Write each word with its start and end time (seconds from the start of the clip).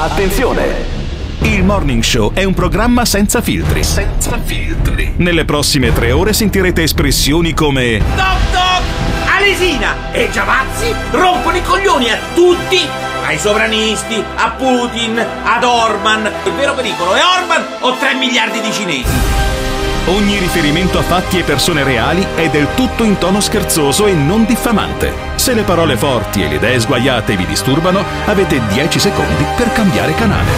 Attenzione! 0.00 0.86
Il 1.40 1.64
Morning 1.64 2.04
Show 2.04 2.32
è 2.32 2.44
un 2.44 2.54
programma 2.54 3.04
senza 3.04 3.42
filtri. 3.42 3.82
Senza 3.82 4.38
filtri. 4.40 5.14
Nelle 5.16 5.44
prossime 5.44 5.92
tre 5.92 6.12
ore 6.12 6.32
sentirete 6.32 6.84
espressioni 6.84 7.52
come 7.52 8.00
Toc 8.14 8.52
toc! 8.52 8.82
Alesina 9.36 10.12
e 10.12 10.30
Giavazzi 10.30 10.94
rompono 11.10 11.56
i 11.56 11.62
coglioni 11.62 12.10
a 12.10 12.18
tutti! 12.32 12.78
Ai 13.26 13.38
sovranisti, 13.40 14.22
a 14.36 14.50
Putin, 14.50 15.18
ad 15.18 15.64
Orban. 15.64 16.30
Il 16.44 16.52
vero 16.52 16.74
pericolo 16.74 17.14
è 17.14 17.20
Orban 17.40 17.64
o 17.80 17.96
3 17.96 18.14
miliardi 18.14 18.60
di 18.60 18.70
cinesi? 18.70 19.10
Ogni 20.06 20.38
riferimento 20.38 21.00
a 21.00 21.02
fatti 21.02 21.40
e 21.40 21.42
persone 21.42 21.82
reali 21.82 22.24
è 22.36 22.48
del 22.48 22.68
tutto 22.76 23.02
in 23.02 23.18
tono 23.18 23.40
scherzoso 23.40 24.06
e 24.06 24.12
non 24.12 24.44
diffamante. 24.44 25.27
Se 25.48 25.54
le 25.54 25.62
parole 25.62 25.96
forti 25.96 26.42
e 26.42 26.46
le 26.46 26.56
idee 26.56 26.78
sguaiate 26.78 27.34
vi 27.34 27.46
disturbano, 27.46 28.04
avete 28.26 28.60
10 28.66 28.98
secondi 28.98 29.46
per 29.56 29.72
cambiare 29.72 30.14
canale. 30.14 30.50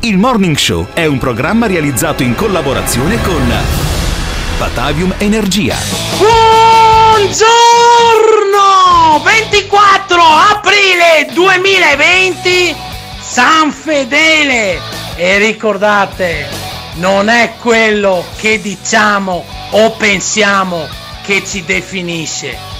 Il 0.00 0.16
Morning 0.16 0.56
Show 0.56 0.86
è 0.94 1.04
un 1.04 1.18
programma 1.18 1.66
realizzato 1.66 2.22
in 2.22 2.34
collaborazione 2.34 3.20
con 3.20 3.46
Batavium 4.56 5.12
Energia. 5.18 5.76
Buongiorno! 6.16 7.42
24 9.22 10.16
aprile 10.18 11.28
2020 11.34 12.74
San 13.20 13.70
Fedele! 13.70 14.80
E 15.14 15.36
ricordate, 15.36 16.48
non 16.94 17.28
è 17.28 17.52
quello 17.60 18.24
che 18.38 18.62
diciamo 18.62 19.44
o 19.72 19.90
pensiamo 19.90 20.88
che 21.22 21.44
ci 21.44 21.62
definisce, 21.66 22.77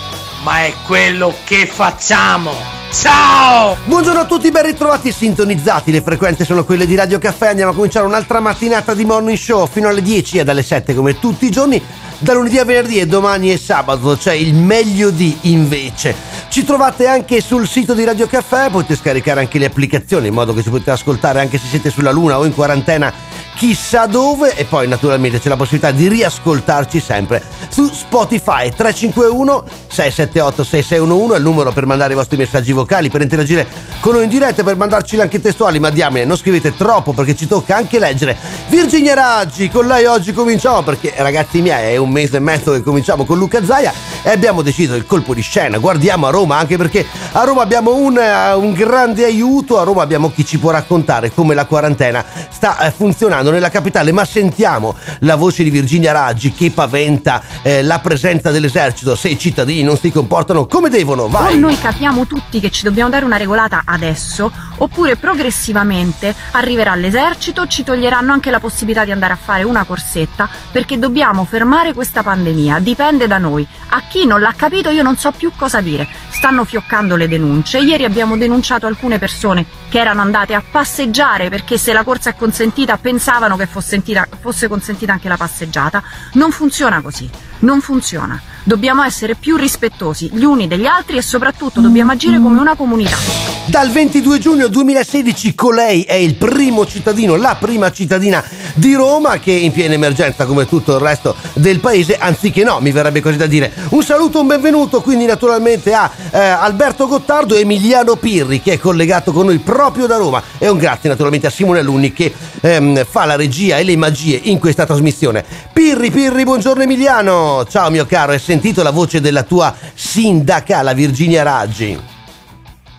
ma 0.48 0.64
è 0.64 0.72
quello 0.86 1.34
che 1.44 1.66
facciamo. 1.66 2.52
Ciao! 2.90 3.76
Buongiorno 3.84 4.20
a 4.20 4.24
tutti, 4.24 4.50
ben 4.50 4.64
ritrovati 4.64 5.08
e 5.08 5.12
sintonizzati. 5.12 5.92
Le 5.92 6.00
frequenze 6.00 6.46
sono 6.46 6.64
quelle 6.64 6.86
di 6.86 6.94
Radio 6.94 7.18
Caffè. 7.18 7.48
Andiamo 7.48 7.72
a 7.72 7.74
cominciare 7.74 8.06
un'altra 8.06 8.40
mattinata 8.40 8.94
di 8.94 9.04
morning 9.04 9.36
show 9.36 9.66
fino 9.66 9.88
alle 9.88 10.00
10 10.00 10.38
e 10.38 10.44
dalle 10.44 10.62
7 10.62 10.94
come 10.94 11.18
tutti 11.18 11.44
i 11.44 11.50
giorni. 11.50 11.82
Da 12.20 12.32
lunedì 12.32 12.58
a 12.58 12.64
venerdì 12.64 12.98
e 12.98 13.06
domani 13.06 13.52
e 13.52 13.58
sabato 13.58 14.16
c'è 14.16 14.32
il 14.32 14.52
meglio 14.52 15.10
di 15.10 15.38
invece. 15.42 16.16
Ci 16.48 16.64
trovate 16.64 17.06
anche 17.06 17.40
sul 17.40 17.68
sito 17.68 17.94
di 17.94 18.02
Radio 18.02 18.26
Caffè, 18.26 18.70
potete 18.70 18.96
scaricare 18.96 19.38
anche 19.38 19.60
le 19.60 19.66
applicazioni 19.66 20.26
in 20.26 20.34
modo 20.34 20.52
che 20.52 20.64
ci 20.64 20.68
potete 20.68 20.90
ascoltare 20.90 21.38
anche 21.38 21.58
se 21.58 21.68
siete 21.68 21.90
sulla 21.90 22.10
luna 22.10 22.36
o 22.36 22.44
in 22.44 22.54
quarantena 22.54 23.12
chissà 23.58 24.06
dove 24.06 24.54
e 24.54 24.64
poi 24.64 24.86
naturalmente 24.86 25.40
c'è 25.40 25.48
la 25.48 25.56
possibilità 25.56 25.90
di 25.90 26.06
riascoltarci 26.06 27.00
sempre 27.00 27.42
su 27.68 27.90
Spotify 27.92 28.70
351 28.70 29.64
678 29.88 30.62
6611 30.62 31.34
è 31.34 31.36
il 31.38 31.42
numero 31.42 31.72
per 31.72 31.84
mandare 31.84 32.12
i 32.12 32.16
vostri 32.16 32.36
messaggi 32.36 32.70
vocali 32.70 33.10
per 33.10 33.20
interagire 33.20 33.66
con 33.98 34.14
noi 34.14 34.22
in 34.22 34.28
diretta 34.28 34.62
per 34.62 34.76
mandarci 34.76 35.20
anche 35.20 35.40
testuali 35.40 35.80
ma 35.80 35.90
diamine 35.90 36.24
non 36.24 36.36
scrivete 36.36 36.76
troppo 36.76 37.12
perché 37.12 37.34
ci 37.34 37.48
tocca 37.48 37.74
anche 37.74 37.98
leggere 37.98 38.36
Virginia 38.68 39.14
Raggi 39.14 39.68
con 39.68 39.88
lei 39.88 40.04
oggi 40.04 40.32
cominciamo 40.32 40.82
perché 40.84 41.12
ragazzi 41.16 41.60
miei 41.60 41.94
è 41.94 41.96
un 41.96 42.07
mese 42.08 42.36
e 42.38 42.40
mezzo 42.40 42.72
che 42.72 42.82
cominciamo 42.82 43.24
con 43.24 43.38
Luca 43.38 43.64
Zaia 43.64 43.92
e 44.22 44.30
abbiamo 44.30 44.62
deciso 44.62 44.94
il 44.94 45.06
colpo 45.06 45.34
di 45.34 45.42
scena 45.42 45.78
guardiamo 45.78 46.26
a 46.26 46.30
Roma 46.30 46.56
anche 46.56 46.76
perché 46.76 47.06
a 47.32 47.44
Roma 47.44 47.62
abbiamo 47.62 47.94
un, 47.94 48.18
un 48.56 48.72
grande 48.72 49.24
aiuto 49.24 49.78
a 49.78 49.84
Roma 49.84 50.02
abbiamo 50.02 50.30
chi 50.30 50.44
ci 50.44 50.58
può 50.58 50.70
raccontare 50.70 51.32
come 51.32 51.54
la 51.54 51.66
quarantena 51.66 52.24
sta 52.50 52.78
eh, 52.78 52.90
funzionando 52.90 53.50
nella 53.50 53.70
capitale, 53.70 54.10
ma 54.12 54.24
sentiamo 54.24 54.96
la 55.20 55.36
voce 55.36 55.62
di 55.62 55.70
Virginia 55.70 56.12
Raggi 56.12 56.52
che 56.52 56.70
paventa 56.70 57.42
eh, 57.62 57.82
la 57.82 58.00
presenza 58.00 58.50
dell'esercito 58.50 59.14
se 59.14 59.28
i 59.28 59.38
cittadini 59.38 59.82
non 59.82 59.96
si 59.96 60.10
comportano 60.10 60.66
come 60.66 60.88
devono. 60.88 61.28
Vai! 61.28 61.58
Noi 61.58 61.78
capiamo 61.78 62.26
tutti 62.26 62.60
che 62.60 62.70
ci 62.70 62.82
dobbiamo 62.82 63.10
dare 63.10 63.24
una 63.24 63.36
regolata 63.36 63.82
adesso, 63.84 64.50
oppure 64.78 65.16
progressivamente 65.16 66.34
arriverà 66.52 66.94
l'esercito, 66.94 67.66
ci 67.66 67.84
toglieranno 67.84 68.32
anche 68.32 68.50
la 68.50 68.60
possibilità 68.60 69.04
di 69.04 69.12
andare 69.12 69.34
a 69.34 69.38
fare 69.40 69.62
una 69.62 69.84
corsetta, 69.84 70.48
perché 70.72 70.98
dobbiamo 70.98 71.44
fermare 71.44 71.94
questa 71.98 72.22
pandemia, 72.22 72.78
dipende 72.78 73.26
da 73.26 73.38
noi. 73.38 73.66
A 73.88 74.02
chi 74.02 74.24
non 74.24 74.40
l'ha 74.40 74.54
capito 74.54 74.88
io 74.90 75.02
non 75.02 75.16
so 75.16 75.32
più 75.32 75.50
cosa 75.56 75.80
dire. 75.80 76.06
Stanno 76.28 76.64
fioccando 76.64 77.16
le 77.16 77.26
denunce. 77.26 77.78
Ieri 77.78 78.04
abbiamo 78.04 78.36
denunciato 78.36 78.86
alcune 78.86 79.18
persone 79.18 79.66
che 79.88 79.98
erano 79.98 80.20
andate 80.20 80.54
a 80.54 80.62
passeggiare 80.62 81.48
perché 81.48 81.76
se 81.76 81.92
la 81.92 82.04
corsa 82.04 82.30
è 82.30 82.36
consentita 82.36 82.98
pensavano 82.98 83.56
che 83.56 83.66
fosse 83.66 84.68
consentita, 84.68 85.12
anche 85.12 85.26
la 85.26 85.36
passeggiata. 85.36 86.00
Non 86.34 86.52
funziona 86.52 87.00
così, 87.00 87.28
non 87.60 87.80
funziona. 87.80 88.40
Dobbiamo 88.62 89.02
essere 89.02 89.34
più 89.34 89.56
rispettosi 89.56 90.30
gli 90.32 90.44
uni 90.44 90.68
degli 90.68 90.84
altri 90.84 91.16
e 91.16 91.22
soprattutto 91.22 91.80
dobbiamo 91.80 92.12
agire 92.12 92.38
come 92.38 92.60
una 92.60 92.76
comunità. 92.76 93.16
Dal 93.64 93.90
22 93.90 94.38
giugno 94.38 94.68
2016 94.68 95.54
colei 95.54 96.02
è 96.02 96.14
il 96.14 96.34
primo 96.34 96.86
cittadino, 96.86 97.36
la 97.36 97.56
prima 97.58 97.90
cittadina 97.90 98.42
di 98.74 98.94
Roma 98.94 99.38
che 99.38 99.52
in 99.52 99.72
piena 99.72 99.94
emergenza 99.94 100.46
come 100.46 100.66
tutto 100.66 100.94
il 100.94 101.00
resto 101.00 101.34
del 101.54 101.80
paese, 101.80 102.16
anziché 102.16 102.64
no, 102.64 102.78
mi 102.80 102.92
verrebbe 102.92 103.20
così 103.20 103.36
da 103.36 103.46
dire. 103.46 103.72
Un 103.90 104.02
saluto, 104.02 104.40
un 104.40 104.46
benvenuto 104.46 105.00
quindi 105.00 105.26
naturalmente 105.26 105.92
a 105.94 106.10
eh, 106.30 106.38
Alberto 106.38 107.06
Gottardo 107.06 107.54
e 107.54 107.60
Emiliano 107.60 108.16
Pirri 108.16 108.60
che 108.60 108.74
è 108.74 108.78
collegato 108.78 109.32
con 109.32 109.46
noi 109.46 109.58
proprio 109.58 110.06
da 110.06 110.16
Roma 110.16 110.42
e 110.58 110.68
un 110.68 110.78
grazie 110.78 111.08
naturalmente 111.08 111.46
a 111.46 111.50
Simone 111.50 111.80
Alunni 111.80 112.12
che 112.12 112.32
ehm, 112.60 113.04
fa 113.04 113.24
la 113.24 113.36
regia 113.36 113.76
e 113.76 113.84
le 113.84 113.96
magie 113.96 114.40
in 114.44 114.58
questa 114.58 114.86
trasmissione. 114.86 115.44
Pirri, 115.72 116.10
Pirri, 116.10 116.44
buongiorno 116.44 116.82
Emiliano, 116.82 117.47
ciao 117.68 117.90
mio 117.90 118.06
caro, 118.06 118.32
hai 118.32 118.38
sentito 118.38 118.82
la 118.82 118.90
voce 118.90 119.20
della 119.20 119.42
tua 119.42 119.74
sindaca, 119.94 120.82
la 120.82 120.92
Virginia 120.92 121.42
Raggi? 121.42 122.16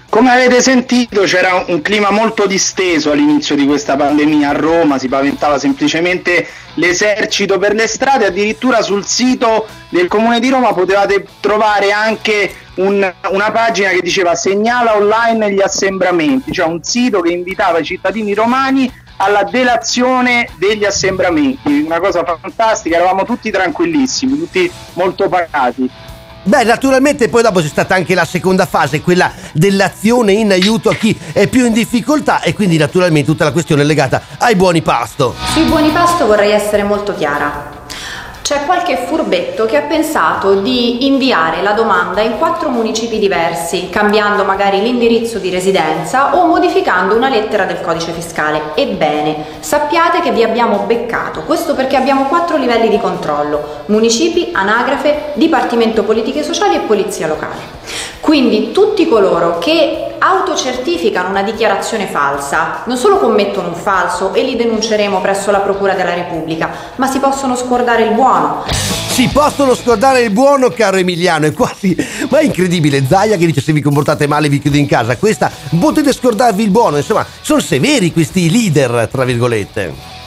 Come 0.10 0.32
avete 0.32 0.60
sentito 0.60 1.22
c'era 1.22 1.64
un 1.68 1.82
clima 1.84 2.10
molto 2.10 2.48
disteso 2.48 3.12
all'inizio 3.12 3.56
di 3.56 3.68
questa 3.68 3.96
pandemia 3.96 4.50
a 4.50 4.54
Roma, 4.54 4.98
si 4.98 5.08
paventava 5.08 5.60
semplicemente 5.60 6.48
l'esercito 6.74 7.60
per 7.60 7.76
le 7.76 7.86
strade, 7.86 8.26
addirittura 8.26 8.82
sul 8.82 9.06
sito 9.06 9.68
del 9.90 10.08
comune 10.08 10.40
di 10.40 10.50
Roma 10.50 10.74
potevate 10.74 11.28
trovare 11.40 11.92
anche 11.92 12.52
un, 12.76 13.14
una 13.30 13.52
pagina 13.52 13.90
che 13.90 14.02
diceva 14.02 14.34
segnala 14.34 14.96
online 14.96 15.54
gli 15.54 15.62
assembramenti, 15.62 16.52
cioè 16.52 16.66
un 16.66 16.82
sito 16.82 17.22
che 17.22 17.32
invitava 17.32 17.78
i 17.78 17.86
cittadini 17.86 18.34
romani 18.34 18.92
alla 19.22 19.44
delazione 19.44 20.48
degli 20.58 20.86
assembramenti, 20.86 21.82
una 21.82 22.00
cosa 22.00 22.24
fantastica, 22.24 22.96
eravamo 22.96 23.26
tutti 23.26 23.52
tranquillissimi, 23.52 24.38
tutti 24.38 24.72
molto 24.94 25.28
pagati. 25.28 25.90
Beh, 26.42 26.64
naturalmente 26.64 27.28
poi 27.28 27.42
dopo 27.42 27.60
c'è 27.60 27.68
stata 27.68 27.96
anche 27.96 28.16
la 28.16 28.24
seconda 28.24 28.66
fase, 28.66 29.02
quella 29.02 29.32
dell'azione 29.52 30.32
in 30.32 30.52
aiuto 30.52 30.90
a 30.90 30.96
chi 30.96 31.18
è 31.34 31.48
più 31.48 31.66
in 31.66 31.74
difficoltà 31.74 32.42
e 32.42 32.54
quindi 32.54 32.78
naturalmente 32.78 33.30
tutta 33.30 33.44
la 33.44 33.52
questione 33.52 33.84
legata 33.84 34.22
ai 34.40 34.56
buoni 34.56 34.82
pasto. 34.82 35.36
Sui 35.52 35.64
buoni 35.64 35.90
pasto 35.90 36.26
vorrei 36.26 36.52
essere 36.52 36.84
molto 36.84 37.14
chiara. 37.14 37.79
C'è 38.50 38.66
qualche 38.66 38.98
furbetto 39.06 39.68
che 39.68 39.78
ha 39.78 39.82
pensato 39.82 40.56
di 40.56 41.06
inviare 41.06 41.62
la 41.62 41.74
domanda 41.74 42.22
in 42.22 42.40
quattro 42.40 42.70
municipi 42.70 43.20
diversi, 43.20 43.90
cambiando 43.92 44.44
magari 44.44 44.82
l'indirizzo 44.82 45.38
di 45.38 45.52
residenza 45.52 46.36
o 46.36 46.48
modificando 46.48 47.16
una 47.16 47.30
lettera 47.30 47.66
del 47.66 47.80
codice 47.80 48.12
fiscale. 48.12 48.72
Ebbene, 48.74 49.46
sappiate 49.60 50.22
che 50.22 50.32
vi 50.32 50.42
abbiamo 50.42 50.86
beccato, 50.88 51.44
questo 51.44 51.76
perché 51.76 51.96
abbiamo 51.96 52.24
quattro 52.24 52.58
livelli 52.58 52.90
di 52.90 52.98
controllo, 52.98 53.84
municipi, 53.86 54.50
anagrafe, 54.52 55.34
Dipartimento 55.36 56.02
Politiche 56.02 56.42
Sociali 56.42 56.74
e 56.74 56.80
Polizia 56.80 57.28
Locale. 57.28 57.78
Quindi 58.20 58.72
tutti 58.72 59.08
coloro 59.08 59.60
che 59.60 60.10
autocertificano 60.20 61.30
una 61.30 61.42
dichiarazione 61.42 62.06
falsa 62.06 62.82
non 62.84 62.98
solo 62.98 63.18
commettono 63.18 63.70
un 63.70 63.74
falso 63.74 64.34
e 64.34 64.44
li 64.44 64.56
denunceremo 64.56 65.20
presso 65.22 65.50
la 65.50 65.60
Procura 65.60 65.94
della 65.94 66.14
Repubblica, 66.14 66.70
ma 66.96 67.08
si 67.08 67.20
possono 67.20 67.56
scordare 67.56 68.04
il 68.04 68.12
buono. 68.12 68.39
Si 69.10 69.28
possono 69.34 69.76
scordare 69.76 70.22
il 70.22 70.32
buono, 70.32 70.70
caro 70.70 70.98
Emiliano, 70.98 71.46
è 71.46 71.52
quasi. 71.52 71.96
Ma 72.30 72.40
è 72.40 72.44
incredibile, 72.44 73.06
Zaia 73.06 73.36
che 73.36 73.46
dice 73.46 73.62
se 73.62 73.74
vi 73.74 73.82
comportate 73.82 74.28
male 74.28 74.48
vi 74.48 74.60
chiudo 74.60 74.78
in 74.78 74.88
casa. 74.88 75.18
Questa 75.18 75.52
potete 75.78 76.14
scordarvi 76.14 76.64
il 76.64 76.70
buono, 76.70 76.98
insomma, 76.98 77.26
sono 77.42 77.60
severi 77.60 78.14
questi 78.14 78.50
leader, 78.50 79.10
tra 79.12 79.26
virgolette. 79.26 80.19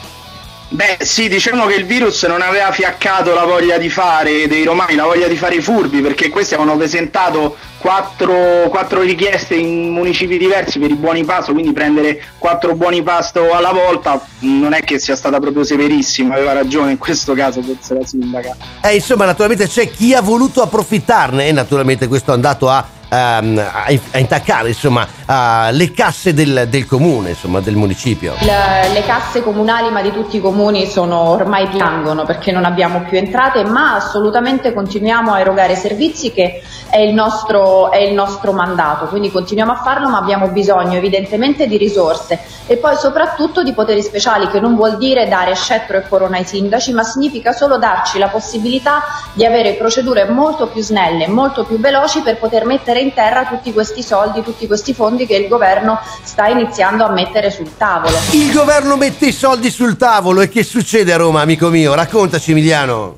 Beh, 0.73 0.97
sì, 1.01 1.29
diciamo 1.29 1.67
che 1.67 1.75
il 1.75 1.85
virus 1.85 2.23
non 2.23 2.41
aveva 2.41 2.73
fiaccato 2.73 3.35
la 3.35 3.45
voglia 3.45 3.77
di 3.77 3.91
fare 3.91 4.49
dei 4.49 4.65
romani, 4.65 4.95
la 4.95 5.05
voglia 5.05 5.29
di 5.29 5.37
fare 5.37 5.57
i 5.57 5.61
furbi, 5.61 6.01
perché 6.01 6.31
questi 6.31 6.55
avevano 6.55 6.79
presentato 6.79 7.57
quattro, 7.77 8.71
quattro 8.71 9.03
richieste 9.03 9.55
in 9.55 9.91
municipi 9.91 10.39
diversi 10.39 10.79
per 10.79 10.91
i 10.91 10.95
buoni 10.95 11.25
pasto, 11.25 11.53
quindi 11.53 11.75
prendere 11.75 12.23
quattro 12.39 12.75
buoni 12.75 13.03
pasto 13.03 13.53
alla 13.53 13.73
volta 13.73 14.27
non 14.39 14.73
è 14.73 14.83
che 14.83 14.99
sia 14.99 15.15
stata 15.15 15.39
proprio 15.41 15.63
severissima, 15.63 16.37
aveva 16.37 16.55
ragione 16.55 16.93
in 16.93 16.99
questo 16.99 17.35
caso 17.35 17.61
forse 17.61 17.93
la 17.93 18.07
sindaca. 18.07 18.57
Eh, 18.81 18.95
insomma, 18.95 19.27
naturalmente 19.27 19.69
c'è 19.69 19.91
chi 19.91 20.15
ha 20.15 20.23
voluto 20.23 20.63
approfittarne 20.63 21.49
e 21.49 21.53
naturalmente 21.53 22.09
questo 22.09 22.31
è 22.31 22.35
andato 22.35 22.71
a 22.71 23.01
Um, 23.13 23.59
a, 23.59 23.85
a, 24.13 24.19
intaccare 24.19 24.69
insomma 24.69 25.07
uh, 25.27 25.71
le 25.71 25.91
casse 25.93 26.33
del, 26.33 26.65
del, 26.71 26.87
comune, 26.87 27.29
insomma, 27.31 27.61
del 27.61 27.77
municipio. 27.77 28.33
Le, 28.41 28.89
le, 28.91 29.05
casse 29.05 29.43
comunali, 29.43 29.91
ma 29.91 30.01
di 30.01 30.11
tutti 30.11 30.39
i 30.39 30.41
comuni, 30.41 30.87
sono 30.87 31.29
ormai 31.29 31.67
piangono 31.67 32.25
perché 32.25 32.53
non 32.53 32.65
abbiamo 32.65 33.03
più 33.07 33.19
entrate, 33.19 33.65
ma 33.65 33.97
assolutamente 33.97 34.73
continuiamo 34.73 35.31
a 35.31 35.41
erogare 35.41 35.77
servizi 35.77 36.33
che 36.33 36.63
è 36.89 37.01
il 37.01 37.13
nostro, 37.13 37.91
è 37.91 37.99
il 37.99 38.15
nostro 38.15 38.53
mandato, 38.53 39.05
quindi 39.07 39.31
continuiamo 39.31 39.73
a 39.73 39.83
farlo, 39.83 40.09
ma 40.09 40.17
abbiamo 40.17 40.49
bisogno 40.49 40.97
evidentemente 40.97 41.67
di 41.67 41.77
risorse 41.77 42.39
e 42.67 42.79
poi 42.79 42.97
soprattutto 42.97 43.63
di 43.63 43.75
poteri 43.75 44.01
speciali, 44.01 44.49
che 44.49 44.59
non 44.59 44.75
vuol 44.75 44.97
dire 44.97 45.29
dare 45.29 45.55
scettro 45.55 45.99
e 45.99 46.09
corona 46.09 46.39
ai 46.39 46.45
sindaci, 46.45 46.93
ma 46.93 47.03
significa 47.03 47.53
solo 47.53 47.77
darci 47.77 48.19
la 48.19 48.29
possibilità 48.29 49.03
di 49.35 49.45
avere 49.45 49.75
procedure 49.75 50.25
molto 50.25 50.69
più 50.69 50.81
snelle, 50.81 51.29
molto 51.29 51.65
più 51.65 51.79
veloci 51.79 52.21
per 52.21 52.39
poter 52.39 52.65
mettere 52.65 53.01
in 53.03 53.13
terra 53.13 53.45
tutti 53.45 53.73
questi 53.73 54.03
soldi, 54.03 54.43
tutti 54.43 54.67
questi 54.67 54.95
fondi 54.95 55.27
che 55.27 55.37
il 55.37 55.49
governo 55.49 56.01
sta 56.23 56.47
iniziando 56.47 57.05
a 57.05 57.11
mettere 57.11 57.51
sul 57.51 57.77
tavolo. 57.77 58.17
Il 58.33 58.53
governo 58.53 58.97
mette 58.97 59.27
i 59.27 59.33
soldi 59.33 59.71
sul 59.71 59.97
tavolo 59.97 60.41
e 60.41 60.49
che 60.49 60.63
succede 60.63 61.13
a 61.13 61.17
Roma, 61.17 61.43
amico 61.43 61.69
mio? 61.69 61.95
Raccontaci 61.95 62.53
Emiliano. 62.53 63.17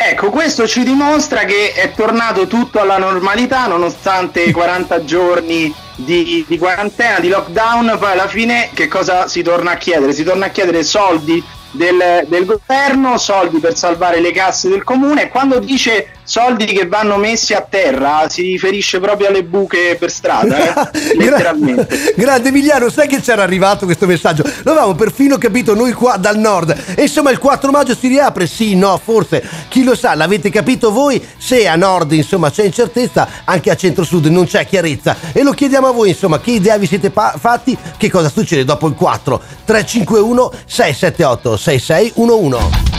Ecco, 0.00 0.30
questo 0.30 0.68
ci 0.68 0.84
dimostra 0.84 1.44
che 1.44 1.72
è 1.72 1.92
tornato 1.92 2.46
tutto 2.46 2.80
alla 2.80 2.98
normalità 2.98 3.66
nonostante 3.66 4.42
i 4.42 4.52
40 4.52 5.02
giorni 5.04 5.74
di, 5.96 6.44
di, 6.46 6.56
quarantena, 6.56 7.18
di 7.18 7.28
lockdown, 7.28 7.96
poi 7.98 8.12
alla 8.12 8.28
fine 8.28 8.70
che 8.72 8.86
cosa 8.86 9.26
si 9.26 9.42
torna 9.42 9.72
a 9.72 9.76
chiedere? 9.76 10.12
Si 10.12 10.22
torna 10.22 10.46
a 10.46 10.50
chiedere 10.50 10.84
soldi 10.84 11.42
del, 11.72 12.24
del 12.28 12.44
governo, 12.44 13.18
soldi 13.18 13.58
per 13.58 13.76
salvare 13.76 14.20
le 14.20 14.30
casse 14.30 14.68
del 14.68 14.84
comune 14.84 15.22
e 15.22 15.28
quando 15.28 15.58
dice 15.58 16.17
soldi 16.28 16.66
che 16.66 16.86
vanno 16.86 17.16
messi 17.16 17.54
a 17.54 17.66
terra, 17.66 18.28
si 18.28 18.42
riferisce 18.42 19.00
proprio 19.00 19.28
alle 19.28 19.44
buche 19.44 19.96
per 19.98 20.10
strada, 20.10 20.90
eh? 20.90 21.16
letteralmente. 21.16 22.12
Grande 22.14 22.50
Emiliano, 22.50 22.90
sai 22.90 23.08
che 23.08 23.22
c'era 23.22 23.42
arrivato 23.42 23.86
questo 23.86 24.04
messaggio? 24.04 24.42
Lo 24.62 24.72
avevamo 24.72 24.94
perfino 24.94 25.38
capito 25.38 25.74
noi 25.74 25.92
qua 25.92 26.18
dal 26.18 26.36
nord. 26.36 26.76
E 26.94 27.02
insomma 27.02 27.30
il 27.30 27.38
4 27.38 27.70
maggio 27.70 27.96
si 27.96 28.08
riapre? 28.08 28.46
Sì, 28.46 28.76
no, 28.76 29.00
forse. 29.02 29.42
Chi 29.68 29.84
lo 29.84 29.94
sa, 29.94 30.14
l'avete 30.14 30.50
capito 30.50 30.92
voi? 30.92 31.26
Se 31.38 31.66
a 31.66 31.76
nord 31.76 32.12
insomma 32.12 32.50
c'è 32.50 32.64
incertezza, 32.64 33.26
anche 33.44 33.70
a 33.70 33.74
centro-sud 33.74 34.26
non 34.26 34.44
c'è 34.44 34.66
chiarezza. 34.66 35.16
E 35.32 35.42
lo 35.42 35.52
chiediamo 35.52 35.86
a 35.86 35.92
voi 35.92 36.10
insomma, 36.10 36.40
che 36.40 36.50
idea 36.50 36.76
vi 36.76 36.86
siete 36.86 37.08
pa- 37.08 37.36
fatti? 37.38 37.74
Che 37.96 38.10
cosa 38.10 38.28
succede 38.28 38.66
dopo 38.66 38.86
il 38.86 38.94
4? 38.94 39.40
351 39.64 40.52
678 40.66 41.56
6611 41.56 42.96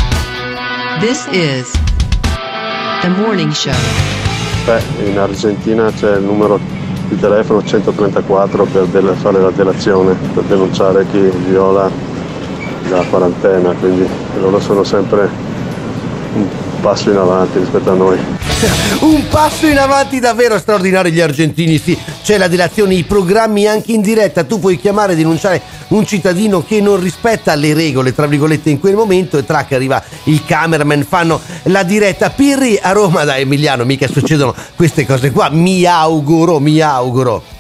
This 1.00 1.28
is 1.32 1.99
The 3.02 3.10
Morning 3.10 3.52
Show. 3.52 3.72
Beh, 4.66 4.82
in 5.10 5.18
Argentina 5.18 5.92
c'è 5.92 6.18
il 6.18 6.24
numero 6.24 6.60
di 7.08 7.18
telefono 7.18 7.64
134 7.64 8.66
per 8.66 8.86
del- 8.86 9.16
fare 9.20 9.40
la 9.40 9.50
delazione, 9.52 10.16
per 10.34 10.44
denunciare 10.44 11.06
chi 11.12 11.20
viola 11.48 11.90
la 12.90 13.04
quarantena, 13.10 13.72
quindi 13.80 14.08
loro 14.40 14.60
sono 14.60 14.84
sempre 14.84 15.30
passo 16.80 17.10
in 17.10 17.18
avanti 17.18 17.60
rispetto 17.60 17.92
a 17.92 17.96
noi. 17.96 18.18
Un 19.02 19.28
passo 19.30 19.68
in 19.68 19.78
avanti 19.78 20.20
davvero 20.20 20.58
straordinario 20.58 21.12
gli 21.12 21.22
argentini, 21.22 21.78
sì. 21.78 21.98
C'è 22.24 22.38
la 22.38 22.48
delazione, 22.48 22.96
i 22.96 23.04
programmi 23.04 23.68
anche 23.68 23.92
in 23.92 24.02
diretta, 24.02 24.44
tu 24.44 24.60
puoi 24.60 24.78
chiamare 24.78 25.14
e 25.14 25.16
denunciare 25.16 25.62
un 25.90 26.06
cittadino 26.06 26.64
che 26.66 26.82
non 26.82 27.00
rispetta 27.00 27.56
le 27.56 27.74
regole, 27.74 28.14
tra 28.14 28.28
virgolette, 28.28 28.70
in 28.70 28.80
quel 28.80 28.96
momento 28.96 29.38
e 29.38 29.46
tra 29.46 29.66
che 29.66 29.76
arriva 29.76 30.04
il 30.26 30.44
cameraman, 30.46 31.04
fanno 31.04 31.40
la 31.64 31.84
diretta. 31.84 32.30
Pirri 32.30 32.80
a 32.82 32.92
Roma 32.92 33.24
da 33.24 33.38
Emiliano, 33.38 33.86
mica 33.86 34.08
succedono 34.08 34.54
queste 34.76 35.06
cose 35.06 35.32
qua, 35.32 35.50
mi 35.50 35.86
auguro, 35.86 36.60
mi 36.60 36.80
auguro. 36.82 37.58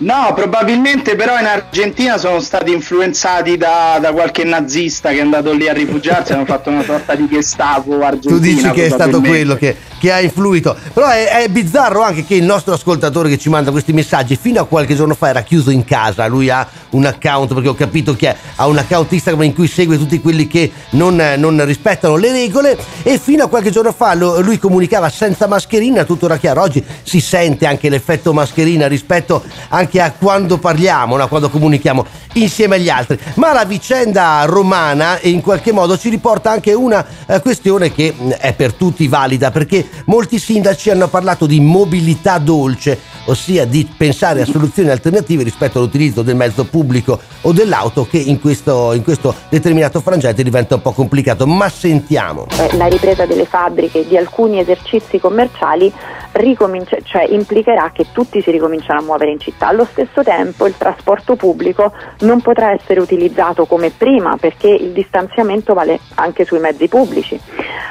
No, 0.00 0.32
probabilmente 0.34 1.14
però 1.14 1.38
in 1.38 1.44
Argentina 1.44 2.16
sono 2.16 2.40
stati 2.40 2.72
influenzati 2.72 3.58
da, 3.58 3.98
da 4.00 4.12
qualche 4.12 4.44
nazista 4.44 5.10
che 5.10 5.18
è 5.18 5.20
andato 5.20 5.52
lì 5.52 5.68
a 5.68 5.74
rifugiarsi 5.74 6.32
e 6.32 6.34
hanno 6.36 6.46
fatto 6.46 6.70
una 6.70 6.82
sorta 6.82 7.14
di 7.14 7.28
Gestapo 7.28 8.02
argentina. 8.02 8.34
Tu 8.34 8.40
dici 8.40 8.70
che 8.70 8.86
è 8.86 8.90
stato 8.90 9.20
quello 9.20 9.56
che, 9.56 9.76
che 10.00 10.10
ha 10.10 10.20
influito. 10.20 10.74
Però 10.94 11.06
è, 11.08 11.42
è, 11.42 11.48
bizzarro 11.48 12.02
anche 12.02 12.24
che 12.24 12.34
il 12.34 12.44
nostro 12.44 12.72
ascoltatore 12.72 13.28
che 13.28 13.36
ci 13.36 13.50
manda 13.50 13.70
questi 13.70 13.92
messaggi 13.92 14.34
fino 14.34 14.62
a 14.62 14.64
qualche 14.64 14.96
giorno 14.96 15.14
fa 15.14 15.28
era 15.28 15.42
chiuso 15.42 15.70
in 15.70 15.84
casa. 15.84 16.26
Lui 16.26 16.48
ha 16.48 16.66
un 16.90 17.04
account, 17.04 17.52
perché 17.52 17.68
ho 17.68 17.74
capito 17.74 18.16
che 18.16 18.34
ha 18.56 18.66
un 18.66 18.78
account 18.78 19.12
Instagram 19.12 19.44
in 19.44 19.54
cui 19.54 19.68
segue 19.68 19.98
tutti 19.98 20.18
quelli 20.20 20.46
che 20.46 20.72
non, 20.90 21.22
non 21.36 21.62
rispettano 21.66 22.16
le 22.16 22.32
regole 22.32 22.78
e 23.02 23.18
fino 23.18 23.44
a 23.44 23.48
qualche 23.48 23.70
giorno 23.70 23.92
fa 23.92 24.14
lo, 24.14 24.40
lui 24.40 24.58
comunicava 24.58 25.10
senza 25.10 25.46
mascherina, 25.46 26.04
tutto 26.04 26.24
era 26.24 26.38
chiaro. 26.38 26.62
Oggi 26.62 26.82
si 27.02 27.20
sente 27.20 27.66
anche 27.66 27.90
l'effetto 27.90 28.32
mascherina 28.32 28.86
rispetto 28.86 29.44
anche 29.68 30.00
a 30.00 30.12
quando 30.12 30.56
parliamo, 30.56 31.16
no? 31.18 31.28
quando 31.28 31.50
comunichiamo 31.50 32.06
insieme 32.34 32.76
agli 32.76 32.88
altri. 32.88 33.18
Ma 33.34 33.52
la 33.52 33.64
vicenda 33.64 34.42
romana 34.46 35.18
in 35.22 35.42
qualche 35.42 35.72
modo 35.72 35.98
ci 35.98 36.08
riporta 36.08 36.50
anche 36.50 36.72
una 36.72 37.04
eh, 37.26 37.40
questione 37.40 37.92
che 37.92 38.14
mh, 38.16 38.30
è 38.30 38.54
per 38.54 38.72
tutti 38.72 39.06
valida, 39.08 39.50
perché 39.50 39.88
molti 40.06 40.38
sindaci 40.38 40.90
hanno 40.90 41.08
parlato 41.08 41.46
di 41.46 41.60
mobilità 41.60 42.38
dolce, 42.38 42.98
ossia 43.26 43.64
di 43.64 43.88
pensare 43.96 44.42
a 44.42 44.46
soluzioni 44.46 44.90
alternative 44.90 45.42
rispetto 45.42 45.78
all'utilizzo 45.78 46.22
del 46.22 46.36
mezzo 46.36 46.64
pubblico 46.64 47.18
o 47.42 47.52
dell'auto 47.52 48.06
che 48.06 48.18
in 48.18 48.40
questo, 48.40 48.92
in 48.92 49.02
questo 49.02 49.34
determinato 49.48 50.00
frangente 50.00 50.42
diventa 50.42 50.74
un 50.74 50.82
po' 50.82 50.92
complicato. 50.92 51.46
Ma 51.46 51.68
sentiamo. 51.68 52.46
Eh, 52.58 52.76
la 52.76 52.86
ripresa 52.86 53.26
delle 53.26 53.44
fabbriche, 53.44 54.06
di 54.06 54.16
alcuni 54.16 54.58
esercizi 54.58 55.18
commerciali 55.18 55.92
ricominci- 56.32 57.02
cioè 57.02 57.26
implicherà 57.28 57.90
che 57.92 58.06
tutti 58.12 58.40
si 58.40 58.50
ricominciano 58.50 59.00
a 59.00 59.02
muovere 59.02 59.32
in 59.32 59.40
città. 59.40 59.68
Allo 59.68 59.86
stesso 59.90 60.22
tempo 60.22 60.66
il 60.66 60.76
trasporto 60.76 61.36
pubblico 61.36 61.92
non 62.20 62.40
potrà 62.40 62.72
essere 62.72 63.00
utilizzato 63.00 63.66
come 63.66 63.90
prima 63.90 64.36
perché 64.36 64.68
il 64.68 64.92
distanziamento 64.92 65.74
vale 65.74 66.00
anche 66.14 66.44
sui 66.44 66.60
mezzi 66.60 66.88
pubblici. 66.88 67.38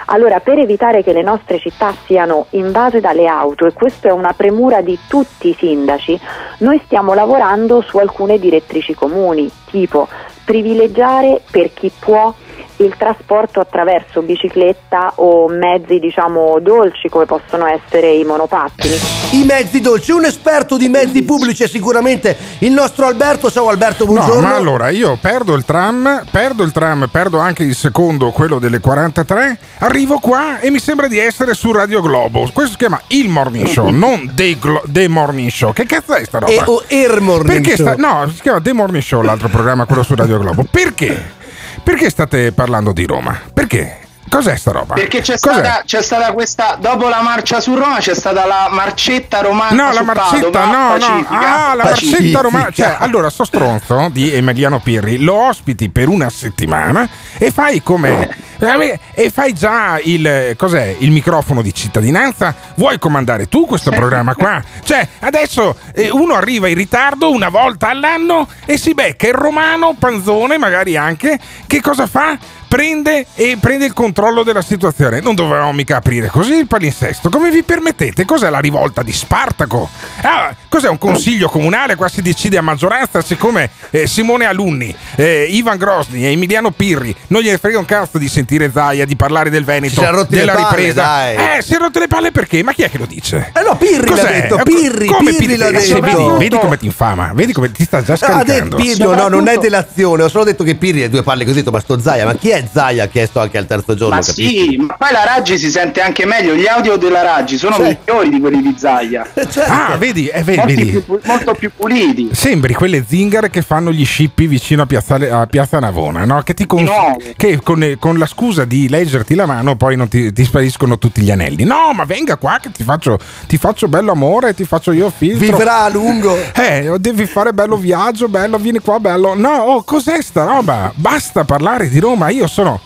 Allora 0.06 0.40
per 0.40 0.58
evitare 0.58 1.04
che 1.04 1.14
le 1.14 1.22
nostre 1.22 1.60
città 1.60 1.89
siano 2.06 2.48
invase 2.52 3.00
dalle 3.00 3.28
auto 3.28 3.66
e 3.66 3.74
questa 3.74 4.10
è 4.10 4.12
una 4.12 4.34
premura 4.34 4.82
di 4.82 4.98
tutti 5.08 5.50
i 5.50 5.56
sindaci, 5.58 6.20
noi 6.60 6.82
stiamo 6.86 7.14
lavorando 7.14 7.82
su 7.82 7.98
alcune 7.98 8.40
direttrici 8.40 8.94
comuni, 8.94 9.50
tipo 9.66 10.08
privilegiare 10.44 11.42
per 11.50 11.74
chi 11.74 11.92
può 11.98 12.34
il 12.80 12.96
trasporto 12.98 13.60
attraverso 13.60 14.22
bicicletta 14.22 15.14
o 15.16 15.48
mezzi 15.50 16.00
diciamo 16.00 16.60
dolci 16.62 17.10
come 17.10 17.26
possono 17.26 17.66
essere 17.66 18.12
i 18.12 18.24
monopattini. 18.24 18.96
I 19.32 19.44
mezzi 19.44 19.82
dolci, 19.82 20.12
un 20.12 20.24
esperto 20.26 20.78
di 20.78 20.88
mezzi 20.88 21.24
pubblici 21.24 21.64
è 21.64 21.68
sicuramente 21.68 22.36
il 22.60 22.72
nostro 22.72 23.06
Alberto. 23.06 23.52
Ciao 23.52 23.68
Alberto, 23.70 24.06
buongiorno. 24.06 24.40
No, 24.42 24.48
ma 24.48 24.56
allora 24.56 24.90
io 24.90 25.18
perdo 25.20 25.56
il 25.56 25.66
tram, 25.66 26.24
perdo 26.32 26.64
il 26.64 26.72
tram, 26.72 27.08
perdo 27.12 27.40
anche 27.40 27.64
il 27.64 27.76
secondo, 27.76 28.32
quello 28.32 28.60
delle 28.60 28.80
43, 28.80 29.58
arrivo 29.80 30.20
qua 30.20 30.60
e 30.60 30.70
mi 30.72 30.80
sembra 30.80 31.08
di 31.08 31.20
essere 31.20 31.54
su 31.54 31.72
Radio 31.74 32.02
Globo. 32.02 32.50
Questo 32.54 32.72
si 32.72 32.78
chiama 32.78 33.02
il 33.08 33.28
Morning 33.30 33.68
Show, 33.68 33.90
non 33.92 34.32
The, 34.34 34.58
Glo- 34.58 34.84
The 34.86 35.08
Morning 35.10 35.50
Show. 35.50 35.74
Che 35.74 35.86
cazzo 35.86 36.14
è 36.16 36.24
sta 36.24 36.40
roba? 36.40 36.52
E, 36.52 36.62
o 36.66 36.82
Air 36.88 37.20
Morning 37.20 37.62
Perché 37.62 37.76
Show. 37.76 37.88
sta- 37.88 37.96
no, 37.98 38.30
si 38.34 38.42
chiama 38.42 38.62
The 38.62 38.74
Morning 38.74 39.04
Show 39.04 39.22
l'altro 39.22 39.50
programma, 39.50 39.86
quello 39.86 40.04
su 40.04 40.16
Radio 40.16 40.40
Globo. 40.40 40.66
Perché? 40.70 41.38
Perché 41.84 42.10
state 42.10 42.52
parlando 42.52 42.92
di 42.94 43.06
Roma? 43.06 43.40
Perché? 43.54 44.09
Cos'è 44.30 44.56
sta 44.58 44.72
roba? 44.72 44.94
Perché 44.94 45.22
c'è 45.22 45.38
stata, 45.38 45.82
c'è 45.86 46.02
stata 46.02 46.32
questa, 46.34 46.78
dopo 46.80 47.08
la 47.10 47.22
marcia 47.22 47.60
su 47.60 47.74
Roma 47.76 47.98
c'è 47.98 48.14
stata 48.14 48.46
la 48.46 48.68
marcetta 48.72 49.42
romana. 49.42 49.86
No, 49.88 49.92
la 49.94 50.04
marcetta, 50.04 50.50
Padova, 50.50 50.66
no, 50.66 50.88
no. 50.94 50.98
pacifica, 51.00 51.68
Ah, 51.70 51.74
la 51.76 51.84
pacifica. 51.84 52.18
marcetta 52.20 52.42
romana. 52.42 52.72
Cioè, 52.72 52.96
allora, 53.00 53.30
sto 53.30 53.44
stronzo 53.46 54.10
di 54.12 54.34
Emiliano 54.34 54.80
Pirri 54.80 55.20
lo 55.20 55.34
ospiti 55.36 55.90
per 55.90 56.08
una 56.08 56.30
settimana 56.30 57.08
e 57.38 57.52
fai 57.52 57.82
come. 57.82 58.30
eh, 58.60 59.00
E 59.14 59.30
fai 59.32 59.54
già 59.54 60.00
il. 60.04 60.54
Cos'è? 60.58 60.96
Il 61.00 61.12
microfono 61.12 61.62
di 61.62 61.74
cittadinanza? 61.74 62.54
Vuoi 62.76 63.00
comandare 63.00 63.48
tu 63.48 63.66
questo 63.66 63.90
programma 63.92 64.36
qua? 64.36 64.62
Cioè, 64.84 65.08
adesso 65.22 65.76
eh, 65.94 66.10
uno 66.12 66.36
arriva 66.36 66.68
in 66.68 66.76
ritardo 66.76 67.32
una 67.32 67.50
volta 67.50 67.88
all'anno 67.90 68.48
e 68.66 68.78
si 68.78 68.94
becca 68.94 69.28
il 69.28 69.34
romano, 69.34 69.96
Panzone 69.98 70.58
magari 70.58 70.96
anche. 70.98 71.40
Che 71.66 71.82
cosa 71.82 72.06
fa? 72.08 72.38
Prende 72.70 73.26
e 73.34 73.58
prende 73.60 73.86
il 73.86 73.94
controllo 73.94 74.44
della 74.44 74.62
situazione. 74.62 75.22
Non 75.22 75.34
dovevamo 75.34 75.74
mica 75.74 75.96
aprire 75.98 76.28
così 76.28 76.54
il 76.54 76.68
palinsesto. 76.68 77.30
Come 77.30 77.50
vi 77.50 77.64
permettete? 77.64 78.26
Cos'è 78.26 78.48
la 78.52 78.60
rivolta 78.60 79.02
di 79.02 79.12
Spartaco? 79.12 79.90
Ah, 80.22 80.54
cos'è 80.70 80.88
un 80.88 81.00
consiglio 81.00 81.50
comunale? 81.50 81.96
Qua 81.96 82.08
si 82.08 82.22
decide 82.22 82.60
a 82.60 82.62
maggioranza. 82.62 83.22
Siccome 83.22 83.72
eh, 83.90 84.06
Simone 84.06 84.46
Alunni, 84.46 84.96
eh, 85.16 85.48
Ivan 85.50 85.78
Grosni 85.80 86.24
e 86.28 86.32
Emiliano 86.32 86.70
Pirri 86.70 87.14
non 87.30 87.42
gli 87.42 87.50
frega 87.60 87.80
un 87.80 87.86
cazzo 87.86 88.20
di 88.20 88.28
sentire 88.30 88.70
Zaia, 88.72 89.04
di 89.06 89.16
parlare 89.16 89.50
del 89.50 89.64
Veneto, 89.66 90.02
della 90.30 90.54
palle, 90.54 90.68
ripresa. 90.68 91.02
dai. 91.02 91.36
Eh, 91.58 91.62
si 91.64 91.74
è 91.74 91.78
rotte 91.80 91.98
le 91.98 92.08
palle 92.08 92.30
perché? 92.32 92.62
Ma 92.62 92.74
chi 92.74 92.84
è 92.84 92.92
che 92.92 93.00
lo 93.00 93.08
dice? 93.08 93.52
Eh 93.52 93.64
no, 93.64 93.78
Pirri 93.78 94.08
l'ha 94.08 94.16
Cos'è? 94.16 94.42
detto, 94.42 94.60
Eh, 94.60 94.64
Pirri, 94.64 95.08
come 95.08 95.34
Pirri 95.34 95.56
l'ha 95.58 95.70
Eh, 95.70 95.72
detto. 95.72 96.00
Vedi, 96.02 96.30
vedi 96.38 96.58
come 96.60 96.78
ti 96.78 96.86
infama, 96.86 97.32
vedi 97.34 97.52
come 97.52 97.72
ti 97.72 97.84
sta 97.84 98.04
già 98.04 98.14
Ah, 98.14 98.38
ha 98.38 98.44
detto 98.44 98.46
scaricando. 98.46 98.76
Pirri, 98.76 99.02
no, 99.04 99.14
no, 99.16 99.28
non 99.28 99.48
è 99.48 99.58
delazione, 99.58 100.22
ho 100.22 100.30
solo 100.30 100.44
detto 100.44 100.64
che 100.64 100.76
Pirri 100.76 101.02
è 101.02 101.10
due 101.10 101.24
palle 101.24 101.44
così, 101.46 101.56
ho 101.58 101.62
detto, 101.62 101.72
ma 101.72 101.80
sto 101.80 102.00
Zaia, 102.00 102.26
ma 102.26 102.36
chi 102.36 102.50
è 102.50 102.58
è 102.60 102.68
Zaya? 102.72 103.04
Ha 103.04 103.08
chiesto 103.08 103.40
anche 103.40 103.58
al 103.58 103.66
terzo 103.66 103.96
giorno. 103.96 104.16
Ma 104.16 104.22
capisci? 104.22 104.70
sì, 104.70 104.78
ma 104.78 104.96
poi 104.98 105.12
la 105.12 105.24
Raggi 105.26 105.58
si 105.58 105.70
sente 105.70 106.02
anche 106.02 106.26
meglio. 106.26 106.54
Gli 106.56 106.68
audio 106.68 106.96
della 106.98 107.22
Raggi 107.22 107.58
sono 107.58 107.76
Sì. 107.76 107.82
migliori 108.06 108.30
di 108.30 108.40
quelli 108.40 108.62
di 108.62 108.76
Zaya. 108.78 109.28
Ah, 109.68 109.96
vedi, 109.98 110.28
eh, 110.28 110.44
vedi, 110.44 110.58
Molti 110.58 110.76
vedi. 110.76 111.00
più 111.00 111.20
molto 111.24 111.54
più 111.54 111.72
puliti. 111.76 112.30
Sembri 112.32 112.74
quelle 112.74 113.04
zingare 113.08 113.50
che 113.50 113.62
fanno 113.62 113.92
gli 113.92 114.06
scippi 114.06 114.48
vicino 114.48 114.84
a 114.84 114.86
Piazza, 114.86 115.16
a 115.16 115.46
Piazza 115.48 115.80
Navona, 115.80 116.26
no? 116.26 116.42
Che, 116.44 116.54
ti 116.54 116.66
con, 116.66 116.84
No. 116.84 117.18
che 117.36 117.60
con, 117.62 117.96
con 118.00 118.18
la 118.18 118.26
scusa 118.26 118.66
di 118.66 118.88
leggerti 118.90 119.36
la 119.36 119.46
mano 119.46 119.76
poi 119.76 119.96
non 119.96 120.08
ti, 120.08 120.32
ti 120.34 120.44
spariscono 120.44 120.98
tutti 120.98 121.22
gli 121.22 121.32
anelli. 121.32 121.64
No, 121.64 121.92
ma 121.94 122.04
venga 122.06 122.38
qua 122.38 122.58
che 122.62 122.72
ti 122.72 122.84
faccio, 122.84 123.18
ti 123.48 123.58
faccio 123.58 123.88
bello 123.88 124.12
amore, 124.12 124.54
ti 124.54 124.66
faccio 124.66 124.92
io 124.92 125.10
filtro. 125.16 125.58
Vivrà 125.58 125.84
a 125.84 125.90
lungo. 125.90 126.38
Eh, 126.56 126.96
devi 127.00 127.26
fare 127.26 127.54
bello 127.54 127.78
viaggio, 127.78 128.28
bello, 128.28 128.58
vieni 128.58 128.80
qua, 128.80 129.00
bello. 129.00 129.34
No, 129.36 129.50
oh, 129.58 129.84
cos'è 129.84 130.22
sta 130.22 130.44
roba? 130.44 130.92
Basta 130.96 131.44
parlare 131.44 131.90
di 131.90 132.00
Roma, 132.00 132.30
io 132.30 132.48
sono... 132.50 132.82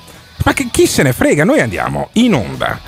Ma 0.45 0.53
che, 0.53 0.67
chi 0.69 0.85
se 0.85 1.03
ne 1.03 1.13
frega? 1.13 1.43
Noi 1.43 1.61
andiamo 1.61 2.09
in 2.13 2.33
onda. 2.33 2.79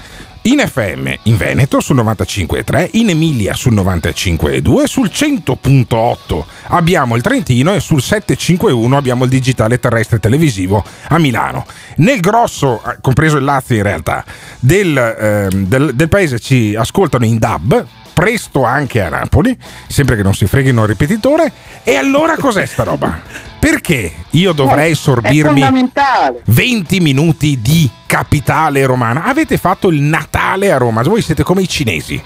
In 0.43 0.59
FM 0.59 1.11
in 1.23 1.37
Veneto 1.37 1.79
sul 1.79 1.95
95.3, 1.95 2.89
in 2.91 3.09
Emilia 3.09 3.55
sul 3.55 3.73
95.2, 3.73 4.83
sul 4.83 5.09
100.8 5.11 6.43
abbiamo 6.67 7.15
il 7.15 7.23
Trentino 7.23 7.73
e 7.73 7.79
sul 7.79 7.99
751 8.01 8.95
abbiamo 8.95 9.23
il 9.23 9.31
digitale 9.31 9.79
terrestre 9.79 10.19
televisivo 10.19 10.83
a 11.07 11.17
Milano. 11.17 11.65
Nel 11.97 12.19
grosso, 12.19 12.79
eh, 12.85 12.97
compreso 13.01 13.37
il 13.37 13.43
Lazio 13.43 13.75
in 13.75 13.81
realtà, 13.83 14.23
del, 14.59 14.95
ehm, 14.95 15.65
del- 15.65 15.95
del 15.95 16.09
paese 16.09 16.37
ci 16.39 16.75
ascoltano 16.77 17.25
in 17.25 17.39
DAB, 17.39 17.85
presto 18.15 18.63
anche 18.63 19.01
a 19.01 19.09
Napoli, 19.09 19.55
sempre 19.87 20.15
che 20.15 20.23
non 20.23 20.33
si 20.33 20.47
freghino 20.47 20.83
il 20.83 20.87
ripetitore. 20.87 21.51
E 21.83 21.95
allora 21.95 22.37
cos'è 22.37 22.65
sta 22.65 22.83
roba? 22.83 23.21
Perché 23.59 24.13
io 24.31 24.53
dovrei 24.53 24.95
sorbirmi 24.95 25.59
fondamentale. 25.61 26.41
20 26.45 26.99
minuti 27.01 27.59
di 27.61 27.89
capitale 28.05 28.85
romana? 28.85 29.25
Avete 29.25 29.57
fatto 29.57 29.89
il 29.89 29.99
Natale 30.01 30.71
a 30.71 30.77
Roma, 30.77 31.01
voi 31.03 31.21
siete 31.21 31.43
come 31.43 31.61
i 31.63 31.67
cinesi. 31.67 32.21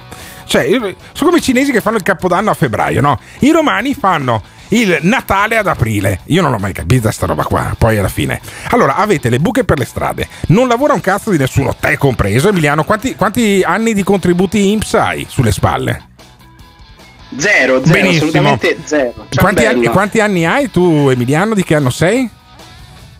Cioè, 0.45 0.63
io- 0.63 0.79
sono 1.13 1.29
come 1.29 1.37
i 1.37 1.41
cinesi 1.41 1.71
che 1.71 1.81
fanno 1.81 1.97
il 1.97 2.03
capodanno 2.03 2.51
a 2.51 2.53
febbraio, 2.53 3.01
no? 3.01 3.19
I 3.39 3.51
romani 3.51 3.95
fanno 3.95 4.43
il 4.69 4.99
Natale 5.01 5.57
ad 5.57 5.67
aprile. 5.67 6.19
Io 6.25 6.41
non 6.41 6.51
l'ho 6.51 6.57
mai 6.59 6.73
capita 6.73 7.11
sta 7.11 7.25
roba 7.25 7.43
qua, 7.43 7.75
poi 7.77 7.97
alla 7.97 8.07
fine. 8.09 8.39
Allora, 8.69 8.95
avete 8.95 9.29
le 9.29 9.39
buche 9.39 9.63
per 9.63 9.77
le 9.77 9.85
strade, 9.85 10.27
non 10.47 10.67
lavora 10.67 10.93
un 10.93 11.01
cazzo 11.01 11.31
di 11.31 11.37
nessuno, 11.37 11.75
te 11.79 11.97
compreso. 11.97 12.49
Emiliano, 12.49 12.83
quanti, 12.83 13.15
quanti 13.15 13.61
anni 13.65 13.93
di 13.93 14.03
contributi 14.03 14.71
INPS 14.71 14.93
hai 14.95 15.25
sulle 15.29 15.51
spalle? 15.51 16.07
Zero, 17.37 17.79
zero, 17.85 17.91
Benissimo. 17.91 18.27
assolutamente 18.29 18.77
zero. 18.85 19.25
Quanti 19.35 19.65
anni, 19.65 19.87
quanti 19.87 20.19
anni 20.19 20.45
hai 20.45 20.71
tu, 20.71 21.09
Emiliano? 21.09 21.53
Di 21.53 21.63
che 21.63 21.75
anno 21.75 21.91
sei? 21.91 22.27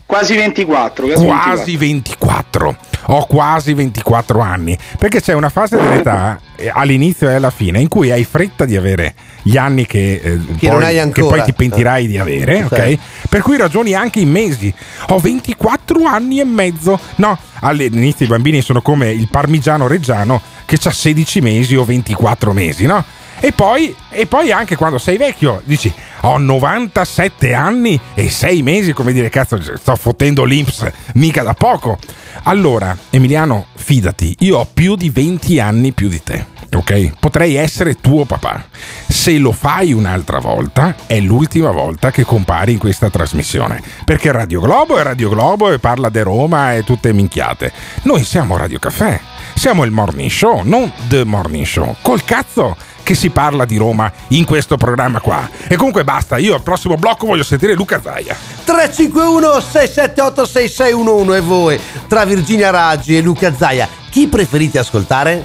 Quasi 0.05 0.35
24. 0.35 1.05
Quasi, 1.05 1.25
Quasi 1.25 1.77
24. 1.77 2.77
Ho 3.07 3.25
quasi 3.25 3.73
24 3.73 4.39
anni. 4.39 4.77
Perché 4.97 5.21
c'è 5.21 5.33
una 5.33 5.49
fase 5.49 5.77
dell'età, 5.77 6.39
eh, 6.55 6.69
all'inizio 6.73 7.29
e 7.29 7.33
alla 7.35 7.49
fine, 7.49 7.79
in 7.79 7.87
cui 7.87 8.11
hai 8.11 8.23
fretta 8.23 8.65
di 8.65 8.75
avere 8.75 9.13
gli 9.41 9.57
anni 9.57 9.85
che, 9.85 10.21
eh, 10.23 10.39
Che 10.57 10.69
poi, 10.69 11.11
che 11.11 11.21
poi 11.21 11.43
ti 11.43 11.53
pentirai 11.53 12.07
di 12.07 12.17
avere, 12.17 12.57
Sì. 12.67 12.73
ok? 12.73 12.97
Per 13.29 13.41
cui 13.41 13.57
ragioni 13.57 13.93
anche 13.93 14.19
in 14.19 14.29
mesi. 14.29 14.73
Ho 15.07 15.19
24 15.19 16.03
anni 16.03 16.39
e 16.39 16.45
mezzo. 16.45 16.99
No, 17.15 17.37
all'inizio 17.61 18.25
i 18.25 18.29
bambini 18.29 18.61
sono 18.61 18.81
come 18.81 19.09
il 19.11 19.27
parmigiano 19.29 19.87
reggiano 19.87 20.41
che 20.65 20.77
ha 20.83 20.91
16 20.91 21.41
mesi 21.41 21.75
o 21.75 21.83
24 21.85 22.53
mesi, 22.53 22.85
no? 22.85 23.03
E 23.41 23.51
poi, 23.53 23.95
e 24.09 24.25
poi 24.25 24.51
anche 24.51 24.75
quando 24.75 24.97
sei 24.97 25.17
vecchio 25.17 25.61
dici 25.63 25.91
ho 26.21 26.37
97 26.37 27.53
anni 27.53 27.99
e 28.13 28.29
6 28.29 28.61
mesi, 28.61 28.91
come 28.91 29.13
dire 29.13 29.29
cazzo 29.29 29.61
sto 29.77 29.95
fottendo 29.95 30.43
l'Inps 30.43 30.89
mica 31.13 31.43
da 31.43 31.53
poco. 31.53 31.97
Allora 32.43 32.97
Emiliano 33.09 33.67
fidati, 33.75 34.35
io 34.39 34.57
ho 34.57 34.67
più 34.71 34.95
di 34.95 35.09
20 35.09 35.59
anni 35.59 35.91
più 35.93 36.09
di 36.09 36.21
te. 36.21 36.57
Ok? 36.71 37.13
Potrei 37.19 37.55
essere 37.55 37.95
tuo 37.95 38.25
papà. 38.25 38.65
Se 39.07 39.37
lo 39.39 39.51
fai 39.51 39.91
un'altra 39.91 40.39
volta, 40.39 40.95
è 41.07 41.19
l'ultima 41.19 41.71
volta 41.71 42.11
che 42.11 42.23
compari 42.23 42.73
in 42.73 42.77
questa 42.77 43.09
trasmissione. 43.09 43.81
Perché 44.05 44.31
Radio 44.31 44.59
Globo 44.59 44.97
è 44.97 45.03
Radio 45.03 45.29
Globo 45.29 45.71
e 45.71 45.79
parla 45.79 46.09
di 46.09 46.19
Roma 46.19 46.75
e 46.75 46.83
tutte 46.83 47.11
minchiate. 47.11 47.71
Noi 48.03 48.23
siamo 48.23 48.55
Radio 48.55 48.77
Caffè. 48.77 49.19
Siamo 49.55 49.83
il 49.83 49.91
morning 49.91 50.29
show, 50.29 50.61
non 50.63 50.91
The 51.07 51.25
Morning 51.25 51.65
Show. 51.65 51.95
Col 52.01 52.23
cazzo 52.23 52.77
che 53.09 53.15
si 53.15 53.31
parla 53.31 53.65
di 53.65 53.75
Roma 53.75 54.11
in 54.27 54.45
questo 54.45 54.77
programma 54.77 55.19
qua. 55.19 55.49
E 55.67 55.75
comunque 55.77 56.03
basta, 56.03 56.37
io 56.37 56.53
al 56.53 56.61
prossimo 56.61 56.93
blocco 56.93 57.25
voglio 57.25 57.41
sentire 57.41 57.73
Luca 57.73 57.99
Zaia. 57.99 58.35
351 58.63 59.59
678 59.59 60.45
6611 60.45 61.35
e 61.35 61.41
voi 61.41 61.79
tra 62.07 62.23
Virginia 62.23 62.69
Raggi 62.69 63.17
e 63.17 63.21
Luca 63.21 63.51
Zaia 63.55 63.89
chi 64.11 64.27
preferite 64.27 64.77
ascoltare? 64.77 65.43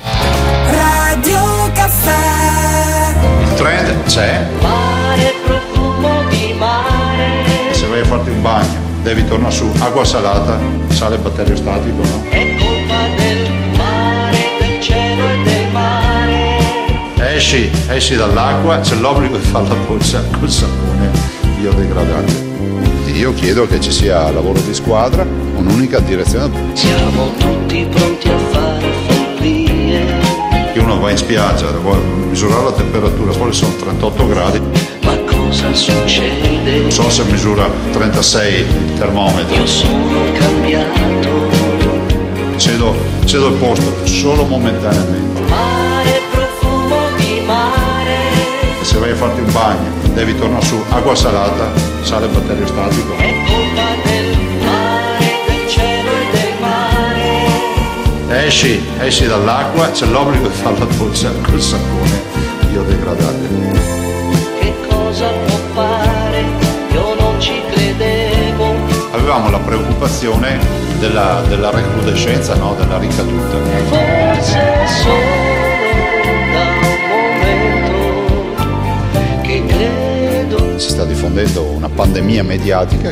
Radio 0.66 1.71
Caffè. 1.73 3.14
Il 3.44 3.54
trend 3.54 4.04
c'è. 4.09 4.47
Mare, 4.61 5.33
profumo 5.47 6.25
di 6.28 6.54
mare. 6.59 7.73
Se 7.73 7.87
vai 7.87 8.00
a 8.00 8.04
farti 8.04 8.28
un 8.28 8.42
bagno, 8.42 8.78
devi 9.02 9.26
tornare 9.26 9.54
su. 9.54 9.73
Acqua 9.78 10.04
salata, 10.04 10.61
sale 10.88 11.16
batterio 11.16 11.56
statico, 11.56 12.02
no? 12.02 12.53
Esci, 17.44 17.70
esci 17.88 18.16
dall'acqua, 18.16 18.80
c'è 18.80 18.94
l'obbligo 18.94 19.36
di 19.36 19.44
fare 19.44 19.68
la 19.68 19.74
doccia 19.86 20.24
col 20.38 20.50
sapone 20.50 21.10
biodegradante. 21.58 22.32
Io 23.12 23.34
chiedo 23.34 23.66
che 23.66 23.78
ci 23.82 23.92
sia 23.92 24.30
lavoro 24.30 24.58
di 24.60 24.72
squadra, 24.72 25.26
un'unica 25.56 26.00
direzione. 26.00 26.50
Siamo 26.72 27.32
tutti 27.36 27.86
pronti 27.90 28.28
a 28.30 28.38
fare 28.50 28.92
follie. 29.06 30.72
Che 30.72 30.78
uno 30.78 30.98
va 30.98 31.10
in 31.10 31.18
spiaggia, 31.18 31.70
vuole 31.72 32.00
misurare 32.30 32.64
la 32.64 32.72
temperatura, 32.72 33.32
fuori 33.32 33.52
sono 33.52 33.76
38 33.76 34.26
gradi. 34.26 34.60
Ma 35.02 35.14
cosa 35.26 35.74
succede? 35.74 36.78
Non 36.78 36.90
so 36.90 37.10
se 37.10 37.24
misura 37.24 37.68
36 37.92 38.58
il 38.58 38.94
termometro. 38.96 39.54
Io 39.54 39.66
sono 39.66 40.32
cambiato. 40.32 41.50
Cedo, 42.56 42.94
cedo 43.26 43.48
il 43.48 43.54
posto, 43.56 44.06
solo 44.06 44.44
momentaneamente. 44.44 45.93
Se 48.94 49.00
vai 49.00 49.10
a 49.10 49.16
farti 49.16 49.40
un 49.40 49.50
bagno, 49.50 49.90
devi 50.14 50.38
tornare 50.38 50.64
su. 50.64 50.80
Acqua 50.88 51.16
salata, 51.16 51.68
sale 52.02 52.28
batterio 52.28 52.64
statico. 52.64 53.16
È 53.16 53.34
colpa 53.44 54.08
del 54.08 54.36
mare, 54.64 55.26
del 55.48 55.68
cielo 55.68 56.10
e 56.10 56.30
del 56.30 56.52
mare. 56.60 58.46
Esci, 58.46 58.80
esci 59.00 59.26
dall'acqua, 59.26 59.90
c'è 59.90 60.06
l'obbligo 60.06 60.46
di 60.46 60.54
fare 60.54 60.78
la 60.78 60.84
doccia 60.84 61.32
col 61.42 61.60
sapone 61.60 62.22
biodegradante. 62.68 63.48
Che 64.60 64.74
cosa 64.86 65.26
può 65.26 65.56
fare? 65.74 66.44
Io 66.92 67.16
non 67.18 67.40
ci 67.40 67.60
credevo. 67.72 68.76
Avevamo 69.10 69.50
la 69.50 69.58
preoccupazione 69.58 70.56
della, 71.00 71.42
della 71.48 71.70
recrudescenza, 71.70 72.54
no? 72.54 72.76
della 72.78 72.98
ricaduta. 72.98 73.56
Forse 73.88 74.86
solo 75.02 75.63
sta 80.94 81.04
diffondendo 81.04 81.64
una 81.64 81.88
pandemia 81.88 82.44
mediatica. 82.44 83.10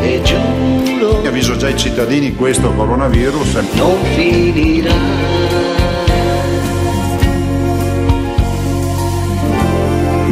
e 0.00 0.20
giuro 0.24 1.20
Io 1.22 1.28
avviso 1.28 1.56
già 1.56 1.68
i 1.68 1.76
cittadini, 1.78 2.34
questo 2.34 2.72
coronavirus 2.72 3.54
non 3.74 4.02
finirà. 4.16 4.92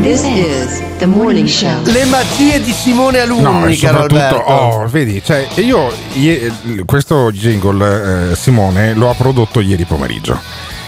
This 0.03 0.25
is 0.25 0.83
the 0.99 1.07
morning 1.07 1.47
show. 1.47 1.83
Le 1.85 2.05
magie 2.07 2.61
di 2.63 2.73
Simone 2.73 3.21
Alunni, 3.21 3.43
No, 3.43 3.67
e 3.67 3.77
caro 3.77 4.01
soprattutto, 4.09 4.45
Alberto. 4.47 4.51
oh, 4.83 4.87
vedi, 4.89 5.23
cioè, 5.23 5.47
io 5.57 5.93
ie- 6.15 6.51
questo 6.87 7.31
jingle, 7.31 8.31
eh, 8.33 8.35
Simone, 8.37 8.95
lo 8.95 9.11
ha 9.11 9.15
prodotto 9.15 9.61
ieri 9.61 9.85
pomeriggio 9.85 10.41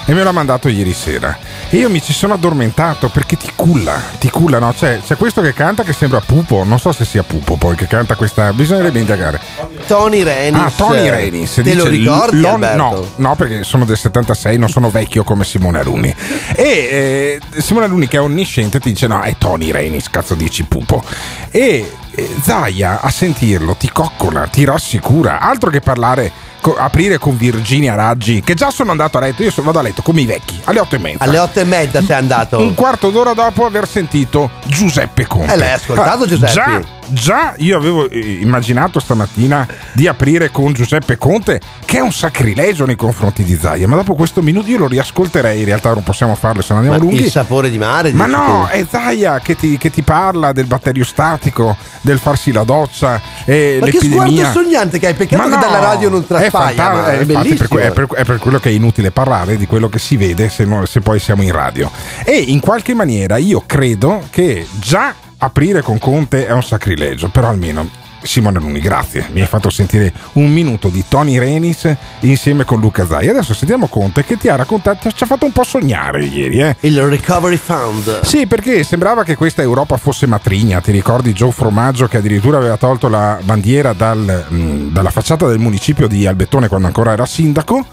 e 0.04 0.12
me 0.14 0.22
l'ha 0.22 0.32
mandato 0.32 0.68
ieri 0.68 0.92
sera. 0.92 1.36
E 1.68 1.76
io 1.76 1.88
mi 1.88 2.02
ci 2.02 2.12
sono 2.12 2.34
addormentato 2.34 3.08
perché 3.08 3.36
ti 3.36 3.50
culla, 3.54 4.00
ti 4.18 4.30
culla, 4.30 4.58
no? 4.58 4.72
C'è, 4.72 5.00
c'è 5.04 5.16
questo 5.16 5.40
che 5.40 5.52
canta 5.52 5.82
che 5.82 5.92
sembra 5.92 6.20
Pupo, 6.20 6.64
non 6.64 6.78
so 6.78 6.92
se 6.92 7.04
sia 7.04 7.22
Pupo 7.22 7.56
poi 7.56 7.76
che 7.76 7.86
canta 7.86 8.14
questa, 8.14 8.52
bisognerebbe 8.52 8.98
indagare. 8.98 9.40
Tony 9.86 10.22
Renis. 10.22 10.60
Ah, 10.60 10.72
Tony 10.74 11.08
Renis. 11.08 11.54
Te 11.54 11.74
lo 11.74 11.84
dice 11.84 11.88
ricordi, 11.88 12.40
l'on- 12.40 12.52
Alberto? 12.54 12.76
No, 12.76 13.06
no, 13.16 13.36
perché 13.36 13.62
sono 13.64 13.84
del 13.84 13.96
76, 13.96 14.58
non 14.58 14.68
sono 14.68 14.90
vecchio 14.90 15.24
come 15.24 15.44
Simone 15.44 15.78
Alunni. 15.78 16.14
E 16.54 17.40
eh, 17.52 17.60
Simone 17.60 17.86
Alunni, 17.86 18.08
che 18.08 18.16
è 18.16 18.20
onnisciente, 18.20 18.80
ti 18.80 18.90
dice: 18.90 19.06
No, 19.06 19.22
è 19.22 19.36
Tony 19.38 19.70
Renis, 19.70 20.10
cazzo 20.10 20.34
dici 20.34 20.64
pupo. 20.64 21.02
E 21.50 21.90
eh, 22.14 22.30
Zaia 22.42 23.00
a 23.00 23.10
sentirlo 23.10 23.74
ti 23.74 23.90
coccola, 23.90 24.46
ti 24.46 24.64
rassicura. 24.64 25.40
Altro 25.40 25.70
che 25.70 25.80
parlare, 25.80 26.30
co- 26.62 26.76
aprire 26.76 27.18
con 27.18 27.36
Virginia 27.36 27.94
Raggi, 27.94 28.40
che 28.40 28.54
già 28.54 28.70
sono 28.70 28.92
andato 28.92 29.18
a 29.18 29.20
letto. 29.20 29.42
Io 29.42 29.50
sono, 29.50 29.66
vado 29.66 29.80
a 29.80 29.82
letto 29.82 30.00
come 30.00 30.22
i 30.22 30.26
vecchi, 30.26 30.58
alle 30.64 30.80
otto 30.80 30.94
e 30.94 30.98
mezza. 30.98 31.24
Alle 31.24 31.38
otto 31.38 31.60
e 31.60 31.64
mezza 31.64 32.00
sei 32.02 32.16
andato. 32.16 32.58
Un 32.58 32.72
quarto 32.74 33.10
d'ora 33.10 33.34
dopo 33.34 33.66
aver 33.66 33.86
sentito 33.86 34.50
Giuseppe 34.64 35.26
Conte. 35.26 35.52
Eh, 35.52 35.56
l'hai 35.56 35.72
ascoltato, 35.72 36.22
Ah, 36.22 36.26
Giuseppe? 36.26 36.52
Già, 36.52 36.80
già 37.12 37.54
io 37.58 37.76
avevo 37.76 38.08
eh, 38.08 38.38
immaginato 38.40 38.98
stamattina 39.00 39.66
di 39.92 40.06
aprire 40.06 40.50
con 40.50 40.72
Giuseppe 40.72 41.16
Conte, 41.18 41.60
che 41.84 41.98
è 41.98 42.00
un 42.00 42.12
sacrilegio 42.12 42.86
nei 42.86 42.96
confronti 42.96 43.44
di 43.44 43.56
Zaia, 43.60 43.86
ma 43.86 43.96
dopo 43.96 44.14
questo 44.14 44.42
minuto 44.42 44.68
io 44.70 44.78
lo 44.78 44.86
riascolterei, 44.88 45.60
in 45.60 45.64
realtà 45.64 45.92
non 45.92 46.02
possiamo 46.02 46.34
farlo 46.34 46.62
se 46.62 46.72
non 46.74 46.82
andiamo 46.82 46.98
Ma 47.04 47.10
lunghi. 47.10 47.24
il 47.26 47.30
sapore 47.30 47.70
di 47.70 47.78
mare. 47.78 48.12
Ma 48.12 48.26
no, 48.26 48.66
tu? 48.70 48.76
è 48.76 48.86
Zaia 48.88 49.40
che 49.40 49.54
ti, 49.56 49.76
che 49.78 49.90
ti 49.90 50.02
parla 50.02 50.52
del 50.52 50.66
batterio 50.66 51.04
statico, 51.04 51.76
del 52.00 52.18
farsi 52.18 52.52
la 52.52 52.64
doccia 52.64 53.20
e 53.44 53.78
Ma 53.80 53.86
che 53.86 53.98
sguardo 53.98 54.22
l'epidemia. 54.30 54.52
sognante 54.52 54.98
che 54.98 55.06
hai, 55.08 55.14
peccato 55.14 55.42
Ma 55.48 55.48
che 55.48 55.54
no, 55.66 55.70
dalla 55.72 55.78
radio 55.84 56.08
non 56.08 56.22
è, 56.22 56.26
traspaia. 56.26 56.50
fanta- 56.74 56.92
ma 56.92 57.06
è 57.12 57.18
è, 57.18 57.22
infatti 57.22 57.54
per, 57.54 57.68
que- 57.68 57.82
è 57.82 57.90
per- 57.92 58.06
è 58.14 58.24
per 58.24 58.38
quello 58.38 58.58
che 58.58 58.68
è 58.68 58.72
inutile 58.72 59.10
parlare 59.10 59.56
di 59.56 59.66
quello 59.66 59.88
che 59.88 59.98
si 59.98 60.16
vede 60.16 60.48
se, 60.48 60.64
no- 60.64 60.86
se 60.86 61.00
poi 61.00 61.18
siamo 61.18 61.42
in 61.42 61.52
radio. 61.52 61.90
E 62.24 62.36
in 62.36 62.60
qualche 62.60 62.94
maniera 62.94 63.36
io 63.36 63.62
credo 63.66 64.22
che 64.30 64.66
già 64.78 65.14
aprire 65.44 65.82
con 65.82 65.98
Conte 65.98 66.46
è 66.46 66.52
un 66.52 66.62
sacrilegio, 66.62 67.28
però 67.28 67.48
almeno. 67.48 68.01
Simone 68.22 68.58
Luni, 68.58 68.80
grazie. 68.80 69.26
Mi 69.32 69.40
hai 69.40 69.46
fatto 69.46 69.70
sentire 69.70 70.12
un 70.32 70.50
minuto 70.50 70.88
di 70.88 71.04
Tony 71.08 71.38
Renis 71.38 71.94
insieme 72.20 72.64
con 72.64 72.80
Luca 72.80 73.06
Zai. 73.06 73.28
Adesso 73.28 73.54
sentiamo 73.54 73.86
Conte 73.88 74.24
che 74.24 74.36
ti 74.36 74.48
ha 74.48 74.56
raccontato, 74.56 75.10
ci 75.10 75.24
ha 75.24 75.26
fatto 75.26 75.44
un 75.44 75.52
po' 75.52 75.64
sognare 75.64 76.24
ieri. 76.24 76.60
Eh. 76.60 76.76
Il 76.80 77.00
Recovery 77.02 77.56
Fund. 77.56 78.20
Sì, 78.22 78.46
perché 78.46 78.84
sembrava 78.84 79.24
che 79.24 79.36
questa 79.36 79.62
Europa 79.62 79.96
fosse 79.96 80.26
matrigna. 80.26 80.80
Ti 80.80 80.92
ricordi 80.92 81.32
Joe 81.32 81.52
Formaggio 81.52 82.06
che 82.06 82.18
addirittura 82.18 82.58
aveva 82.58 82.76
tolto 82.76 83.08
la 83.08 83.38
bandiera 83.42 83.92
dal, 83.92 84.46
mh, 84.48 84.92
dalla 84.92 85.10
facciata 85.10 85.46
del 85.46 85.58
municipio 85.58 86.06
di 86.06 86.26
Albettone 86.26 86.68
quando 86.68 86.86
ancora 86.86 87.12
era 87.12 87.26
sindaco? 87.26 87.84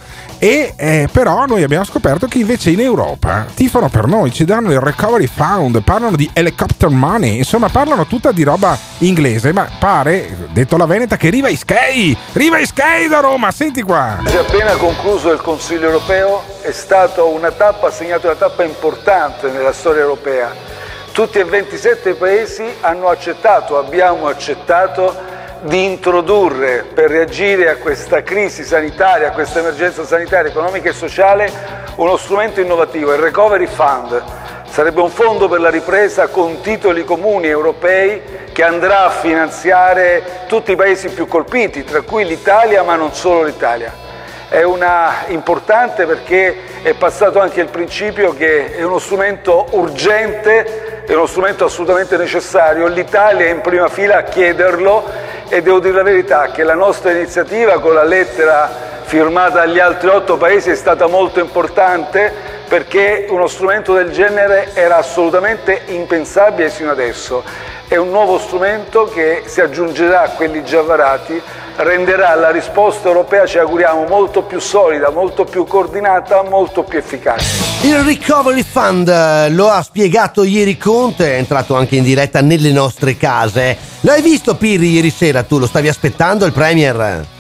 E 0.42 0.74
eh, 0.78 1.10
però 1.12 1.46
noi 1.46 1.64
abbiamo 1.64 1.84
scoperto 1.84 2.28
che 2.28 2.40
invece 2.40 2.70
in 2.70 2.80
Europa 2.80 3.46
tifano 3.54 3.90
per 3.90 4.08
noi, 4.08 4.32
ci 4.32 4.46
danno 4.46 4.72
il 4.72 4.80
recovery 4.80 5.28
fund, 5.28 5.82
parlano 5.82 6.16
di 6.16 6.30
helicopter 6.32 6.90
money, 6.90 7.38
insomma 7.38 7.68
parlano 7.68 8.06
tutta 8.06 8.32
di 8.32 8.44
roba 8.44 8.78
inglese, 9.00 9.52
ma 9.52 9.68
pare, 9.78 10.19
detto 10.50 10.78
la 10.78 10.86
Veneta, 10.86 11.18
che 11.18 11.30
Riva 11.30 11.50
Ischei, 11.50 12.18
Riva 12.34 12.60
Ischei 12.60 13.08
da 13.08 13.20
Roma, 13.20 13.52
senti 13.52 13.82
qua. 13.82 14.20
Si 14.26 14.36
è 14.36 14.40
appena 14.40 14.74
concluso 14.74 15.32
il 15.32 15.42
Consiglio 15.42 15.88
europeo, 15.88 16.44
è 16.62 16.72
stata 16.72 17.24
una 17.24 17.52
tappa, 17.52 17.88
ha 17.88 17.92
segnato 17.92 18.28
una 18.28 18.36
tappa 18.36 18.64
importante 18.64 19.50
nella 19.50 19.74
storia 19.74 20.02
europea. 20.02 20.54
Tutti 21.12 21.40
e 21.40 21.44
27 21.44 22.14
paesi 22.14 22.66
hanno 22.82 23.08
accettato, 23.08 23.78
abbiamo 23.78 24.28
accettato 24.28 25.38
di 25.62 25.84
introdurre 25.84 26.86
per 26.94 27.10
reagire 27.10 27.70
a 27.70 27.76
questa 27.76 28.24
crisi 28.24 28.64
sanitaria, 28.64 29.30
a 29.30 29.32
questa 29.32 29.60
emergenza 29.60 30.06
sanitaria, 30.06 30.50
economica 30.50 30.90
e 30.90 30.94
sociale, 30.94 31.52
uno 31.96 32.16
strumento 32.16 32.62
innovativo, 32.62 33.14
il 33.14 33.20
Recovery 33.20 33.68
Fund. 33.68 34.24
Sarebbe 34.70 35.02
un 35.02 35.10
fondo 35.10 35.50
per 35.50 35.60
la 35.60 35.72
ripresa 35.72 36.28
con 36.28 36.62
titoli 36.62 37.04
comuni 37.04 37.48
europei 37.48 38.22
che 38.54 38.64
andrà 38.64 39.06
a 39.06 39.10
finanziare 39.10 40.44
tutti 40.48 40.72
i 40.72 40.76
paesi 40.76 41.10
più 41.10 41.28
colpiti, 41.28 41.84
tra 41.84 42.02
cui 42.02 42.24
l'Italia, 42.24 42.84
ma 42.84 42.96
non 42.96 43.14
solo 43.14 43.44
l'Italia. 43.44 43.92
È 44.48 44.62
una 44.62 45.26
importante 45.28 46.06
perché 46.06 46.82
è 46.84 46.94
passato 46.94 47.40
anche 47.40 47.62
il 47.62 47.68
principio 47.70 48.34
che 48.34 48.76
è 48.76 48.84
uno 48.84 49.00
strumento 49.00 49.66
urgente, 49.72 51.04
è 51.04 51.14
uno 51.14 51.26
strumento 51.26 51.66
assolutamente 51.66 52.16
necessario. 52.16 52.88
L'Italia 52.88 53.48
è 53.48 53.50
in 53.50 53.62
prima 53.62 53.90
fila 53.90 54.18
a 54.18 54.24
chiederlo 54.24 55.04
e 55.50 55.64
devo 55.64 55.80
dire 55.80 55.96
la 55.96 56.04
verità 56.04 56.52
che 56.52 56.64
la 56.64 56.76
nostra 56.76 57.12
iniziativa 57.12 57.80
con 57.80 57.96
la 57.96 58.04
lettera 58.04 58.70
firmata 59.02 59.66
dagli 59.66 59.80
altri 59.80 60.10
otto 60.10 60.38
paesi 60.38 60.70
è 60.70 60.76
stata 60.76 61.08
molto 61.08 61.40
importante 61.40 62.58
perché 62.70 63.26
uno 63.30 63.48
strumento 63.48 63.94
del 63.94 64.12
genere 64.12 64.76
era 64.76 64.98
assolutamente 64.98 65.82
impensabile 65.88 66.70
sino 66.70 66.92
adesso. 66.92 67.44
È 67.88 67.98
un 67.98 68.12
nuovo 68.12 68.38
strumento 68.38 69.06
che 69.06 69.42
si 69.48 69.60
aggiungerà 69.60 70.22
a 70.22 70.30
quelli 70.30 70.64
già 70.64 70.84
varati, 70.84 71.42
renderà 71.78 72.36
la 72.36 72.52
risposta 72.52 73.08
europea, 73.08 73.48
ci 73.48 73.58
auguriamo, 73.58 74.06
molto 74.06 74.44
più 74.44 74.60
solida, 74.60 75.10
molto 75.10 75.46
più 75.46 75.66
coordinata, 75.66 76.44
molto 76.44 76.84
più 76.84 77.00
efficace. 77.00 77.88
Il 77.88 78.04
Recovery 78.04 78.64
Fund 78.64 79.08
eh, 79.08 79.50
lo 79.50 79.70
ha 79.70 79.82
spiegato 79.82 80.44
ieri 80.44 80.78
Conte, 80.78 81.34
è 81.34 81.38
entrato 81.38 81.76
anche 81.76 81.96
in 81.96 82.04
diretta 82.04 82.42
nelle 82.42 82.72
nostre 82.72 83.18
case. 83.18 83.76
L'hai 84.02 84.22
visto 84.22 84.56
Pirri 84.56 84.92
ieri 84.92 85.10
sera? 85.10 85.42
Tu 85.42 85.58
lo 85.58 85.66
stavi 85.66 85.88
aspettando 85.88 86.46
il 86.46 86.54
Premier? 86.54 87.38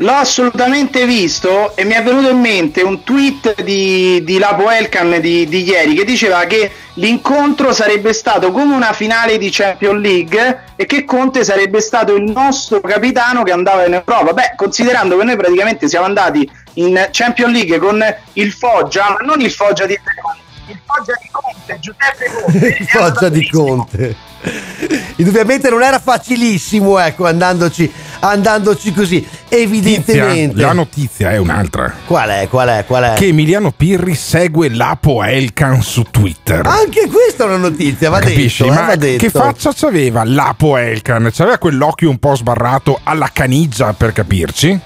L'ho 0.00 0.12
assolutamente 0.12 1.06
visto 1.06 1.74
e 1.74 1.84
mi 1.84 1.94
è 1.94 2.02
venuto 2.02 2.28
in 2.28 2.38
mente 2.38 2.82
un 2.82 3.02
tweet 3.02 3.62
di, 3.62 4.22
di 4.24 4.36
Lapo 4.36 4.70
Elkan 4.70 5.18
di, 5.22 5.48
di 5.48 5.62
ieri 5.62 5.94
che 5.94 6.04
diceva 6.04 6.44
che 6.44 6.70
l'incontro 6.94 7.72
sarebbe 7.72 8.12
stato 8.12 8.52
come 8.52 8.74
una 8.74 8.92
finale 8.92 9.38
di 9.38 9.48
Champions 9.50 10.02
League 10.02 10.64
e 10.76 10.84
che 10.84 11.06
Conte 11.06 11.44
sarebbe 11.44 11.80
stato 11.80 12.14
il 12.14 12.24
nostro 12.24 12.80
capitano 12.80 13.42
che 13.42 13.52
andava 13.52 13.86
in 13.86 13.94
Europa. 13.94 14.34
Beh, 14.34 14.52
considerando 14.54 15.16
che 15.16 15.24
noi 15.24 15.36
praticamente 15.36 15.88
siamo 15.88 16.04
andati 16.04 16.46
in 16.74 17.08
Champions 17.10 17.54
League 17.54 17.78
con 17.78 18.04
il 18.34 18.52
Foggia, 18.52 19.16
ma 19.18 19.24
non 19.24 19.40
il 19.40 19.50
Foggia 19.50 19.86
di 19.86 19.98
il 20.68 20.80
Foggia 20.84 21.12
di 21.20 21.28
Conte, 21.30 21.78
Giuseppe 21.80 22.42
Conte. 22.42 22.66
Il 22.80 22.88
Foggia 22.88 23.28
di 23.28 23.48
Conte. 23.48 24.16
Indubbiamente 25.16 25.70
non 25.70 25.82
era 25.82 25.98
facilissimo, 25.98 26.98
ecco, 26.98 27.26
andandoci, 27.26 27.90
andandoci 28.20 28.92
così. 28.92 29.26
Evidentemente. 29.48 30.46
Notizia, 30.46 30.66
la 30.66 30.72
notizia 30.72 31.30
è 31.32 31.36
un'altra. 31.36 31.92
Qual 32.06 32.28
è? 32.28 32.48
Qual 32.48 32.68
è? 32.68 32.84
Qual 32.86 33.02
è? 33.04 33.12
Che 33.14 33.26
Emiliano 33.26 33.70
Pirri 33.70 34.14
segue 34.14 34.68
Lapo 34.70 35.22
Elkan 35.22 35.82
su 35.82 36.02
Twitter. 36.10 36.66
Anche 36.66 37.08
questa 37.08 37.44
è 37.44 37.46
una 37.46 37.56
notizia, 37.56 38.10
va 38.10 38.18
Capisci? 38.18 38.62
detto. 38.62 38.74
eh, 38.74 38.76
Ma 38.80 38.86
va 38.86 38.96
detto. 38.96 39.18
che 39.24 39.30
faccia 39.30 39.72
c'aveva 39.74 40.22
Lapo 40.24 40.76
Elkan? 40.76 41.30
C'aveva 41.32 41.58
quell'occhio 41.58 42.10
un 42.10 42.18
po' 42.18 42.34
sbarrato 42.34 43.00
alla 43.02 43.30
caniggia 43.32 43.92
per 43.92 44.12
capirci? 44.12 44.80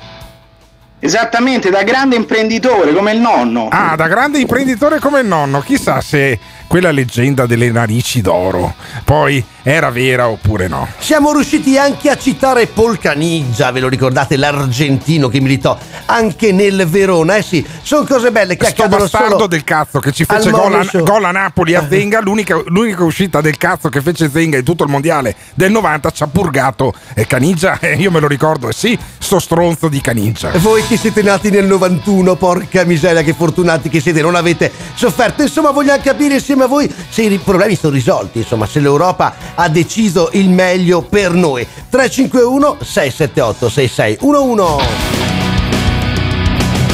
Esattamente, 1.02 1.70
da 1.70 1.82
grande 1.82 2.14
imprenditore 2.16 2.92
come 2.92 3.12
il 3.12 3.20
nonno. 3.20 3.68
Ah, 3.70 3.96
da 3.96 4.06
grande 4.06 4.38
imprenditore 4.38 4.98
come 4.98 5.20
il 5.20 5.26
nonno, 5.26 5.60
chissà 5.60 6.02
se 6.02 6.38
quella 6.70 6.92
leggenda 6.92 7.46
delle 7.46 7.68
narici 7.72 8.20
d'oro 8.20 8.74
poi 9.02 9.44
era 9.62 9.90
vera 9.90 10.28
oppure 10.28 10.68
no. 10.68 10.88
Siamo 10.98 11.32
riusciti 11.32 11.76
anche 11.76 12.08
a 12.10 12.16
citare 12.16 12.66
Paul 12.66 12.98
Caniggia, 12.98 13.70
ve 13.72 13.80
lo 13.80 13.88
ricordate, 13.88 14.36
l'argentino 14.36 15.28
che 15.28 15.40
militò 15.40 15.76
anche 16.06 16.52
nel 16.52 16.86
Verona. 16.86 17.36
Eh 17.36 17.42
sì, 17.42 17.66
sono 17.82 18.04
cose 18.04 18.30
belle 18.30 18.56
che 18.56 18.66
Sto 18.66 18.82
accadono 18.82 19.02
bastardo 19.02 19.30
solo 19.32 19.46
del 19.48 19.64
cazzo 19.64 19.98
che 19.98 20.12
ci 20.12 20.24
fece 20.24 20.50
gol 20.50 20.74
a, 20.74 21.00
gol 21.02 21.24
a 21.24 21.30
Napoli 21.30 21.74
a 21.74 21.86
Zenga, 21.90 22.20
l'unica, 22.20 22.60
l'unica 22.66 23.04
uscita 23.04 23.40
del 23.40 23.56
cazzo 23.56 23.88
che 23.88 24.00
fece 24.00 24.30
Zenga 24.30 24.56
in 24.56 24.64
tutto 24.64 24.84
il 24.84 24.90
mondiale 24.90 25.34
del 25.54 25.70
90 25.72 26.10
ci 26.10 26.22
ha 26.22 26.26
purgato 26.28 26.94
e 27.14 27.26
Caniggia, 27.26 27.78
eh, 27.80 27.94
io 28.00 28.10
me 28.10 28.20
lo 28.20 28.28
ricordo, 28.28 28.68
e 28.68 28.72
sì, 28.72 28.98
sto 29.18 29.38
stronzo 29.40 29.88
di 29.88 30.00
Caniggia. 30.00 30.50
Voi 30.56 30.82
che 30.86 30.96
siete 30.96 31.22
nati 31.22 31.50
nel 31.50 31.66
91, 31.66 32.36
porca 32.36 32.84
miseria, 32.84 33.22
che 33.22 33.34
fortunati 33.34 33.88
che 33.88 34.00
siete, 34.00 34.22
non 34.22 34.36
avete 34.36 34.70
sofferto. 34.94 35.42
Insomma, 35.42 35.70
vogliamo 35.70 36.00
capire 36.02 36.34
insieme 36.34 36.59
a 36.64 36.68
voi 36.68 36.92
se 37.08 37.22
i 37.22 37.38
problemi 37.38 37.76
sono 37.76 37.94
risolti, 37.94 38.38
insomma, 38.38 38.66
se 38.66 38.80
l'Europa 38.80 39.34
ha 39.54 39.68
deciso 39.68 40.30
il 40.32 40.48
meglio 40.48 41.02
per 41.02 41.32
noi. 41.32 41.66
351 41.88 42.78
678 42.80 43.68
6611 43.68 45.28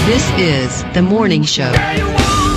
This 0.06 0.24
is 0.36 0.84
the 0.92 1.00
morning 1.00 1.44
show. 1.44 1.72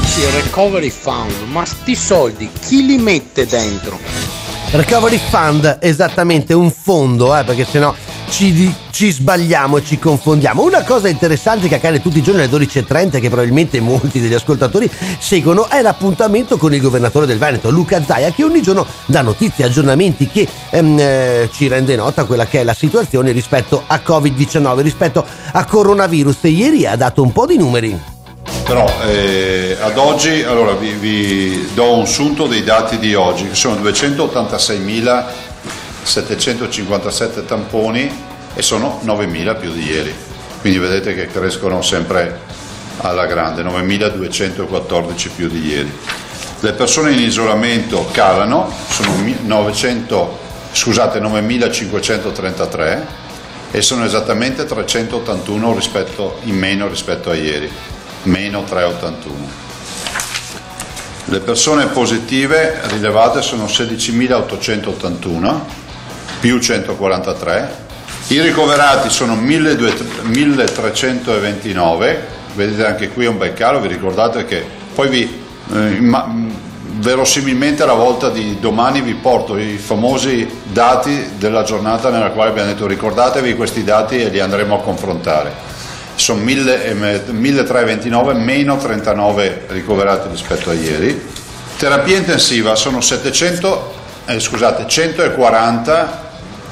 Sì, 0.04 0.22
recovery 0.42 0.90
fund, 0.90 1.32
ma 1.48 1.66
sti 1.66 1.96
soldi 1.96 2.50
chi 2.60 2.86
li 2.86 2.98
mette 2.98 3.46
dentro? 3.46 3.98
Recovery 4.72 5.18
Fund, 5.18 5.80
esattamente 5.82 6.54
un 6.54 6.70
fondo, 6.70 7.36
eh, 7.36 7.44
perché 7.44 7.66
sennò 7.66 7.92
ci, 8.30 8.74
ci 8.92 9.12
sbagliamo 9.12 9.82
ci 9.82 9.98
confondiamo. 9.98 10.64
Una 10.64 10.84
cosa 10.84 11.10
interessante 11.10 11.68
che 11.68 11.76
accade 11.76 12.02
tutti 12.02 12.20
i 12.20 12.22
giorni 12.22 12.42
alle 12.42 12.52
12.30 12.52 13.16
e 13.16 13.20
che 13.20 13.28
probabilmente 13.28 13.80
molti 13.80 14.20
degli 14.20 14.34
ascoltatori 14.34 14.90
seguono 15.18 15.68
è 15.68 15.82
l'appuntamento 15.82 16.58
con 16.58 16.74
il 16.74 16.82
governatore 16.82 17.26
del 17.26 17.38
Veneto, 17.38 17.70
Luca 17.70 18.04
Zaia, 18.04 18.32
che 18.32 18.44
ogni 18.44 18.62
giorno 18.62 18.86
dà 19.06 19.22
notizie, 19.22 19.66
aggiornamenti 19.66 20.28
che 20.28 20.48
ehm, 20.70 20.98
eh, 21.00 21.50
ci 21.52 21.68
rende 21.68 21.96
nota 21.96 22.26
quella 22.26 22.46
che 22.46 22.62
è 22.62 22.64
la 22.64 22.74
situazione 22.74 23.32
rispetto 23.32 23.84
a 23.86 24.02
Covid-19, 24.06 24.82
rispetto 24.82 25.26
a 25.52 25.66
coronavirus. 25.66 26.38
E 26.42 26.50
ieri 26.50 26.86
ha 26.86 26.96
dato 26.96 27.22
un 27.22 27.32
po' 27.32 27.46
di 27.46 27.58
numeri. 27.58 28.00
Però 28.66 28.86
eh, 29.08 29.78
ad 29.80 29.98
oggi, 29.98 30.44
allora 30.44 30.74
vi, 30.74 30.92
vi 30.92 31.70
do 31.74 31.94
un 31.94 32.06
sunto 32.06 32.46
dei 32.46 32.64
dati 32.64 33.00
di 33.00 33.16
oggi, 33.16 33.48
che 33.48 33.56
sono 33.56 33.76
286.757 36.10 37.46
tamponi 37.46 38.12
e 38.56 38.62
sono 38.64 39.00
9.000 39.06 39.60
più 39.60 39.72
di 39.72 39.84
ieri. 39.84 40.12
Quindi 40.60 40.80
vedete 40.80 41.14
che 41.14 41.28
crescono 41.28 41.84
sempre 41.84 42.40
alla 42.98 43.28
grande, 43.28 43.62
9.214 43.64 45.30
più 45.36 45.48
di 45.48 45.68
ieri. 45.68 45.96
Le 46.62 46.74
persone 46.74 47.14
in 47.14 47.20
isolamento 47.20 48.10
calano, 48.12 48.70
sono 48.90 49.14
mi- 49.18 49.38
900, 49.42 50.38
scusate, 50.74 51.20
9.533 51.20 53.06
e 53.72 53.82
sono 53.82 54.04
esattamente 54.04 54.66
381 54.66 55.74
rispetto, 55.74 56.40
in 56.44 56.58
meno 56.58 56.90
rispetto 56.90 57.30
a 57.30 57.36
ieri, 57.36 57.72
meno 58.24 58.64
381. 58.64 59.68
Le 61.26 61.40
persone 61.40 61.86
positive 61.86 62.82
rilevate 62.88 63.44
sono 63.44 63.66
16.881 63.66 65.88
più 66.40 66.60
143, 66.60 67.88
i 68.28 68.42
ricoverati 68.42 69.10
sono 69.10 69.36
1200 69.36 70.24
1329, 70.24 72.28
vedete 72.54 72.86
anche 72.86 73.10
qui 73.10 73.26
è 73.26 73.28
un 73.28 73.38
bel 73.38 73.54
calo, 73.54 73.80
vi 73.80 73.88
ricordate 73.88 74.46
che 74.46 74.64
poi 74.94 75.10
vi, 75.10 75.42
eh, 75.74 76.00
verosimilmente 77.00 77.84
alla 77.84 77.94
volta 77.94 78.30
di 78.30 78.58
domani 78.60 79.02
vi 79.02 79.16
porto 79.16 79.58
i 79.58 79.78
famosi 79.78 80.48
dati 80.64 81.32
della 81.38 81.64
giornata 81.64 82.10
nella 82.10 82.30
quale 82.30 82.52
abbiamo 82.52 82.70
detto 82.70 82.86
ricordatevi 82.86 83.56
questi 83.56 83.84
dati 83.84 84.22
e 84.22 84.30
li 84.30 84.40
andremo 84.40 84.76
a 84.76 84.82
confrontare. 84.82 85.68
Sono 86.16 86.42
1000 86.42 86.86
e 86.86 86.94
me- 86.94 87.24
1329 87.26 88.34
meno 88.34 88.78
39 88.78 89.66
ricoverati 89.70 90.28
rispetto 90.30 90.70
a 90.70 90.74
ieri. 90.74 91.28
Terapia 91.78 92.18
intensiva 92.18 92.76
sono 92.76 93.00
700, 93.00 93.94
eh, 94.26 94.40
scusate, 94.40 94.86
140 94.86 96.28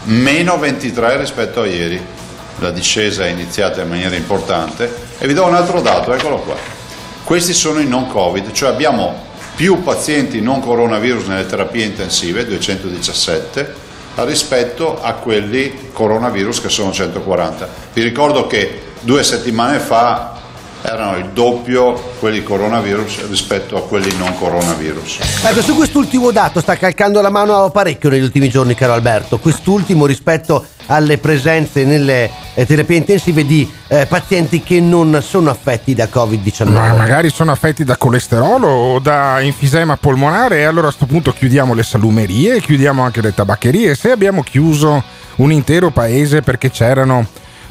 meno 0.08 0.58
23 0.58 1.18
rispetto 1.18 1.62
a 1.62 1.66
ieri. 1.66 2.00
La 2.60 2.72
discesa 2.72 3.26
è 3.26 3.30
iniziata 3.30 3.82
in 3.82 3.90
maniera 3.90 4.16
importante 4.16 4.92
e 5.20 5.28
vi 5.28 5.34
do 5.34 5.46
un 5.46 5.54
altro 5.54 5.82
dato, 5.82 6.14
eccolo 6.14 6.40
qua. 6.40 6.56
Questi 7.24 7.54
sono 7.54 7.80
i 7.80 7.88
non 7.88 8.08
Covid, 8.08 8.52
cioè 8.52 8.70
abbiamo 8.70 9.26
più 9.56 9.84
pazienti 9.84 10.42
non 10.42 10.62
coronavirus 10.62 11.26
nelle 11.26 11.46
terapie 11.46 11.86
intensive, 11.86 12.46
217, 12.46 13.86
rispetto 14.16 15.02
a 15.02 15.14
quelli 15.14 15.90
coronavirus 15.92 16.62
che 16.62 16.70
sono 16.70 16.92
140. 16.92 17.68
Vi 17.94 18.02
ricordo 18.02 18.48
che 18.48 18.82
due 19.02 19.24
settimane 19.24 19.80
fa 19.80 20.37
erano 20.90 21.18
il 21.18 21.26
doppio 21.32 21.94
quelli 22.18 22.42
coronavirus 22.44 23.28
rispetto 23.28 23.76
a 23.76 23.82
quelli 23.82 24.16
non 24.18 24.34
coronavirus. 24.38 25.20
Ecco, 25.44 25.62
su 25.62 25.76
quest'ultimo 25.76 26.32
dato 26.32 26.62
sta 26.62 26.78
calcando 26.78 27.20
la 27.20 27.30
mano 27.30 27.70
parecchio 27.72 28.10
negli 28.10 28.24
ultimi 28.24 28.48
giorni, 28.48 28.74
caro 28.74 28.94
Alberto. 28.94 29.38
Quest'ultimo 29.38 30.06
rispetto 30.06 30.66
alle 30.86 31.18
presenze 31.18 31.84
nelle 31.84 32.32
eh, 32.54 32.66
terapie 32.66 32.96
intensive 32.96 33.46
di 33.46 33.70
eh, 33.90 34.06
pazienti 34.06 34.64
che 34.64 34.80
non 34.80 35.22
sono 35.22 35.50
affetti 35.50 35.94
da 35.94 36.06
Covid-19. 36.06 36.70
Ma 36.70 36.94
magari 36.94 37.30
sono 37.30 37.52
affetti 37.52 37.84
da 37.84 37.98
colesterolo 37.98 38.68
o 38.68 39.00
da 39.00 39.42
enfisema 39.42 39.98
polmonare 39.98 40.60
e 40.60 40.64
allora 40.64 40.88
a 40.88 40.94
questo 40.94 41.06
punto 41.06 41.34
chiudiamo 41.34 41.74
le 41.74 41.84
salumerie, 41.84 42.62
chiudiamo 42.62 43.04
anche 43.04 43.22
le 43.22 43.34
tabaccherie. 43.34 43.94
Se 43.94 44.10
abbiamo 44.12 44.42
chiuso 44.42 45.04
un 45.36 45.52
intero 45.52 45.92
paese 45.92 46.42
perché 46.42 46.72
c'erano 46.72 47.28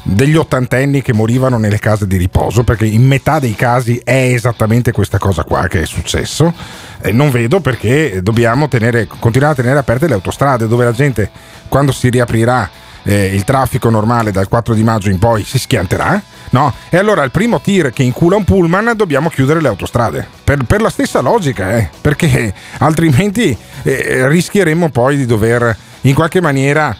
degli 0.07 0.35
ottantenni 0.35 1.01
che 1.01 1.11
morivano 1.11 1.57
nelle 1.57 1.79
case 1.79 2.07
di 2.07 2.15
riposo, 2.15 2.63
perché 2.63 2.85
in 2.85 3.05
metà 3.05 3.39
dei 3.39 3.55
casi 3.55 3.99
è 4.03 4.31
esattamente 4.33 4.91
questa 4.91 5.17
cosa 5.17 5.43
qua 5.43 5.67
che 5.67 5.81
è 5.81 5.85
successo. 5.85 6.53
Eh, 7.01 7.11
non 7.11 7.29
vedo 7.29 7.59
perché 7.59 8.21
dobbiamo 8.23 8.69
tenere, 8.69 9.07
continuare 9.19 9.53
a 9.53 9.55
tenere 9.57 9.79
aperte 9.79 10.07
le 10.07 10.13
autostrade 10.13 10.67
dove 10.67 10.85
la 10.85 10.93
gente 10.93 11.29
quando 11.67 11.91
si 11.91 12.09
riaprirà 12.09 12.69
eh, 13.03 13.25
il 13.33 13.43
traffico 13.43 13.89
normale 13.89 14.31
dal 14.31 14.47
4 14.47 14.73
di 14.73 14.83
maggio 14.83 15.09
in 15.09 15.19
poi 15.19 15.43
si 15.43 15.59
schianterà. 15.59 16.21
No? 16.51 16.73
E 16.89 16.97
allora 16.97 17.23
il 17.23 17.31
primo 17.31 17.59
tir 17.59 17.91
che 17.91 18.03
incula 18.03 18.37
un 18.37 18.45
pullman 18.45 18.93
dobbiamo 18.95 19.29
chiudere 19.29 19.59
le 19.59 19.67
autostrade. 19.67 20.25
Per, 20.41 20.63
per 20.63 20.81
la 20.81 20.89
stessa 20.89 21.19
logica, 21.19 21.75
eh, 21.75 21.89
perché 21.99 22.53
altrimenti 22.77 23.55
eh, 23.83 24.27
rischieremmo 24.29 24.89
poi 24.89 25.17
di 25.17 25.25
dover 25.25 25.75
in 26.01 26.13
qualche 26.13 26.39
maniera 26.39 26.95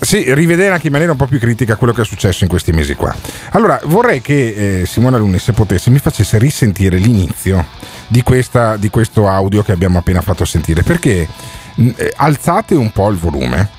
sì, 0.00 0.32
rivedere 0.34 0.72
anche 0.72 0.86
in 0.86 0.92
maniera 0.92 1.12
un 1.12 1.18
po' 1.18 1.26
più 1.26 1.38
critica 1.38 1.76
quello 1.76 1.92
che 1.92 2.02
è 2.02 2.04
successo 2.04 2.44
in 2.44 2.50
questi 2.50 2.72
mesi 2.72 2.94
qua. 2.94 3.14
Allora, 3.50 3.80
vorrei 3.84 4.20
che 4.20 4.80
eh, 4.80 4.86
Simona 4.86 5.18
Luni, 5.18 5.38
se 5.38 5.52
potesse, 5.52 5.90
mi 5.90 5.98
facesse 5.98 6.38
risentire 6.38 6.98
l'inizio 6.98 7.66
di, 8.06 8.22
questa, 8.22 8.76
di 8.76 8.90
questo 8.90 9.28
audio 9.28 9.62
che 9.62 9.72
abbiamo 9.72 9.98
appena 9.98 10.20
fatto 10.20 10.44
sentire, 10.44 10.82
perché 10.82 11.26
eh, 11.74 12.12
alzate 12.16 12.74
un 12.74 12.90
po' 12.92 13.10
il 13.10 13.16
volume 13.16 13.76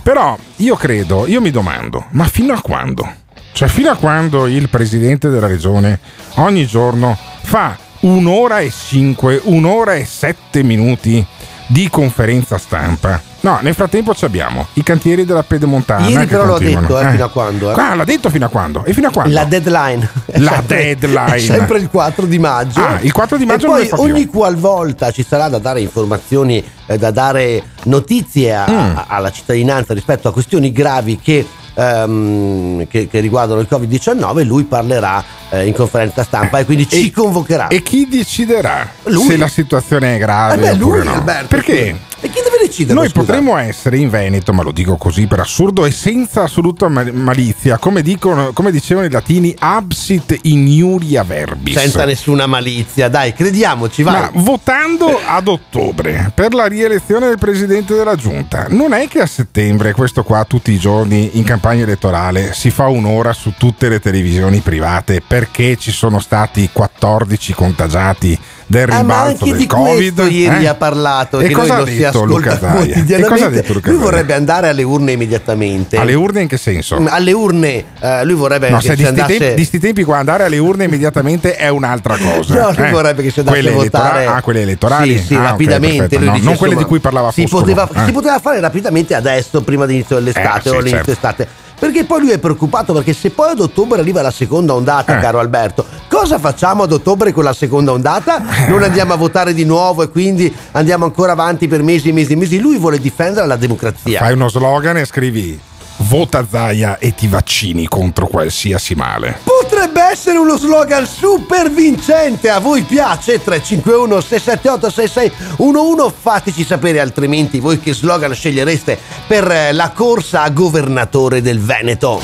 Però 0.04 0.38
io 0.58 0.76
credo, 0.76 1.28
io 1.28 1.42
mi 1.42 1.52
domando, 1.52 2.08
ma 2.12 2.26
fino 2.26 2.54
a 2.54 2.62
quando? 2.62 3.08
Cioè 3.54 3.68
fino 3.68 3.92
a 3.92 3.96
quando 3.96 4.48
il 4.48 4.70
presidente 4.70 5.30
della 5.30 5.48
regione 5.48 6.00
ogni 6.36 6.66
giorno 6.66 7.18
fa 7.42 7.78
un'ora 8.02 8.62
e 8.62 8.72
cinque, 8.72 9.40
un'ora 9.44 9.96
e 9.96 10.06
sette 10.06 10.64
minuti 10.64 11.24
di 11.68 11.88
conferenza 11.90 12.58
stampa? 12.58 13.31
No, 13.44 13.58
nel 13.62 13.74
frattempo 13.74 14.14
ci 14.14 14.24
abbiamo 14.26 14.68
i 14.74 14.84
cantieri 14.84 15.26
della 15.26 15.42
pedemontana. 15.44 16.08
Ieri 16.08 16.28
però 16.28 16.46
l'ho 16.46 16.60
detto, 16.60 17.00
eh, 17.00 17.10
fino 17.12 17.26
a 17.26 17.30
quando, 17.30 17.72
eh. 17.72 17.74
Qua 17.74 17.96
l'ha 17.96 18.04
detto 18.04 18.30
fino 18.30 18.46
a 18.46 18.50
quando? 18.50 18.84
E 18.86 18.94
fino 18.94 19.08
a 19.08 19.12
quando? 19.12 19.34
La 19.34 19.46
deadline. 19.46 20.08
La 20.38 20.52
sempre- 20.62 20.96
deadline. 20.96 21.40
Sempre 21.40 21.78
il 21.80 21.90
4 21.90 22.26
di 22.28 22.38
maggio. 22.40 22.80
Ah, 22.86 23.00
il 23.02 23.12
4 23.12 23.38
di 23.38 23.46
maggio 23.46 23.76
E 23.78 23.88
poi 23.88 24.00
ogni 24.00 24.26
qualvolta 24.28 25.10
ci 25.12 25.26
sarà 25.28 25.50
da 25.50 25.58
dare 25.58 25.82
informazioni, 25.82 26.64
eh, 26.86 26.98
da 27.00 27.10
dare 27.10 27.64
notizie 27.84 28.54
a- 28.56 28.70
Mm. 28.70 28.96
a- 28.98 29.06
alla 29.08 29.32
cittadinanza 29.32 29.94
rispetto 29.96 30.28
a 30.28 30.32
questioni 30.32 30.72
gravi 30.72 31.18
che, 31.20 31.44
ehm, 31.74 32.88
che- 32.88 33.08
che 33.08 33.20
riguardano 33.20 33.60
il 33.60 33.68
Covid-19, 33.70 34.44
lui 34.44 34.64
parlerà 34.66 35.24
eh, 35.54 35.66
in 35.66 35.74
conferenza 35.74 36.24
stampa 36.24 36.60
e 36.60 36.66
quindi 36.66 36.88
ci 36.88 37.12
convocherà. 37.12 37.68
E 37.68 37.82
chi 37.82 38.08
deciderà 38.10 38.88
Lui. 39.06 39.26
se 39.26 39.36
la 39.36 39.50
situazione 39.50 40.16
è 40.16 40.18
grave 40.18 40.54
Eh 40.54 40.58
beh, 40.58 40.74
lui, 40.76 41.04
no? 41.04 41.12
Alberto, 41.16 41.48
Perché? 41.48 41.98
E 42.24 42.30
chi 42.30 42.40
deve 42.44 42.58
decidere? 42.72 42.96
Noi 42.96 43.10
scusa? 43.10 43.20
potremmo 43.20 43.58
essere 43.58 43.98
in 43.98 44.10
Veneto, 44.10 44.54
ma 44.54 44.64
lo 44.64 44.72
dico 44.72 44.96
così 44.96 45.28
per 45.28 45.40
assurdo 45.40 45.86
e 45.86 45.92
senza 45.92 46.44
assoluta 46.44 46.88
ma- 46.88 47.06
malizia, 47.12 47.78
come, 47.78 48.02
dicono, 48.02 48.52
come 48.54 48.72
dicevano 48.72 49.06
i 49.06 49.12
latini, 49.12 49.54
absit 49.60 50.40
iniuria 50.44 51.24
verbis. 51.24 51.78
Senza 51.78 52.06
nessuna 52.06 52.48
malizia, 52.48 53.10
dai, 53.10 53.34
crediamoci, 53.34 54.02
vai. 54.02 54.22
Ma 54.22 54.32
votando 54.34 55.20
ad 55.24 55.48
ottobre 55.48 56.32
per 56.34 56.54
la 56.54 56.66
rielezione 56.66 57.28
del 57.28 57.38
presidente 57.38 57.94
della 57.94 58.16
giunta, 58.16 58.68
non 58.70 58.94
è 58.94 59.08
che 59.08 59.20
a 59.20 59.28
settembre, 59.28 59.94
questo 59.94 60.24
qua 60.24 60.46
tutti 60.46 60.72
i 60.72 60.80
giorni 60.80 61.32
in 61.34 61.44
campagna 61.44 61.84
elettorale, 61.84 62.54
si 62.54 62.70
fa 62.72 62.88
un'ora 62.88 63.34
su 63.34 63.54
tutte 63.58 63.90
le 63.90 64.00
televisioni 64.00 64.60
private 64.60 65.22
perché 65.26 65.76
ci 65.76 65.92
sono 65.92 66.20
stati 66.20 66.70
14 66.72 67.54
contagiati 67.54 68.40
del 68.72 68.90
Ah, 68.90 68.94
ma 68.94 69.00
rimbalzo 69.00 69.30
anche 69.44 69.46
del 69.46 69.58
di 69.58 69.66
Covid. 69.68 70.14
questo 70.14 70.26
ieri 70.28 70.64
eh? 70.64 70.68
ha 70.68 70.76
parlato 70.76 71.40
E 71.42 71.48
che 71.48 71.54
cosa 71.54 71.68
noi 71.68 71.76
ha 71.76 71.80
lo 71.80 71.86
si 71.88 71.98
detto 71.98 72.24
Luca 72.24 72.58
Zaia? 72.58 73.04
E 73.06 73.22
cosa 73.24 73.46
ha 73.46 73.50
detto 73.50 73.74
Luca 73.74 73.90
lui 73.92 74.00
vorrebbe 74.00 74.34
andare 74.34 74.70
alle 74.70 74.84
urne 74.84 75.12
immediatamente. 75.12 75.98
Alle 75.98 76.14
urne 76.14 76.42
in 76.44 76.48
che 76.48 76.56
senso? 76.58 77.00
Mm, 77.00 77.08
Alle 77.10 77.32
urne, 77.34 77.84
eh, 78.00 78.24
lui 78.26 78.36
vorrebbe 78.36 78.70
No, 78.70 78.78
che 78.78 78.88
se 78.88 78.96
si 78.96 79.06
andasse 79.06 79.38
tempi, 79.38 79.54
di 79.56 79.66
sti 79.66 79.80
tempi 79.80 80.04
qua 80.04 80.18
andare 80.20 80.46
alle 80.46 80.58
urne 80.58 80.86
immediatamente 80.86 81.56
è 81.56 81.68
un'altra 81.68 82.16
cosa. 82.22 82.54
No, 82.62 82.72
lui 82.78 82.88
eh. 82.88 82.92
vorrebbe 82.92 83.24
che 83.24 83.30
si 83.32 83.40
andasse 83.40 83.60
quelle 83.60 83.76
a 83.76 83.78
votare 83.84 84.26
Ah, 84.26 84.42
quelle 84.42 84.62
elettorali? 84.62 85.18
Sì, 85.18 85.26
sì, 85.26 85.36
Ah, 85.36 85.42
rapidamente. 85.44 86.16
lui 86.18 86.26
No, 86.28 86.32
dice, 86.34 86.46
non 86.46 86.56
quelle 86.56 86.74
insomma, 86.74 86.76
di 86.76 86.84
cui 86.86 87.00
parlava 87.00 87.32
si 87.32 87.42
Foscolo. 87.42 87.62
poteva, 87.64 87.90
eh. 87.94 88.06
si 88.06 88.12
poteva 88.14 88.40
fare 88.40 88.60
rapidamente 88.62 89.16
adesso, 89.16 89.62
prima 89.64 89.86
dell'inizio 89.86 90.16
dell'estate 90.16 90.70
Eh, 90.70 90.72
o 90.72 90.76
all'inizio 90.76 90.96
certo. 90.98 91.12
estate. 91.12 91.48
Perché 91.82 92.04
poi 92.04 92.20
lui 92.20 92.30
è 92.30 92.38
preoccupato 92.38 92.94
perché 92.94 93.12
se 93.12 93.32
poi 93.32 93.50
ad 93.54 93.60
ottobre 93.60 94.00
arriva 94.00 94.22
la 94.22 94.30
seconda 94.30 94.76
ondata, 94.76 95.18
Eh. 95.18 95.20
caro 95.20 95.40
Alberto, 95.40 95.84
cosa 96.08 96.38
facciamo 96.38 96.84
ad 96.84 96.92
ottobre 96.92 97.32
con 97.32 97.44
la 97.44 97.54
seconda 97.54 97.92
ondata? 97.92 98.40
Non 98.68 98.84
andiamo 98.84 99.14
a 99.14 99.16
votare 99.16 99.52
di 99.52 99.66
nuovo 99.66 100.04
e 100.04 100.10
quindi 100.10 100.56
andiamo 100.74 101.06
ancora 101.06 101.32
avanti 101.32 101.68
per 101.68 101.82
mesi 101.82 102.10
e 102.10 102.14
mesi 102.14 102.34
e 102.34 102.36
mesi. 102.36 102.60
Lui 102.60 102.78
vuole 102.78 103.00
difendere 103.00 103.48
la 103.48 103.56
democrazia. 103.56 104.20
Fai 104.20 104.34
uno 104.34 104.48
slogan 104.48 104.98
e 104.98 105.06
scrivi 105.06 105.60
vota 106.02 106.46
Zaia 106.50 106.98
e 106.98 107.14
ti 107.14 107.28
vaccini 107.28 107.88
contro 107.88 108.28
qualsiasi 108.28 108.96
male. 108.96 109.40
Potrebbe 109.44 110.02
essere 110.02 110.38
uno 110.38 110.58
slogan 110.58 111.06
super 111.06 111.72
vincente. 111.72 112.50
A 112.50 112.60
voi 112.60 112.84
piace? 112.84 113.42
351 113.42 114.22
678 114.22 114.90
6611. 114.90 116.14
Fateci 116.20 116.64
sapere, 116.64 117.00
altrimenti 117.00 117.60
voi 117.60 117.80
che 117.80 117.94
slogan 117.94 118.34
scegliereste 118.34 119.00
per 119.28 119.50
eh, 119.50 119.72
la 119.74 119.92
corsa 119.92 120.44
a 120.44 120.50
governatore 120.50 121.42
del 121.42 121.60
Veneto. 121.60 122.22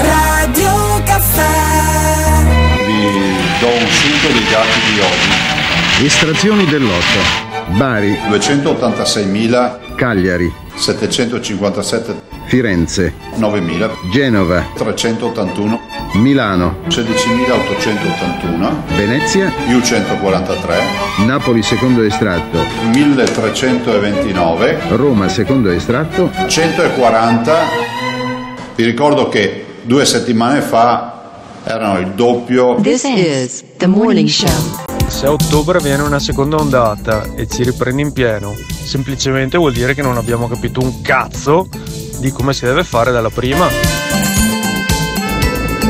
Radio 0.00 1.02
Caffè. 1.04 1.46
Vi 2.86 3.60
do 3.60 3.68
un 3.68 3.88
sunto 3.88 4.28
dei 4.32 4.48
dati 4.50 4.80
di 4.92 5.00
oggi. 5.00 6.06
Estrazioni 6.06 6.64
dell'otto. 6.66 7.47
Bari, 7.76 8.12
286.000, 8.30 9.94
Cagliari, 9.94 10.52
757, 10.74 12.22
Firenze, 12.46 13.12
9.000, 13.36 14.10
Genova, 14.10 14.64
381, 14.74 15.80
Milano, 16.14 16.78
16.881, 16.88 18.72
Venezia, 18.96 19.52
più 19.66 19.80
143, 19.80 20.76
Napoli 21.26 21.62
secondo 21.62 22.02
estratto, 22.02 22.58
1329, 22.92 24.78
Roma 24.90 25.28
secondo 25.28 25.70
estratto, 25.70 26.30
140. 26.48 27.54
Vi 28.74 28.84
ricordo 28.84 29.28
che 29.28 29.66
due 29.82 30.06
settimane 30.06 30.62
fa 30.62 31.16
erano 31.64 31.98
il 31.98 32.12
doppio. 32.12 32.76
This 32.80 33.04
is 33.04 33.62
the 33.76 33.86
morning 33.86 34.28
show. 34.28 34.87
Se 35.08 35.26
a 35.26 35.32
ottobre 35.32 35.80
viene 35.80 36.02
una 36.02 36.20
seconda 36.20 36.58
ondata 36.58 37.34
e 37.34 37.48
ci 37.48 37.64
riprende 37.64 38.02
in 38.02 38.12
pieno, 38.12 38.54
semplicemente 38.54 39.58
vuol 39.58 39.72
dire 39.72 39.94
che 39.94 40.02
non 40.02 40.16
abbiamo 40.16 40.46
capito 40.46 40.80
un 40.80 41.00
cazzo 41.00 41.66
di 42.18 42.30
come 42.30 42.52
si 42.52 42.66
deve 42.66 42.84
fare 42.84 43.10
dalla 43.10 43.30
prima. 43.30 43.66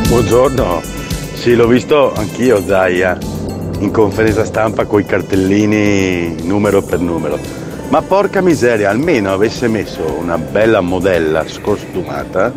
Buongiorno, 0.09 0.81
sì 1.35 1.54
l'ho 1.54 1.66
visto 1.66 2.14
anch'io 2.14 2.64
Zaia 2.64 3.18
in 3.81 3.90
conferenza 3.90 4.44
stampa 4.44 4.87
coi 4.87 5.04
cartellini 5.04 6.42
numero 6.44 6.81
per 6.81 7.00
numero. 7.00 7.38
Ma 7.90 8.00
porca 8.00 8.40
miseria, 8.40 8.88
almeno 8.88 9.33
avesse 9.33 9.68
messo 9.68 10.04
una 10.18 10.38
bella 10.38 10.81
modella 10.81 11.46
scostumata, 11.46 12.52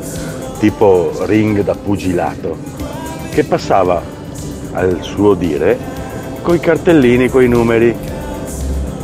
tipo 0.59 1.11
ring 1.25 1.63
da 1.63 1.75
pugilato, 1.75 2.57
che 3.31 3.43
passava 3.43 4.01
al 4.73 4.99
suo 5.01 5.33
dire 5.33 6.00
coi 6.41 6.59
cartellini, 6.59 7.29
coi 7.29 7.47
numeri. 7.47 7.95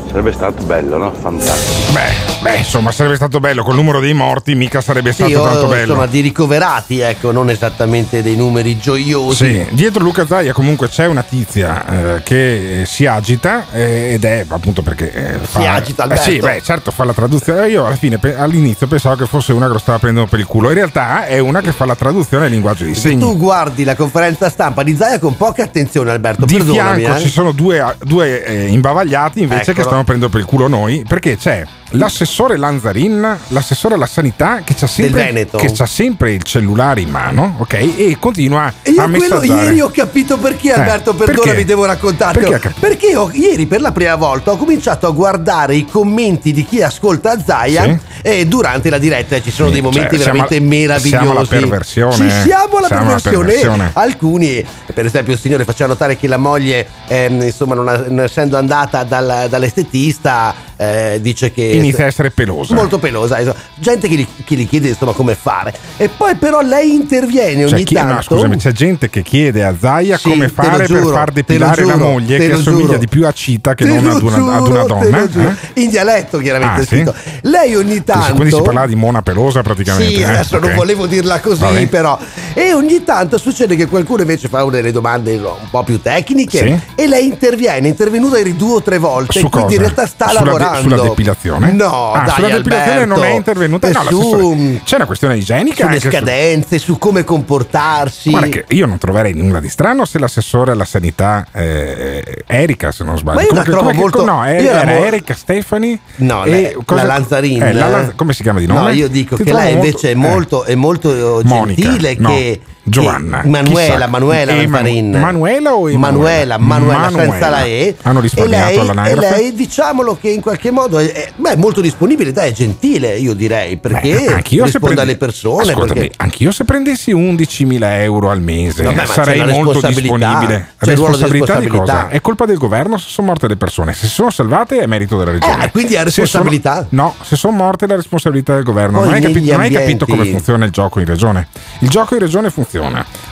Sarebbe 0.08 0.32
stato 0.32 0.64
bello, 0.64 0.98
no? 0.98 1.12
Fantastico. 1.12 1.92
Beh, 1.94 2.37
beh, 2.42 2.58
insomma, 2.58 2.92
sarebbe 2.92 3.16
stato 3.16 3.40
bello. 3.40 3.64
Col 3.64 3.76
numero 3.76 4.00
dei 4.00 4.14
morti 4.14 4.56
mica 4.56 4.82
sarebbe 4.82 5.12
stato 5.12 5.30
Sì, 5.30 5.36
o, 5.36 5.44
tanto 5.44 5.68
bello. 5.68 5.82
insomma, 5.94 6.06
di 6.06 6.20
ricoverati, 6.22 7.00
ecco, 7.00 7.32
non 7.32 7.50
esattamente 7.50 8.22
dei 8.22 8.36
numeri 8.36 8.78
gioiosi. 8.78 9.46
Sì, 9.46 9.66
dietro 9.72 10.04
Luca 10.04 10.26
Zaia 10.26 10.54
comunque 10.54 10.88
c'è 10.90 11.06
una 11.08 11.24
tizia 11.24 12.16
eh, 12.18 12.24
che 12.24 12.84
si 12.86 13.06
agita 13.06 13.66
eh, 13.72 14.14
ed 14.14 14.24
è 14.26 14.46
appunto 14.48 14.82
perché 14.82 15.12
eh, 15.14 15.38
fa, 15.40 15.74
agita, 15.74 16.04
eh, 16.10 16.18
sì, 16.18 16.30
Alberto. 16.36 16.46
beh, 16.48 16.62
certo 16.64 16.92
fa 16.92 17.04
la 17.04 17.14
traduzione. 17.14 17.68
Io 17.70 17.86
alla 17.86 17.96
fine 17.96 18.18
pe- 18.18 18.36
all'inizio 18.36 18.88
pensavo 18.88 19.16
che 19.16 19.26
fosse 19.26 19.54
una 19.54 19.68
che 19.68 19.74
lo 19.74 19.80
stava 19.80 20.00
prendendo 20.00 20.30
per 20.30 20.40
il 20.40 20.46
culo. 20.46 20.70
In 20.70 20.76
realtà 20.76 21.26
è 21.26 21.40
una 21.40 21.62
che 21.62 21.72
fa 21.72 21.86
la 21.86 21.96
traduzione 21.96 22.46
in 22.46 22.52
linguaggio 22.52 22.84
di 22.86 22.94
Se 22.94 23.02
segni. 23.10 23.20
tu 23.22 23.38
guardi 23.38 23.84
la 23.84 23.96
conferenza 23.96 24.50
stampa 24.50 24.84
di 24.84 24.96
Zaia 24.96 25.20
con 25.20 25.36
poca 25.36 25.64
attenzione, 25.64 26.12
Alberto, 26.12 26.46
Di 26.46 26.56
perdonami. 26.56 27.00
fianco 27.02 27.18
eh. 27.18 27.22
ci 27.22 27.30
sono 27.30 27.52
due, 27.52 27.96
due, 28.04 28.44
eh, 28.46 28.68
imbavagliati 28.68 29.42
invece 29.42 29.66
che 29.66 29.72
Eccolo. 29.72 29.86
stanno 29.88 30.04
prendendo 30.04 30.30
per 30.32 30.42
il 30.42 30.46
culo 30.48 30.68
noi 30.68 31.04
perché 31.08 31.38
c'è 31.38 31.64
l'assessore 31.92 32.58
Lanzarin, 32.58 33.38
l'assessore 33.50 33.96
alla 33.96 34.06
sanità 34.06 34.62
che 34.64 34.74
c'ha 34.76 34.88
sempre, 34.88 35.24
Veneto. 35.26 35.58
che 35.58 35.72
c'ha 35.72 35.86
sempre 35.86 36.34
il 36.34 36.44
cellulare 36.44 37.02
in 37.02 37.10
mano, 37.10 37.56
ok? 37.60 37.74
E 37.74 38.18
continua 38.20 38.72
E 38.82 38.92
io 38.92 39.02
a 39.02 39.10
quello 39.10 39.40
messaggiare. 39.40 39.64
ieri 39.66 39.82
ho 39.82 39.90
capito 39.90 40.38
perché, 40.38 40.70
Eh, 40.70 40.74
Alberto, 40.74 41.14
perché? 41.14 41.34
perdonami, 41.34 41.64
devo 41.64 41.86
raccontarti. 41.86 42.40
Perché? 42.46 42.74
Perché 42.80 43.16
ho- 43.16 43.30
ieri 43.34 43.66
per 43.66 43.82
la 43.82 43.92
prima 43.92 44.16
volta 44.16 44.52
ho 44.52 44.58
cominciato 44.58 45.08
a 45.08 45.12
guardare 45.12 45.76
i 45.76 45.86
commenti 45.86 46.52
di 46.54 46.66
chi 46.66 46.82
ascolta 46.82 47.42
Zaia 47.44 47.84
Sì. 47.84 47.98
e 48.22 48.46
durante 48.48 48.90
la 48.90 48.98
diretta 48.98 49.42
ci 49.42 49.52
sono 49.52 49.70
dei 49.70 49.82
Cioè, 49.82 49.92
momenti 49.92 50.18
siamo- 50.18 50.32
veramente 50.42 50.60
meravigliosi. 50.60 51.08
siamo 51.10 51.32
alla 51.32 51.46
perversione. 51.48 52.14
Ci 52.16 52.30
siamo 52.44 52.78
alla 52.78 52.88
Siamo 52.88 53.06
perversione. 53.06 53.38
perversione. 53.46 53.90
Alcuni, 53.94 54.66
per 54.94 55.06
esempio, 55.06 55.34
il 55.34 55.40
signore 55.40 55.64
faceva 55.64 55.90
notare 55.90 56.18
che 56.18 56.28
la 56.28 56.38
moglie, 56.38 56.88
ehm, 57.08 57.42
insomma, 57.42 57.76
non, 57.76 57.88
ha- 57.88 58.04
non 58.08 58.22
essendo 58.26 58.58
andata 58.58 59.04
dal- 59.04 59.48
dall'estetista, 59.50 60.54
eh, 60.76 61.20
dice 61.22 61.52
che 61.52 61.62
Inizia 61.78 62.04
a 62.04 62.08
essere 62.08 62.32
pelosa. 62.32 62.74
molto 62.74 62.98
pelosa. 63.00 63.40
insomma. 63.40 63.58
Gente 63.76 64.08
che 64.08 64.16
gli, 64.16 64.28
che 64.46 64.56
gli 64.56 64.68
chiede 64.68 64.90
insomma 64.90 65.12
come 65.14 65.36
fare. 65.36 65.74
E 65.98 66.10
poi 66.10 66.36
però 66.36 66.62
lei 66.62 66.94
interviene 66.94 67.62
ogni 67.64 67.70
Cioè, 67.70 67.84
chi- 67.84 67.94
tanto. 67.96 68.14
no, 68.14 68.22
scusami, 68.22 68.58
c'è 68.58 68.72
gente 68.72 69.10
che 69.10 69.22
chiede 69.22 69.64
a 69.64 69.76
Zaia 69.80 70.18
Sì, 70.18 70.30
come 70.30 70.50
fare 70.50 70.86
giuro, 70.86 71.06
per 71.06 71.14
far 71.14 71.32
depilare 71.32 71.84
la 71.86 71.94
giuro, 71.94 72.06
moglie 72.10 72.38
te 72.38 72.48
che 72.48 72.54
assomiglia 72.54 72.86
giuro. 72.86 72.98
di 72.98 73.08
più 73.08 73.26
a 73.26 73.32
Cita 73.32 73.74
che 73.74 73.86
Te 73.86 73.90
non 73.94 73.98
ad 74.08 74.22
una, 74.22 74.36
ad 74.58 74.64
giuro, 74.66 74.86
una 74.86 75.00
te 75.00 75.10
donna. 75.10 75.58
eh? 75.74 75.82
In 75.82 75.90
dialetto 75.90 76.38
chiaramente 76.40 76.82
Ah, 76.82 76.86
sì? 76.86 77.06
Lei 77.42 77.76
ogni 77.76 78.04
tanto 78.04 78.34
Quindi 78.36 78.54
si 78.56 78.62
parlava 78.62 78.88
di 78.88 78.96
mona 78.96 79.22
pelosa 79.22 79.62
praticamente. 79.62 80.14
Sì, 80.16 80.22
eh? 80.22 80.26
adesso 80.26 80.60
non 80.60 80.70
Ok. 80.72 80.76
volevo 80.76 81.06
dirla 81.06 81.40
così, 81.40 81.62
Vabbè. 81.62 81.88
però. 81.88 82.18
E 82.54 82.74
ogni 82.74 83.04
tanto 83.04 83.38
succede 83.38 83.76
che 83.76 83.86
qualcuno 83.88 84.22
invece 84.22 84.48
fa 84.48 84.64
delle 84.66 84.92
domande 84.92 85.36
un 85.36 85.70
po' 85.70 85.84
più 85.84 86.02
tecniche 86.02 86.58
Sì. 86.58 86.80
e 86.96 87.08
lei 87.08 87.28
interviene, 87.28 87.86
è 87.88 87.90
intervenuta 87.90 88.42
due 88.42 88.76
o 88.76 88.82
tre 88.82 88.98
volte, 88.98 89.40
Su 89.40 89.50
quindi 89.50 89.76
in 89.76 89.80
cosa? 89.80 89.82
realtà 89.82 90.08
sta 90.08 90.28
Sulla 90.30 90.40
de- 90.40 90.46
lavorando. 90.46 90.82
sulla 90.82 91.02
depilazione? 91.02 91.67
No, 91.72 92.12
Ah, 92.14 92.22
dai, 92.26 92.34
sulla 92.36 92.48
depilazione 92.50 93.02
Alberto. 93.02 93.22
non 93.22 93.24
è 93.32 93.36
intervenuta. 93.36 93.88
E 93.88 93.92
No, 93.92 94.02
su, 94.04 94.20
l'assessore- 94.22 94.82
c'è 94.84 94.96
una 94.96 95.06
questione 95.06 95.38
igienica 95.38 95.76
sulle 95.84 95.88
anche 95.96 96.00
su- 96.00 96.10
scadenze, 96.10 96.78
su 96.80 96.98
come 96.98 97.24
comportarsi. 97.24 98.30
Guarda 98.30 98.48
che 98.48 98.66
io 98.70 98.86
non 98.86 98.98
troverei 98.98 99.34
nulla 99.34 99.60
di 99.60 99.70
strano 99.70 100.06
se 100.06 100.20
l'assessore 100.20 100.72
alla 100.72 100.86
sanità 100.86 101.46
eh, 101.52 102.44
Erika, 102.48 102.92
se 102.92 103.04
non 103.04 103.18
sbaglio. 103.18 103.38
Ma 103.40 103.44
io 103.44 103.54
la 103.54 103.64
Come- 103.64 103.64
trovo 103.66 103.80
come 103.82 103.92
che- 103.94 103.98
molto- 104.00 104.26
No, 104.26 104.44
io 104.46 104.52
era, 104.52 104.84
la 104.84 104.92
mo- 104.94 105.06
Erika 105.06 105.34
Stefani. 105.34 106.00
No, 106.18 106.44
e 106.44 106.50
lei- 106.50 106.76
la 106.88 107.04
Lanzarin. 107.04 107.62
eh, 107.62 107.74
la 107.74 108.12
come 108.16 108.34
si 108.34 108.44
chiama 108.44 108.60
di 108.60 108.66
nome? 108.68 108.80
No, 108.82 108.90
io 108.90 109.08
dico 109.08 109.36
Ti 109.36 109.44
che 109.44 109.54
lei 109.54 109.74
molto- 109.74 109.86
invece 109.88 110.08
è 110.08 110.12
eh. 110.12 110.16
molto, 110.16 110.64
è 110.64 110.76
molto 110.76 111.42
Monica, 111.44 111.82
gentile 111.82 112.16
no, 112.20 112.30
che 112.30 112.62
Giovanna, 112.90 113.42
Manuela. 113.46 114.08
Manuela. 114.08 114.54
Manu- 114.68 115.18
Manuela 115.18 115.74
o 115.74 115.90
Emanuela? 115.90 116.58
Manuela, 116.58 116.58
Manuela, 116.58 117.00
Manuela. 117.10 117.32
senza 117.32 117.50
la 117.50 117.66
E. 117.66 117.96
Hanno 118.04 118.20
risparmiato 118.22 118.66
lei, 118.68 118.76
e 118.76 118.80
all'anagrafe? 118.80 119.36
lei, 119.36 119.54
diciamolo 119.54 120.18
che 120.20 120.30
in 120.30 120.42
qualche 120.42 120.72
modo 120.72 120.98
è, 121.00 121.32
beh, 121.36 121.58
molto 121.58 121.82
disponibile, 121.82 122.32
dai, 122.32 122.50
è 122.50 122.54
gentile, 122.54 123.18
io 123.18 123.34
direi, 123.34 123.76
perché 123.78 124.12
Beh, 124.12 124.18
se 124.18 124.30
risponde 124.50 124.80
prende- 124.80 125.02
alle 125.02 125.18
persone. 125.18 125.74
Perché- 125.74 126.12
anch'io 126.18 126.52
se 126.52 126.64
prendessi 126.64 127.12
11.000 127.12 128.02
euro 128.02 128.30
al 128.30 128.42
mese 128.42 128.84
Vabbè, 128.84 128.96
ma 128.96 129.06
sarei 129.06 129.46
molto 129.46 129.82
disponibile. 129.86 130.68
c'è 130.80 130.86
responsabilità 130.86 131.60
di 131.60 131.68
cosa? 131.68 132.08
È 132.08 132.22
colpa 132.22 132.46
del 132.46 132.58
governo 132.58 132.98
se 132.98 133.08
sono 133.10 133.28
morte 133.28 133.48
le 133.48 133.58
persone. 133.58 133.94
Se 133.94 134.08
sono 134.08 134.30
salvate 134.30 134.80
è 134.80 134.86
merito 134.86 135.18
della 135.18 135.32
regione. 135.32 135.66
Eh, 135.66 135.72
quindi 135.72 135.94
è 135.94 135.98
Se 135.98 136.04
responsabilità? 136.06 136.88
sono- 136.90 137.02
no, 137.04 137.16
se 137.22 137.36
sono 137.36 137.56
morte 137.58 137.86
è 137.86 137.88
la 137.88 137.96
responsabilità 137.96 138.54
del 138.56 138.64
governo. 138.64 139.00
Poi 139.00 139.06
Non 139.08 139.14
hai, 139.16 139.22
capi- 139.22 139.34
negli 139.34 139.52
non 139.52 139.60
hai 139.62 139.72
capito 139.72 140.06
come 140.06 140.26
funziona 140.26 140.64
il 140.66 140.72
gioco 140.72 141.00
in 141.00 141.06
regione. 141.06 141.48
Il 141.80 141.90
gioco 141.90 142.14
in 142.14 142.22
regione 142.22 142.50
funziona. 142.50 142.77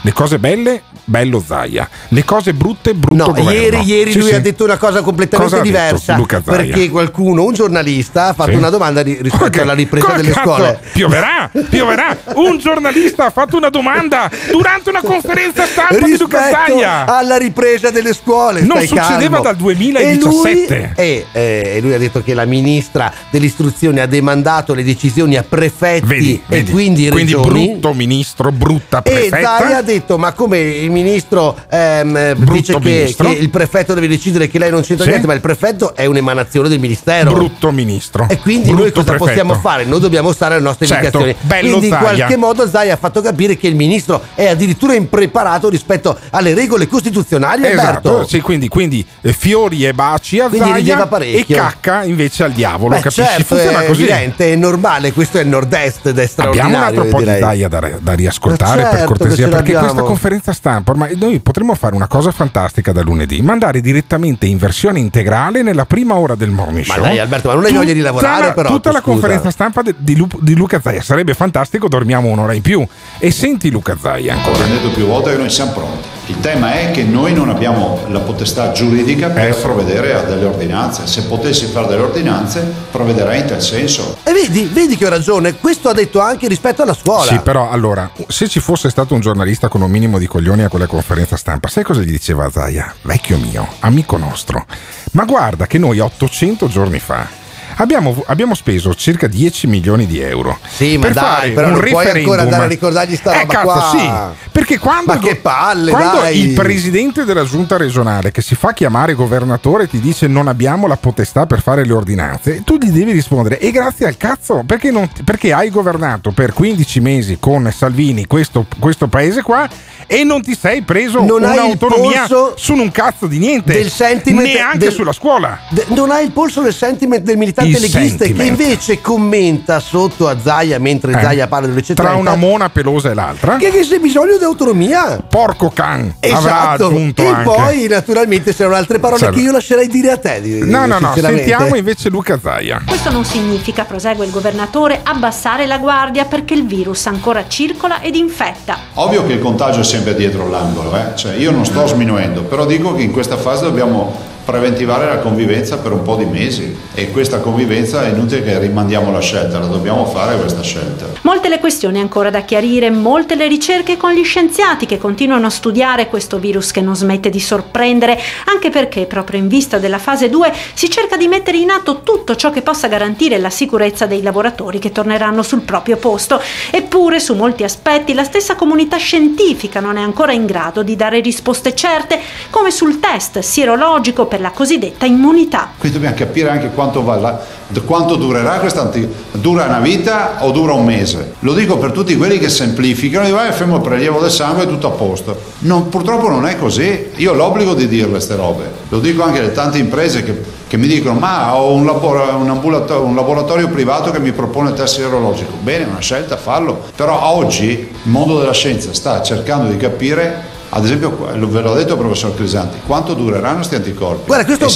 Le 0.02 0.12
cose 0.12 0.38
belle, 0.38 0.82
bello 1.04 1.42
Zaia. 1.44 1.88
Le 2.08 2.24
cose 2.24 2.52
brutte, 2.52 2.94
brutto 2.94 3.14
No, 3.14 3.26
governo. 3.32 3.50
ieri, 3.52 3.80
ieri 3.82 4.12
Sì, 4.12 4.18
lui 4.18 4.28
sì. 4.28 4.34
ha 4.34 4.40
detto 4.40 4.64
una 4.64 4.76
cosa 4.76 5.02
completamente 5.02 5.50
Cosa 5.52 5.62
diversa. 5.62 6.20
Perché 6.44 6.88
qualcuno, 6.90 7.44
un 7.44 7.52
giornalista, 7.54 8.28
ha 8.28 8.32
fatto 8.34 8.50
Sì. 8.50 8.56
una 8.56 8.70
domanda 8.70 9.02
ri- 9.02 9.18
rispetto 9.22 9.60
alla 9.62 9.72
ripresa 9.74 10.06
Come 10.06 10.18
delle 10.18 10.30
cazzo? 10.30 10.54
scuole. 10.54 10.80
Pioverà, 10.92 11.50
pioverà. 11.68 12.16
Un 12.34 12.58
giornalista 12.58 13.26
ha 13.26 13.30
fatto 13.30 13.56
una 13.56 13.68
domanda 13.70 14.30
durante 14.50 14.90
una 14.90 15.00
conferenza 15.02 15.64
stampa 15.66 15.98
di 16.04 16.16
Luca 16.18 16.48
Zaia. 16.50 17.04
alla 17.06 17.36
ripresa 17.36 17.90
delle 17.90 18.12
scuole. 18.14 18.62
Non 18.62 18.80
succedeva 18.80 19.40
calmo. 19.40 19.42
dal 19.42 19.56
2017. 19.56 20.92
E 20.96 21.24
lui, 21.32 21.42
e, 21.42 21.72
e 21.76 21.80
lui 21.80 21.94
ha 21.94 21.98
detto 21.98 22.22
che 22.22 22.34
la 22.34 22.44
ministra 22.44 23.12
dell'istruzione 23.30 24.00
ha 24.00 24.06
demandato 24.06 24.74
le 24.74 24.84
decisioni 24.84 25.36
a 25.36 25.42
prefetti 25.46 26.06
Vedi, 26.06 26.34
e 26.34 26.40
vedi. 26.46 26.70
quindi 26.70 27.10
regioni. 27.10 27.68
brutto 27.70 27.92
ministro, 27.94 28.50
brutta 28.52 29.02
prefetta. 29.02 29.35
Zaia 29.42 29.76
ha 29.78 29.82
detto: 29.82 30.18
Ma 30.18 30.32
come 30.32 30.58
il 30.58 30.90
ministro 30.90 31.56
ehm, 31.68 32.34
dice 32.50 32.72
che, 32.78 32.78
ministro. 32.88 33.28
che 33.28 33.34
il 33.36 33.50
prefetto 33.50 33.94
deve 33.94 34.08
decidere 34.08 34.48
che 34.48 34.58
lei 34.58 34.70
non 34.70 34.82
c'entra 34.82 35.04
Sì. 35.04 35.10
niente, 35.10 35.26
ma 35.26 35.34
il 35.34 35.40
prefetto 35.40 35.94
è 35.94 36.04
un'emanazione 36.06 36.68
del 36.68 36.78
ministero. 36.80 37.32
Brutto 37.32 37.70
ministro. 37.70 38.26
E 38.28 38.38
quindi 38.38 38.68
noi 38.70 38.82
Brutto 38.82 38.94
cosa 39.00 39.10
prefetto. 39.10 39.24
possiamo 39.26 39.54
fare? 39.54 39.84
Noi 39.84 40.00
dobbiamo 40.00 40.32
stare 40.32 40.54
alle 40.54 40.62
nostre 40.64 40.86
Certo, 40.86 41.04
indicazioni. 41.18 41.36
bello 41.42 41.68
quindi 41.68 41.86
in 41.86 41.92
Zaia. 41.92 42.14
qualche 42.14 42.36
modo 42.36 42.68
Zaia 42.68 42.94
ha 42.94 42.96
fatto 42.96 43.20
capire 43.20 43.56
che 43.56 43.66
il 43.68 43.74
ministro 43.74 44.22
è 44.34 44.46
addirittura 44.48 44.94
impreparato 44.94 45.68
rispetto 45.68 46.16
alle 46.30 46.54
regole 46.54 46.86
costituzionali. 46.86 47.66
Esatto, 47.66 48.26
sì, 48.26 48.40
quindi, 48.40 48.68
quindi, 48.68 49.04
eh, 49.22 49.32
fiori 49.32 49.84
e 49.86 49.92
baci 49.92 50.40
a 50.40 50.48
Quindi 50.48 50.84
Zaia 50.86 51.08
e 51.20 51.44
cacca 51.46 52.04
invece 52.04 52.44
al 52.44 52.52
diavolo, 52.52 52.94
Beh, 52.94 53.00
capisci? 53.00 53.22
certo, 53.22 53.44
Funziona 53.44 53.82
è 53.82 53.86
così. 53.86 54.02
evidente, 54.02 54.52
è 54.52 54.56
normale, 54.56 55.12
questo 55.12 55.38
è 55.38 55.42
il 55.42 55.48
nord-est 55.48 56.06
ed 56.06 56.18
è 56.18 56.22
Abbiamo 56.22 56.22
un 56.22 56.28
straordinario. 56.28 56.84
altro 57.00 57.04
po' 57.04 57.18
di 57.18 57.24
direi. 57.24 57.40
Zaia 57.40 57.68
da, 57.68 57.90
da 58.00 58.12
riascoltare 58.14 58.82
Ma 58.82 58.88
per 58.88 58.98
certo, 58.98 59.06
cortesia, 59.06 59.25
ce 59.34 59.48
perché 59.48 59.72
questa 59.74 60.02
conferenza 60.02 60.52
stampa, 60.52 60.90
ormai 60.92 61.16
noi 61.16 61.40
potremmo 61.40 61.74
fare 61.74 61.94
una 61.94 62.06
cosa 62.06 62.30
fantastica 62.30 62.92
da 62.92 63.02
lunedì, 63.02 63.40
mandare 63.42 63.80
direttamente 63.80 64.46
in 64.46 64.58
versione 64.58 64.98
integrale 65.00 65.62
nella 65.62 65.86
prima 65.86 66.14
ora 66.14 66.34
del 66.34 66.50
morning 66.50 66.86
Ma 66.86 66.94
show. 66.94 67.02
dai, 67.02 67.18
Alberto, 67.18 67.48
ma 67.48 67.54
non 67.54 67.64
hai 67.64 67.72
voglia 67.72 67.92
di 67.92 68.00
lavorare, 68.00 68.46
la- 68.46 68.52
però, 68.52 68.68
Tutta 68.68 68.92
la 68.92 68.98
scusa. 69.00 69.10
conferenza 69.12 69.50
stampa 69.50 69.82
de- 69.82 69.94
di, 69.96 70.16
Lu- 70.16 70.28
di 70.40 70.54
Luca 70.54 70.80
Zaia 70.80 71.02
sarebbe 71.02 71.34
fantastico, 71.34 71.88
dormiamo 71.88 72.28
un'ora 72.28 72.52
in 72.52 72.62
più. 72.62 72.86
E 73.18 73.30
senti 73.30 73.70
Luca 73.70 73.96
Zaia 74.00 74.34
ancora. 74.34 74.58
Abbiamo 74.62 74.74
detto 74.74 74.90
più 74.90 75.06
volte 75.06 75.30
che 75.32 75.36
noi 75.36 75.50
siamo 75.50 75.72
pronti. 75.72 76.05
Il 76.28 76.40
tema 76.40 76.72
è 76.72 76.90
che 76.90 77.04
noi 77.04 77.32
non 77.32 77.50
abbiamo 77.50 78.00
la 78.08 78.18
potestà 78.18 78.72
giuridica 78.72 79.28
per 79.28 79.54
provvedere 79.54 80.14
a 80.14 80.22
delle 80.22 80.44
ordinanze. 80.44 81.06
Se 81.06 81.22
potessi 81.22 81.66
fare 81.66 81.86
delle 81.86 82.02
ordinanze, 82.02 82.66
provvederei 82.90 83.42
in 83.42 83.46
tal 83.46 83.62
senso. 83.62 84.16
E 84.24 84.32
vedi, 84.32 84.64
vedi 84.64 84.96
che 84.96 85.06
ho 85.06 85.08
ragione, 85.08 85.54
questo 85.54 85.88
ha 85.88 85.92
detto 85.92 86.18
anche 86.18 86.48
rispetto 86.48 86.82
alla 86.82 86.94
scuola. 86.94 87.30
Sì, 87.30 87.38
però 87.38 87.70
allora, 87.70 88.10
se 88.26 88.48
ci 88.48 88.58
fosse 88.58 88.90
stato 88.90 89.14
un 89.14 89.20
giornalista 89.20 89.68
con 89.68 89.82
un 89.82 89.90
minimo 89.90 90.18
di 90.18 90.26
coglioni 90.26 90.64
a 90.64 90.68
quella 90.68 90.88
conferenza 90.88 91.36
stampa, 91.36 91.68
sai 91.68 91.84
cosa 91.84 92.00
gli 92.00 92.10
diceva 92.10 92.50
Zaia? 92.50 92.92
Vecchio 93.02 93.38
mio, 93.38 93.64
amico 93.80 94.16
nostro, 94.16 94.66
ma 95.12 95.24
guarda 95.24 95.68
che 95.68 95.78
noi 95.78 96.00
800 96.00 96.66
giorni 96.66 96.98
fa 96.98 97.44
abbiamo, 97.76 98.22
abbiamo 98.26 98.54
speso 98.54 98.94
circa 98.94 99.26
10 99.26 99.66
milioni 99.66 100.06
di 100.06 100.20
euro. 100.20 100.58
Sì, 100.68 100.96
ma 100.98 101.08
dai, 101.10 101.52
però 101.52 101.68
non 101.70 101.80
puoi 101.80 102.08
ancora 102.08 102.42
andare 102.42 102.64
a 102.64 102.68
ricordargli 102.68 103.16
sta 103.16 103.32
eh, 103.34 103.40
roba 103.40 103.52
cazzo, 103.52 103.64
qua. 103.64 104.34
sì. 104.34 104.44
Perché 104.50 104.78
quando, 104.78 105.12
Ma 105.12 105.18
che 105.18 105.36
palle, 105.36 105.90
quando 105.90 106.20
dai. 106.20 106.38
il 106.40 106.54
presidente 106.54 107.24
della 107.24 107.44
giunta 107.44 107.76
regionale 107.76 108.30
che 108.30 108.40
si 108.42 108.54
fa 108.54 108.72
chiamare 108.72 109.12
governatore 109.14 109.86
ti 109.88 110.00
dice 110.00 110.26
non 110.26 110.48
abbiamo 110.48 110.86
la 110.86 110.96
potestà 110.96 111.44
per 111.46 111.60
fare 111.60 111.84
le 111.84 111.92
ordinanze, 111.92 112.62
tu 112.64 112.76
gli 112.78 112.88
devi 112.90 113.12
rispondere 113.12 113.58
e 113.58 113.70
grazie 113.70 114.06
al 114.06 114.16
cazzo 114.16 114.62
perché, 114.66 114.90
non- 114.90 115.08
perché 115.24 115.52
hai 115.52 115.68
governato 115.70 116.30
per 116.30 116.52
15 116.54 117.00
mesi 117.00 117.36
con 117.38 117.70
Salvini 117.74 118.26
questo, 118.26 118.66
questo 118.78 119.08
paese 119.08 119.42
qua 119.42 119.68
e 120.06 120.24
non 120.24 120.40
ti 120.40 120.56
sei 120.58 120.82
preso 120.82 121.22
Non 121.22 121.44
hai 121.44 121.58
un'autonomia 121.58 122.26
su 122.54 122.72
un 122.74 122.90
cazzo 122.90 123.26
di 123.26 123.38
niente 123.38 123.72
del 123.74 123.90
sentiment 123.90 124.46
neanche 124.46 124.78
del- 124.78 124.92
sulla 124.92 125.12
scuola 125.12 125.58
De- 125.68 125.84
non 125.88 126.10
ha 126.10 126.20
il 126.20 126.30
polso 126.30 126.62
del 126.62 126.72
sentiment 126.74 127.22
del 127.22 127.36
militante 127.66 127.96
Il 127.96 128.02
leghista 128.02 128.24
che 128.24 128.48
invece 128.48 129.00
commenta 129.00 129.80
sotto 129.80 130.28
a 130.28 130.36
Zaia 130.42 130.78
mentre 130.78 131.12
Eh. 131.12 131.20
Zaia 131.20 131.46
parla 131.46 131.68
delle 131.68 131.82
tra 131.82 132.14
una 132.14 132.34
mona 132.36 132.68
pelosa 132.70 133.10
e 133.10 133.14
l'altra 133.14 133.56
che, 133.56 133.70
che 133.70 133.80
c'è 133.80 133.98
bisogno 133.98 134.36
di 134.38 134.44
autonomia 134.44 135.22
porco 135.28 135.70
can 135.70 136.14
avrà 136.20 136.38
esatto 136.38 136.90
e 136.90 137.26
anche 137.26 137.42
poi 137.42 137.86
naturalmente 137.88 138.54
c'erano 138.54 138.74
altre 138.76 138.98
parole 138.98 139.20
Certo. 139.20 139.36
che 139.36 139.42
io 139.42 139.52
lascerei 139.52 139.88
dire 139.88 140.10
a 140.10 140.16
te 140.18 140.40
no 140.64 140.86
no 140.86 140.98
no 140.98 141.14
sentiamo 141.16 141.74
invece 141.76 142.08
Luca 142.08 142.38
Zaia 142.40 142.82
Questo 142.86 143.10
non 143.10 143.24
significa, 143.24 143.84
prosegue 143.84 144.24
il 144.24 144.30
governatore, 144.30 145.00
abbassare 145.02 145.66
la 145.66 145.78
guardia 145.78 146.24
perché 146.24 146.54
il 146.54 146.66
virus 146.66 147.06
ancora 147.06 147.46
circola 147.48 148.00
ed 148.00 148.14
infetta. 148.14 148.78
Ovvio 148.94 149.24
che 149.26 149.34
il 149.34 149.38
contagio 149.40 149.80
è 149.80 149.84
sempre 149.84 150.14
dietro 150.14 150.48
l'angolo, 150.48 150.96
eh? 150.96 151.16
cioè, 151.16 151.34
io 151.36 151.50
non 151.50 151.64
sto 151.64 151.86
sminuendo, 151.86 152.42
però 152.42 152.66
dico 152.66 152.94
che 152.94 153.02
in 153.02 153.12
questa 153.12 153.36
fase 153.36 153.64
dobbiamo 153.64 154.34
preventivare 154.46 155.06
la 155.06 155.18
convivenza 155.18 155.78
per 155.78 155.90
un 155.90 156.02
po' 156.02 156.14
di 156.14 156.24
mesi 156.24 156.74
e 156.94 157.10
questa 157.10 157.40
convivenza 157.40 158.04
è 158.06 158.10
inutile 158.10 158.44
che 158.44 158.58
rimandiamo 158.60 159.10
la 159.10 159.20
scelta, 159.20 159.58
la 159.58 159.66
dobbiamo 159.66 160.06
fare 160.06 160.38
questa 160.38 160.62
scelta. 160.62 161.06
Molte 161.22 161.48
le 161.48 161.58
questioni 161.58 161.98
ancora 161.98 162.30
da 162.30 162.42
chiarire, 162.42 162.88
molte 162.88 163.34
le 163.34 163.48
ricerche 163.48 163.96
con 163.96 164.12
gli 164.12 164.22
scienziati 164.22 164.86
che 164.86 164.98
continuano 164.98 165.46
a 165.46 165.50
studiare 165.50 166.06
questo 166.06 166.38
virus 166.38 166.70
che 166.70 166.80
non 166.80 166.94
smette 166.94 167.28
di 167.28 167.40
sorprendere, 167.40 168.16
anche 168.44 168.70
perché 168.70 169.06
proprio 169.06 169.40
in 169.40 169.48
vista 169.48 169.78
della 169.78 169.98
fase 169.98 170.30
2 170.30 170.52
si 170.74 170.88
cerca 170.88 171.16
di 171.16 171.26
mettere 171.26 171.58
in 171.58 171.70
atto 171.70 172.02
tutto 172.02 172.36
ciò 172.36 172.50
che 172.50 172.62
possa 172.62 172.86
garantire 172.86 173.38
la 173.38 173.50
sicurezza 173.50 174.06
dei 174.06 174.22
lavoratori 174.22 174.78
che 174.78 174.92
torneranno 174.92 175.42
sul 175.42 175.62
proprio 175.62 175.96
posto. 175.96 176.40
Eppure 176.70 177.18
su 177.18 177.34
molti 177.34 177.64
aspetti 177.64 178.14
la 178.14 178.22
stessa 178.22 178.54
comunità 178.54 178.96
scientifica 178.96 179.80
non 179.80 179.96
è 179.96 180.02
ancora 180.02 180.30
in 180.30 180.46
grado 180.46 180.84
di 180.84 180.94
dare 180.94 181.18
risposte 181.18 181.74
certe, 181.74 182.20
come 182.50 182.70
sul 182.70 183.00
test 183.00 183.40
sierologico 183.40 184.26
per 184.26 184.35
la 184.40 184.50
cosiddetta 184.50 185.06
immunità. 185.06 185.70
Qui 185.78 185.90
dobbiamo 185.90 186.14
capire 186.16 186.48
anche 186.50 186.70
quanto, 186.74 187.02
va 187.02 187.40
quanto 187.84 188.16
durerà 188.16 188.58
questa 188.58 188.82
anti- 188.82 189.08
dura 189.32 189.64
una 189.64 189.80
vita 189.80 190.36
o 190.44 190.50
dura 190.52 190.72
un 190.72 190.84
mese. 190.84 191.34
Lo 191.40 191.52
dico 191.54 191.78
per 191.78 191.90
tutti 191.92 192.16
quelli 192.16 192.38
che 192.38 192.48
semplificano, 192.48 193.24
dicono 193.26 193.44
"Eh, 193.46 193.52
fermo 193.52 193.76
il 193.76 193.82
prelievo 193.82 194.20
del 194.20 194.30
sangue 194.30 194.64
e 194.64 194.66
tutto 194.66 194.86
a 194.86 194.90
posto. 194.90 195.36
Non- 195.60 195.88
purtroppo 195.88 196.28
non 196.28 196.46
è 196.46 196.56
così, 196.56 197.08
io 197.16 197.32
ho 197.32 197.34
l'obbligo 197.34 197.74
di 197.74 197.88
dirle 197.88 198.10
queste 198.10 198.36
robe. 198.36 198.70
Lo 198.88 199.00
dico 199.00 199.22
anche 199.22 199.40
alle 199.40 199.52
tante 199.52 199.78
imprese 199.78 200.22
che, 200.22 200.40
che 200.68 200.76
mi 200.76 200.86
dicono 200.86 201.18
ma 201.18 201.54
ho 201.56 201.72
un, 201.72 201.84
labora- 201.84 202.34
un 202.36 202.48
un 202.48 203.14
laboratorio 203.14 203.68
privato 203.68 204.10
che 204.10 204.20
mi 204.20 204.32
propone 204.32 204.70
il 204.70 204.76
test 204.76 204.94
sierologico. 204.96 205.52
Bene, 205.60 205.84
è 205.84 205.88
una 205.88 206.00
scelta, 206.00 206.36
fallo. 206.36 206.82
Però 206.94 207.20
oggi 207.34 207.64
il 207.70 207.88
mondo 208.10 208.38
della 208.38 208.52
scienza 208.52 208.92
sta 208.92 209.22
cercando 209.22 209.68
di 209.70 209.76
capire 209.76 210.54
ad 210.76 210.84
esempio, 210.84 211.16
ve 211.48 211.60
l'ho 211.62 211.74
detto 211.74 211.96
professor 211.96 212.34
Crisanti, 212.34 212.78
quanto 212.86 213.14
dureranno 213.14 213.56
questi 213.56 213.76
anticorpi? 213.76 214.26
Guarda, 214.26 214.44
questo 214.44 214.66
è, 214.66 214.68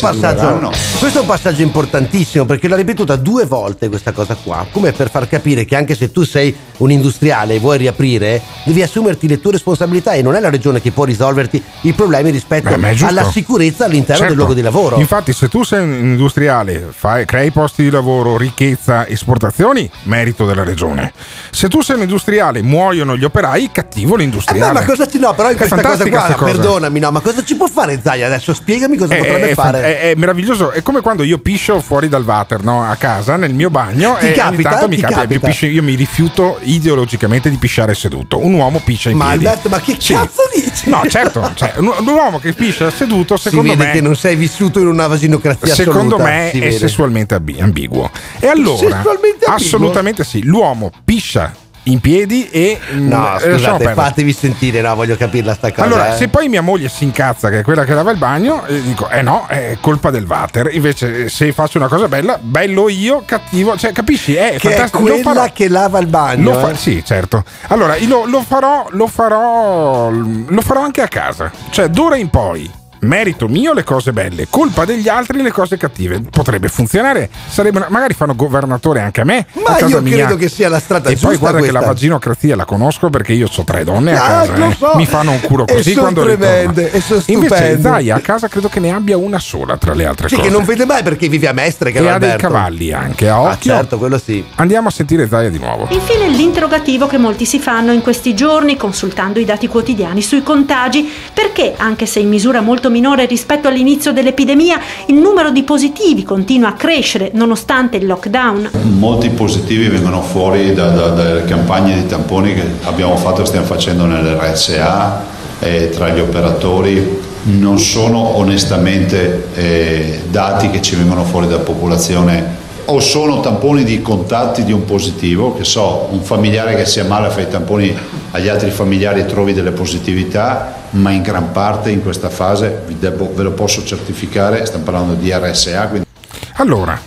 questo 0.98 1.18
è 1.18 1.20
un 1.20 1.26
passaggio 1.26 1.60
importantissimo 1.60 2.46
perché 2.46 2.68
l'ha 2.68 2.76
ripetuta 2.76 3.16
due 3.16 3.44
volte 3.44 3.90
questa 3.90 4.12
cosa 4.12 4.34
qua, 4.42 4.66
come 4.70 4.92
per 4.92 5.10
far 5.10 5.28
capire 5.28 5.66
che 5.66 5.76
anche 5.76 5.94
se 5.94 6.10
tu 6.10 6.24
sei 6.24 6.56
un 6.78 6.90
industriale 6.90 7.56
e 7.56 7.58
vuoi 7.58 7.76
riaprire, 7.76 8.40
devi 8.64 8.82
assumerti 8.82 9.28
le 9.28 9.40
tue 9.40 9.52
responsabilità 9.52 10.14
e 10.14 10.22
non 10.22 10.34
è 10.34 10.40
la 10.40 10.48
regione 10.48 10.80
che 10.80 10.90
può 10.90 11.04
risolverti 11.04 11.62
i 11.82 11.92
problemi 11.92 12.30
rispetto 12.30 12.74
Beh, 12.74 12.96
alla 13.02 13.30
sicurezza 13.30 13.84
all'interno 13.84 14.08
Certo. 14.20 14.28
del 14.28 14.36
luogo 14.36 14.54
di 14.54 14.62
lavoro. 14.62 14.98
Infatti, 14.98 15.34
se 15.34 15.48
tu 15.48 15.62
sei 15.64 15.82
un 15.82 15.92
industriale, 15.92 16.88
fai, 16.90 17.26
crei 17.26 17.50
posti 17.50 17.82
di 17.82 17.90
lavoro, 17.90 18.38
ricchezza, 18.38 19.06
esportazioni, 19.06 19.90
merito 20.04 20.46
della 20.46 20.64
regione. 20.64 21.12
Se 21.50 21.68
tu 21.68 21.82
sei 21.82 21.96
un 21.96 22.02
industriale, 22.02 22.62
muoiono 22.62 23.16
gli 23.16 23.24
operai, 23.24 23.70
cattivo 23.70 24.14
Eh 24.14 24.16
beh, 24.16 24.22
l'industriale. 24.22 24.72
ma 24.72 24.84
cosa 24.84 25.06
ci 25.06 25.18
no, 25.18 25.34
però 25.34 25.50
in 25.50 25.56
questa 25.56 25.76
cosa 25.96 26.08
qua, 26.08 26.34
cosa. 26.34 26.44
perdonami, 26.44 26.98
no, 27.00 27.10
ma 27.10 27.20
cosa 27.20 27.44
ci 27.44 27.54
può 27.56 27.66
fare 27.66 28.00
Zaia 28.02 28.26
adesso? 28.26 28.52
Spiegami 28.54 28.96
cosa 28.96 29.14
È, 29.14 29.18
potrebbe 29.18 29.50
è- 29.50 29.54
fare. 29.54 29.82
è- 29.82 30.10
è 30.10 30.14
meraviglioso, 30.16 30.70
è 30.70 30.82
come 30.82 31.00
quando 31.00 31.22
io 31.22 31.38
piscio 31.38 31.80
fuori 31.80 32.08
dal 32.08 32.24
water 32.24 32.62
no? 32.62 32.82
a 32.88 32.94
casa 32.96 33.36
nel 33.36 33.52
mio 33.54 33.70
bagno 33.70 34.16
Ti 34.18 34.24
e 34.24 34.28
ogni 34.28 34.34
capita? 34.36 34.70
tanto 34.70 34.88
mi 34.88 34.96
capita, 34.96 35.20
capita? 35.20 35.34
Io, 35.34 35.40
piscio- 35.40 35.66
io 35.66 35.82
mi 35.82 35.94
rifiuto 35.94 36.58
ideologicamente 36.62 37.50
di 37.50 37.56
pisciare 37.56 37.94
seduto. 37.94 38.44
Un 38.44 38.54
uomo 38.54 38.80
piscia 38.84 39.10
in 39.10 39.16
Ma 39.16 39.28
piedi. 39.30 39.46
Alberto, 39.46 39.68
ma 39.68 39.80
che 39.80 39.96
Sì. 39.98 40.12
cazzo 40.14 40.42
dici? 40.54 40.88
No, 40.88 41.02
certo, 41.08 41.50
cioè, 41.54 41.74
un, 41.76 41.92
un 41.98 42.06
uomo 42.08 42.38
che 42.38 42.52
piscia 42.52 42.90
seduto, 42.90 43.36
secondo 43.36 43.74
me 43.76 43.90
che 43.90 44.00
non 44.00 44.16
sei 44.16 44.36
vissuto 44.36 44.78
in 44.80 44.86
una 44.86 45.06
vasinocrazia 45.06 45.74
Secondo 45.74 46.16
assoluta, 46.16 46.22
me 46.24 46.50
è 46.50 46.58
vede. 46.58 46.78
sessualmente 46.78 47.34
ambi- 47.34 47.60
ambiguo. 47.60 48.10
E 48.38 48.46
allora, 48.48 49.02
assolutamente 49.46 50.24
sì, 50.24 50.42
l'uomo 50.44 50.90
piscia 51.04 51.52
in 51.84 52.00
piedi 52.00 52.48
e 52.50 52.78
No, 52.92 53.38
eh, 53.38 53.52
scusate, 53.52 53.94
fatevi 53.94 54.32
sentire, 54.32 54.80
no, 54.80 54.94
voglio 54.94 55.16
capirla 55.16 55.54
sta 55.54 55.70
cosa. 55.70 55.84
Allora, 55.84 56.14
eh. 56.14 56.16
se 56.16 56.28
poi 56.28 56.48
mia 56.48 56.60
moglie 56.60 56.88
si 56.88 57.04
incazza, 57.04 57.48
che 57.48 57.60
è 57.60 57.62
quella 57.62 57.84
che 57.84 57.94
lava 57.94 58.10
il 58.10 58.18
bagno, 58.18 58.66
eh, 58.66 58.82
dico, 58.82 59.08
eh 59.08 59.22
no, 59.22 59.46
è 59.46 59.78
colpa 59.80 60.10
del 60.10 60.24
water. 60.26 60.68
Invece, 60.72 61.24
eh, 61.24 61.28
se 61.28 61.52
faccio 61.52 61.78
una 61.78 61.88
cosa 61.88 62.08
bella, 62.08 62.38
bello 62.40 62.88
io, 62.88 63.22
cattivo, 63.24 63.76
cioè, 63.76 63.92
capisci? 63.92 64.34
È 64.34 64.56
che 64.58 64.68
è 64.68 64.72
fantastico. 64.72 64.98
Lo 64.98 65.14
quella 65.14 65.22
farò. 65.22 65.52
che 65.52 65.68
lava 65.68 65.98
il 65.98 66.06
bagno. 66.06 66.52
Fa- 66.54 66.70
eh. 66.70 66.76
sì, 66.76 67.02
certo. 67.04 67.44
Allora, 67.68 67.96
lo, 68.06 68.26
lo 68.26 68.42
farò, 68.42 68.86
lo 68.90 69.06
farò, 69.06 70.10
lo 70.10 70.60
farò 70.60 70.82
anche 70.82 71.02
a 71.02 71.08
casa. 71.08 71.50
Cioè, 71.70 71.88
d'ora 71.88 72.16
in 72.16 72.28
poi. 72.28 72.79
Merito 73.02 73.48
mio 73.48 73.72
le 73.72 73.82
cose 73.82 74.12
belle, 74.12 74.46
colpa 74.50 74.84
degli 74.84 75.08
altri 75.08 75.40
le 75.42 75.50
cose 75.50 75.78
cattive. 75.78 76.20
Potrebbe 76.30 76.68
funzionare, 76.68 77.30
sarebbe, 77.48 77.86
magari 77.88 78.12
fanno 78.12 78.34
governatore 78.34 79.00
anche 79.00 79.22
a 79.22 79.24
me. 79.24 79.46
Ma 79.64 79.76
a 79.76 79.86
io 79.86 80.02
mia. 80.02 80.16
credo 80.26 80.36
che 80.36 80.50
sia 80.50 80.68
la 80.68 80.78
strada 80.78 81.08
E 81.08 81.12
giusta 81.12 81.28
poi 81.28 81.36
guarda 81.38 81.56
che 81.60 81.68
questa. 81.68 81.80
la 81.80 81.86
vaginocrazia 81.86 82.56
la 82.56 82.64
conosco 82.66 83.08
perché 83.08 83.32
io 83.32 83.48
ho 83.54 83.64
tre 83.64 83.84
donne 83.84 84.14
a 84.16 84.22
Ah, 84.22 84.28
casa. 84.46 84.56
lo 84.56 84.66
eh. 84.68 84.74
so. 84.78 84.92
Mi 84.96 85.06
fanno 85.06 85.30
un 85.30 85.40
curo 85.40 85.66
E 85.66 85.72
così 85.76 85.92
son 85.92 86.02
quando 86.02 86.22
tremende, 86.24 86.92
e 86.92 87.02
Invece. 87.28 87.80
Zaya 87.80 88.16
a 88.16 88.20
casa 88.20 88.48
credo 88.48 88.68
che 88.68 88.80
ne 88.80 88.92
abbia 88.92 89.16
una 89.16 89.38
sola 89.38 89.78
tra 89.78 89.94
le 89.94 90.04
altre 90.04 90.28
Sì, 90.28 90.34
cose. 90.34 90.48
che 90.48 90.52
non 90.54 90.64
vede 90.64 90.84
mai 90.84 91.02
perché 91.02 91.26
vive 91.28 91.48
a 91.48 91.52
Mestre, 91.54 91.92
che 91.92 92.00
e 92.00 92.06
ha 92.08 92.18
dei 92.18 92.36
cavalli 92.36 92.92
anche 92.92 93.28
a 93.30 93.34
Ah, 93.36 93.40
occhio. 93.52 93.72
certo, 93.74 93.96
quello 93.96 94.18
sì. 94.18 94.44
Andiamo 94.56 94.88
a 94.88 94.90
sentire 94.90 95.26
Zaya 95.26 95.48
di 95.48 95.58
nuovo. 95.58 95.86
Infine 95.90 96.28
l'interrogativo 96.28 97.06
che 97.06 97.16
molti 97.16 97.46
si 97.46 97.58
fanno 97.60 97.92
in 97.92 98.02
questi 98.02 98.34
giorni 98.34 98.76
consultando 98.76 99.38
i 99.38 99.46
dati 99.46 99.68
quotidiani 99.68 100.20
sui 100.20 100.42
contagi, 100.42 101.10
perché 101.32 101.72
anche 101.78 102.04
se 102.04 102.18
in 102.20 102.28
misura 102.28 102.60
molto 102.60 102.88
minore 102.90 103.26
rispetto 103.26 103.68
all'inizio 103.68 104.12
dell'epidemia, 104.12 104.78
il 105.06 105.14
numero 105.14 105.50
di 105.50 105.62
positivi 105.62 106.22
continua 106.22 106.68
a 106.70 106.72
crescere 106.74 107.30
nonostante 107.32 107.96
il 107.96 108.06
lockdown. 108.06 108.70
Molti 108.98 109.30
positivi 109.30 109.88
vengono 109.88 110.20
fuori 110.22 110.74
da- 110.74 110.90
da- 110.90 111.08
dalle 111.08 111.44
campagne 111.44 111.94
di 111.94 112.06
tamponi 112.06 112.54
che 112.54 112.64
abbiamo 112.82 113.16
fatto 113.16 113.42
e 113.42 113.46
stiamo 113.46 113.66
facendo 113.66 114.04
nell'RSA 114.04 115.24
e 115.60 115.90
tra 115.90 116.08
gli 116.10 116.20
operatori. 116.20 117.28
Non 117.42 117.78
sono 117.78 118.36
onestamente 118.36 119.48
eh, 119.54 120.20
dati 120.30 120.68
che 120.68 120.82
ci 120.82 120.94
vengono 120.94 121.24
fuori 121.24 121.46
dalla 121.46 121.62
popolazione 121.62 122.59
o 122.90 122.98
sono 123.00 123.40
tamponi 123.40 123.84
di 123.84 124.02
contatti 124.02 124.64
di 124.64 124.72
un 124.72 124.84
positivo, 124.84 125.54
che 125.54 125.64
so, 125.64 126.08
un 126.10 126.22
familiare 126.22 126.74
che 126.74 126.84
si 126.84 126.98
ammala 126.98 127.30
fa 127.30 127.40
i 127.40 127.48
tamponi 127.48 127.96
agli 128.32 128.48
altri 128.48 128.70
familiari 128.70 129.20
e 129.20 129.26
trovi 129.26 129.52
delle 129.52 129.70
positività, 129.70 130.74
ma 130.90 131.12
in 131.12 131.22
gran 131.22 131.52
parte 131.52 131.90
in 131.90 132.02
questa 132.02 132.30
fase, 132.30 132.82
debbo- 132.98 133.32
ve 133.32 133.44
lo 133.44 133.52
posso 133.52 133.84
certificare, 133.84 134.66
stiamo 134.66 134.84
parlando 134.84 135.14
di 135.14 135.32
RSA, 135.32 135.86
quindi 135.86 136.06
Allora, 136.54 137.00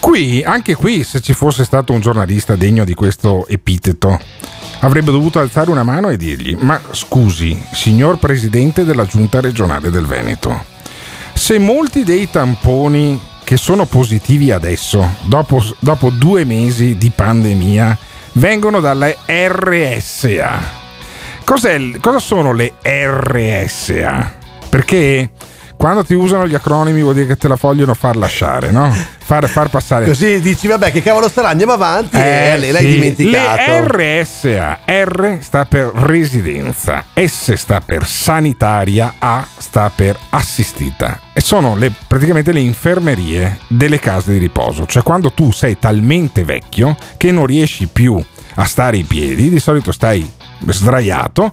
qui, 0.00 0.42
anche 0.42 0.74
qui, 0.74 1.04
se 1.04 1.20
ci 1.20 1.34
fosse 1.34 1.64
stato 1.64 1.92
un 1.92 2.00
giornalista 2.00 2.56
degno 2.56 2.84
di 2.84 2.94
questo 2.94 3.46
epiteto, 3.46 4.18
avrebbe 4.80 5.12
dovuto 5.12 5.38
alzare 5.38 5.70
una 5.70 5.84
mano 5.84 6.08
e 6.08 6.16
dirgli: 6.16 6.56
Ma 6.58 6.80
scusi, 6.90 7.62
signor 7.72 8.18
presidente 8.18 8.84
della 8.84 9.06
giunta 9.06 9.40
regionale 9.40 9.90
del 9.90 10.04
Veneto, 10.04 10.64
se 11.32 11.58
molti 11.58 12.02
dei 12.02 12.28
tamponi 12.28 13.34
che 13.46 13.56
sono 13.56 13.86
positivi 13.86 14.50
adesso, 14.50 15.18
dopo, 15.22 15.62
dopo 15.78 16.10
due 16.10 16.44
mesi 16.44 16.96
di 16.96 17.12
pandemia, 17.14 17.96
vengono 18.32 18.80
dalle 18.80 19.16
RSA. 19.24 20.58
Cos'è 21.44 22.00
cosa 22.00 22.18
sono 22.18 22.52
le 22.52 22.72
RSA? 22.82 24.34
Perché 24.68 25.30
quando 25.76 26.04
ti 26.04 26.14
usano 26.14 26.46
gli 26.46 26.54
acronimi 26.54 27.02
vuol 27.02 27.14
dire 27.14 27.26
che 27.26 27.36
te 27.36 27.48
la 27.48 27.58
vogliono 27.60 27.94
far 27.94 28.16
lasciare, 28.16 28.70
no? 28.70 28.94
Far, 29.18 29.48
far 29.48 29.68
passare. 29.68 30.06
Così 30.06 30.40
dici, 30.40 30.66
vabbè, 30.66 30.90
che 30.90 31.02
cavolo 31.02 31.28
sarà? 31.28 31.48
Andiamo 31.48 31.72
avanti. 31.72 32.16
Eh, 32.16 32.56
lei 32.58 32.70
l'hai 32.70 32.82
sì. 32.84 32.92
dimenticato. 32.92 33.96
Le 33.96 34.22
RSA, 34.22 34.78
R 34.86 35.38
sta 35.40 35.64
per 35.64 35.90
residenza, 35.94 37.04
S 37.14 37.52
sta 37.54 37.80
per 37.80 38.06
sanitaria, 38.06 39.14
A 39.18 39.46
sta 39.56 39.90
per 39.94 40.16
assistita. 40.30 41.20
E 41.32 41.40
sono 41.40 41.76
le- 41.76 41.92
praticamente 42.06 42.52
le 42.52 42.60
infermerie 42.60 43.58
delle 43.68 43.98
case 43.98 44.32
di 44.32 44.38
riposo. 44.38 44.86
Cioè 44.86 45.02
quando 45.02 45.32
tu 45.32 45.52
sei 45.52 45.78
talmente 45.78 46.44
vecchio 46.44 46.96
che 47.16 47.30
non 47.32 47.46
riesci 47.46 47.86
più 47.88 48.22
a 48.58 48.64
stare 48.64 48.96
in 48.96 49.06
piedi, 49.06 49.50
di 49.50 49.60
solito 49.60 49.92
stai 49.92 50.32
sdraiato, 50.68 51.52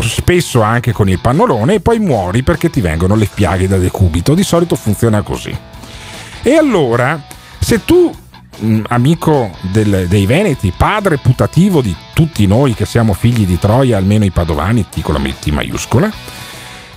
spesso 0.00 0.62
anche 0.62 0.92
con 0.92 1.08
il 1.08 1.20
pannolone, 1.20 1.74
e 1.74 1.80
poi 1.80 1.98
muori 1.98 2.42
perché 2.42 2.70
ti 2.70 2.80
vengono 2.80 3.14
le 3.14 3.28
piaghe 3.32 3.68
da 3.68 3.76
decubito. 3.78 4.34
Di 4.34 4.42
solito 4.42 4.74
funziona 4.76 5.22
così. 5.22 5.56
E 6.42 6.54
allora, 6.54 7.20
se 7.58 7.84
tu, 7.84 8.14
mh, 8.58 8.80
amico 8.88 9.50
del- 9.60 10.06
dei 10.08 10.26
Veneti, 10.26 10.72
padre 10.76 11.18
putativo 11.18 11.80
di 11.82 11.94
tutti 12.14 12.46
noi 12.46 12.74
che 12.74 12.86
siamo 12.86 13.12
figli 13.12 13.46
di 13.46 13.58
Troia, 13.58 13.96
almeno 13.96 14.24
i 14.24 14.30
padovani, 14.30 14.86
T 14.88 15.02
con 15.02 15.14
la 15.14 15.30
T 15.30 15.48
maiuscola, 15.48 16.10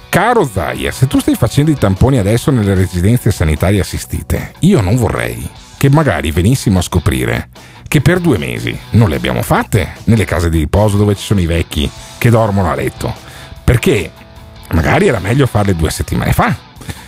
caro 0.09 0.45
Zaia, 0.45 0.91
se 0.91 1.07
tu 1.07 1.19
stai 1.19 1.35
facendo 1.35 1.71
i 1.71 1.75
tamponi 1.77 2.17
adesso 2.17 2.51
nelle 2.51 2.73
residenze 2.73 3.31
sanitarie 3.31 3.79
assistite, 3.79 4.53
io 4.59 4.81
non 4.81 4.95
vorrei 4.95 5.49
che 5.77 5.89
magari 5.89 6.31
venissimo 6.31 6.79
a 6.79 6.83
scoprire 6.83 7.49
che 7.91 7.99
per 7.99 8.21
due 8.21 8.37
mesi 8.37 8.79
non 8.91 9.09
le 9.09 9.17
abbiamo 9.17 9.41
fatte 9.41 9.95
nelle 10.05 10.23
case 10.23 10.49
di 10.49 10.59
riposo 10.59 10.95
dove 10.95 11.13
ci 11.13 11.23
sono 11.25 11.41
i 11.41 11.45
vecchi 11.45 11.91
che 12.17 12.29
dormono 12.29 12.71
a 12.71 12.73
letto. 12.73 13.13
Perché 13.65 14.09
magari 14.69 15.07
era 15.09 15.19
meglio 15.19 15.45
farle 15.45 15.75
due 15.75 15.89
settimane 15.91 16.31
fa. 16.31 16.55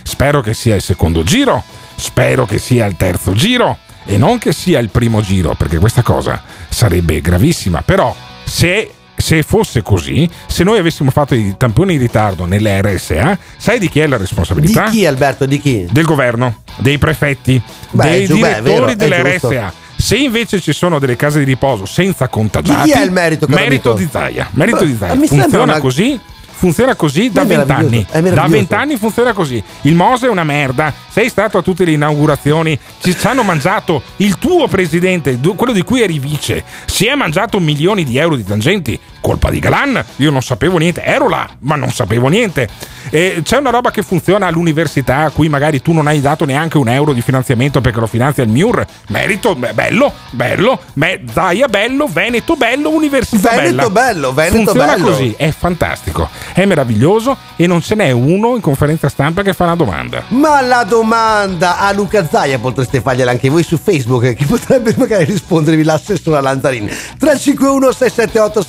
Spero 0.02 0.42
che 0.42 0.52
sia 0.52 0.74
il 0.74 0.82
secondo 0.82 1.22
giro, 1.22 1.62
spero 1.94 2.44
che 2.44 2.58
sia 2.58 2.84
il 2.84 2.96
terzo 2.98 3.32
giro 3.32 3.78
e 4.04 4.18
non 4.18 4.36
che 4.36 4.52
sia 4.52 4.78
il 4.78 4.90
primo 4.90 5.22
giro, 5.22 5.54
perché 5.54 5.78
questa 5.78 6.02
cosa 6.02 6.42
sarebbe 6.68 7.22
gravissima. 7.22 7.80
Però 7.80 8.14
se, 8.44 8.90
se 9.16 9.42
fosse 9.42 9.80
così, 9.80 10.28
se 10.46 10.64
noi 10.64 10.78
avessimo 10.80 11.10
fatto 11.10 11.34
i 11.34 11.54
tamponi 11.56 11.94
in 11.94 11.98
ritardo 12.00 12.44
nelle 12.44 12.82
RSA, 12.82 13.38
sai 13.56 13.78
di 13.78 13.88
chi 13.88 14.00
è 14.00 14.06
la 14.06 14.18
responsabilità? 14.18 14.84
Di 14.84 14.98
chi, 14.98 15.06
Alberto? 15.06 15.46
Di 15.46 15.58
chi? 15.58 15.86
Del 15.90 16.04
governo, 16.04 16.58
dei 16.76 16.98
prefetti, 16.98 17.58
Beh, 17.92 18.02
dei 18.02 18.26
giù- 18.26 18.38
beh, 18.38 18.60
direttori 18.60 18.92
è 18.92 18.96
delle. 18.96 19.38
RSA. 19.38 19.82
Se 20.04 20.16
invece 20.16 20.60
ci 20.60 20.74
sono 20.74 20.98
delle 20.98 21.16
case 21.16 21.38
di 21.38 21.46
riposo 21.46 21.86
senza 21.86 22.28
contagiati, 22.28 22.90
chi 22.90 22.98
è 22.98 23.02
il 23.02 23.10
merito, 23.10 23.46
Merito 23.48 23.92
amico? 23.92 24.04
di 24.04 24.06
Zaia. 24.12 24.48
Merito 24.50 24.84
di 24.84 24.94
Zaia. 24.98 25.14
Funziona 25.14 25.62
una- 25.62 25.78
così. 25.80 26.20
Funziona 26.56 26.94
così 26.94 27.30
da 27.30 27.44
vent'anni. 27.44 28.06
Da 28.10 28.46
vent'anni 28.46 28.96
funziona 28.98 29.32
così. 29.32 29.62
Il 29.82 29.94
Mose 29.94 30.26
è 30.26 30.28
una 30.28 30.44
merda. 30.44 30.92
Sei 31.08 31.30
stato 31.30 31.56
a 31.56 31.62
tutte 31.62 31.86
le 31.86 31.92
inaugurazioni. 31.92 32.78
Ci 33.00 33.16
ci 33.16 33.26
hanno 33.26 33.42
mangiato 33.42 34.02
il 34.18 34.36
tuo 34.36 34.68
presidente, 34.68 35.38
quello 35.56 35.72
di 35.72 35.82
cui 35.82 36.02
eri 36.02 36.18
vice. 36.18 36.62
Si 36.84 37.06
è 37.06 37.14
mangiato 37.14 37.58
milioni 37.58 38.04
di 38.04 38.18
euro 38.18 38.36
di 38.36 38.44
tangenti. 38.44 39.00
Colpa 39.24 39.48
di 39.48 39.58
Galan. 39.58 40.04
Io 40.16 40.30
non 40.30 40.42
sapevo 40.42 40.76
niente. 40.76 41.02
Ero 41.02 41.30
là, 41.30 41.48
ma 41.60 41.76
non 41.76 41.90
sapevo 41.90 42.28
niente. 42.28 42.68
E 43.08 43.40
c'è 43.42 43.56
una 43.56 43.70
roba 43.70 43.90
che 43.90 44.02
funziona 44.02 44.46
all'università 44.48 45.20
a 45.20 45.30
cui 45.30 45.48
magari 45.48 45.80
tu 45.80 45.92
non 45.92 46.06
hai 46.06 46.20
dato 46.20 46.44
neanche 46.44 46.76
un 46.76 46.88
euro 46.88 47.14
di 47.14 47.22
finanziamento 47.22 47.80
perché 47.80 48.00
lo 48.00 48.06
finanzia 48.06 48.42
il 48.42 48.50
MIUR. 48.50 48.84
Merito, 49.08 49.54
bello, 49.54 50.12
bello. 50.30 50.78
Me- 50.94 51.22
Zaia, 51.32 51.68
bello. 51.68 52.06
Veneto, 52.06 52.54
bello. 52.56 52.90
Università 52.90 53.54
Veneto 53.54 53.88
bella. 53.88 53.90
bello, 53.90 54.32
Veneto 54.34 54.56
Funziona 54.56 54.92
bello. 54.92 55.06
così, 55.06 55.34
è 55.38 55.50
fantastico, 55.56 56.28
è 56.52 56.66
meraviglioso 56.66 57.34
e 57.56 57.66
non 57.66 57.80
ce 57.80 57.94
n'è 57.94 58.10
uno 58.10 58.56
in 58.56 58.60
conferenza 58.60 59.08
stampa 59.08 59.40
che 59.42 59.54
fa 59.54 59.64
una 59.64 59.76
domanda. 59.76 60.22
Ma 60.28 60.60
la 60.60 60.84
domanda 60.84 61.78
a 61.78 61.92
Luca 61.92 62.26
Zaia 62.30 62.58
potreste 62.58 63.00
fargliela 63.00 63.30
anche 63.30 63.48
voi 63.48 63.62
su 63.62 63.78
Facebook, 63.78 64.34
che 64.34 64.44
potrebbe 64.44 64.92
magari 64.98 65.24
rispondervi 65.24 65.82
l'assessore 65.82 66.42
Lanzarin. 66.42 66.86
351 67.18 67.90
678 67.92 68.62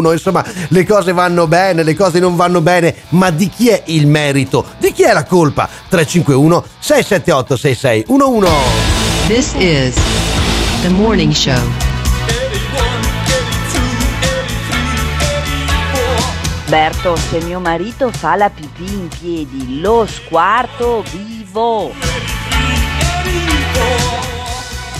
6611, 0.00 0.12
insomma, 0.12 0.44
le 0.68 0.86
cose 0.86 1.12
vanno 1.12 1.46
bene, 1.46 1.82
le 1.82 1.94
cose 1.94 2.18
non 2.18 2.36
vanno 2.36 2.60
bene, 2.60 2.94
ma 3.10 3.30
di 3.30 3.48
chi 3.48 3.68
è 3.68 3.82
il 3.86 4.06
merito? 4.06 4.64
Di 4.78 4.92
chi 4.92 5.02
è 5.02 5.12
la 5.12 5.24
colpa? 5.24 5.68
351 5.88 6.64
678 6.78 7.56
6611. 7.56 8.50
This 9.26 9.54
is 9.54 9.94
the 10.82 10.88
morning 10.88 11.32
show. 11.32 11.60
Berto, 16.68 17.16
se 17.16 17.40
mio 17.42 17.60
marito 17.60 18.10
fa 18.10 18.34
la 18.34 18.48
pipì 18.48 18.90
in 18.90 19.08
piedi, 19.08 19.80
lo 19.80 20.06
squarto 20.06 21.04
vivo. 21.10 21.92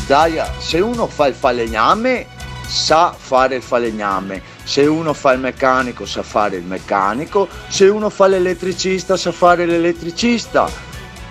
Daia, 0.07 0.53
se 0.59 0.81
uno 0.81 1.07
fa 1.07 1.29
il 1.29 1.35
falegname, 1.35 2.27
sa 2.67 3.15
fare 3.17 3.57
il 3.57 3.63
falegname. 3.63 4.52
Se 4.65 4.87
uno 4.87 5.13
fa 5.13 5.33
il 5.33 5.41
meccanico, 5.41 6.07
sa 6.07 6.23
fare 6.23 6.57
il 6.57 6.65
meccanico. 6.65 7.49
Se 7.69 7.89
uno 7.89 8.11
fa 8.11 8.27
l'elettricista, 8.27 9.17
sa 9.17 9.33
fare 9.33 9.67
l'elettricista. 9.67 10.69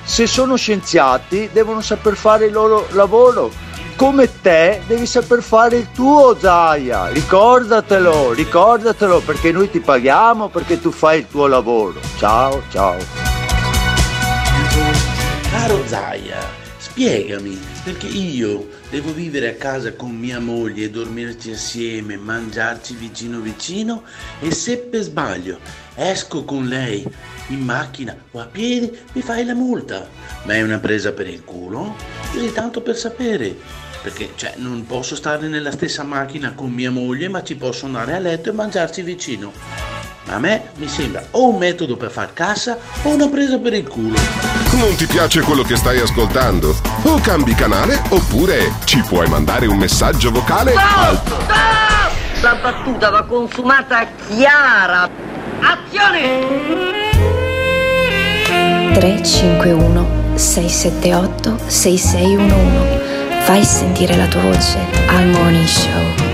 Se 0.03 0.27
sono 0.27 0.55
scienziati, 0.55 1.49
devono 1.51 1.82
saper 1.82 2.15
fare 2.15 2.45
il 2.45 2.51
loro 2.51 2.88
lavoro. 2.91 3.51
Come 3.95 4.29
te, 4.41 4.82
devi 4.88 5.05
saper 5.05 5.43
fare 5.43 5.77
il 5.77 5.91
tuo, 5.91 6.36
Zaia. 6.39 7.09
Ricordatelo, 7.09 8.34
ricordatelo, 8.34 9.19
perché 9.21 9.51
noi 9.51 9.69
ti 9.69 9.79
paghiamo 9.79 10.49
perché 10.49 10.82
tu 10.82 10.91
fai 10.91 11.19
il 11.19 11.27
tuo 11.27 11.45
lavoro. 11.47 11.99
Ciao, 12.17 12.63
ciao. 12.71 12.97
Caro 15.51 15.82
Zaia, 15.86 16.39
spiegami 16.77 17.59
perché 17.84 18.07
io 18.07 18.70
devo 18.91 19.13
vivere 19.13 19.49
a 19.49 19.55
casa 19.55 19.93
con 19.93 20.11
mia 20.11 20.39
moglie, 20.39 20.91
dormirci 20.91 21.51
assieme, 21.51 22.17
mangiarci 22.17 22.93
vicino 22.93 23.39
vicino 23.39 24.03
e 24.41 24.51
se 24.51 24.79
per 24.79 25.01
sbaglio 25.01 25.59
esco 25.95 26.43
con 26.43 26.67
lei 26.67 27.07
in 27.47 27.61
macchina 27.61 28.15
o 28.31 28.39
a 28.39 28.45
piedi 28.45 28.91
mi 29.13 29.21
fai 29.21 29.45
la 29.45 29.55
multa. 29.55 30.07
Ma 30.43 30.53
è 30.53 30.61
una 30.61 30.79
presa 30.79 31.13
per 31.13 31.27
il 31.27 31.43
culo? 31.43 31.95
Così 32.33 32.51
tanto 32.51 32.81
per 32.81 32.97
sapere. 32.97 33.55
Perché 34.02 34.32
cioè, 34.36 34.54
non 34.58 34.86
posso 34.88 35.16
stare 35.16 35.47
nella 35.47 35.72
stessa 35.72 36.04
macchina 36.04 36.54
con 36.54 36.72
mia 36.72 36.89
moglie 36.89 37.30
ma 37.30 37.43
ci 37.43 37.56
posso 37.56 37.86
andare 37.86 38.16
a 38.16 38.20
letto 38.20 38.49
e 38.49 38.54
mangiarci 38.54 39.02
vicino. 39.04 39.52
Ma 40.26 40.36
a 40.36 40.39
me 40.39 40.70
mi 40.76 40.88
sembra 40.88 41.24
o 41.32 41.49
un 41.49 41.58
metodo 41.58 41.97
per 41.97 42.10
far 42.10 42.34
cassa 42.34 42.78
o 43.04 43.10
una 43.10 43.28
presa 43.28 43.60
per 43.60 43.74
il 43.74 43.88
culo. 43.88 44.18
Non 44.74 44.95
ti 44.95 45.06
piace 45.06 45.41
quello 45.41 45.62
che 45.62 45.76
stai 45.76 45.99
ascoltando? 45.99 46.76
O 47.04 47.20
cambi 47.20 47.54
canale 47.54 48.02
oppure 48.10 48.74
ci 48.86 49.02
puoi 49.02 49.28
mandare 49.28 49.68
un 49.68 49.78
messaggio 49.78 50.32
vocale 50.32 50.74
al 50.74 51.22
La 52.41 52.56
battuta 52.56 53.10
va 53.10 53.24
consumata 53.24 54.08
chiara. 54.28 55.10
Azione! 55.60 56.89
351 58.93 60.36
678 60.36 61.58
6611 61.68 63.11
Fai 63.43 63.65
sentire 63.65 64.15
la 64.15 64.27
tua 64.27 64.41
voce 64.41 64.77
al 65.07 65.27
Morning 65.27 65.65
Show. 65.65 66.29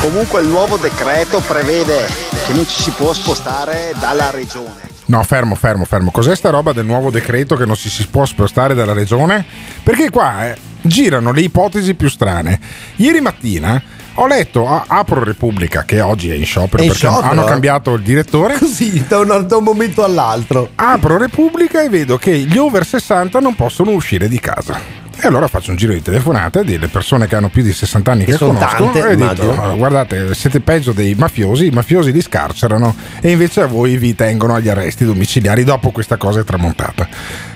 Comunque 0.00 0.42
il 0.42 0.48
nuovo 0.48 0.76
decreto 0.76 1.40
prevede 1.40 2.06
che 2.46 2.52
non 2.52 2.66
ci 2.66 2.82
si 2.82 2.90
può 2.90 3.12
spostare 3.12 3.94
dalla 3.98 4.30
regione. 4.30 4.88
No, 5.06 5.22
fermo, 5.22 5.54
fermo, 5.54 5.84
fermo. 5.84 6.10
Cos'è 6.10 6.36
sta 6.36 6.50
roba 6.50 6.72
del 6.72 6.84
nuovo 6.84 7.10
decreto 7.10 7.56
che 7.56 7.64
non 7.64 7.76
si, 7.76 7.88
si 7.88 8.06
può 8.08 8.26
spostare 8.26 8.74
dalla 8.74 8.92
regione? 8.92 9.44
Perché 9.82 10.10
qua 10.10 10.48
eh, 10.48 10.58
girano 10.82 11.32
le 11.32 11.40
ipotesi 11.40 11.94
più 11.94 12.10
strane. 12.10 12.60
Ieri 12.96 13.20
mattina 13.20 13.82
ho 14.20 14.26
letto 14.26 14.68
a 14.68 14.84
Apro 14.86 15.22
Repubblica, 15.22 15.84
che 15.84 16.00
oggi 16.00 16.30
è 16.30 16.34
in 16.34 16.44
sciopero 16.44 16.82
È 16.82 16.86
perché 16.86 17.06
sciopero, 17.06 17.28
hanno 17.28 17.44
eh? 17.44 17.48
cambiato 17.48 17.94
il 17.94 18.02
direttore. 18.02 18.58
Così, 18.58 19.04
da 19.06 19.20
un, 19.20 19.44
da 19.46 19.56
un 19.56 19.64
momento 19.64 20.02
all'altro. 20.02 20.70
Apro 20.74 21.18
Repubblica 21.18 21.82
e 21.82 21.88
vedo 21.88 22.18
che 22.18 22.36
gli 22.36 22.56
over 22.58 22.84
60 22.84 23.38
non 23.38 23.54
possono 23.54 23.92
uscire 23.92 24.28
di 24.28 24.40
casa. 24.40 25.06
E 25.20 25.26
allora 25.26 25.48
faccio 25.48 25.70
un 25.70 25.76
giro 25.76 25.92
di 25.92 26.02
telefonate 26.02 26.64
delle 26.64 26.86
persone 26.88 27.26
che 27.26 27.34
hanno 27.34 27.48
più 27.48 27.62
di 27.62 27.72
60 27.72 28.10
anni 28.10 28.24
che, 28.24 28.32
Che 28.32 28.36
sono 28.38 28.52
conosco 28.52 28.90
tante, 28.90 29.08
e 29.08 29.16
dico. 29.16 29.60
"Ah, 29.60 29.74
guardate, 29.74 30.34
siete 30.34 30.60
peggio 30.60 30.92
dei 30.92 31.14
mafiosi, 31.16 31.66
i 31.66 31.70
mafiosi 31.70 32.12
li 32.12 32.20
scarcerano 32.20 32.94
e 33.20 33.30
invece 33.32 33.62
a 33.62 33.66
voi 33.66 33.96
vi 33.96 34.14
tengono 34.14 34.54
agli 34.54 34.68
arresti 34.68 35.04
domiciliari 35.04 35.64
dopo 35.64 35.90
questa 35.90 36.16
cosa 36.16 36.40
è 36.40 36.44
tramontata. 36.44 37.08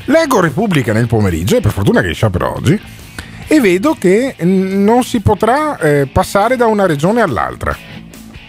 Leggo 0.07 0.41
Repubblica 0.41 0.93
nel 0.93 1.07
pomeriggio 1.07 1.57
e 1.57 1.61
per 1.61 1.71
fortuna 1.71 2.01
che 2.01 2.13
sciopero 2.13 2.53
oggi 2.57 2.81
e 3.47 3.61
vedo 3.61 3.97
che 3.99 4.37
non 4.41 5.05
si 5.05 5.21
potrà 5.21 5.79
eh, 5.79 6.09
passare 6.11 6.57
da 6.57 6.67
una 6.67 6.87
regione 6.87 7.21
all'altra. 7.21 7.77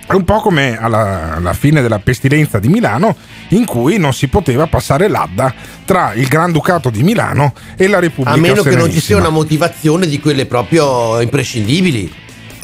È 0.06 0.14
un 0.14 0.26
po' 0.26 0.42
come 0.42 0.78
alla, 0.78 1.36
alla 1.36 1.54
fine 1.54 1.82
della 1.82 2.00
pestilenza 2.00 2.60
di 2.60 2.68
Milano, 2.68 3.16
in 3.50 3.66
cui 3.66 3.98
non 3.98 4.14
si 4.14 4.28
poteva 4.28 4.68
passare 4.68 5.08
l'Adda 5.08 5.54
tra 5.86 6.14
il 6.14 6.28
Granducato 6.28 6.90
di 6.90 7.04
Milano 7.04 7.54
e 7.78 7.88
la 7.88 8.00
Repubblica 8.00 8.38
A 8.38 8.40
meno 8.40 8.62
che 8.64 8.76
non 8.76 8.86
ci 8.86 9.00
sia 9.00 9.02
Serenissima. 9.02 9.20
una 9.20 9.30
motivazione 9.30 10.08
di 10.08 10.20
quelle 10.20 10.46
proprio 10.46 11.22
imprescindibili. 11.22 12.14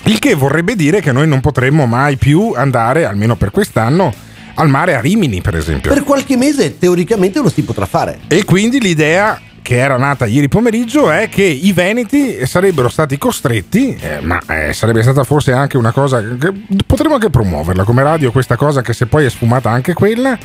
Il 0.04 0.20
che 0.20 0.36
vorrebbe 0.36 0.76
dire 0.76 1.02
che 1.02 1.12
noi 1.12 1.28
non 1.28 1.40
potremmo 1.40 1.86
mai 1.86 2.18
più 2.18 2.54
andare, 2.56 3.06
almeno 3.06 3.36
per 3.36 3.52
quest'anno, 3.52 4.14
al 4.56 4.68
mare 4.68 4.96
a 4.96 5.00
Rimini, 5.00 5.42
per 5.42 5.56
esempio. 5.56 5.94
Per 5.94 6.04
qualche 6.04 6.36
mese 6.36 6.78
teoricamente 6.78 7.40
lo 7.42 7.50
si 7.50 7.62
potrà 7.64 7.86
fare. 7.86 8.20
E 8.28 8.44
quindi 8.44 8.80
l'idea 8.82 9.40
che 9.62 9.78
era 9.78 9.97
nata 9.97 10.26
ieri 10.26 10.47
pomeriggio 10.47 11.10
è 11.12 11.30
che 11.30 11.43
i 11.43 11.72
veneti 11.74 12.45
sarebbero 12.45 12.89
stati 12.89 13.18
costretti, 13.18 13.95
eh, 13.99 14.20
ma 14.22 14.39
eh, 14.47 14.74
sarebbe 14.74 15.01
stata 15.01 15.24
forse 15.24 15.51
anche 15.51 15.78
una 15.78 15.91
cosa 15.91 16.22
che 16.22 16.51
potremmo 16.86 17.16
anche 17.16 17.30
promuoverla 17.30 17.84
come 17.84 18.03
radio, 18.03 18.32
questa 18.32 18.55
cosa 18.55 18.82
che 18.82 18.93
se 18.93 19.05
poi 19.05 19.26
è 19.26 19.30
sfumata 19.30 19.70
anche 19.70 19.93
quella, 19.93 20.38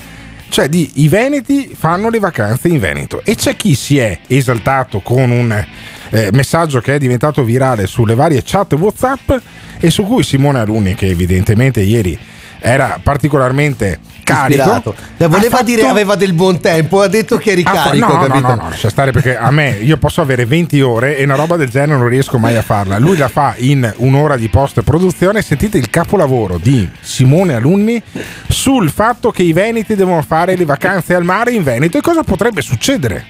cioè 0.48 0.68
di 0.68 0.90
i 0.94 1.08
veneti 1.08 1.74
fanno 1.76 2.08
le 2.10 2.18
vacanze 2.18 2.68
in 2.68 2.78
Veneto 2.78 3.22
e 3.24 3.34
c'è 3.34 3.56
chi 3.56 3.74
si 3.74 3.98
è 3.98 4.20
esaltato 4.26 5.00
con 5.00 5.30
un 5.30 5.66
eh, 6.10 6.28
messaggio 6.32 6.80
che 6.80 6.94
è 6.94 6.98
diventato 6.98 7.42
virale 7.42 7.86
sulle 7.86 8.14
varie 8.14 8.42
chat 8.44 8.72
WhatsApp 8.74 9.32
e 9.80 9.90
su 9.90 10.04
cui 10.04 10.22
Simone 10.22 10.60
Alunni, 10.60 10.94
che 10.94 11.08
evidentemente 11.08 11.80
ieri 11.80 12.18
era 12.60 12.98
particolarmente 13.02 13.98
carico, 14.24 14.82
voleva 15.28 15.58
ha 15.58 15.62
dire 15.62 15.80
fatto- 15.82 15.92
aveva 15.92 16.14
del 16.16 16.32
buon 16.32 16.58
tempo, 16.60 17.00
ha 17.02 17.06
detto 17.06 17.36
che 17.36 17.52
eri 17.52 17.62
Ah, 17.64 17.70
carico, 17.72 18.06
no, 18.06 18.12
no, 18.14 18.26
capito? 18.26 18.46
no, 18.48 18.54
no, 18.56 18.68
lascia 18.70 18.88
stare 18.90 19.12
perché 19.12 19.36
a 19.36 19.50
me 19.52 19.78
io 19.80 19.96
posso 19.98 20.20
avere 20.20 20.44
20 20.46 20.80
ore 20.80 21.16
e 21.16 21.22
una 21.24 21.36
roba 21.36 21.56
del 21.56 21.68
genere 21.68 21.98
non 21.98 22.08
riesco 22.08 22.38
mai 22.38 22.56
a 22.56 22.62
farla. 22.62 22.98
Lui 22.98 23.16
la 23.16 23.28
fa 23.28 23.54
in 23.58 23.90
un'ora 23.98 24.36
di 24.36 24.48
post 24.48 24.82
produzione. 24.82 25.42
Sentite 25.42 25.78
il 25.78 25.90
capolavoro 25.90 26.58
di 26.58 26.88
Simone 27.00 27.54
Alunni 27.54 28.02
sul 28.48 28.90
fatto 28.90 29.30
che 29.30 29.42
i 29.42 29.52
veneti 29.52 29.94
devono 29.94 30.22
fare 30.22 30.56
le 30.56 30.64
vacanze 30.64 31.14
al 31.14 31.22
mare 31.24 31.52
in 31.52 31.62
Veneto 31.62 31.98
e 31.98 32.00
cosa 32.00 32.22
potrebbe 32.22 32.62
succedere. 32.62 33.26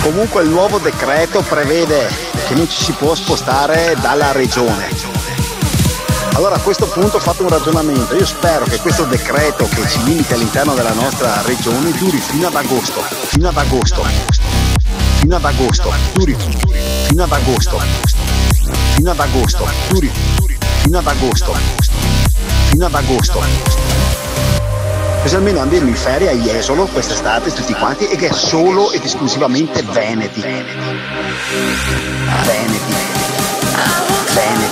Comunque 0.00 0.42
il 0.42 0.48
nuovo 0.50 0.78
decreto 0.78 1.42
prevede 1.42 2.08
che 2.46 2.54
non 2.54 2.68
ci 2.68 2.84
si 2.84 2.92
può 2.92 3.14
spostare 3.14 3.96
dalla 4.00 4.30
regione. 4.32 4.88
Allora 6.36 6.56
a 6.56 6.60
questo 6.60 6.86
punto 6.86 7.16
ho 7.16 7.20
fatto 7.20 7.44
un 7.44 7.48
ragionamento, 7.48 8.14
io 8.14 8.26
spero 8.26 8.66
che 8.66 8.76
questo 8.76 9.04
decreto 9.04 9.66
che 9.68 9.88
ci 9.88 10.02
limita 10.04 10.34
all'interno 10.34 10.74
della 10.74 10.92
nostra 10.92 11.40
regione 11.40 11.90
duri 11.92 12.18
fino 12.18 12.48
ad 12.48 12.54
agosto, 12.54 13.00
fino 13.00 13.48
ad 13.48 13.56
agosto, 13.56 14.04
fino 15.14 15.34
ad 15.34 15.44
agosto, 15.46 15.90
duri. 16.12 16.36
Fino 17.06 17.22
ad 17.22 17.32
agosto, 17.32 17.80
fino 18.96 19.10
ad 19.12 19.18
agosto, 19.18 19.66
duri. 19.88 20.12
Fino 20.82 20.98
ad 20.98 21.06
agosto, 21.06 21.54
fino 22.68 22.84
ad 22.84 22.94
agosto. 22.94 23.42
Così 25.22 25.36
almeno 25.36 25.60
andiamo 25.60 25.88
in 25.88 25.96
ferie 25.96 26.28
a 26.28 26.34
Jesolo 26.34 26.84
quest'estate 26.84 27.50
tutti 27.50 27.72
quanti 27.72 28.08
e 28.08 28.16
che 28.16 28.28
è 28.28 28.32
solo 28.34 28.92
ed 28.92 29.02
esclusivamente 29.02 29.82
Veneti. 29.82 30.42
Veneti. 30.42 30.74
Veneti. 34.34 34.65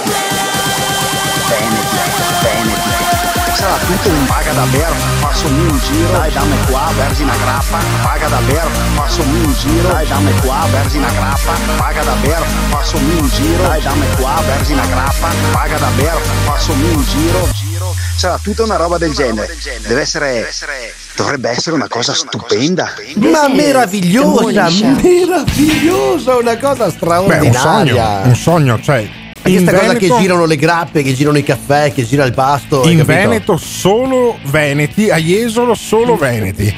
Sarà 3.65 3.79
tutto 3.79 4.11
un 4.11 4.27
paga 4.27 4.53
da 4.53 4.65
ber, 4.65 4.93
passami 5.21 5.59
un 5.59 5.79
giro, 5.79 6.13
dai 6.13 6.31
dammi 6.31 6.57
qua, 6.67 6.91
versi 6.99 7.23
una 7.23 7.35
grappa, 7.35 7.79
paga 8.03 8.29
da 8.29 8.39
ber, 8.45 8.69
passami 8.95 9.43
un 9.43 9.55
giro, 9.55 9.89
dai 9.89 10.07
dammi 10.07 10.41
qua, 10.41 10.67
versi 10.71 10.97
una 10.99 11.11
grappa, 11.11 11.53
paga 11.79 12.03
da 12.03 12.13
ber, 12.21 12.43
passami 12.69 13.15
un 13.19 13.29
giro, 13.31 13.63
dai 13.63 13.81
dammi 13.81 14.07
qua, 14.21 14.43
versi 14.45 14.73
una 14.73 14.85
grappa, 14.85 15.29
paga 15.53 15.79
da 15.79 15.89
ber, 15.97 16.21
passami 16.45 16.91
un 16.91 17.05
giro. 17.05 17.49
Sarà 18.17 18.39
tutta 18.43 18.65
una 18.65 18.77
roba 18.77 18.99
del 18.99 19.15
genere. 19.15 19.57
Deve 19.87 20.01
essere. 20.03 20.47
Dovrebbe 21.17 21.49
essere 21.49 21.75
una 21.75 21.89
cosa 21.89 22.13
stupenda. 22.13 22.93
Ma 23.17 23.49
meravigliosa, 23.49 24.69
meravigliosa, 24.69 26.37
una 26.37 26.59
cosa 26.59 26.85
Beh, 26.85 26.85
un 26.85 26.91
straordinaria. 26.91 27.59
sogno, 27.59 28.21
un 28.25 28.37
sogno, 28.37 28.81
cioè. 28.83 29.23
In 29.47 29.53
questa 29.53 29.73
cosa 29.73 29.93
Veneto- 29.93 30.15
che 30.17 30.21
girano 30.23 30.45
le 30.47 30.57
grappe, 30.57 31.03
che 31.03 31.13
girano 31.15 31.37
i 31.39 31.43
caffè, 31.43 31.93
che 31.93 32.05
gira 32.07 32.25
il 32.25 32.33
pasto. 32.33 32.89
in? 32.89 33.03
Veneto 33.05 33.57
solo 33.59 34.39
Veneti, 34.45 35.11
a 35.11 35.17
Jesolo 35.19 35.75
solo 35.75 36.17
Veneti. 36.17 36.75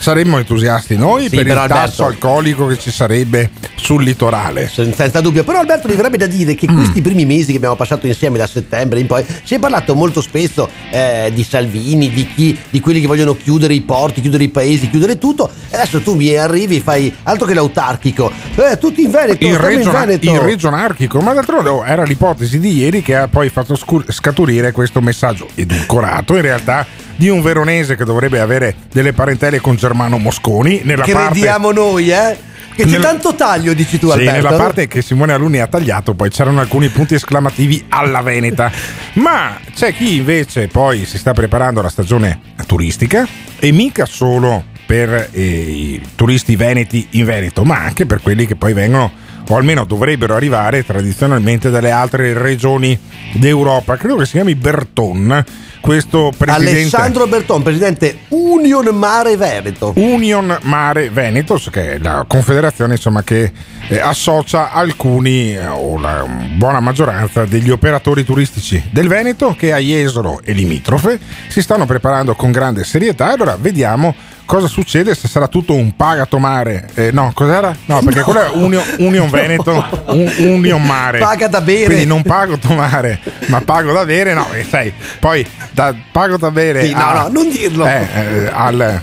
Saremmo 0.00 0.38
entusiasti 0.38 0.96
noi 0.96 1.24
Sì, 1.24 1.30
per 1.30 1.40
il 1.40 1.46
però, 1.46 1.66
tasso 1.66 2.04
Alberto- 2.04 2.04
alcolico 2.26 2.66
che 2.66 2.78
ci 2.78 2.90
sarebbe 2.90 3.50
sul 3.76 4.02
litorale. 4.02 4.68
Sen- 4.72 4.92
Senza 4.94 5.20
dubbio, 5.20 5.44
però 5.44 5.58
Alberto 5.60 5.86
mi 5.88 5.94
verrebbe 5.94 6.16
da 6.16 6.26
dire 6.26 6.52
Mm. 6.52 6.56
che 6.56 6.66
questi 6.66 7.00
primi 7.02 7.24
mesi 7.24 7.50
che 7.52 7.56
abbiamo 7.58 7.76
passato 7.76 8.06
insieme 8.06 8.38
da 8.38 8.46
settembre 8.46 8.98
in 9.00 9.06
poi 9.06 9.24
si 9.44 9.54
è 9.54 9.58
parlato 9.58 9.94
molto 9.94 10.20
spesso 10.20 10.68
eh, 10.90 11.30
di 11.32 11.44
Salvini, 11.44 12.10
di 12.10 12.26
chi, 12.34 12.58
di 12.70 12.80
quelli 12.80 13.00
che 13.00 13.06
vogliono 13.06 13.36
chiudere 13.36 13.74
i 13.74 13.80
porti, 13.82 14.20
chiudere 14.20 14.44
i 14.44 14.48
paesi, 14.48 14.88
chiudere 14.90 15.18
tutto. 15.18 15.50
E 15.70 15.74
adesso 15.76 16.00
tu 16.00 16.14
mi 16.14 16.34
arrivi 16.34 16.76
e 16.76 16.80
fai 16.80 17.14
altro 17.24 17.46
che 17.46 17.54
l'autarchico. 17.54 18.30
Eh, 18.56 18.78
tutti 18.78 19.02
in 19.02 19.10
Veneto, 19.10 19.44
Il, 19.44 19.54
stiamo 19.54 19.68
in 19.70 19.76
regiona- 19.76 20.04
Veneto. 20.04 20.30
il 20.32 20.40
regionarchico, 20.40 21.20
ma 21.20 21.32
d'altronde 21.32 21.68
oh, 21.68 21.84
era 21.84 22.04
l'ipotesi 22.08 22.58
di 22.58 22.76
ieri 22.78 23.02
che 23.02 23.14
ha 23.14 23.28
poi 23.28 23.48
fatto 23.50 23.76
scur- 23.76 24.10
scaturire 24.10 24.72
questo 24.72 25.00
messaggio 25.00 25.48
edulcorato 25.54 26.34
in 26.34 26.42
realtà 26.42 26.86
di 27.14 27.28
un 27.28 27.40
veronese 27.42 27.96
che 27.96 28.04
dovrebbe 28.04 28.40
avere 28.40 28.74
delle 28.92 29.12
parentele 29.12 29.60
con 29.60 29.76
Germano 29.76 30.18
Mosconi 30.18 30.80
nella 30.84 31.04
parte 31.04 31.30
Crediamo 31.30 31.70
noi, 31.70 32.10
eh? 32.10 32.36
Che 32.74 32.84
c'è 32.84 32.90
Nel- 32.90 33.00
tanto 33.00 33.34
taglio, 33.34 33.74
dici 33.74 33.98
tu, 33.98 34.06
Sì, 34.06 34.18
Alberto. 34.18 34.32
nella 34.40 34.56
parte 34.56 34.86
che 34.86 35.02
Simone 35.02 35.32
Alunni 35.32 35.58
ha 35.58 35.66
tagliato, 35.66 36.14
poi 36.14 36.30
c'erano 36.30 36.60
alcuni 36.60 36.88
punti 36.90 37.14
esclamativi 37.14 37.84
alla 37.88 38.22
Veneta. 38.22 38.70
Ma 39.14 39.58
c'è 39.74 39.92
chi 39.92 40.16
invece 40.18 40.68
poi 40.68 41.04
si 41.04 41.18
sta 41.18 41.32
preparando 41.32 41.80
alla 41.80 41.88
stagione 41.88 42.38
turistica 42.66 43.26
e 43.58 43.72
mica 43.72 44.06
solo 44.06 44.62
per 44.86 45.28
eh, 45.32 45.40
i 45.42 46.02
turisti 46.14 46.54
veneti 46.54 47.04
in 47.12 47.24
Veneto, 47.24 47.64
ma 47.64 47.78
anche 47.78 48.06
per 48.06 48.22
quelli 48.22 48.46
che 48.46 48.54
poi 48.54 48.72
vengono 48.74 49.10
o 49.48 49.56
almeno 49.56 49.84
dovrebbero 49.84 50.34
arrivare 50.34 50.84
tradizionalmente 50.84 51.70
dalle 51.70 51.90
altre 51.90 52.32
regioni 52.34 52.98
d'Europa. 53.32 53.96
Credo 53.96 54.16
che 54.16 54.26
si 54.26 54.32
chiami 54.32 54.54
Berton, 54.54 55.44
questo 55.80 56.32
presidente 56.36 56.70
Alessandro 56.70 57.26
Berton, 57.26 57.62
presidente 57.62 58.18
Union 58.28 58.94
Mare 58.94 59.36
Veneto. 59.36 59.92
Union 59.96 60.58
Mare 60.62 61.10
Venetos, 61.10 61.70
che 61.70 61.94
è 61.94 61.98
la 61.98 62.24
confederazione 62.28 62.94
insomma, 62.94 63.22
che 63.22 63.50
eh, 63.88 63.98
associa 63.98 64.72
alcuni 64.72 65.54
eh, 65.54 65.66
o 65.66 65.98
la 65.98 66.26
buona 66.56 66.80
maggioranza 66.80 67.46
degli 67.46 67.70
operatori 67.70 68.24
turistici 68.24 68.82
del 68.90 69.08
Veneto 69.08 69.54
che 69.58 69.72
a 69.72 69.78
Jesolo 69.78 70.40
e 70.44 70.52
limitrofe 70.52 71.18
si 71.48 71.62
stanno 71.62 71.86
preparando 71.86 72.34
con 72.34 72.50
grande 72.50 72.84
serietà. 72.84 73.32
Allora 73.32 73.56
vediamo 73.58 74.14
cosa 74.48 74.66
succede 74.66 75.14
se 75.14 75.28
sarà 75.28 75.46
tutto 75.46 75.74
un 75.74 75.94
pagato 75.94 76.38
mare. 76.38 76.88
Eh, 76.94 77.10
no, 77.12 77.30
cos'era? 77.34 77.76
No, 77.84 78.00
perché 78.02 78.22
quello 78.24 78.40
è 78.40 78.48
Union, 78.54 78.82
Union 78.98 79.28
Veneto, 79.28 79.84
un- 80.06 80.32
Union 80.38 80.82
Mare. 80.82 81.18
Paga 81.18 81.48
da 81.48 81.60
bere. 81.60 81.84
Quindi 81.84 82.06
non 82.06 82.22
pago 82.22 82.56
da 82.56 82.74
mare, 82.74 83.20
ma 83.48 83.60
pago 83.60 83.92
da 83.92 84.06
bere. 84.06 84.32
No, 84.32 84.50
e 84.52 84.64
sai, 84.64 84.90
poi 85.20 85.46
da 85.72 85.94
pago 86.10 86.38
da 86.38 86.50
bere. 86.50 86.86
Sì, 86.86 86.94
no, 86.94 87.00
a- 87.06 87.22
no, 87.24 87.28
non 87.28 87.50
dirlo. 87.50 87.86
eh, 87.86 88.06
eh, 88.14 88.50
al, 88.50 88.80
Al 88.80 89.00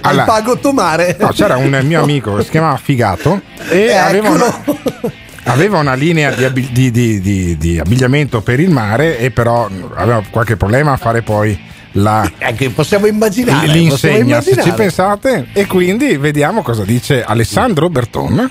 alla- 0.00 0.24
pago 0.24 0.58
tomare. 0.58 1.16
No, 1.20 1.28
c'era 1.28 1.56
un 1.58 1.78
mio 1.84 2.02
amico 2.02 2.34
che 2.36 2.44
si 2.44 2.50
chiamava 2.50 2.76
Figato 2.82 3.42
e 3.68 3.92
aveva 3.94 4.30
una, 4.30 4.46
Eccolo. 4.46 4.78
aveva 5.44 5.78
una 5.80 5.94
linea 5.94 6.30
di, 6.32 6.70
di- 6.72 6.90
di- 6.90 7.20
di- 7.20 7.56
di 7.58 7.78
abbigliamento 7.78 8.40
per 8.40 8.58
il 8.58 8.70
mare 8.70 9.18
e 9.18 9.30
però 9.30 9.68
aveva 9.96 10.22
qualche 10.30 10.56
problema 10.56 10.92
a 10.92 10.96
fare 10.96 11.20
poi 11.22 11.76
la, 11.92 12.30
Anche 12.40 12.70
possiamo 12.70 13.06
immaginare. 13.06 13.66
possiamo 13.66 13.66
l'insegna 13.66 14.40
se 14.40 14.62
ci 14.62 14.70
pensate 14.72 15.48
e 15.52 15.66
quindi 15.66 16.16
vediamo 16.16 16.62
cosa 16.62 16.84
dice 16.84 17.22
Alessandro 17.22 17.88
Berton 17.88 18.50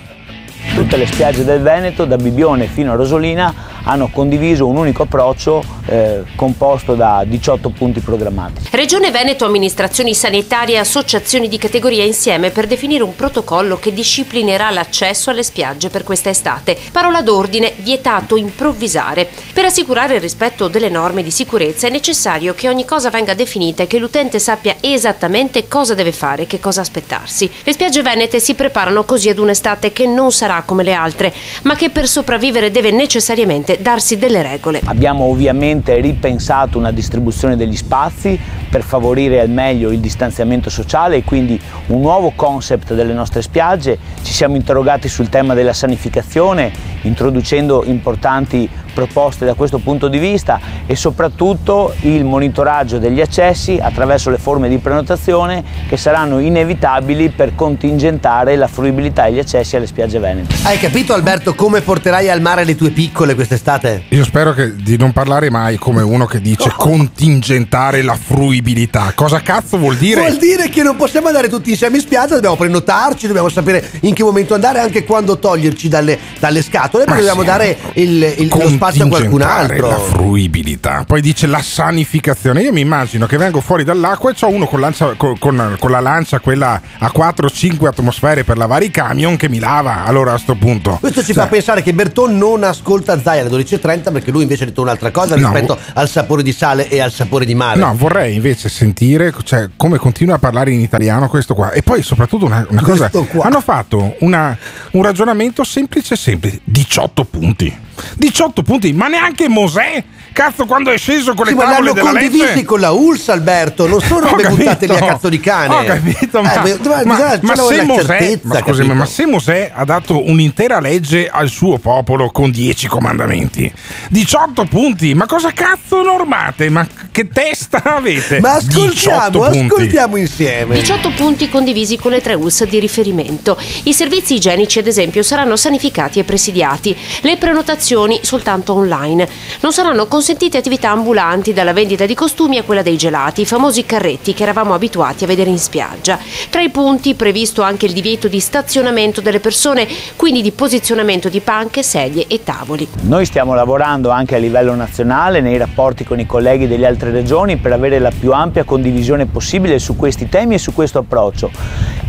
Tutte 0.74 0.98
le 0.98 1.08
spiagge 1.08 1.44
del 1.44 1.62
Veneto, 1.62 2.06
da 2.06 2.18
Bibione 2.18 2.68
fino 2.68 2.92
a 2.92 2.96
Rosolina, 2.96 3.54
hanno 3.88 4.10
condiviso 4.10 4.68
un 4.68 4.76
unico 4.76 5.04
approccio 5.04 5.64
eh, 5.86 6.24
composto 6.36 6.96
da 6.96 7.24
18 7.26 7.70
punti 7.70 8.02
programmatici. 8.02 8.68
Regione 8.72 9.12
Veneto, 9.12 9.46
amministrazioni 9.46 10.14
sanitarie 10.14 10.76
e 10.76 10.80
associazioni 10.80 11.48
di 11.48 11.58
categoria 11.58 12.04
insieme 12.04 12.52
per 12.52 12.68
definire 12.68 13.04
un 13.04 13.16
protocollo 13.16 13.80
che 13.80 13.94
disciplinerà 13.94 14.70
l'accesso 14.72 15.30
alle 15.30 15.44
spiagge 15.44 15.90
per 15.90 16.04
questa 16.04 16.30
estate. 16.30 16.78
Parola 16.92 17.22
d'ordine, 17.22 17.74
vietato 17.78 18.36
improvvisare. 18.36 19.28
Per 19.54 19.64
assicurare 19.64 20.16
il 20.16 20.22
rispetto 20.22 20.68
delle 20.68 20.90
norme 20.90 21.24
di 21.24 21.32
sicurezza 21.32 21.88
è 21.88 21.90
necessario 21.90 22.54
che 22.54 22.68
ogni 22.68 22.84
cosa 22.84 23.10
venga 23.10 23.34
definita 23.34 23.84
e 23.84 23.88
che 23.88 24.00
l'utente 24.00 24.40
sappia 24.40 24.76
esattamente 24.82 25.68
cosa 25.70 25.94
deve 25.94 26.12
fare 26.12 26.44
e 26.44 26.48
che 26.48 26.60
cosa 26.60 26.82
aspettarsi. 26.82 27.50
Le 27.64 27.72
spiagge 27.72 28.02
venete 28.02 28.42
si 28.42 28.54
preparano 28.54 29.06
così 29.06 29.30
ad 29.30 29.40
un'estate 29.40 29.94
che 29.94 30.06
non 30.06 30.34
sarà 30.34 30.64
come 30.66 30.84
le 30.84 30.94
altre, 30.94 31.34
ma 31.64 31.76
che 31.76 31.90
per 31.90 32.08
sopravvivere 32.08 32.70
deve 32.70 32.92
necessariamente 32.92 33.77
darsi 33.80 34.18
delle 34.18 34.42
regole. 34.42 34.82
Abbiamo 34.86 35.26
ovviamente 35.26 36.00
ripensato 36.00 36.78
una 36.78 36.92
distribuzione 36.92 37.56
degli 37.56 37.76
spazi 37.76 38.40
per 38.70 38.82
favorire 38.82 39.40
al 39.40 39.50
meglio 39.50 39.92
il 39.92 40.00
distanziamento 40.00 40.70
sociale 40.70 41.18
e 41.18 41.24
quindi 41.24 41.60
un 41.88 42.02
nuovo 42.02 42.34
concept 42.36 42.94
delle 42.94 43.14
nostre 43.14 43.42
spiagge. 43.42 43.98
Ci 44.22 44.34
siamo 44.34 44.56
interrogati 44.56 45.08
sul 45.08 45.30
tema 45.30 45.54
della 45.54 45.74
sanificazione, 45.74 46.72
introducendo 47.02 47.84
importanti 47.86 48.70
proposte 49.02 49.46
da 49.46 49.54
questo 49.54 49.78
punto 49.78 50.08
di 50.08 50.18
vista 50.18 50.60
e 50.88 50.96
soprattutto 50.96 51.94
il 52.02 52.26
monitoraggio 52.26 52.98
degli 52.98 53.22
accessi 53.22 53.78
attraverso 53.80 54.32
le 54.32 54.40
forme 54.40 54.68
di 54.70 54.80
prenotazione 54.80 55.64
che 55.88 55.98
saranno 55.98 56.40
inevitabili 56.40 57.30
per 57.30 57.54
contingentare 57.54 58.56
la 58.56 58.68
fruibilità 58.68 59.28
e 59.28 59.34
gli 59.34 59.40
accessi 59.40 59.76
alle 59.76 59.86
spiagge 59.86 60.18
venete. 60.18 60.56
Hai 60.64 60.80
capito 60.80 61.14
Alberto 61.14 61.54
come 61.54 61.82
porterai 61.82 62.28
al 62.32 62.42
mare 62.42 62.64
le 62.64 62.76
tue 62.76 62.90
piccole 62.90 63.36
quest'estate? 63.36 64.06
Io 64.10 64.24
spero 64.24 64.54
che- 64.54 64.76
di 64.76 64.98
non 64.98 65.12
parlare 65.12 65.52
mai 65.52 65.78
come 65.78 66.02
uno 66.02 66.26
che 66.26 66.42
dice 66.42 66.72
contingentare 66.76 68.02
la 68.02 68.16
fruibilità. 68.16 69.12
Cosa 69.14 69.42
cazzo 69.42 69.78
vuol 69.78 69.98
dire? 69.98 70.22
Vuol 70.22 70.38
dire 70.38 70.70
che 70.70 70.82
non 70.82 70.96
possiamo 70.96 71.28
andare 71.28 71.50
tutti 71.50 71.70
insieme 71.70 71.98
in 71.98 72.02
spiaggia, 72.02 72.34
dobbiamo 72.34 72.56
prenotarci, 72.56 73.28
dobbiamo 73.28 73.50
sapere 73.50 73.88
in 74.02 74.16
che 74.16 74.24
momento 74.24 74.56
andare, 74.56 74.80
anche 74.80 75.04
quando 75.04 75.38
toglierci 75.38 75.88
dalle, 75.88 76.18
dalle 76.40 76.64
scatole, 76.64 77.04
perché 77.04 77.20
dobbiamo 77.20 77.44
dare 77.44 77.78
il, 77.94 78.24
il- 78.38 78.48
lo 78.48 78.58
spazio 78.92 79.06
a 79.06 79.08
qualcun 79.10 79.42
altro. 79.42 79.90
La 79.90 79.98
fruibilità. 80.00 81.04
Poi 81.06 81.22
dice 81.22 81.48
la 81.48 81.62
sanificazione. 81.62 82.62
Io 82.62 82.72
mi 82.72 82.82
immagino 82.82 83.26
che 83.26 83.38
vengo 83.38 83.62
fuori 83.62 83.84
dall'acqua 83.84 84.32
e 84.32 84.34
c'ho 84.34 84.48
uno 84.50 84.66
con, 84.68 84.80
lancia- 84.80 85.14
con- 85.16 85.38
con- 85.38 85.76
con 85.80 85.92
la 85.92 86.00
lancia, 86.00 86.40
quella 86.40 86.82
a 87.00 87.12
4-5 87.16 87.86
atmosfere 87.88 88.44
per 88.44 88.58
lavare 88.58 88.86
i 88.86 88.92
camion, 88.92 89.36
che 89.36 89.50
mi 89.50 89.60
lava. 89.60 90.06
Allora 90.06 90.34
a 90.34 90.38
sto 90.38 90.56
punto. 90.56 90.98
Questo 91.00 91.22
ci 91.24 91.34
Cioè, 91.34 91.44
fa 91.44 91.50
pensare 91.50 91.82
che 91.82 91.94
Berton 91.94 92.38
non 92.38 92.64
ascolta 92.64 93.22
Zai 93.22 93.40
alle 93.40 93.50
12.30 93.50 94.12
perché 94.12 94.32
lui 94.32 94.44
invece 94.44 94.64
ha 94.64 94.68
detto 94.68 94.82
un'altra 94.82 95.12
cosa 95.12 95.36
No. 95.36 95.52
rispetto 95.52 95.78
al 95.94 96.10
sapore 96.10 96.44
di 96.44 96.52
sale 96.52 96.88
e 96.90 97.00
al 97.00 97.12
sapore 97.12 97.46
di 97.46 97.56
mare. 97.56 97.80
No, 97.80 97.94
vorrei 97.96 98.36
invece 98.36 98.70
sentire 98.70 99.34
cioè, 99.44 99.70
come 99.76 99.98
continua 99.98 100.36
a 100.36 100.40
parlare 100.40 100.72
in 100.72 100.80
italiano 100.82 101.28
questo 101.28 101.54
qua. 101.54 101.72
E 101.72 101.82
poi 101.84 102.02
soprattutto 102.04 102.46
una, 102.46 102.66
una 102.70 102.82
cosa. 102.82 103.10
Questo. 103.10 103.42
Hanno 103.42 103.62
fatto 103.62 104.16
una- 104.20 104.58
un 104.92 105.04
ragionamento 105.04 105.64
semplice 105.64 106.16
semplice. 106.16 106.60
18 106.64 107.24
punti. 107.26 107.86
18 108.16 108.62
punti, 108.64 108.94
ma 108.94 109.08
neanche 109.08 109.48
Mosè. 109.48 110.04
Cazzo, 110.34 110.66
quando 110.68 110.92
è 110.92 110.98
sceso 111.00 111.34
con 111.34 111.46
le 111.46 111.52
Sì, 111.52 111.58
ma 111.58 111.64
tavole 111.64 111.80
l'hanno 111.80 111.94
della 111.94 112.10
condivisi 112.12 112.44
Lecce. 112.46 112.64
con 112.66 112.80
la 112.80 112.92
ULS 112.92 113.30
Alberto, 113.30 113.88
non 113.88 114.00
sono 114.02 114.28
robe 114.30 114.48
buttate 114.50 114.86
lì 114.86 114.94
a 114.94 115.00
cazzo 115.00 115.30
di 115.30 115.40
cane. 115.40 115.74
Ho 115.74 115.84
capito, 115.84 116.42
ma, 116.44 116.64
Eh, 116.64 116.76
ma- 117.06 117.40
ma 117.42 117.54
c'è 117.54 117.64
se 117.76 117.82
Mosè, 117.84 118.06
certezza, 118.06 118.48
ma 118.50 118.54
scusami, 118.60 118.78
capito? 118.78 118.94
ma 118.94 119.06
se 119.08 119.26
Mosè 119.26 119.72
ha 119.74 119.84
dato 119.84 120.30
un'intera 120.30 120.80
legge 120.80 121.28
al 121.28 121.50
suo 121.50 121.80
popolo 121.80 122.30
con 122.30 122.52
10 122.52 122.88
comandamenti, 122.88 123.72
18 124.12 124.66
punti, 124.66 125.16
ma 125.16 125.26
cosa 125.26 125.50
cazzo 125.54 126.04
normate? 126.04 126.70
Ma 126.70 126.86
che 127.12 127.30
testa 127.30 127.82
avete? 127.96 128.40
Ma 128.40 128.60
18 128.62 129.10
ascoltiamo, 129.12 129.44
ascoltiamo 129.44 130.16
insieme. 130.18 130.76
18 130.76 131.12
punti 131.16 131.50
condivisi 131.50 131.98
con 131.98 132.12
le 132.12 132.22
tre 132.22 132.36
US 132.36 132.64
di 132.66 132.80
riferimento. 132.80 133.58
I 133.86 133.94
servizi 133.94 134.36
igienici, 134.36 134.78
ad 134.78 134.86
esempio, 134.86 135.24
saranno 135.24 135.56
sanificati 135.56 136.20
e 136.20 136.24
presidiati. 136.24 136.96
Le 137.22 137.38
prenotazioni 137.38 137.86
soltanto 138.22 138.74
online. 138.74 139.28
Non 139.62 139.72
saranno 139.72 140.08
consentite 140.08 140.58
attività 140.58 140.90
ambulanti 140.90 141.54
dalla 141.54 141.72
vendita 141.72 142.06
di 142.06 142.16
costumi 142.16 142.58
a 142.58 142.64
quella 142.64 142.82
dei 142.82 142.98
gelati, 142.98 143.42
i 143.42 143.46
famosi 143.46 143.86
carretti 143.86 144.34
che 144.34 144.44
eravamo 144.44 144.74
abituati 144.74 145.24
a 145.24 145.28
vedere 145.28 145.50
in 145.50 145.58
spiaggia. 145.58 146.20
Tra 146.50 146.62
i 146.62 146.70
punti 146.70 147.16
previsto 147.16 147.62
anche 147.62 147.86
il 147.86 147.94
divieto 147.94 148.28
di 148.28 148.42
stazionamento 148.42 149.22
delle 149.22 149.40
persone, 149.40 149.88
quindi 150.18 150.42
di 150.42 150.52
posizionamento 150.52 151.30
di 151.30 151.40
panche, 151.40 151.82
sedie 151.82 152.26
e 152.28 152.44
tavoli. 152.44 152.88
Noi 153.04 153.26
stiamo 153.26 153.54
lavorando 153.54 154.10
anche 154.10 154.36
a 154.36 154.40
livello 154.40 154.76
nazionale 154.76 155.40
nei 155.40 155.58
rapporti 155.58 156.04
con 156.04 156.20
i 156.20 156.26
colleghi 156.26 156.68
delle 156.68 156.88
altre 156.88 157.12
regioni 157.12 157.56
per 157.56 157.72
avere 157.72 158.00
la 158.00 158.12
più 158.12 158.34
ampia 158.34 158.66
condivisione 158.66 159.28
possibile 159.28 159.80
su 159.80 159.96
questi 159.96 160.28
temi 160.28 160.56
e 160.56 160.58
su 160.58 160.74
questo 160.74 161.00
approccio. 161.00 161.52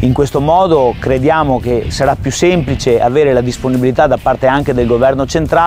In 0.01 0.13
questo 0.13 0.41
modo 0.41 0.95
crediamo 0.99 1.61
che 1.61 1.87
sarà 1.89 2.17
più 2.17 2.33
semplice 2.33 3.01
avere 3.01 3.33
la 3.33 3.41
disponibilità 3.41 4.07
da 4.07 4.17
parte 4.17 4.47
anche 4.47 4.75
del 4.75 4.87
governo 4.87 5.27
centrale 5.27 5.67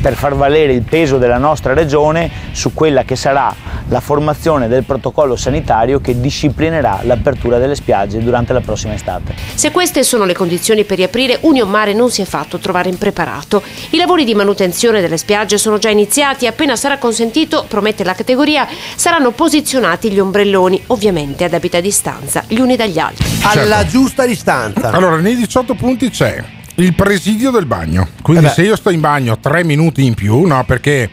per 0.00 0.14
far 0.14 0.34
valere 0.34 0.72
il 0.72 0.82
peso 0.82 1.18
della 1.18 1.38
nostra 1.38 1.72
regione 1.72 2.30
su 2.52 2.72
quella 2.74 3.04
che 3.04 3.16
sarà 3.16 3.54
la 3.88 4.00
formazione 4.00 4.68
del 4.68 4.84
protocollo 4.84 5.36
sanitario 5.36 6.00
che 6.00 6.20
disciplinerà 6.20 7.00
l'apertura 7.02 7.58
delle 7.58 7.74
spiagge 7.74 8.22
durante 8.22 8.52
la 8.52 8.60
prossima 8.60 8.94
estate. 8.94 9.34
Se 9.54 9.70
queste 9.70 10.02
sono 10.02 10.24
le 10.24 10.34
condizioni 10.34 10.84
per 10.84 10.96
riaprire, 10.96 11.38
Union 11.42 11.68
Mare 11.68 11.92
non 11.92 12.10
si 12.10 12.22
è 12.22 12.24
fatto 12.24 12.58
trovare 12.58 12.88
impreparato. 12.88 13.62
I 13.90 13.96
lavori 13.96 14.24
di 14.24 14.34
manutenzione 14.34 15.00
delle 15.00 15.16
spiagge 15.16 15.58
sono 15.58 15.78
già 15.78 15.90
iniziati 15.90 16.44
e 16.44 16.48
appena 16.48 16.76
sarà 16.76 16.98
consentito, 16.98 17.64
promette 17.68 18.04
la 18.04 18.14
categoria, 18.14 18.66
saranno 18.96 19.30
posizionati 19.30 20.10
gli 20.10 20.18
ombrelloni, 20.18 20.82
ovviamente 20.88 21.44
a 21.44 21.48
debita 21.48 21.80
distanza, 21.80 22.44
gli 22.46 22.58
uni 22.58 22.76
dagli 22.76 22.98
altri. 22.98 23.24
Alla 23.42 23.84
giusta 23.86 24.24
distanza. 24.24 24.90
Allora, 24.90 25.16
nei 25.16 25.36
18 25.36 25.74
punti 25.74 26.10
c'è 26.10 26.42
il 26.76 26.94
presidio 26.94 27.50
del 27.50 27.66
bagno. 27.66 28.08
Quindi 28.22 28.46
Eh 28.46 28.50
se 28.50 28.62
io 28.62 28.76
sto 28.76 28.90
in 28.90 29.00
bagno 29.00 29.38
3 29.38 29.64
minuti 29.64 30.04
in 30.04 30.14
più, 30.14 30.44
no, 30.44 30.64
perché 30.64 31.10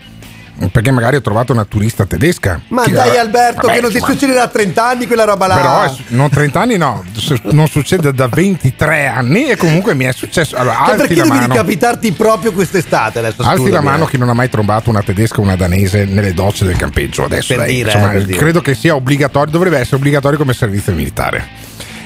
perché 0.71 0.91
magari 0.91 1.15
ho 1.15 1.21
trovato 1.21 1.51
una 1.53 1.65
turista 1.65 2.05
tedesca. 2.05 2.61
Ma 2.67 2.83
Che- 2.83 2.91
dai 2.91 3.17
Alberto, 3.17 3.61
Vabbè, 3.65 3.73
che 3.73 3.81
non 3.81 3.89
ti 3.89 3.95
insomma, 3.97 4.13
succede 4.13 4.33
da 4.33 4.47
30 4.47 4.87
anni 4.87 5.07
quella 5.07 5.23
roba 5.23 5.47
là. 5.47 5.55
Però 5.55 5.95
non 6.09 6.29
30 6.29 6.59
anni 6.61 6.77
no, 6.77 7.03
non 7.45 7.67
succede 7.67 8.13
da 8.13 8.27
23 8.27 9.07
anni 9.07 9.45
e 9.49 9.55
comunque 9.57 9.95
mi 9.95 10.05
è 10.05 10.11
successo. 10.13 10.55
Allora, 10.57 10.75
Cioè, 10.75 10.83
alzi 10.91 10.97
perché 10.97 11.15
la 11.15 11.23
devi 11.23 11.35
mano. 11.37 11.47
ricapitarti 11.53 12.11
proprio 12.11 12.51
quest'estate 12.51 13.19
adesso? 13.19 13.41
Alzi 13.41 13.69
la 13.71 13.81
mano 13.81 14.05
eh. 14.05 14.09
chi 14.09 14.17
non 14.19 14.29
ha 14.29 14.33
mai 14.33 14.49
trovato 14.49 14.91
una 14.91 15.01
tedesca 15.01 15.39
o 15.39 15.41
una 15.41 15.55
danese 15.55 16.05
nelle 16.05 16.33
docce 16.33 16.63
del 16.65 16.75
campeggio. 16.75 17.23
Adesso 17.23 17.47
Per 17.55 17.57
dai, 17.57 17.73
dire, 17.73 17.91
insomma, 17.91 18.11
eh, 18.11 18.13
per 18.17 18.25
dire. 18.25 18.37
credo 18.37 18.61
che 18.61 18.75
sia 18.75 18.93
obbligatorio, 18.93 19.51
dovrebbe 19.51 19.79
essere 19.79 19.95
obbligatorio 19.95 20.37
come 20.37 20.53
servizio 20.53 20.93
militare. 20.93 21.47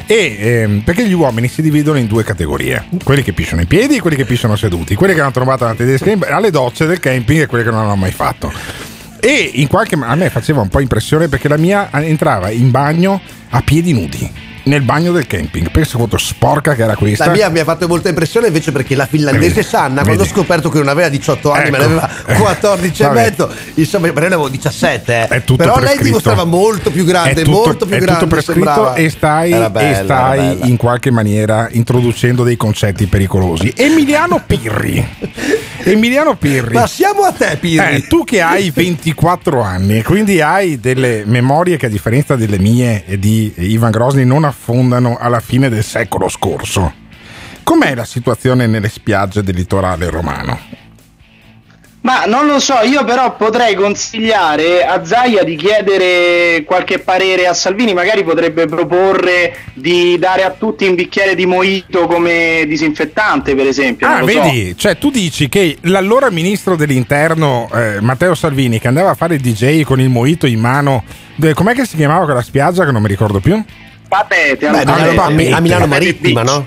E 0.08 0.38
ehm, 0.40 0.82
perché 0.82 1.08
gli 1.08 1.14
uomini 1.14 1.48
si 1.48 1.62
dividono 1.62 1.98
in 1.98 2.08
due 2.08 2.24
categorie: 2.24 2.86
quelli 3.04 3.24
che 3.24 3.34
pisciano 3.34 3.62
in 3.62 3.68
piedi 3.68 3.96
e 3.98 4.02
quelli 4.02 4.16
che 4.16 4.26
pisciano 4.26 4.56
seduti, 4.56 4.96
quelli 4.96 5.14
che 5.14 5.22
hanno 5.22 5.32
trovato 5.32 5.64
una 5.64 5.76
tedesca 5.76 6.12
alle 6.30 6.52
docce 6.52 6.86
del 6.86 7.00
camping 7.00 7.42
e 7.42 7.46
quelli 7.48 7.64
che 7.64 7.72
non 7.72 7.82
l'hanno 7.82 7.96
mai 7.96 8.12
fatto. 8.12 8.52
E 9.20 9.52
in 9.56 9.68
qualche 9.68 9.98
a 10.00 10.16
me 10.16 10.30
faceva 10.30 10.62
un 10.62 10.70
po' 10.70 10.80
impressione 10.80 11.28
perché 11.28 11.48
la 11.48 11.58
mia 11.58 11.90
entrava 11.92 12.52
in 12.52 12.70
bagno 12.70 13.20
a 13.50 13.62
piedi 13.62 13.92
nudi. 13.94 14.54
Nel 14.66 14.82
bagno 14.82 15.12
del 15.12 15.28
camping, 15.28 15.70
penso 15.70 15.98
quanto 15.98 16.18
sporca 16.18 16.74
che 16.74 16.82
era 16.82 16.96
questa. 16.96 17.28
La 17.28 17.32
mia 17.32 17.50
mi 17.50 17.60
ha 17.60 17.64
fatto 17.64 17.88
molta 17.88 18.10
impressione 18.10 18.48
invece 18.48 18.72
perché 18.72 18.96
la 18.96 19.06
finlandese 19.06 19.54
Vedi, 19.56 19.68
Sanna, 19.68 20.02
vedi. 20.02 20.06
quando 20.06 20.24
ho 20.24 20.26
scoperto 20.26 20.70
che 20.70 20.80
non 20.80 20.88
aveva 20.88 21.08
18 21.08 21.52
anni, 21.52 21.70
ma 21.70 21.78
ne 21.78 21.84
Ecco. 21.84 21.94
aveva 21.94 22.10
14 22.40 23.02
e 23.04 23.06
Vabbè. 23.06 23.22
mezzo, 23.22 23.52
insomma, 23.76 24.06
lei 24.08 24.16
ne 24.16 24.26
avevo 24.26 24.50
17. 24.50 25.28
eh. 25.30 25.42
Però 25.42 25.56
lei 25.76 25.76
prescritto. 25.76 26.04
dimostrava 26.04 26.46
molto 26.46 26.90
più 26.90 27.04
grande, 27.06 27.44
tutto- 27.44 27.52
molto 27.52 27.86
più 27.86 27.96
è 27.96 28.00
grande. 28.00 28.14
tutto 28.22 28.28
prescritto 28.34 28.64
sembrava. 28.66 28.94
e 28.96 29.10
stai, 29.12 29.50
bella, 29.52 29.80
e 29.82 30.04
stai 30.04 30.60
in 30.70 30.78
qualche 30.78 31.12
maniera 31.12 31.68
introducendo 31.72 32.44
dei 32.44 32.58
concetti 32.58 33.06
pericolosi. 33.06 33.72
Emiliano 33.76 34.42
Pirri. 34.46 35.08
Emiliano 35.88 36.36
Pirri. 36.36 36.74
Ma 36.74 36.88
siamo 36.88 37.22
a 37.22 37.32
te, 37.32 37.58
Pirri. 37.60 37.98
Eh, 37.98 38.08
tu 38.08 38.24
che 38.24 38.42
hai 38.42 38.72
24 38.74 39.62
anni 39.62 40.00
e 40.00 40.04
quindi 40.04 40.42
hai 40.42 40.80
delle 40.80 41.22
memorie 41.28 41.78
che 41.78 41.86
a 41.86 41.90
differenza 41.90 42.36
delle 42.36 42.58
mie 42.58 43.04
e 43.06 43.20
di 43.20 43.54
Ivan 43.58 43.92
Grosny 43.92 44.24
non 44.26 44.44
affondano 44.56 45.18
alla 45.20 45.42
fine 45.42 45.70
del 45.70 45.84
secolo 45.84 46.30
scorso. 46.30 47.04
Com'è 47.62 47.94
la 47.94 48.06
situazione 48.06 48.68
nelle 48.68 48.90
spiagge 48.90 49.44
del 49.44 49.56
litorale 49.56 50.10
romano? 50.10 50.84
Ma 52.02 52.26
non 52.26 52.46
lo 52.46 52.60
so, 52.60 52.76
io 52.84 53.04
però 53.04 53.36
potrei 53.36 53.74
consigliare 53.74 54.86
a 54.86 55.04
Zaia 55.04 55.44
di 55.44 55.56
chiedere 55.56 56.64
qualche 56.64 57.00
parere 57.00 57.48
a 57.48 57.54
Salvini, 57.56 57.96
magari 57.96 58.24
potrebbe 58.24 58.68
proporre 58.68 59.56
di 59.74 60.16
dare 60.20 60.44
a 60.44 60.52
tutti 60.52 60.86
un 60.86 60.94
bicchiere 60.94 61.34
di 61.34 61.48
mojito 61.48 62.06
come 62.06 62.66
disinfettante, 62.68 63.56
per 63.56 63.66
esempio. 63.66 64.08
Ah, 64.08 64.20
lo 64.20 64.28
so. 64.28 64.40
vedi, 64.40 64.78
cioè 64.78 65.00
tu 65.00 65.10
dici 65.10 65.50
che 65.50 65.78
l'allora 65.82 66.30
ministro 66.30 66.76
dell'interno 66.76 67.68
eh, 67.74 68.00
Matteo 68.02 68.36
Salvini, 68.36 68.78
che 68.78 68.88
andava 68.88 69.10
a 69.10 69.16
fare 69.16 69.34
il 69.34 69.42
DJ 69.42 69.82
con 69.82 70.00
il 70.00 70.10
mojito 70.10 70.46
in 70.46 70.60
mano, 70.60 71.04
de- 71.34 71.56
com'è 71.56 71.74
che 71.74 71.86
si 71.86 71.96
chiamava 71.96 72.26
quella 72.26 72.44
spiaggia 72.44 72.86
che 72.86 72.92
non 72.92 73.02
mi 73.02 73.08
ricordo 73.08 73.40
più? 73.40 73.60
Patete, 74.18 74.70
Beh, 74.70 74.82
allora, 74.82 74.94
a, 74.94 74.96
Milano, 75.10 75.22
a 75.22 75.30
Mi- 75.30 75.52
a 75.52 75.60
Milano 75.60 75.88
Patete 75.88 76.06
Marittima, 76.06 76.44
no? 76.44 76.66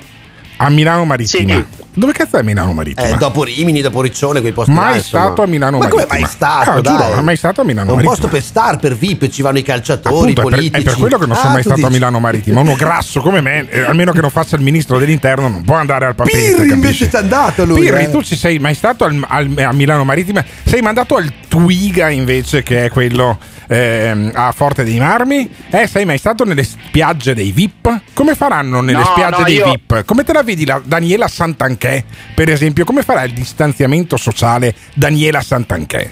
A 0.60 0.70
Milano 0.70 1.04
Marittima. 1.04 1.64
Dove 1.94 2.12
cazzo 2.12 2.36
è 2.36 2.42
Milano 2.42 2.72
Marittima? 2.72 3.08
Eh, 3.08 3.16
dopo 3.16 3.42
Rimini, 3.42 3.80
dopo 3.80 4.00
Riccione, 4.02 4.40
quei 4.40 4.52
posti 4.52 4.72
là, 4.72 4.80
mai 4.80 4.96
insomma. 4.98 5.24
stato 5.24 5.42
a 5.42 5.46
Milano 5.46 5.78
Ma 5.78 5.88
come 5.88 6.06
Marittima. 6.06 6.20
mai 6.20 6.30
stato? 6.30 6.70
Ah, 6.70 6.80
giuro, 6.80 7.14
dai? 7.14 7.22
mai 7.24 7.36
stato 7.36 7.60
a 7.60 7.64
Milano 7.64 7.88
È 7.88 7.90
un 7.90 7.96
Marittima. 7.96 8.20
posto 8.20 8.28
per 8.36 8.42
star, 8.44 8.78
per 8.78 8.94
VIP, 8.96 9.28
ci 9.28 9.42
vanno 9.42 9.58
i 9.58 9.62
calciatori, 9.62 10.14
Appunto, 10.14 10.28
i 10.28 10.32
è 10.32 10.34
per, 10.34 10.44
politici. 10.44 10.80
è 10.80 10.84
per 10.84 10.94
quello 10.96 11.18
che 11.18 11.26
non 11.26 11.36
sono 11.36 11.48
Ah, 11.48 11.52
mai 11.52 11.62
tu 11.62 11.68
stato 11.70 11.80
a 11.80 11.88
dici- 11.88 11.98
Milano 11.98 12.20
Marittima. 12.20 12.60
Uno 12.60 12.74
grasso 12.74 13.20
come 13.20 13.40
me, 13.40 13.68
eh, 13.68 13.80
almeno 13.80 14.12
che 14.12 14.20
non 14.20 14.30
faccia 14.30 14.54
il 14.56 14.62
ministro 14.62 14.98
dell'interno, 14.98 15.48
non 15.48 15.62
può 15.64 15.74
andare 15.74 16.06
al 16.06 16.14
papete. 16.14 16.36
Pirri 16.38 16.52
capisci? 16.54 16.72
invece 16.74 17.08
c'è 17.08 17.18
andato 17.18 17.64
lui. 17.64 17.80
Pirri, 17.80 18.02
eh. 18.04 18.10
tu 18.10 18.22
ci 18.22 18.36
sei 18.36 18.58
mai 18.60 18.74
stato 18.74 19.04
al- 19.04 19.24
al- 19.26 19.52
a 19.58 19.72
Milano 19.72 20.04
Marittima? 20.04 20.44
Sei 20.64 20.80
mandato 20.82 21.16
al 21.16 21.32
Twiga 21.48 22.10
invece, 22.10 22.62
che 22.62 22.84
è 22.84 22.90
quello 22.90 23.38
ehm, 23.68 24.30
a 24.34 24.50
Forte 24.52 24.82
dei 24.84 24.98
Marmi? 24.98 25.48
Eh, 25.70 25.86
sei 25.86 26.04
mai 26.04 26.18
stato 26.18 26.44
nelle 26.44 26.64
spiagge 26.64 27.34
dei 27.34 27.52
VIP? 27.52 28.00
Come 28.14 28.34
faranno 28.34 28.80
nelle 28.80 28.98
No, 28.98 29.04
spiagge 29.04 29.38
no, 29.38 29.44
dei 29.44 29.54
io- 29.56 29.64
VIP? 29.70 30.04
Come 30.04 30.24
te 30.24 30.32
la 30.32 30.42
vedi 30.42 30.64
la 30.66 30.80
Daniela 30.84 31.28
Santanchè, 31.28 32.04
per 32.34 32.48
esempio? 32.50 32.84
Come 32.84 33.02
farà 33.02 33.22
il 33.22 33.32
distanziamento 33.32 34.16
sociale 34.16 34.74
Daniela 34.94 35.40
Santanchè? 35.42 36.10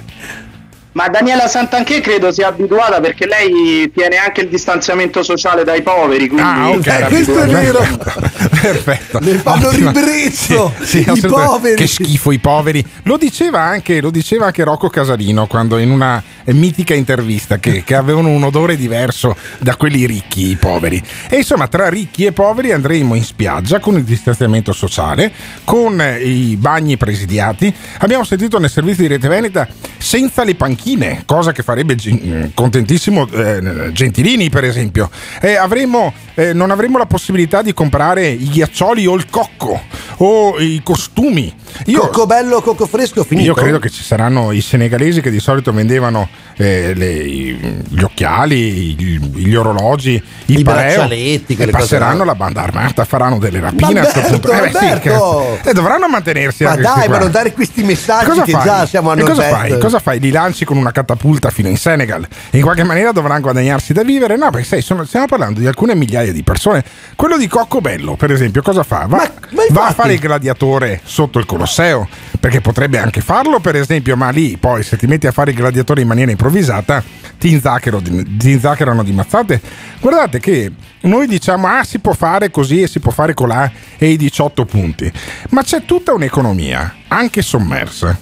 Ma 0.96 1.08
Daniela 1.10 1.46
Santanché 1.46 2.00
credo 2.00 2.32
sia 2.32 2.48
abituata 2.48 3.00
perché 3.00 3.26
lei 3.26 3.92
tiene 3.94 4.16
anche 4.16 4.40
il 4.40 4.48
distanziamento 4.48 5.22
sociale 5.22 5.62
dai 5.62 5.82
poveri. 5.82 6.26
Quindi 6.26 6.42
Ah, 6.42 6.70
ok. 6.70 6.86
era 6.86 7.06
questo 7.08 7.38
è 7.38 7.46
vero. 7.46 7.80
Perfetto. 8.62 9.18
Ne 9.20 9.34
fanno 9.34 9.68
Ottimo. 9.68 9.90
ribrezzo 9.90 10.72
Sì, 10.80 11.00
i 11.00 11.00
assolutamente. 11.02 11.28
poveri. 11.28 11.74
Che 11.76 11.86
schifo 11.86 12.32
i 12.32 12.38
poveri. 12.38 12.82
Lo 13.02 13.18
diceva 13.18 13.60
anche, 13.60 14.00
lo 14.00 14.08
diceva 14.08 14.46
anche 14.46 14.64
Rocco 14.64 14.88
Casalino 14.88 15.46
quando 15.46 15.76
in 15.76 15.90
una 15.90 16.22
eh, 16.44 16.54
mitica 16.54 16.94
intervista 16.94 17.58
che, 17.58 17.82
che 17.84 17.94
avevano 17.94 18.28
un 18.30 18.42
odore 18.42 18.74
diverso 18.76 19.36
da 19.58 19.76
quelli 19.76 20.06
ricchi, 20.06 20.48
i 20.48 20.56
poveri. 20.56 21.02
E 21.28 21.36
insomma, 21.36 21.68
tra 21.68 21.90
ricchi 21.90 22.24
e 22.24 22.32
poveri 22.32 22.72
andremo 22.72 23.14
in 23.14 23.22
spiaggia 23.22 23.80
con 23.80 23.96
il 23.96 24.04
distanziamento 24.04 24.72
sociale, 24.72 25.30
con 25.64 26.00
eh, 26.00 26.22
i 26.26 26.56
bagni 26.56 26.96
presidiati. 26.96 27.70
Abbiamo 27.98 28.24
sentito 28.24 28.58
nel 28.58 28.70
servizio 28.70 29.02
di 29.02 29.10
Rete 29.10 29.28
Veneta 29.28 29.68
senza 29.98 30.42
le 30.44 30.54
panchine, 30.54 30.84
cosa 31.24 31.52
che 31.52 31.62
farebbe 31.62 31.94
gen- 31.96 32.52
contentissimo 32.54 33.26
eh, 33.32 33.90
Gentilini, 33.92 34.48
per 34.50 34.64
esempio. 34.64 35.10
Eh, 35.40 35.56
avremo, 35.56 36.12
eh, 36.34 36.52
non 36.52 36.70
avremo 36.70 36.98
la 36.98 37.06
possibilità 37.06 37.62
di 37.62 37.72
comprare 37.74 38.28
i 38.28 38.48
ghiaccioli 38.48 39.06
o 39.06 39.14
il 39.14 39.26
cocco 39.28 39.80
o 40.18 40.58
i 40.58 40.80
costumi. 40.84 41.52
Io, 41.86 42.00
Cocco 42.00 42.24
bello, 42.26 42.62
cocco 42.62 42.86
fresco, 42.86 43.22
finito. 43.24 43.48
io 43.48 43.54
credo 43.54 43.78
che 43.78 43.90
ci 43.90 44.02
saranno 44.02 44.50
i 44.52 44.60
senegalesi 44.62 45.20
che 45.20 45.30
di 45.30 45.40
solito 45.40 45.72
vendevano 45.72 46.26
eh, 46.56 46.94
le- 46.94 47.12
i- 47.12 47.82
gli 47.88 48.02
occhiali, 48.02 48.94
gli, 48.94 49.18
gli 49.18 49.54
orologi, 49.54 50.22
il 50.46 50.60
I 50.60 50.62
pareo, 50.62 50.96
braccialetti, 51.06 51.54
e 51.58 51.66
passeranno 51.66 52.24
la 52.24 52.34
banda 52.34 52.62
armata, 52.62 53.04
faranno 53.04 53.38
delle 53.38 53.60
rapine 53.60 54.00
Ma 54.00 54.00
a 54.00 54.12
questo 54.12 54.20
Alberto, 54.20 54.48
punto. 54.48 54.52
Eh, 54.52 54.86
Alberto! 54.88 55.58
che- 55.62 55.70
eh, 55.70 55.72
dovranno 55.74 56.08
mantenersi 56.08 56.64
Ma 56.64 56.76
dai, 56.76 57.08
ma 57.08 57.18
non 57.18 57.30
dare 57.30 57.52
questi 57.52 57.82
messaggi 57.82 58.24
Cosa 58.26 58.42
che 58.42 58.52
fai? 58.52 58.64
già 58.64 58.86
siamo 58.86 59.10
a 59.10 59.16
E 59.18 59.22
cosa 59.22 59.42
fai? 59.42 59.78
Cosa 59.78 59.98
fai? 59.98 60.18
Li 60.20 60.30
lanci 60.30 60.64
con 60.64 60.75
una 60.78 60.92
catapulta 60.92 61.50
fino 61.50 61.68
in 61.68 61.76
Senegal? 61.76 62.26
In 62.52 62.62
qualche 62.62 62.84
maniera 62.84 63.12
dovranno 63.12 63.40
guadagnarsi 63.40 63.92
da 63.92 64.02
vivere? 64.02 64.36
No, 64.36 64.50
perché 64.50 64.66
sai, 64.66 64.82
sono- 64.82 65.04
stiamo 65.04 65.26
parlando 65.26 65.60
di 65.60 65.66
alcune 65.66 65.94
migliaia 65.94 66.32
di 66.32 66.42
persone. 66.42 66.84
Quello 67.14 67.36
di 67.36 67.46
Cocco 67.48 67.80
Bello, 67.80 68.14
per 68.16 68.30
esempio, 68.32 68.62
cosa 68.62 68.82
fa? 68.82 69.06
Va, 69.08 69.30
va 69.70 69.86
a 69.86 69.92
fare 69.92 70.14
il 70.14 70.18
gladiatore 70.20 71.00
sotto 71.04 71.38
il 71.38 71.46
Colosseo, 71.46 72.08
perché 72.40 72.60
potrebbe 72.60 72.98
anche 72.98 73.20
farlo, 73.20 73.60
per 73.60 73.76
esempio, 73.76 74.16
ma 74.16 74.30
lì 74.30 74.56
poi 74.58 74.82
se 74.82 74.96
ti 74.96 75.06
metti 75.06 75.26
a 75.26 75.32
fare 75.32 75.50
il 75.50 75.56
gladiatore 75.56 76.00
in 76.02 76.08
maniera 76.08 76.30
improvvisata 76.30 77.02
ti, 77.38 77.50
inzacchero 77.52 78.00
di- 78.00 78.36
ti 78.36 78.52
inzaccherano 78.52 79.02
di 79.02 79.12
mazzate. 79.12 79.60
Guardate 80.00 80.40
che 80.40 80.72
noi 81.02 81.26
diciamo, 81.26 81.66
ah, 81.66 81.84
si 81.84 81.98
può 81.98 82.12
fare 82.12 82.50
così 82.50 82.82
e 82.82 82.88
si 82.88 82.98
può 83.00 83.12
fare 83.12 83.34
colà 83.34 83.70
e 83.98 84.08
i 84.08 84.16
18 84.16 84.64
punti, 84.64 85.10
ma 85.50 85.62
c'è 85.62 85.84
tutta 85.84 86.12
un'economia, 86.12 86.94
anche 87.08 87.42
sommersa 87.42 88.18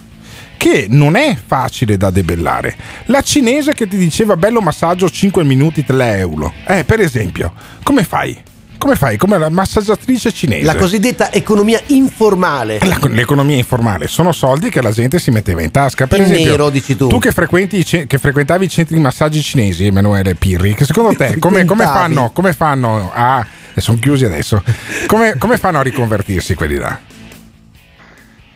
che 0.56 0.86
non 0.88 1.16
è 1.16 1.36
facile 1.46 1.96
da 1.96 2.10
debellare. 2.10 2.76
La 3.06 3.20
cinese 3.22 3.74
che 3.74 3.86
ti 3.86 3.96
diceva 3.96 4.36
bello 4.36 4.60
massaggio 4.60 5.08
5 5.10 5.44
minuti 5.44 5.84
3 5.84 6.18
euro. 6.18 6.52
Eh, 6.66 6.84
per 6.84 7.00
esempio, 7.00 7.52
come 7.82 8.04
fai? 8.04 8.36
Come 8.76 8.96
fai? 8.96 9.16
Come 9.16 9.38
la 9.38 9.48
massaggiatrice 9.48 10.30
cinese. 10.30 10.64
La 10.64 10.74
cosiddetta 10.74 11.32
economia 11.32 11.80
informale. 11.86 12.78
La- 12.82 12.98
l'economia 13.08 13.56
informale 13.56 14.08
sono 14.08 14.30
soldi 14.32 14.68
che 14.68 14.82
la 14.82 14.90
gente 14.90 15.18
si 15.18 15.30
metteva 15.30 15.62
in 15.62 15.70
tasca. 15.70 16.06
Per 16.06 16.18
In 16.18 16.24
esempio, 16.26 16.50
nero, 16.50 16.68
dici 16.70 16.94
tu. 16.94 17.16
che, 17.18 17.32
frequenti 17.32 17.78
i 17.78 17.84
ce- 17.86 18.06
che 18.06 18.18
frequentavi 18.18 18.66
i 18.66 18.68
centri 18.68 18.96
di 18.96 19.00
massaggi 19.00 19.40
cinesi, 19.42 19.86
Emanuele 19.86 20.34
Pirri, 20.34 20.74
che 20.74 20.84
secondo 20.84 21.14
te 21.16 21.36
come, 21.40 21.64
come 21.64 21.84
fanno, 21.84 22.30
come 22.32 22.52
fanno 22.52 23.10
a. 23.14 23.46
sono 23.76 23.98
chiusi 23.98 24.26
adesso. 24.26 24.62
Come, 25.06 25.36
come 25.38 25.56
fanno 25.56 25.78
a 25.78 25.82
riconvertirsi 25.82 26.54
quelli 26.54 26.76
là? 26.76 26.98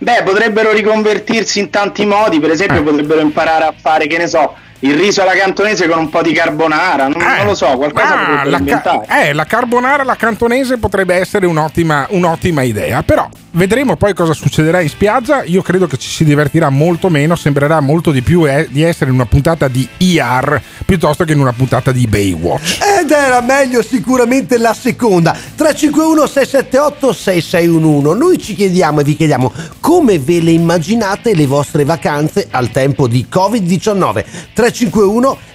Beh, 0.01 0.22
potrebbero 0.22 0.70
riconvertirsi 0.72 1.59
in 1.59 1.70
tanti 1.70 2.07
modi, 2.07 2.38
per 2.38 2.51
Eh. 2.51 2.53
esempio 2.53 2.82
potrebbero 2.84 3.20
imparare 3.20 3.64
a 3.64 3.74
fare, 3.76 4.07
che 4.07 4.16
ne 4.18 4.28
so, 4.28 4.55
il 4.80 4.94
riso 4.94 5.22
alla 5.22 5.32
cantonese 5.32 5.88
con 5.88 5.98
un 5.98 6.08
po' 6.08 6.22
di 6.22 6.32
carbonara, 6.32 7.08
non, 7.08 7.20
non 7.20 7.46
lo 7.46 7.54
so, 7.54 7.66
qualcosa 7.76 8.40
Ah, 8.40 8.44
la, 8.44 8.62
ca- 8.62 9.04
eh, 9.22 9.32
la 9.32 9.44
carbonara 9.44 10.02
alla 10.02 10.14
cantonese 10.16 10.78
potrebbe 10.78 11.14
essere 11.16 11.46
un'ottima, 11.46 12.06
un'ottima 12.10 12.62
idea, 12.62 13.02
però 13.02 13.28
vedremo 13.52 13.96
poi 13.96 14.14
cosa 14.14 14.32
succederà 14.34 14.80
in 14.80 14.88
spiaggia. 14.88 15.42
Io 15.42 15.62
credo 15.62 15.88
che 15.88 15.96
ci 15.96 16.08
si 16.08 16.24
divertirà 16.24 16.68
molto 16.68 17.08
meno, 17.08 17.34
sembrerà 17.34 17.80
molto 17.80 18.12
di 18.12 18.22
più 18.22 18.48
eh, 18.48 18.68
di 18.70 18.82
essere 18.82 19.10
in 19.10 19.16
una 19.16 19.26
puntata 19.26 19.66
di 19.66 19.86
IR 19.98 20.62
piuttosto 20.84 21.24
che 21.24 21.32
in 21.32 21.40
una 21.40 21.52
puntata 21.52 21.90
di 21.90 22.06
Baywatch. 22.06 22.78
Ed 23.00 23.10
era 23.10 23.40
meglio 23.40 23.82
sicuramente 23.82 24.58
la 24.58 24.74
seconda. 24.74 25.32
351 25.32 26.26
678 26.26 27.12
6611. 27.12 28.18
Noi 28.18 28.38
ci 28.38 28.54
chiediamo 28.54 29.00
e 29.00 29.04
vi 29.04 29.16
chiediamo 29.16 29.52
come 29.80 30.18
ve 30.20 30.40
le 30.40 30.52
immaginate 30.52 31.34
le 31.34 31.46
vostre 31.46 31.84
vacanze 31.84 32.46
al 32.50 32.70
tempo 32.70 33.08
di 33.08 33.26
Covid-19. 33.28 34.24
351 34.54 34.67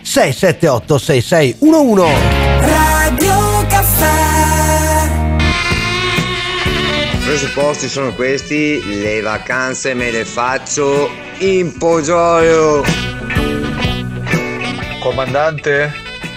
678 0.01 0.97
6611. 0.97 2.13
Radio 2.59 3.65
Caffè 3.67 4.13
I 7.13 7.25
presupposti 7.25 7.87
sono 7.87 8.13
questi, 8.13 8.81
le 9.01 9.21
vacanze 9.21 9.93
me 9.93 10.11
le 10.11 10.25
faccio 10.25 11.09
in 11.39 11.77
Poggioio. 11.77 12.83
Comandante, 15.01 15.91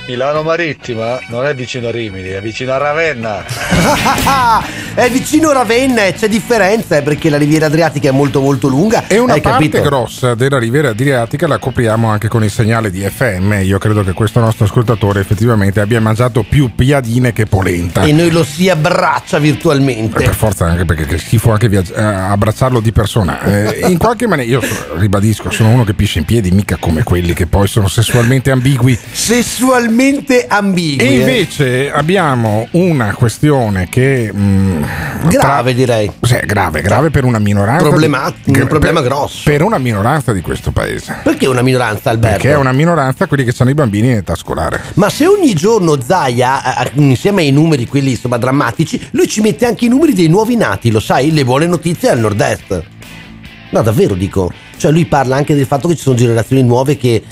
Milano 0.07 0.45
Marittima 0.45 1.19
non 1.31 1.47
è 1.47 1.55
vicino 1.55 1.89
a 1.89 1.91
Rimini, 1.91 2.29
è 2.29 2.41
vicino 2.41 2.73
a 2.73 2.77
Ravenna. 2.77 3.43
è 4.95 5.11
vicino 5.11 5.51
Ravenna 5.51 6.05
e 6.05 6.13
c'è 6.15 6.29
differenza 6.29 6.99
eh, 6.99 7.03
perché 7.03 7.29
la 7.29 7.37
riviera 7.37 7.67
adriatica 7.67 8.11
è 8.11 8.13
molto 8.13 8.41
molto 8.41 8.69
lunga. 8.69 9.09
E 9.09 9.19
una 9.19 9.33
Hai 9.33 9.41
parte 9.41 9.69
capito? 9.69 9.83
grossa 9.83 10.37
della 10.37 10.61
riviera 10.61 10.91
adriatica 10.91 11.49
la 11.49 11.59
copriamo 11.59 12.09
anche 12.09 12.29
con 12.29 12.45
il 12.45 12.53
segnale 12.53 12.93
di 12.93 13.01
FM. 13.01 13.63
Io 13.65 13.79
credo 13.79 14.05
che 14.05 14.13
questo 14.13 14.39
nostro 14.39 14.67
ascoltatore 14.67 15.19
effettivamente 15.19 15.81
abbia 15.81 16.01
mangiato 16.01 16.45
più 16.49 16.73
piadine 16.77 17.33
che 17.33 17.47
polenta. 17.47 18.03
E 18.03 18.13
noi 18.13 18.31
lo 18.31 18.45
si 18.45 18.71
abbraccia 18.71 19.41
virtualmente. 19.41 20.23
Per 20.23 20.35
forza, 20.35 20.67
anche 20.67 20.85
perché 20.85 21.05
che 21.07 21.19
schifo 21.19 21.51
anche 21.51 21.69
viaggi- 21.69 21.93
eh, 21.93 22.01
abbracciarlo 22.01 22.79
di 22.79 22.93
persona. 22.93 23.43
Eh, 23.43 23.81
in 23.91 23.99
qualche 23.99 24.29
maniera, 24.29 24.49
io 24.49 24.61
ribadisco, 24.95 25.51
sono 25.51 25.71
uno 25.71 25.83
che 25.83 25.95
pisce 25.95 26.21
in 26.21 26.25
piedi, 26.25 26.53
mica 26.53 26.77
come 26.77 27.03
quelli 27.03 27.33
che 27.33 27.49
poi 27.49 27.67
sono 27.67 27.89
sessualmente 27.89 28.53
ambigui. 28.53 28.97
Sessualmente 29.11 29.95
ambigui. 30.49 31.05
E 31.05 31.07
eh. 31.07 31.19
invece 31.19 31.93
abbiamo 31.93 32.69
una 32.73 33.15
questione 33.15 33.89
che. 33.89 34.31
mm, 34.35 34.83
Grave, 35.29 35.75
direi. 35.75 36.11
Sì, 36.23 36.39
grave, 36.45 36.81
grave 36.81 37.11
per 37.11 37.25
una 37.25 37.39
minoranza. 37.39 37.89
Problema- 37.89 38.33
di- 38.45 38.61
un 38.61 38.67
problema 38.67 39.01
per- 39.01 39.09
grosso. 39.09 39.41
Per 39.45 39.63
una 39.63 39.79
minoranza 39.79 40.33
di 40.33 40.41
questo 40.41 40.71
paese. 40.71 41.17
Perché 41.23 41.47
una 41.47 41.63
minoranza, 41.63 42.11
Alberto? 42.11 42.37
Perché 42.37 42.53
è 42.53 42.57
una 42.57 42.73
minoranza 42.73 43.27
quelli 43.27 43.45
che 43.45 43.55
hanno 43.59 43.71
i 43.71 43.75
bambini 43.75 44.09
in 44.09 44.17
età 44.17 44.35
scolare. 44.35 44.81
Ma 44.95 45.09
se 45.09 45.27
ogni 45.27 45.55
giorno 45.55 46.01
Zaia, 46.01 46.91
insieme 46.95 47.43
ai 47.43 47.51
numeri, 47.51 47.87
quelli 47.87 48.11
insomma 48.11 48.37
drammatici, 48.37 49.09
lui 49.13 49.27
ci 49.29 49.41
mette 49.41 49.67
anche 49.67 49.85
i 49.87 49.89
numeri 49.89 50.13
dei 50.13 50.29
nuovi 50.29 50.57
nati, 50.57 50.91
lo 50.91 51.01
sai, 51.01 51.33
le 51.33 51.45
buone 51.45 51.67
notizie 51.67 52.11
al 52.11 52.19
nord-est. 52.19 52.83
No, 53.71 53.83
davvero 53.83 54.15
dico. 54.15 54.53
Cioè 54.77 54.91
lui 54.93 55.07
parla 55.07 55.37
anche 55.37 55.55
del 55.55 55.67
fatto 55.67 55.89
che 55.89 55.97
ci 55.97 56.03
sono 56.03 56.17
generazioni 56.17 56.63
nuove 56.63 56.97
che, 56.97 57.23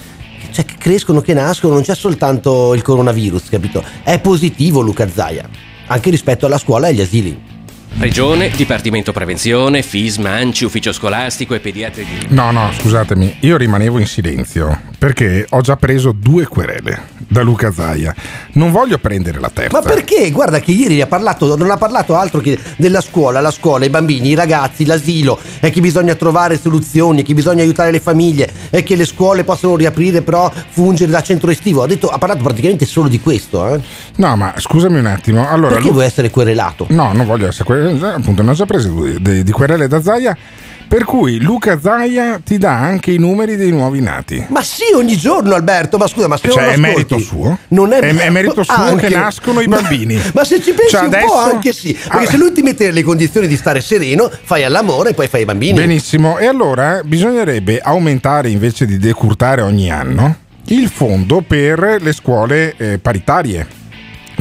cioè, 0.54 0.64
che 0.64 0.76
crescono, 0.78 1.20
che 1.20 1.34
nascono, 1.34 1.74
non 1.74 1.82
c'è 1.82 1.96
soltanto 1.96 2.74
il 2.74 2.82
coronavirus, 2.82 3.48
capito? 3.48 3.82
È 4.04 4.20
positivo 4.20 4.80
Luca 4.82 5.08
Zaia, 5.10 5.48
anche 5.88 6.10
rispetto 6.10 6.46
alla 6.46 6.58
scuola 6.58 6.86
e 6.86 6.90
agli 6.90 7.00
asili. 7.00 7.53
Regione, 7.98 8.50
Dipartimento 8.50 9.12
Prevenzione, 9.12 9.80
FISM, 9.82 10.26
ANCI, 10.26 10.64
Ufficio 10.64 10.92
Scolastico 10.92 11.54
e 11.54 11.60
Pediatri 11.60 12.04
di 12.04 12.26
No, 12.34 12.50
no, 12.50 12.70
scusatemi, 12.76 13.36
io 13.40 13.56
rimanevo 13.56 13.98
in 13.98 14.06
silenzio 14.06 14.92
perché 14.98 15.46
ho 15.48 15.60
già 15.60 15.76
preso 15.76 16.12
due 16.12 16.46
querele 16.46 17.12
da 17.28 17.42
Luca 17.42 17.70
Zaia. 17.72 18.14
Non 18.52 18.70
voglio 18.70 18.98
prendere 18.98 19.38
la 19.38 19.50
terza. 19.52 19.78
Ma 19.78 19.84
perché? 19.86 20.30
Guarda 20.30 20.60
che 20.60 20.72
ieri 20.72 21.00
ha 21.00 21.06
parlato, 21.06 21.56
non 21.56 21.70
ha 21.70 21.76
parlato 21.76 22.16
altro 22.16 22.40
che 22.40 22.58
della 22.76 23.00
scuola, 23.00 23.40
la 23.40 23.50
scuola, 23.50 23.84
i 23.84 23.90
bambini, 23.90 24.30
i 24.30 24.34
ragazzi, 24.34 24.86
l'asilo, 24.86 25.38
e 25.60 25.70
che 25.70 25.80
bisogna 25.80 26.14
trovare 26.14 26.58
soluzioni, 26.58 27.22
che 27.22 27.34
bisogna 27.34 27.62
aiutare 27.62 27.90
le 27.90 28.00
famiglie, 28.00 28.50
e 28.70 28.82
che 28.82 28.96
le 28.96 29.04
scuole 29.04 29.44
possono 29.44 29.76
riaprire 29.76 30.22
però 30.22 30.50
fungere 30.70 31.10
da 31.10 31.22
centro 31.22 31.50
estivo. 31.50 31.82
Ha, 31.82 31.86
detto, 31.86 32.08
ha 32.08 32.18
parlato 32.18 32.42
praticamente 32.42 32.86
solo 32.86 33.08
di 33.08 33.20
questo. 33.20 33.74
Eh? 33.74 33.80
No, 34.16 34.36
ma 34.36 34.54
scusami 34.56 34.98
un 34.98 35.06
attimo. 35.06 35.48
Allora, 35.48 35.74
Perché 35.74 35.86
Lu- 35.88 35.94
vuoi 35.94 36.06
essere 36.06 36.30
querelato? 36.30 36.86
No, 36.90 37.12
non 37.12 37.26
voglio 37.26 37.46
essere 37.48 37.64
querelato, 37.64 37.83
appunto, 37.88 38.42
ne 38.42 38.50
ho 38.50 38.54
già 38.54 38.66
presi 38.66 38.88
due 38.88 39.16
di, 39.20 39.42
di 39.42 39.52
querele 39.52 39.88
da 39.88 40.00
Zaia. 40.02 40.36
Per 40.86 41.04
cui 41.04 41.40
Luca 41.40 41.80
Zaia 41.80 42.38
ti 42.44 42.58
dà 42.58 42.78
anche 42.78 43.10
i 43.10 43.18
numeri 43.18 43.56
dei 43.56 43.70
nuovi 43.70 44.00
nati. 44.00 44.44
Ma 44.50 44.62
sì, 44.62 44.82
ogni 44.94 45.16
giorno 45.16 45.54
Alberto, 45.54 45.96
ma 45.96 46.06
scusa, 46.06 46.28
ma 46.28 46.36
se 46.36 46.50
Cioè, 46.50 46.62
non 46.62 46.72
è 46.72 46.76
merito 46.76 47.18
suo? 47.18 47.58
Non 47.68 47.92
è, 47.94 47.98
È- 48.00 48.14
è 48.14 48.30
merito 48.30 48.62
suo 48.62 48.74
Anche. 48.74 49.08
che 49.08 49.14
nascono 49.16 49.60
i 49.60 49.66
Ma- 49.66 49.80
bambini. 49.80 50.20
Ma, 50.34 50.44
se 50.44 50.60
ci 50.62 50.72
pensi 50.72 50.90
Cioè, 50.94 51.04
un 51.04 51.08
po' 51.10 51.16
adesso- 51.16 51.36
anche 51.54 51.72
sì. 51.72 51.94
Perché 51.94 52.26
Ah. 52.26 52.30
se 52.30 52.36
lui 52.36 52.52
ti 52.52 52.62
mette 52.62 52.84
nelle 52.84 53.02
condizioni 53.02 53.46
di 53.48 53.56
stare 53.56 53.80
sereno, 53.80 54.30
fai 54.42 54.62
all'amore 54.62 55.10
e 55.10 55.14
poi 55.14 55.26
fai 55.26 55.40
i 55.42 55.44
bambini. 55.46 55.72
Benissimo, 55.78 56.38
e 56.38 56.46
allora 56.46 57.00
bisognerebbe 57.02 57.80
aumentare 57.82 58.50
invece 58.50 58.84
di 58.84 58.98
decurtare 58.98 59.62
ogni 59.62 59.90
anno 59.90 60.36
il 60.66 60.88
fondo 60.90 61.42
per 61.44 61.96
le 62.00 62.12
scuole 62.12 62.74
eh, 62.76 62.98
paritarie. 62.98 63.66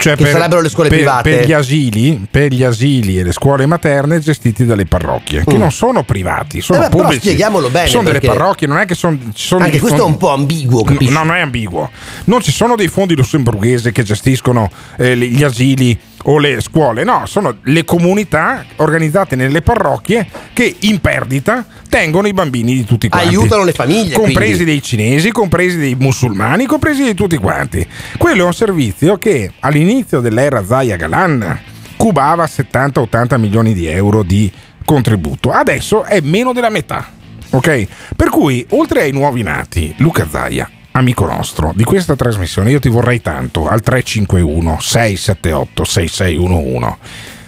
Cioè 0.03 0.15
che 0.17 0.25
sarebbero 0.29 0.59
le 0.61 0.69
scuole 0.69 0.89
per- 0.89 0.97
private. 0.97 1.29
Per 1.37 1.45
gli, 1.47 1.53
asili, 1.53 2.27
per 2.29 2.51
gli 2.51 2.63
asili 2.63 3.19
e 3.19 3.23
le 3.23 3.31
scuole 3.31 3.65
materne 3.65 4.19
gestiti 4.19 4.65
dalle 4.65 4.85
parrocchie, 4.85 5.43
che 5.45 5.55
Mm. 5.55 5.59
non 5.59 5.71
sono 5.71 6.03
privati, 6.03 6.59
sono 6.61 6.85
Eh 6.85 6.89
beh, 6.89 7.13
spieghiamolo 7.19 7.69
bene, 7.69 7.87
Sono 7.87 8.03
delle 8.03 8.19
parrocchie, 8.19 8.67
non 8.67 8.77
è 8.79 8.85
che 8.85 8.95
sono. 8.95 9.17
sono 9.33 9.63
Anche 9.63 9.79
questo 9.79 9.95
è 9.97 9.99
fondi- 10.01 10.13
un 10.13 10.17
po' 10.19 10.29
ambiguo, 10.31 10.83
capisci? 10.83 11.13
No, 11.13 11.23
non 11.23 11.35
è 11.35 11.39
ambiguo. 11.41 11.89
Non 12.25 12.41
ci 12.41 12.51
sono 12.51 12.75
dei 12.75 12.87
fondi 12.89 13.15
lussemburghesi 13.15 13.91
che 13.93 14.03
gestiscono 14.03 14.69
eh, 14.97 15.15
gli 15.17 15.43
asili 15.43 15.97
o 16.23 16.37
le 16.37 16.61
scuole, 16.61 17.03
no, 17.03 17.25
sono 17.25 17.57
le 17.63 17.83
comunità 17.83 18.65
organizzate 18.77 19.35
nelle 19.35 19.61
parrocchie 19.61 20.27
che 20.53 20.75
in 20.81 20.99
perdita 20.99 21.65
tengono 21.89 22.27
i 22.27 22.33
bambini 22.33 22.73
di 22.73 22.85
tutti 22.85 23.09
quanti. 23.09 23.27
Aiutano 23.27 23.63
le 23.63 23.73
famiglie, 23.73 24.15
Compresi 24.15 24.53
quindi. 24.53 24.65
dei 24.65 24.81
cinesi, 24.81 25.31
compresi 25.31 25.77
dei 25.77 25.95
musulmani, 25.95 26.65
compresi 26.65 27.03
di 27.03 27.13
tutti 27.13 27.37
quanti. 27.37 27.85
Quello 28.17 28.43
è 28.43 28.45
un 28.45 28.53
servizio 28.53 29.17
che 29.17 29.51
all'inizio 29.59 30.19
dell'era 30.19 30.65
Zaya 30.65 30.95
Galan 30.95 31.59
cubava 31.97 32.45
70-80 32.45 33.37
milioni 33.39 33.73
di 33.73 33.87
euro 33.87 34.23
di 34.23 34.51
contributo. 34.85 35.51
Adesso 35.51 36.03
è 36.03 36.19
meno 36.21 36.53
della 36.53 36.69
metà. 36.69 37.07
Ok? 37.51 37.87
Per 38.15 38.29
cui, 38.29 38.65
oltre 38.69 39.01
ai 39.01 39.11
nuovi 39.11 39.43
nati, 39.43 39.93
Luca 39.97 40.27
Zaia, 40.29 40.69
amico 40.93 41.25
nostro, 41.25 41.71
di 41.75 41.83
questa 41.83 42.15
trasmissione, 42.15 42.71
io 42.71 42.79
ti 42.79 42.89
vorrei 42.89 43.21
tanto 43.21 43.67
al 43.67 43.81
351 43.81 44.77
678 44.79 45.83
6611. 45.83 46.95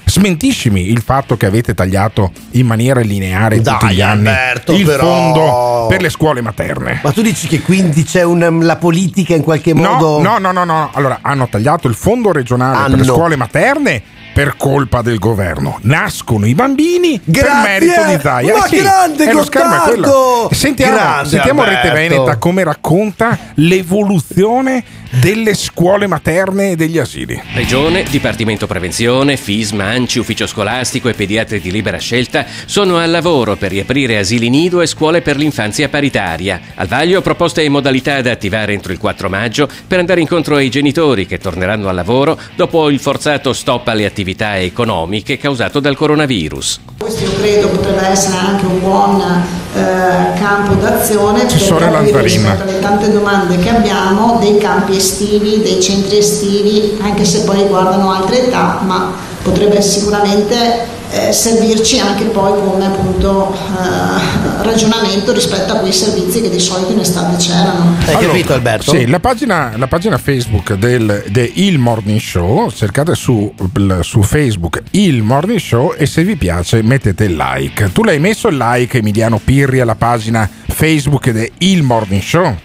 Smentiscimi 0.08 0.90
il 0.92 1.02
fatto 1.02 1.36
che 1.36 1.48
avete 1.48 1.74
tagliato 1.74 2.32
in 2.52 2.68
maniera 2.68 3.00
lineare 3.02 3.60
Dai, 3.60 3.78
tutti 3.80 3.94
gli 3.96 4.02
anni 4.02 4.28
Alberto, 4.28 4.72
il 4.74 4.86
però. 4.86 5.04
fondo 5.04 5.88
per 5.90 6.02
le 6.02 6.10
scuole 6.10 6.42
materne. 6.42 7.00
Ma 7.04 7.12
tu 7.12 7.24
dici 7.24 7.48
che 7.48 7.62
quindi 7.62 8.04
c'è 8.04 8.22
un- 8.22 8.60
la 8.62 8.76
politica 8.76 9.34
in 9.36 9.42
qualche 9.42 9.74
modo. 9.74 10.22
No, 10.22 10.38
no, 10.38 10.52
no, 10.52 10.52
no, 10.52 10.64
no. 10.64 10.90
Allora, 10.94 11.20
hanno 11.22 11.48
tagliato 11.50 11.88
il 11.88 11.96
fondo 11.96 12.32
regionale 12.32 12.78
per 12.88 12.90
le 12.90 13.02
Hanno. 13.02 13.14
scuole 13.14 13.36
materne 13.36 14.02
per 14.36 14.58
colpa 14.58 15.02
del 15.02 15.18
governo. 15.18 15.80
Nascono 15.84 16.46
i 16.46 16.54
bambini 16.54 17.22
per 17.24 17.44
Grazie! 17.44 17.70
merito 17.70 18.04
di 18.04 18.18
Zaia. 18.22 18.58
Ma 18.58 18.66
Eh 18.66 18.68
sì, 18.68 18.82
grande 18.82 19.32
lo 19.32 19.44
schermo 19.46 19.76
è 19.76 19.80
quello. 19.80 20.08
Gottardo! 20.08 20.54
Sentiamo, 20.54 20.96
Grande, 20.98 21.30
sentiamo 21.30 21.64
Rete. 21.64 21.92
Veneta 21.92 22.36
come 22.36 22.66
racconta 22.66 23.40
l'evoluzione 23.54 24.84
delle 25.22 25.54
scuole 25.54 26.08
materne 26.08 26.72
e 26.72 26.76
degli 26.76 26.98
asili. 26.98 27.42
Regione, 27.54 28.04
Dipartimento 28.04 28.68
Prevenzione, 28.68 29.38
FISM, 29.38 29.80
ANCI, 29.80 30.20
Ufficio 30.20 30.48
Scolastico 30.48 31.08
e 31.08 31.14
Pediatri 31.14 31.62
di 31.62 31.72
Libera 31.72 31.98
Scelta 31.98 32.46
sono 32.66 32.98
al 32.98 33.10
lavoro 33.10 33.56
per 33.56 33.72
riaprire 33.72 34.18
asili 34.18 34.50
nido 34.50 34.82
e 34.82 34.88
scuole 34.88 35.22
per 35.22 35.38
l'infanzia 35.38 35.88
paritaria. 35.88 36.60
Al 36.76 36.88
vaglio 36.88 37.22
proposte 37.22 37.64
e 37.64 37.70
modalità 37.70 38.22
da 38.22 38.32
attivare 38.32 38.74
entro 38.74 38.92
il 38.92 38.98
4 39.00 39.30
maggio 39.30 39.70
per 39.88 40.00
andare 40.00 40.20
incontro 40.20 40.58
ai 40.58 40.68
genitori 40.68 41.26
che 41.26 41.38
torneranno 41.38 41.88
al 41.88 41.96
lavoro 41.96 42.38
dopo 42.58 42.90
il 42.90 43.00
forzato 43.00 43.54
stop 43.54 43.88
alle 43.88 44.04
attività 44.04 44.24
economiche 44.34 45.38
causato 45.38 45.80
dal 45.80 45.96
coronavirus. 45.96 46.80
Questo 46.98 47.24
io 47.24 47.34
credo 47.36 47.68
potrebbe 47.68 48.08
essere 48.08 48.38
anche 48.38 48.66
un 48.66 48.80
buon 48.80 49.22
eh, 49.22 50.40
campo 50.40 50.74
d'azione 50.76 51.40
per 51.40 51.48
Assessore 51.48 51.86
capire 51.86 51.92
Lanzarin. 51.92 52.24
rispetto 52.24 52.64
alle 52.64 52.80
tante 52.80 53.12
domande 53.12 53.60
che 53.60 53.70
abbiamo 53.70 54.38
dei 54.40 54.58
campi 54.58 54.96
estivi, 54.96 55.62
dei 55.62 55.82
centri 55.82 56.18
estivi, 56.18 56.98
anche 57.02 57.26
se 57.26 57.42
poi 57.44 57.58
riguardano 57.58 58.12
altre 58.12 58.48
età, 58.48 58.80
ma 58.86 59.14
potrebbe 59.44 59.82
sicuramente 59.82 60.94
eh, 61.16 61.32
servirci 61.32 61.98
anche 62.00 62.26
poi 62.26 62.60
come 62.62 62.86
appunto 62.86 63.54
eh, 63.54 64.64
ragionamento 64.64 65.32
rispetto 65.32 65.74
a 65.74 65.78
quei 65.78 65.94
servizi 65.94 66.42
che 66.42 66.50
di 66.50 66.60
solito 66.60 66.92
in 66.92 67.00
estate 67.00 67.38
c'erano. 67.38 67.96
Hai 68.06 68.16
Allora, 68.16 68.28
capito, 68.28 68.54
Alberto? 68.54 68.92
Sì, 68.92 69.08
la 69.08 69.22
pagina, 69.22 69.72
la 69.78 69.88
pagina 69.88 70.18
Facebook 70.18 70.74
del 70.74 71.24
de 71.30 71.50
Il 71.56 71.80
Morning 71.80 72.20
Show, 72.20 72.70
cercate 72.70 73.16
su, 73.16 73.54
su 74.02 74.22
Facebook 74.24 74.84
Il 74.92 75.24
Morning 75.24 75.60
Show 75.60 75.94
e 75.98 76.06
se 76.06 76.24
vi 76.24 76.36
piace 76.36 76.82
mettete 76.84 77.24
il 77.24 77.36
like. 77.36 77.92
Tu 77.94 78.04
l'hai 78.04 78.20
messo 78.20 78.50
il 78.50 78.58
like 78.58 78.98
Emiliano 78.98 79.40
Pirri 79.42 79.80
alla 79.80 79.96
pagina 79.96 80.50
Facebook 80.68 81.30
del 81.30 81.50
Il 81.60 81.84
Morning 81.84 82.22
Show? 82.22 82.65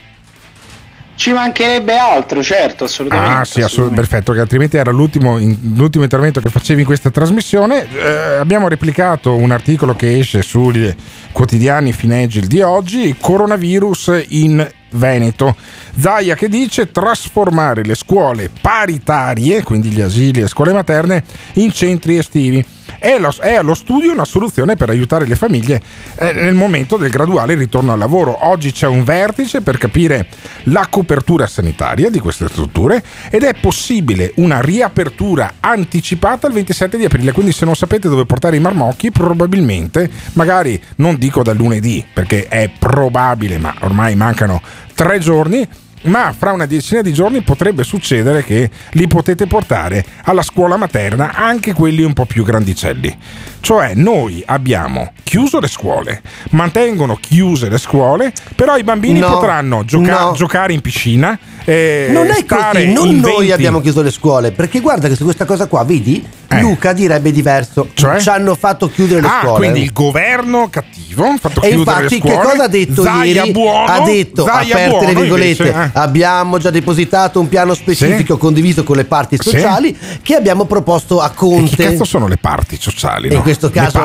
Ci 1.20 1.34
mancherebbe 1.34 1.98
altro, 1.98 2.42
certo, 2.42 2.84
assolutamente. 2.84 3.30
Ah 3.34 3.44
sì, 3.44 3.60
assolutamente 3.60 4.08
perfetto, 4.08 4.32
che 4.32 4.40
altrimenti 4.40 4.78
era 4.78 4.90
l'ultimo, 4.90 5.36
in- 5.36 5.74
l'ultimo 5.74 6.02
intervento 6.02 6.40
che 6.40 6.48
facevi 6.48 6.80
in 6.80 6.86
questa 6.86 7.10
trasmissione. 7.10 7.86
Eh, 7.92 8.36
abbiamo 8.38 8.68
replicato 8.68 9.36
un 9.36 9.50
articolo 9.50 9.94
che 9.94 10.18
esce 10.18 10.40
sui 10.40 10.96
quotidiani 11.30 11.92
Finegil 11.92 12.46
di 12.46 12.62
oggi, 12.62 13.14
coronavirus 13.20 14.24
in 14.28 14.66
Veneto. 14.92 15.54
Zaia 15.94 16.34
che 16.34 16.48
dice 16.48 16.90
trasformare 16.90 17.84
le 17.84 17.96
scuole 17.96 18.48
paritarie, 18.58 19.62
quindi 19.62 19.90
gli 19.90 20.00
asili 20.00 20.38
e 20.38 20.42
le 20.44 20.48
scuole 20.48 20.72
materne, 20.72 21.22
in 21.56 21.70
centri 21.70 22.16
estivi. 22.16 22.64
È, 23.00 23.18
lo- 23.18 23.34
è 23.40 23.54
allo 23.54 23.72
studio 23.74 24.12
una 24.12 24.26
soluzione 24.26 24.76
per 24.76 24.90
aiutare 24.90 25.26
le 25.26 25.34
famiglie 25.34 25.80
eh, 26.16 26.32
nel 26.34 26.52
momento 26.54 26.98
del 26.98 27.08
graduale 27.08 27.54
ritorno 27.54 27.92
al 27.92 27.98
lavoro. 27.98 28.46
Oggi 28.46 28.72
c'è 28.72 28.86
un 28.86 29.04
vertice 29.04 29.62
per 29.62 29.78
capire 29.78 30.26
la 30.64 30.86
copertura 30.90 31.46
sanitaria 31.46 32.10
di 32.10 32.18
queste 32.18 32.46
strutture 32.48 33.02
ed 33.30 33.42
è 33.42 33.54
possibile 33.58 34.32
una 34.36 34.60
riapertura 34.60 35.54
anticipata 35.60 36.46
il 36.46 36.52
27 36.52 36.98
di 36.98 37.06
aprile. 37.06 37.32
Quindi 37.32 37.52
se 37.52 37.64
non 37.64 37.74
sapete 37.74 38.06
dove 38.10 38.26
portare 38.26 38.56
i 38.56 38.60
marmocchi, 38.60 39.10
probabilmente, 39.10 40.10
magari 40.34 40.78
non 40.96 41.16
dico 41.16 41.42
da 41.42 41.54
lunedì, 41.54 42.04
perché 42.12 42.48
è 42.48 42.70
probabile, 42.78 43.56
ma 43.56 43.74
ormai 43.80 44.14
mancano 44.14 44.60
tre 44.94 45.18
giorni, 45.20 45.66
ma 46.02 46.32
fra 46.36 46.52
una 46.52 46.66
decina 46.66 47.02
di 47.02 47.12
giorni 47.12 47.42
potrebbe 47.42 47.84
succedere 47.84 48.42
che 48.44 48.70
li 48.92 49.06
potete 49.06 49.46
portare 49.46 50.04
alla 50.24 50.42
scuola 50.42 50.76
materna 50.76 51.34
anche 51.34 51.72
quelli 51.72 52.02
un 52.02 52.12
po' 52.12 52.24
più 52.24 52.44
grandicelli. 52.44 53.16
Cioè 53.60 53.92
noi 53.94 54.42
abbiamo 54.46 55.12
chiuso 55.22 55.60
le 55.60 55.68
scuole, 55.68 56.22
mantengono 56.50 57.16
chiuse 57.20 57.68
le 57.68 57.78
scuole, 57.78 58.32
però 58.54 58.76
i 58.76 58.82
bambini 58.82 59.18
No, 59.20 59.32
potranno 59.32 59.84
gioca- 59.84 60.20
no. 60.20 60.32
giocare 60.32 60.72
in 60.72 60.80
piscina. 60.80 61.38
eh, 61.64 62.08
Non 62.10 62.26
è 62.28 62.44
così, 62.46 62.90
non 62.92 63.16
noi 63.16 63.36
20 63.36 63.52
abbiamo 63.52 63.80
chiuso 63.80 64.02
le 64.02 64.10
scuole, 64.10 64.50
perché 64.50 64.80
guarda 64.80 65.08
che 65.08 65.14
su 65.14 65.24
questa 65.24 65.44
cosa 65.44 65.66
qua, 65.66 65.84
vedi, 65.84 66.26
Luca 66.58 66.92
direbbe 66.92 67.30
diverso. 67.30 67.88
Ci 67.94 68.06
hanno 68.28 68.56
fatto 68.56 68.88
chiudere 68.88 69.20
le 69.20 69.26
Eh. 69.26 69.30
Cioè? 69.30 69.38
Ah, 69.38 69.42
scuole. 69.42 69.58
quindi 69.58 69.82
il 69.82 69.92
governo 69.92 70.68
cattivo 70.68 71.24
ha 71.26 71.36
fatto 71.38 71.60
E 71.62 71.68
chiudere 71.68 71.76
infatti 72.00 72.14
le 72.14 72.20
che 72.22 72.28
scuole. 72.32 72.48
cosa 72.48 72.64
ha 72.64 72.68
detto 72.68 73.02
Zaia 73.02 73.24
ieri? 73.34 73.50
buono, 73.52 73.84
ha 73.84 74.00
detto, 74.00 74.44
Zaia 74.44 74.74
aperte 74.74 74.88
buono, 74.90 75.06
le 75.06 75.14
virgolette, 75.14 75.62
invece, 75.68 75.84
eh. 75.84 75.90
abbiamo 75.92 76.58
già 76.58 76.70
depositato 76.70 77.38
un 77.38 77.48
piano 77.48 77.74
specifico 77.74 78.36
condiviso 78.36 78.82
con 78.82 78.96
le 78.96 79.04
parti 79.04 79.36
Sì. 79.38 79.50
sociali 79.50 79.96
che 80.22 80.34
abbiamo 80.34 80.64
proposto 80.64 81.20
a 81.20 81.30
Conte. 81.30 81.76
Che 81.76 81.84
cazzo 81.90 82.04
sono 82.04 82.26
le 82.26 82.36
parti 82.38 82.76
sociali? 82.80 83.28
No? 83.28 83.42
Questo 83.54 83.70
caso 83.74 83.98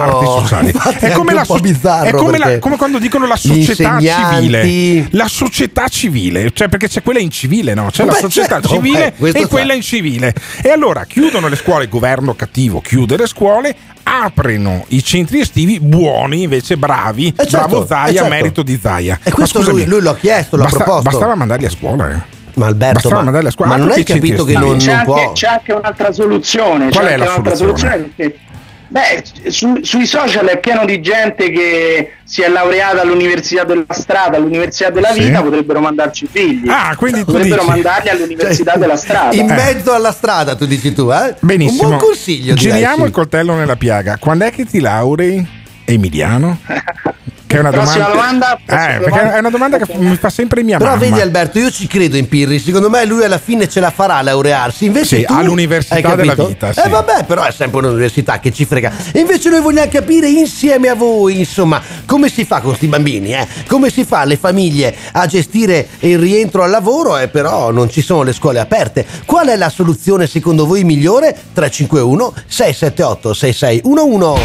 È 1.00 1.12
come, 1.12 1.34
la 1.34 1.44
so- 1.44 1.58
è 2.04 2.12
come, 2.12 2.38
la- 2.38 2.60
come 2.60 2.78
quando 2.78 2.98
dicono 3.00 3.28
la 3.28 3.36
società 3.36 4.00
civile. 4.00 5.08
La 5.12 5.28
società 5.28 5.88
civile, 5.88 6.52
cioè 6.54 6.68
perché 6.70 6.88
c'è 6.88 7.02
quella 7.04 7.20
incivile, 7.20 7.74
no? 7.74 7.90
C'è 7.92 8.06
la 8.06 8.14
Beh, 8.14 8.20
società 8.20 8.48
certo, 8.60 8.68
civile 8.70 9.12
beh, 9.12 9.14
questo 9.18 9.38
e 9.38 9.42
sa. 9.42 9.48
quella 9.48 9.74
incivile. 9.74 10.34
E 10.62 10.70
allora 10.70 11.06
chiudono 11.06 11.48
le 11.48 11.56
scuole, 11.56 11.84
il 11.86 11.90
governo 11.90 12.34
cattivo 12.36 12.82
chiude 12.82 13.18
le 13.18 13.28
scuole, 13.28 13.76
aprono 14.04 14.86
i 14.90 15.04
centri 15.04 15.40
estivi, 15.40 15.80
buoni 15.80 16.44
invece 16.44 16.78
bravi, 16.78 17.28
Eh, 17.38 17.46
certo, 17.48 17.68
bravo 17.68 17.86
Zaia, 17.86 18.10
eh, 18.10 18.14
certo. 18.14 18.30
merito 18.30 18.64
di 18.64 18.80
Zaia. 18.82 19.20
E 19.24 19.32
questo 19.32 19.60
scusami, 19.60 19.82
lui, 19.82 19.90
lui 19.90 20.02
l'ha 20.02 20.16
chiesto, 20.16 20.56
l'ha 20.58 20.64
basta- 20.64 20.84
proposto. 20.84 21.10
Bastava 21.10 21.36
mandarli 21.36 21.66
a 21.66 21.70
scuola, 21.70 22.12
eh. 22.12 22.34
Ma 22.56 22.68
Alberto, 22.68 22.94
Bastava 22.94 23.16
ma, 23.16 23.22
mandarli 23.24 23.48
a 23.48 23.52
scuola. 23.52 23.72
ma 23.72 23.78
non 23.78 23.92
hai 23.92 24.04
capito 24.06 24.44
che 24.46 24.54
non, 24.54 24.78
c'è, 24.78 24.86
non 24.88 24.96
anche, 25.00 25.06
può? 25.06 25.32
c'è 25.34 25.48
anche 25.48 25.74
un'altra 25.74 26.12
soluzione. 26.14 26.90
Qual 26.90 27.04
c'è 27.06 27.10
è 27.10 27.14
anche 27.14 27.18
la 27.18 27.32
un'altra 27.32 27.56
soluzione? 27.56 27.98
perché- 28.16 28.40
Beh, 28.88 29.24
su- 29.50 29.80
sui 29.82 30.06
social 30.06 30.46
è 30.46 30.60
pieno 30.60 30.86
di 30.86 31.02
gente 31.02 31.50
che 31.50 32.12
si 32.24 32.42
è 32.42 32.48
laureata 32.50 33.02
all'università 33.02 33.64
della 33.64 33.84
strada, 33.90 34.38
all'università 34.38 34.90
della 34.92 35.12
Sì. 35.12 35.22
vita, 35.26 35.42
potrebbero 35.42 35.80
mandarci 35.80 36.26
i 36.26 36.28
figli. 36.32 36.70
Ah, 36.70 36.96
quindi 36.96 37.20
tu 37.20 37.32
potrebbero 37.32 37.62
dici- 37.62 37.72
mandarli 37.74 38.10
all'università 38.10 38.72
Cioè, 38.72 38.80
della 38.80 38.96
strada. 38.96 39.36
In 39.36 39.50
Eh. 39.50 39.54
mezzo 39.54 39.94
alla 39.94 40.12
strada, 40.12 40.56
tu 40.56 40.66
dici 40.66 40.94
tu, 40.94 41.12
eh? 41.12 41.36
Benissimo. 41.40 41.82
Un 41.84 41.88
buon 41.90 42.00
consiglio. 42.00 42.54
direi, 42.54 42.72
Giriamo 42.74 42.98
sì. 42.98 43.04
il 43.04 43.12
coltello 43.12 43.56
nella 43.56 43.76
piaga. 43.76 44.18
Quando 44.20 44.46
è 44.46 44.52
che 44.52 44.66
ti 44.66 44.80
laurei, 44.80 45.46
Emiliano? 45.86 46.60
Che 47.48 47.58
è 47.58 47.60
una 47.60 47.70
Prossima 47.70 48.08
domanda. 48.08 48.58
domanda, 48.66 48.94
Eh, 48.96 48.98
perché 48.98 49.10
domanda. 49.10 49.36
è 49.36 49.40
una 49.40 49.50
domanda 49.52 49.78
che 49.78 49.94
mi 49.98 50.16
fa 50.18 50.30
sempre 50.30 50.64
mia 50.64 50.78
Però 50.80 50.90
mamma. 50.92 51.02
vedi 51.04 51.22
Alberto, 51.22 51.60
io 51.60 51.70
ci 51.70 51.86
credo 51.86 52.18
in 52.18 52.28
Pirri, 52.28 52.58
secondo 52.58 52.90
me 52.90 53.06
lui 53.06 53.24
alla 53.24 53.38
fine 53.38 53.70
ce 53.70 53.80
la 53.80 53.92
farà 53.92 54.16
a 54.16 54.22
laurearsi. 54.24 54.86
Invece 54.86 55.18
Sì, 55.18 55.26
tu, 55.26 55.34
all'università 55.34 56.16
della 56.16 56.34
vita, 56.34 56.74
sì. 56.74 56.80
Eh 56.80 56.90
vabbè, 56.90 57.24
però 57.26 57.44
è 57.44 57.52
sempre 57.52 57.80
un'università 57.80 58.40
che 58.40 58.52
ci 58.52 58.66
frega. 58.66 58.92
E 59.12 59.20
invece 59.20 59.50
noi 59.50 59.62
vogliamo 59.62 59.90
capire 59.92 60.28
insieme 60.28 60.88
a 60.90 60.96
voi, 60.96 61.38
insomma, 61.40 61.80
come 62.06 62.30
si 62.30 62.46
fa 62.46 62.56
con 62.58 62.70
questi 62.70 62.88
bambini, 62.88 63.34
eh? 63.36 63.48
Come 63.68 63.92
si 63.92 64.06
fa 64.06 64.24
le 64.26 64.38
famiglie 64.38 64.96
a 65.12 65.26
gestire 65.28 65.88
il 66.00 66.18
rientro 66.18 66.64
al 66.64 66.72
lavoro 66.72 67.16
e 67.18 67.28
però 67.28 67.70
non 67.72 67.92
ci 67.92 68.02
sono 68.02 68.24
le 68.24 68.34
scuole 68.34 68.60
aperte. 68.60 69.06
Qual 69.26 69.48
è 69.48 69.56
la 69.56 69.70
soluzione 69.70 70.26
secondo 70.26 70.66
voi 70.66 70.84
migliore? 70.84 71.32
351 71.54 72.34
678 72.48 73.34
6611. 73.36 74.42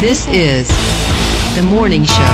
This 0.00 0.26
is 0.30 0.66
the 1.60 1.66
morning 1.66 2.04
show. 2.06 2.24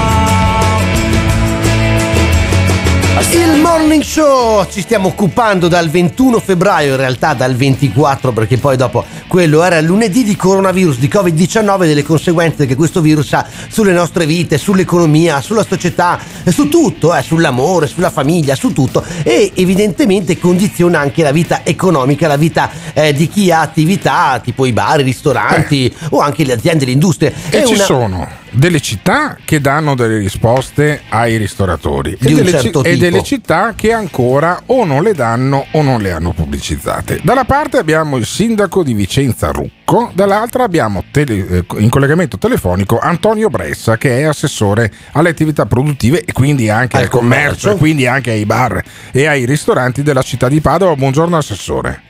Il 3.33 3.61
morning 3.61 4.03
show 4.03 4.64
ci 4.70 4.81
stiamo 4.81 5.09
occupando 5.09 5.68
dal 5.68 5.91
21 5.91 6.39
febbraio, 6.39 6.93
in 6.93 6.97
realtà 6.97 7.35
dal 7.35 7.55
24 7.55 8.33
perché 8.33 8.57
poi 8.57 8.77
dopo 8.77 9.05
quello 9.27 9.62
era 9.64 9.79
il 9.79 9.85
lunedì 9.87 10.22
di 10.22 10.37
coronavirus, 10.37 10.99
di 10.99 11.09
Covid-19 11.09 11.83
e 11.83 11.87
delle 11.89 12.03
conseguenze 12.05 12.66
che 12.66 12.77
questo 12.77 13.01
virus 13.01 13.33
ha 13.33 13.45
sulle 13.68 13.93
nostre 13.93 14.27
vite, 14.27 14.59
sull'economia, 14.59 15.41
sulla 15.41 15.64
società, 15.64 16.18
eh, 16.45 16.53
su 16.53 16.68
tutto, 16.68 17.14
eh, 17.14 17.22
sull'amore, 17.22 17.89
sulla 17.89 18.11
famiglia, 18.11 18.55
su 18.55 18.72
tutto 18.72 19.05
e 19.22 19.51
evidentemente 19.55 20.39
condiziona 20.39 21.01
anche 21.01 21.22
la 21.22 21.33
vita 21.33 21.61
economica, 21.64 22.29
la 22.29 22.37
vita 22.37 22.70
eh, 22.95 23.12
di 23.12 23.29
chi 23.29 23.51
ha 23.51 23.61
attività 23.61 24.41
tipo 24.43 24.64
i 24.66 24.72
bar, 24.72 25.01
i 25.01 25.05
ristoranti 25.05 25.93
o 26.11 26.20
anche 26.20 26.45
le 26.45 26.53
aziende, 26.53 26.85
le 26.85 26.93
industrie. 26.93 27.35
E 27.51 27.62
È 27.62 27.66
ci 27.66 27.74
una- 27.74 27.85
sono 27.85 28.45
delle 28.57 28.81
città 28.81 29.37
che 29.45 29.61
danno 29.61 29.95
delle 29.95 30.17
risposte 30.19 31.03
ai 31.11 31.37
ristoratori 31.37 32.17
e, 32.19 32.33
delle, 32.35 32.51
certo 32.51 32.83
ci- 32.83 32.89
e 32.89 32.97
delle 32.97 33.23
città 33.23 33.75
che 33.77 33.93
ancora 33.93 34.63
o 34.67 34.85
non 34.87 35.03
le 35.03 35.13
danno 35.13 35.67
o 35.73 35.83
non 35.83 36.01
le 36.01 36.11
hanno 36.11 36.33
pubblicizzate. 36.33 37.21
Dalla 37.23 37.45
parte 37.45 37.77
abbiamo 37.77 38.17
il 38.17 38.25
sindaco 38.25 38.83
di 38.83 38.95
Vicenza 38.95 39.51
Rucco, 39.51 40.11
dall'altra 40.15 40.65
abbiamo 40.65 41.05
tele- 41.11 41.47
eh, 41.47 41.65
in 41.79 41.91
collegamento 41.91 42.39
telefonico 42.39 42.99
Antonio 42.99 43.51
Bressa 43.51 43.99
che 43.99 44.21
è 44.21 44.23
assessore 44.23 44.91
alle 45.13 45.29
attività 45.29 45.67
produttive 45.67 46.25
e 46.25 46.33
quindi 46.33 46.71
anche 46.71 46.97
al, 46.97 47.09
commercio, 47.09 47.73
e 47.73 47.77
quindi 47.77 48.07
anche 48.07 48.31
ai 48.31 48.47
bar 48.47 48.83
e 49.13 49.27
ai 49.27 49.45
ristoranti 49.45 50.03
della 50.03 50.23
città 50.23 50.49
di 50.49 50.61
Padova. 50.61 50.95
Buongiorno 50.97 51.37
assessore. 51.37 52.06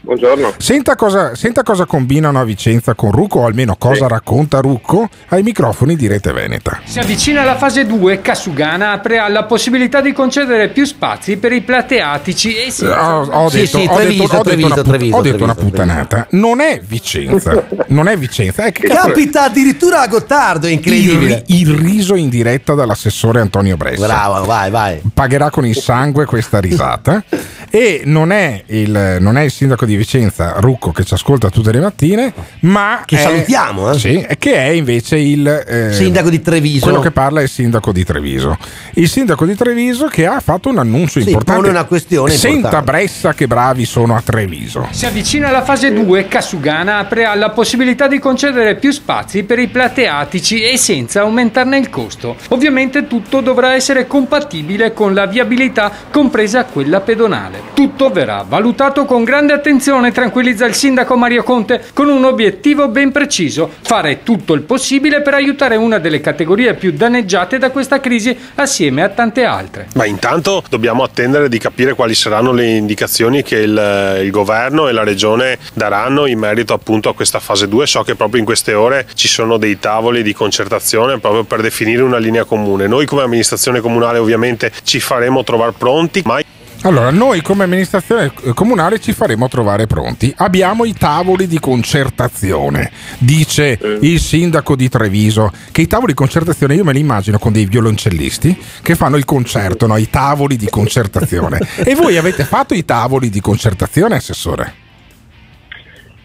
Buongiorno. 0.00 0.54
Senta 0.58 0.94
cosa, 0.94 1.34
senta 1.34 1.62
cosa 1.62 1.84
combinano 1.84 2.40
a 2.40 2.44
Vicenza 2.44 2.94
con 2.94 3.10
Rucco, 3.10 3.40
o 3.40 3.46
almeno 3.46 3.76
cosa 3.76 4.06
racconta 4.06 4.60
Rucco 4.60 5.08
ai 5.28 5.42
microfoni 5.42 5.96
di 5.96 6.06
Rete 6.06 6.32
Veneta. 6.32 6.80
Si 6.84 6.98
avvicina 6.98 7.42
la 7.42 7.56
fase 7.56 7.84
2, 7.84 8.20
Casugana 8.20 8.92
apre 8.92 9.28
la 9.28 9.44
possibilità 9.44 10.00
di 10.00 10.12
concedere 10.12 10.68
più 10.68 10.84
spazi 10.84 11.36
per 11.36 11.52
i 11.52 11.62
plateatici 11.62 12.54
e 12.54 12.70
si... 12.70 12.84
Ho, 12.86 13.22
ho 13.24 13.50
detto, 13.50 13.78
una, 13.80 14.42
put- 14.42 15.12
ho 15.12 15.20
detto 15.20 15.44
una 15.44 15.54
puttanata. 15.54 16.26
Non 16.30 16.60
è 16.60 16.80
Vicenza, 16.86 17.66
non 17.88 18.08
è 18.08 18.16
Vicenza. 18.16 18.64
È 18.64 18.72
che 18.72 18.86
cazzo- 18.86 19.08
Capita 19.08 19.44
addirittura 19.44 20.00
a 20.02 20.06
Gottardo, 20.06 20.68
è 20.68 20.70
incredibile. 20.70 21.42
Il, 21.46 21.68
il 21.68 21.74
riso 21.76 22.14
in 22.14 22.28
diretta 22.28 22.74
dall'assessore 22.74 23.40
Antonio 23.40 23.76
Bressa. 23.76 24.06
Bravo, 24.06 24.44
vai, 24.44 24.70
vai. 24.70 25.00
Pagherà 25.12 25.50
con 25.50 25.66
il 25.66 25.76
sangue 25.76 26.24
questa 26.24 26.60
risata. 26.60 27.22
E 27.70 28.02
non 28.04 28.32
è, 28.32 28.62
il, 28.66 29.18
non 29.20 29.36
è 29.36 29.42
il 29.42 29.50
sindaco 29.50 29.84
di 29.88 29.96
Vicenza, 29.96 30.54
Rucco, 30.58 30.92
che 30.92 31.04
ci 31.04 31.14
ascolta 31.14 31.48
tutte 31.50 31.72
le 31.72 31.80
mattine, 31.80 32.32
ma. 32.60 33.02
Che 33.04 33.16
è- 33.16 33.20
salutiamo, 33.20 33.90
eh. 33.90 33.98
Sì, 33.98 34.20
e 34.20 34.36
che 34.38 34.54
è 34.54 34.68
invece 34.68 35.16
il. 35.18 35.46
eh, 35.48 35.92
Sindaco 35.92 36.30
di 36.30 36.40
Treviso. 36.40 36.84
Quello 36.84 37.00
che 37.00 37.10
parla 37.10 37.40
è 37.40 37.42
il 37.44 37.48
sindaco 37.48 37.90
di 37.92 38.04
Treviso. 38.04 38.56
Il 38.94 39.08
sindaco 39.08 39.44
di 39.46 39.54
Treviso 39.54 40.06
che 40.06 40.26
ha 40.26 40.40
fatto 40.40 40.68
un 40.68 40.78
annuncio 40.78 41.20
Sì, 41.20 41.26
importante. 41.28 41.60
pone 41.60 41.72
una 41.72 41.84
questione 41.84 42.30
Senta 42.30 42.48
importante. 42.56 42.90
Bressa 42.90 43.34
che 43.34 43.46
bravi 43.46 43.84
sono 43.84 44.14
a 44.14 44.22
Treviso. 44.24 44.86
Si 44.90 45.06
avvicina 45.06 45.50
la 45.50 45.62
fase 45.62 45.92
2, 45.92 46.28
Casugana 46.28 46.98
apre 46.98 47.26
la 47.34 47.50
possibilità 47.50 48.06
di 48.06 48.18
concedere 48.18 48.76
più 48.76 48.90
spazi 48.92 49.42
per 49.44 49.58
i 49.58 49.68
plateatici 49.68 50.62
e 50.62 50.76
senza 50.76 51.20
aumentarne 51.20 51.78
il 51.78 51.88
costo. 51.90 52.36
Ovviamente 52.48 53.06
tutto 53.06 53.40
dovrà 53.40 53.74
essere 53.74 54.06
compatibile 54.06 54.92
con 54.92 55.14
la 55.14 55.26
viabilità, 55.26 55.90
compresa 56.10 56.64
quella 56.64 57.00
pedonale. 57.00 57.60
Tutto 57.74 58.10
verrà 58.10 58.44
valutato 58.46 59.04
con 59.04 59.24
grande 59.24 59.52
attenzione, 59.52 59.76
tranquillizza 60.12 60.66
il 60.66 60.74
sindaco 60.74 61.16
Mario 61.16 61.42
Conte, 61.42 61.84
con 61.92 62.08
un 62.08 62.24
obiettivo 62.24 62.88
ben 62.88 63.12
preciso, 63.12 63.70
fare 63.82 64.22
tutto 64.22 64.54
il 64.54 64.62
possibile 64.62 65.22
per 65.22 65.34
aiutare 65.34 65.76
una 65.76 65.98
delle 65.98 66.20
categorie 66.20 66.74
più 66.74 66.92
danneggiate 66.92 67.58
da 67.58 67.70
questa 67.70 68.00
crisi 68.00 68.36
assieme 68.56 69.02
a 69.02 69.08
tante 69.08 69.44
altre. 69.44 69.88
Ma 69.94 70.04
intanto 70.04 70.62
dobbiamo 70.68 71.02
attendere 71.02 71.48
di 71.48 71.58
capire 71.58 71.94
quali 71.94 72.14
saranno 72.14 72.52
le 72.52 72.66
indicazioni 72.66 73.42
che 73.42 73.56
il, 73.56 74.20
il 74.22 74.30
governo 74.30 74.88
e 74.88 74.92
la 74.92 75.04
regione 75.04 75.58
daranno 75.74 76.26
in 76.26 76.38
merito 76.38 76.72
appunto 76.72 77.08
a 77.08 77.14
questa 77.14 77.40
fase 77.40 77.68
2. 77.68 77.86
So 77.86 78.02
che 78.02 78.14
proprio 78.14 78.40
in 78.40 78.46
queste 78.46 78.74
ore 78.74 79.06
ci 79.14 79.28
sono 79.28 79.56
dei 79.56 79.78
tavoli 79.78 80.22
di 80.22 80.32
concertazione 80.32 81.18
proprio 81.18 81.44
per 81.44 81.60
definire 81.60 82.02
una 82.02 82.18
linea 82.18 82.44
comune. 82.44 82.86
Noi 82.86 83.06
come 83.06 83.22
amministrazione 83.22 83.80
comunale 83.80 84.18
ovviamente 84.18 84.72
ci 84.82 85.00
faremo 85.00 85.44
trovare 85.44 85.72
pronti, 85.76 86.22
ma 86.24 86.40
Allora, 86.82 87.10
noi 87.10 87.42
come 87.42 87.64
amministrazione 87.64 88.30
eh, 88.44 88.54
comunale 88.54 89.00
ci 89.00 89.12
faremo 89.12 89.48
trovare 89.48 89.86
pronti. 89.86 90.32
Abbiamo 90.36 90.84
i 90.84 90.94
tavoli 90.94 91.48
di 91.48 91.58
concertazione, 91.58 92.90
dice 93.18 93.78
il 94.00 94.20
sindaco 94.20 94.76
di 94.76 94.88
Treviso, 94.88 95.50
che 95.72 95.82
i 95.82 95.86
tavoli 95.88 96.12
di 96.12 96.18
concertazione 96.18 96.74
io 96.74 96.84
me 96.84 96.92
li 96.92 97.00
immagino 97.00 97.38
con 97.38 97.52
dei 97.52 97.66
violoncellisti 97.66 98.56
che 98.80 98.94
fanno 98.94 99.16
il 99.16 99.24
concerto, 99.24 99.86
no? 99.88 99.96
i 99.96 100.08
tavoli 100.08 100.56
di 100.56 100.68
concertazione. 100.70 101.58
e 101.84 101.94
voi 101.96 102.16
avete 102.16 102.44
fatto 102.44 102.74
i 102.74 102.84
tavoli 102.84 103.28
di 103.28 103.40
concertazione, 103.40 104.14
assessore? 104.14 104.86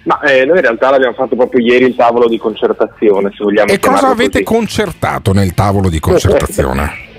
Ma 0.03 0.19
eh, 0.21 0.45
noi 0.45 0.57
in 0.57 0.61
realtà 0.61 0.89
l'abbiamo 0.91 1.15
fatto 1.15 1.35
proprio 1.35 1.65
ieri 1.65 1.85
il 1.85 1.95
tavolo 1.95 2.27
di 2.27 2.37
concertazione, 2.37 3.31
se 3.35 3.43
vogliamo 3.43 3.71
E 3.71 3.79
cosa 3.79 4.09
avete 4.09 4.43
così. 4.43 4.57
concertato 4.57 5.33
nel 5.33 5.53
tavolo 5.53 5.89
di 5.89 5.99
concertazione? 5.99 7.11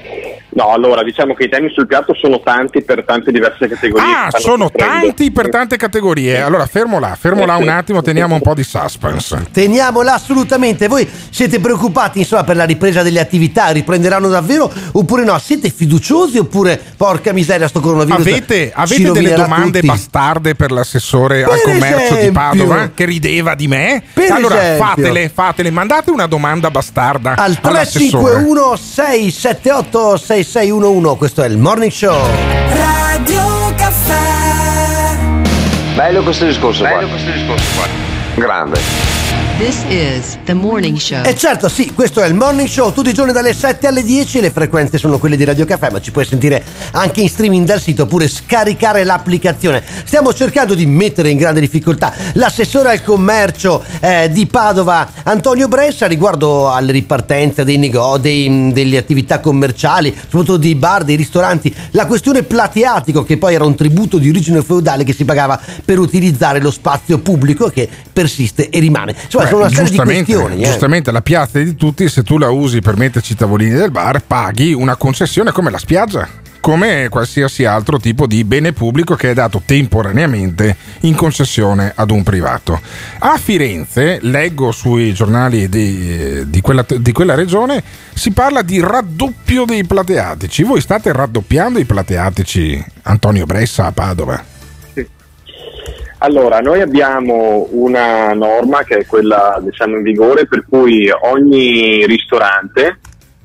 No, 0.54 0.72
allora 0.72 1.02
diciamo 1.02 1.34
che 1.34 1.44
i 1.44 1.48
temi 1.48 1.70
sul 1.70 1.86
piatto 1.86 2.14
sono 2.14 2.40
tanti 2.40 2.82
per 2.82 3.04
tante 3.04 3.32
diverse 3.32 3.66
categorie. 3.68 4.12
Ah, 4.14 4.30
sono 4.38 4.70
tanti 4.70 5.32
per 5.32 5.48
tante 5.48 5.76
categorie. 5.76 6.40
Allora, 6.40 6.66
fermo 6.66 7.00
là, 7.00 7.16
fermo 7.18 7.44
là 7.44 7.56
un 7.56 7.68
attimo, 7.68 8.02
teniamo 8.02 8.36
un 8.36 8.40
po' 8.40 8.54
di 8.54 8.62
suspense. 8.62 9.46
Teniamola 9.52 10.14
assolutamente. 10.14 10.86
Voi 10.86 11.08
siete 11.30 11.58
preoccupati, 11.58 12.20
insomma, 12.20 12.44
per 12.44 12.56
la 12.56 12.64
ripresa 12.64 13.02
delle 13.02 13.18
attività? 13.20 13.70
Riprenderanno 13.70 14.28
davvero? 14.28 14.70
Oppure 14.92 15.24
no? 15.24 15.36
Siete 15.38 15.70
fiduciosi? 15.70 16.38
Oppure, 16.38 16.80
porca 16.96 17.32
miseria, 17.32 17.66
sto 17.66 17.80
coronavirus? 17.80 18.20
Avete, 18.20 18.72
avete 18.72 19.10
delle 19.10 19.34
domande 19.34 19.80
tutti? 19.80 19.86
bastarde 19.86 20.54
per 20.54 20.70
l'assessore 20.70 21.42
al 21.42 21.50
Per 21.50 21.62
commercio 21.62 22.14
di 22.14 22.20
esempio. 22.20 22.32
Padova 22.40 22.90
che 22.94 23.04
rideva 23.04 23.54
di 23.54 23.66
me? 23.66 24.02
Per 24.12 24.30
allora 24.30 24.62
esempio. 24.62 24.84
fatele, 24.84 25.28
fatele, 25.28 25.70
mandate 25.70 26.10
una 26.10 26.26
domanda 26.26 26.70
bastarda 26.70 27.34
Al 27.36 27.58
all'assessore. 27.60 28.32
351 28.34 28.76
678 28.76 30.16
6611 30.44 31.16
questo 31.16 31.42
è 31.42 31.46
il 31.46 31.58
morning 31.58 31.90
show 31.90 32.26
Radio 32.68 33.74
Caffè. 33.76 35.16
Bello 35.94 36.22
questo 36.22 36.44
discorso 36.44 36.82
Bello 36.82 37.08
questo 37.08 37.30
discorso 37.30 37.64
qua. 37.76 37.88
Grande. 38.34 39.03
This 39.56 39.84
is 39.88 40.36
the 40.46 40.52
morning 40.52 40.96
show. 40.96 41.22
E 41.24 41.36
certo, 41.36 41.68
sì, 41.68 41.94
questo 41.94 42.20
è 42.20 42.26
il 42.26 42.34
morning 42.34 42.66
show 42.66 42.92
tutti 42.92 43.10
i 43.10 43.12
giorni 43.12 43.30
dalle 43.32 43.54
7 43.54 43.86
alle 43.86 44.02
10. 44.02 44.40
Le 44.40 44.50
frequenze 44.50 44.98
sono 44.98 45.16
quelle 45.20 45.36
di 45.36 45.44
Radio 45.44 45.64
Caffè, 45.64 45.90
ma 45.92 46.00
ci 46.00 46.10
puoi 46.10 46.24
sentire 46.24 46.60
anche 46.90 47.20
in 47.20 47.28
streaming 47.28 47.64
dal 47.64 47.80
sito 47.80 48.02
oppure 48.02 48.26
scaricare 48.26 49.04
l'applicazione. 49.04 49.80
Stiamo 50.04 50.34
cercando 50.34 50.74
di 50.74 50.86
mettere 50.86 51.30
in 51.30 51.38
grande 51.38 51.60
difficoltà 51.60 52.12
l'assessore 52.32 52.90
al 52.90 53.04
commercio 53.04 53.80
eh, 54.00 54.28
di 54.32 54.44
Padova, 54.46 55.08
Antonio 55.22 55.68
Bressa, 55.68 56.06
riguardo 56.06 56.72
alle 56.72 56.90
ripartenze 56.90 57.62
dei 57.62 57.78
negozi, 57.78 58.70
delle 58.72 58.96
attività 58.96 59.38
commerciali, 59.38 60.12
soprattutto 60.12 60.56
dei 60.56 60.74
bar, 60.74 61.04
dei 61.04 61.14
ristoranti. 61.14 61.72
La 61.92 62.06
questione 62.06 62.42
plateatico, 62.42 63.22
che 63.22 63.36
poi 63.36 63.54
era 63.54 63.64
un 63.64 63.76
tributo 63.76 64.18
di 64.18 64.28
origine 64.28 64.62
feudale 64.62 65.04
che 65.04 65.12
si 65.12 65.24
pagava 65.24 65.60
per 65.84 66.00
utilizzare 66.00 66.60
lo 66.60 66.72
spazio 66.72 67.20
pubblico 67.20 67.68
che 67.68 67.88
persiste 68.12 68.68
e 68.68 68.80
rimane. 68.80 69.14
Insomma, 69.24 69.43
Beh, 69.44 69.50
sono 69.50 69.60
una 69.60 69.68
serie 69.68 69.84
di 69.84 69.88
giustamente, 69.90 70.32
questioni. 70.34 70.62
eh. 70.62 70.66
giustamente 70.66 71.10
la 71.12 71.22
piazza 71.22 71.58
è 71.58 71.64
di 71.64 71.76
tutti, 71.76 72.08
se 72.08 72.22
tu 72.22 72.38
la 72.38 72.50
usi 72.50 72.80
per 72.80 72.96
metterci 72.96 73.32
i 73.32 73.36
tavolini 73.36 73.74
del 73.74 73.90
bar, 73.90 74.22
paghi 74.26 74.72
una 74.72 74.96
concessione 74.96 75.52
come 75.52 75.70
la 75.70 75.78
spiaggia. 75.78 76.42
Come 76.64 77.08
qualsiasi 77.10 77.66
altro 77.66 77.98
tipo 77.98 78.26
di 78.26 78.42
bene 78.42 78.72
pubblico 78.72 79.16
che 79.16 79.32
è 79.32 79.34
dato 79.34 79.60
temporaneamente 79.66 80.74
in 81.00 81.14
concessione 81.14 81.92
ad 81.94 82.10
un 82.10 82.22
privato. 82.22 82.80
A 83.18 83.36
Firenze, 83.36 84.18
leggo 84.22 84.72
sui 84.72 85.12
giornali 85.12 85.68
di, 85.68 86.48
di 86.48 86.60
quella, 86.62 86.82
di 86.88 87.12
quella 87.12 87.34
regione, 87.34 87.82
si 88.14 88.30
parla 88.30 88.62
di 88.62 88.80
raddoppio 88.80 89.66
dei 89.66 89.84
plateatici. 89.84 90.62
Voi 90.62 90.80
state 90.80 91.12
raddoppiando 91.12 91.78
i 91.78 91.84
plateatici, 91.84 92.82
Antonio 93.02 93.44
Bressa 93.44 93.84
a 93.84 93.92
Padova? 93.92 94.42
Allora, 96.18 96.60
noi 96.60 96.80
abbiamo 96.80 97.66
una 97.70 98.32
norma 98.32 98.82
che 98.82 98.98
è 98.98 99.06
quella 99.06 99.58
diciamo 99.62 99.96
in 99.96 100.02
vigore 100.02 100.46
per 100.46 100.64
cui 100.68 101.10
ogni 101.10 102.06
ristorante 102.06 102.98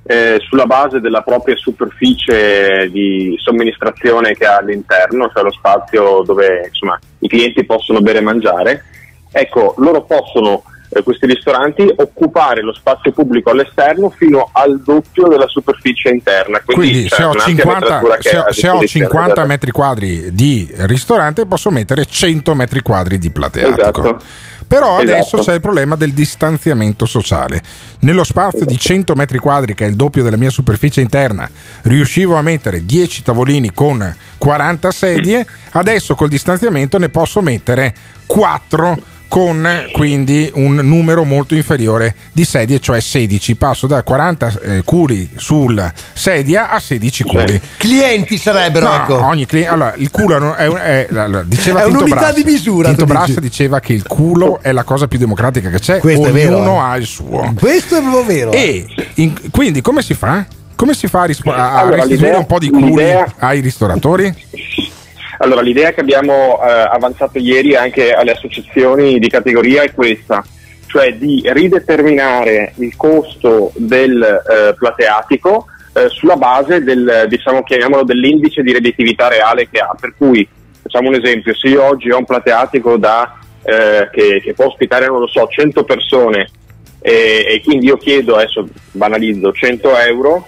eh, 0.04 0.40
sulla 0.40 0.66
base 0.66 1.00
della 1.00 1.22
propria 1.22 1.56
superficie 1.56 2.90
di 2.90 3.36
somministrazione 3.38 4.34
che 4.34 4.46
ha 4.46 4.58
all'interno, 4.58 5.30
cioè 5.32 5.44
lo 5.44 5.52
spazio 5.52 6.24
dove 6.24 6.66
insomma, 6.68 7.00
i 7.20 7.28
clienti 7.28 7.64
possono 7.66 8.02
bere 8.02 8.20
e 8.20 8.22
mangiare, 8.22 8.84
ecco, 9.32 9.76
loro 9.78 10.04
possono 10.06 10.64
eh, 10.90 11.04
questi 11.04 11.26
ristoranti 11.28 11.88
occupare 11.96 12.62
lo 12.62 12.74
spazio 12.74 13.12
pubblico 13.12 13.52
all'esterno 13.52 14.10
fino 14.10 14.50
al 14.52 14.82
doppio 14.82 15.28
della 15.28 15.48
superficie 15.48 16.10
interna. 16.10 16.62
Quindi, 16.66 16.90
Quindi 16.90 17.10
se 17.10 17.24
ho, 17.24 17.32
un'ampia 17.32 17.46
50, 17.46 17.80
metratura 17.80 18.18
che 18.18 18.30
se 18.30 18.38
ho- 18.38 18.52
se 18.52 18.68
ho 18.70 18.72
disposizione. 18.80 18.88
50 18.88 19.32
Esatto. 19.32 19.48
metri 19.48 19.72
quadri 19.72 20.34
di 20.34 20.72
ristorante 20.78 21.46
posso 21.46 21.70
mettere 21.70 22.06
100 22.06 22.56
metri 22.56 22.82
quadri 22.82 23.18
di 23.18 23.30
plateatico. 23.30 23.80
Esatto. 23.82 24.20
Però 24.68 25.00
Esatto. 25.00 25.12
adesso 25.12 25.38
c'è 25.40 25.54
il 25.56 25.62
problema 25.62 25.96
del 25.96 26.12
distanziamento 26.14 27.08
sociale. 27.08 27.60
Nello 28.02 28.24
spazio 28.24 28.66
di 28.66 28.78
100 28.78 29.16
metri 29.16 29.40
quadri, 29.40 29.74
che 29.74 29.86
è 29.86 29.88
il 29.88 29.96
doppio 29.96 30.22
della 30.22 30.38
mia 30.38 30.52
superficie 30.52 31.02
interna, 31.02 31.50
riuscivo 31.84 32.36
a 32.36 32.44
mettere 32.44 32.86
10 32.86 33.24
tavolini 33.24 33.72
con 33.74 34.16
40 34.38 34.92
sedie, 34.92 35.46
adesso 35.72 36.14
col 36.14 36.30
distanziamento 36.30 37.00
ne 37.00 37.10
posso 37.10 37.42
mettere 37.42 37.96
4 38.28 39.00
con 39.30 39.66
quindi 39.94 40.52
un 40.56 40.76
numero 40.76 41.24
molto 41.24 41.56
inferiore 41.56 42.14
di 42.34 42.44
sedie, 42.44 42.80
cioè 42.82 43.00
16. 43.00 43.56
Passo 43.56 43.88
da 43.88 44.04
40 44.04 44.60
eh, 44.62 44.82
culi 44.84 45.30
sulla 45.36 45.94
sedia 46.14 46.70
a 46.72 46.80
16 46.80 47.24
culi. 47.24 47.62
Clienti 47.78 48.38
sarebbero, 48.38 48.88
No, 48.88 48.96
ecco. 48.96 49.24
ogni 49.26 49.46
cli- 49.46 49.64
allora, 49.66 49.94
il 49.96 50.10
culo 50.12 50.56
è, 50.56 50.68
un- 50.68 50.78
è- 50.78 51.08
allora, 51.14 51.44
diceva 51.44 51.84
È 51.84 51.86
un'unità 51.86 52.16
Brassi- 52.16 52.44
di 52.44 52.52
misura, 52.52 52.88
Tinto 52.90 53.06
tu 53.06 53.12
Brassi 53.14 53.28
dici. 53.36 53.40
diceva 53.42 53.80
che 53.80 53.94
il 53.94 54.06
culo 54.06 54.60
è 54.62 54.72
la 54.72 54.84
cosa 54.84 55.08
più 55.08 55.18
democratica 55.20 55.70
che 55.70 55.80
c'è, 55.80 56.00
Questo 56.00 56.26
è 56.28 56.32
vero, 56.32 56.58
ognuno 56.58 56.76
eh. 56.78 56.80
ha 56.90 56.96
il 56.98 57.06
suo. 57.06 57.54
Questo 57.58 57.98
è 57.98 58.02
proprio 58.02 58.24
vero. 58.26 58.52
E 58.52 58.86
in- 59.16 59.34
quindi 59.52 59.82
come 59.82 60.02
si 60.02 60.16
fa? 60.16 60.44
Come 60.76 60.94
si 60.94 61.08
fa 61.08 61.22
a, 61.22 61.26
rispo- 61.26 61.52
a- 61.54 61.74
a 61.74 61.80
Allora, 61.80 61.96
restituire 61.98 62.36
un 62.38 62.46
po' 62.46 62.58
di 62.58 62.70
culi 62.70 62.86
l'idea- 62.86 63.32
ai 63.40 63.60
ristoratori? 63.60 64.34
Allora, 65.42 65.62
l'idea 65.62 65.92
che 65.92 66.02
abbiamo 66.02 66.62
eh, 66.62 66.70
avanzato 66.70 67.40
ieri 67.40 67.76
anche 67.76 68.14
alle 68.14 68.32
associazioni 68.32 69.20
di 69.20 69.30
categoria 69.30 69.84
è 69.84 69.94
questa, 69.94 70.44
cioè 70.86 71.14
di 71.14 71.42
rideterminare 71.46 72.74
il 72.78 72.96
costo 72.98 73.72
del 73.76 74.22
eh, 74.22 74.74
plateatico 74.74 75.68
eh, 75.94 76.10
sulla 76.10 76.36
base 76.36 76.84
del, 76.84 77.26
diciamo, 77.30 77.64
dell'indice 78.04 78.62
di 78.62 78.74
redditività 78.74 79.30
reale 79.30 79.70
che 79.70 79.80
ha. 79.80 79.96
Per 79.98 80.14
cui, 80.18 80.48
facciamo 80.82 81.08
un 81.08 81.16
esempio, 81.16 81.56
se 81.56 81.70
io 81.70 81.84
oggi 81.84 82.12
ho 82.12 82.18
un 82.18 82.26
plateatico 82.26 82.98
da, 82.98 83.38
eh, 83.64 84.10
che, 84.12 84.42
che 84.44 84.54
può 84.54 84.66
ospitare, 84.66 85.08
non 85.08 85.20
lo 85.20 85.28
so, 85.28 85.48
100 85.48 85.84
persone 85.86 86.50
e, 87.02 87.46
e 87.48 87.62
quindi 87.64 87.86
io 87.86 87.98
chiedo, 87.98 88.36
adesso 88.36 88.68
banalizzo, 88.92 89.54
100 89.54 89.98
euro, 90.00 90.48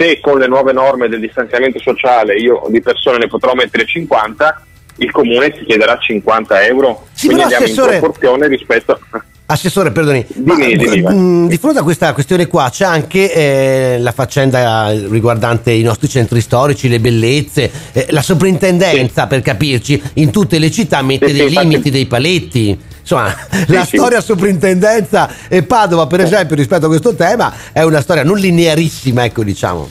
se 0.00 0.18
con 0.20 0.38
le 0.38 0.46
nuove 0.46 0.72
norme 0.72 1.08
del 1.08 1.20
distanziamento 1.20 1.78
sociale 1.78 2.34
io 2.36 2.66
di 2.70 2.80
persone 2.80 3.18
ne 3.18 3.26
potrò 3.26 3.52
mettere 3.52 3.84
50, 3.84 4.64
il 4.96 5.10
comune 5.10 5.50
ti 5.52 5.64
chiederà 5.66 5.98
50 5.98 6.64
euro. 6.64 7.06
Sì, 7.12 7.26
quindi 7.26 7.44
però, 7.44 7.54
andiamo 7.56 7.64
Assessore- 7.64 7.94
in 7.94 8.00
proporzione 8.00 8.48
rispetto 8.48 8.98
Assessore, 9.46 9.90
perdoni, 9.90 10.24
Dimmi, 10.28 10.76
ma, 10.76 10.84
dimmi, 10.84 11.02
mh, 11.02 11.48
di 11.48 11.56
fronte 11.58 11.80
a 11.80 11.82
questa 11.82 12.12
questione 12.12 12.46
qua 12.46 12.70
c'è 12.70 12.84
anche 12.84 13.32
eh, 13.32 13.96
la 13.98 14.12
faccenda 14.12 14.90
riguardante 14.92 15.72
i 15.72 15.82
nostri 15.82 16.08
centri 16.08 16.40
storici, 16.40 16.88
le 16.88 17.00
bellezze, 17.00 17.68
eh, 17.92 18.06
la 18.10 18.22
soprintendenza 18.22 19.26
per 19.26 19.42
capirci 19.42 20.00
in 20.14 20.30
tutte 20.30 20.60
le 20.60 20.70
città 20.70 21.02
mette 21.02 21.26
Sì, 21.26 21.32
sì, 21.32 21.36
dei 21.38 21.48
infatti- 21.48 21.66
limiti, 21.68 21.90
dei 21.90 22.06
paletti. 22.06 22.78
Insomma, 23.10 23.34
la 23.66 23.84
sì. 23.84 23.96
storia 23.96 24.20
soprintendenza 24.20 25.28
e 25.48 25.64
Padova, 25.64 26.06
per 26.06 26.20
esempio, 26.20 26.54
rispetto 26.54 26.86
a 26.86 26.88
questo 26.88 27.14
tema, 27.14 27.52
è 27.72 27.82
una 27.82 28.00
storia 28.00 28.22
non 28.22 28.36
linearissima, 28.36 29.24
ecco, 29.24 29.42
diciamo. 29.42 29.88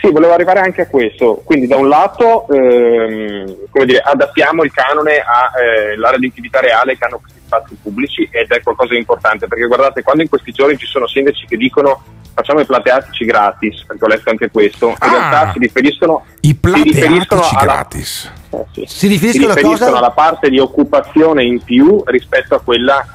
Sì, 0.00 0.10
volevo 0.10 0.32
arrivare 0.32 0.60
anche 0.60 0.82
a 0.82 0.86
questo. 0.86 1.42
Quindi, 1.44 1.66
da 1.66 1.76
un 1.76 1.88
lato, 1.88 2.46
ehm, 2.48 3.56
come 3.70 3.84
dire, 3.84 4.00
adattiamo 4.00 4.62
il 4.62 4.72
canone 4.72 5.22
alla 5.24 6.10
redditività 6.10 6.60
reale 6.60 6.96
che 6.96 7.04
hanno 7.04 7.20
questi 7.20 7.40
spazi 7.52 7.76
pubblici 7.82 8.26
ed 8.30 8.50
è 8.50 8.62
qualcosa 8.62 8.92
di 8.92 8.98
importante 8.98 9.46
perché 9.46 9.66
guardate, 9.66 10.02
quando 10.02 10.22
in 10.22 10.28
questi 10.28 10.52
giorni 10.52 10.78
ci 10.78 10.86
sono 10.86 11.06
sindaci 11.06 11.44
che 11.46 11.56
dicono 11.56 12.02
facciamo 12.34 12.60
i 12.60 12.64
plateatici 12.64 13.26
gratis, 13.26 13.84
perché 13.86 14.04
ho 14.04 14.08
letto 14.08 14.30
anche 14.30 14.50
questo, 14.50 14.88
in 14.88 14.96
Ah. 15.00 15.10
realtà 15.10 15.52
si 15.52 15.58
riferiscono, 15.58 16.24
I 16.40 16.58
si 16.62 16.82
riferiscono 16.82 17.26
plateatici 17.26 17.54
alla, 17.56 17.72
gratis. 17.74 18.32
eh, 18.50 18.64
sì. 18.72 18.84
Si 18.86 19.06
riferiscono 19.06 19.52
a 19.52 19.54
riferiscono 19.54 19.90
cosa? 19.90 19.98
alla 19.98 20.10
parte 20.12 20.48
di 20.48 20.58
occupazione 20.58 21.44
in 21.44 21.62
più 21.62 22.02
rispetto 22.06 22.54
a 22.54 22.60
quella 22.62 23.06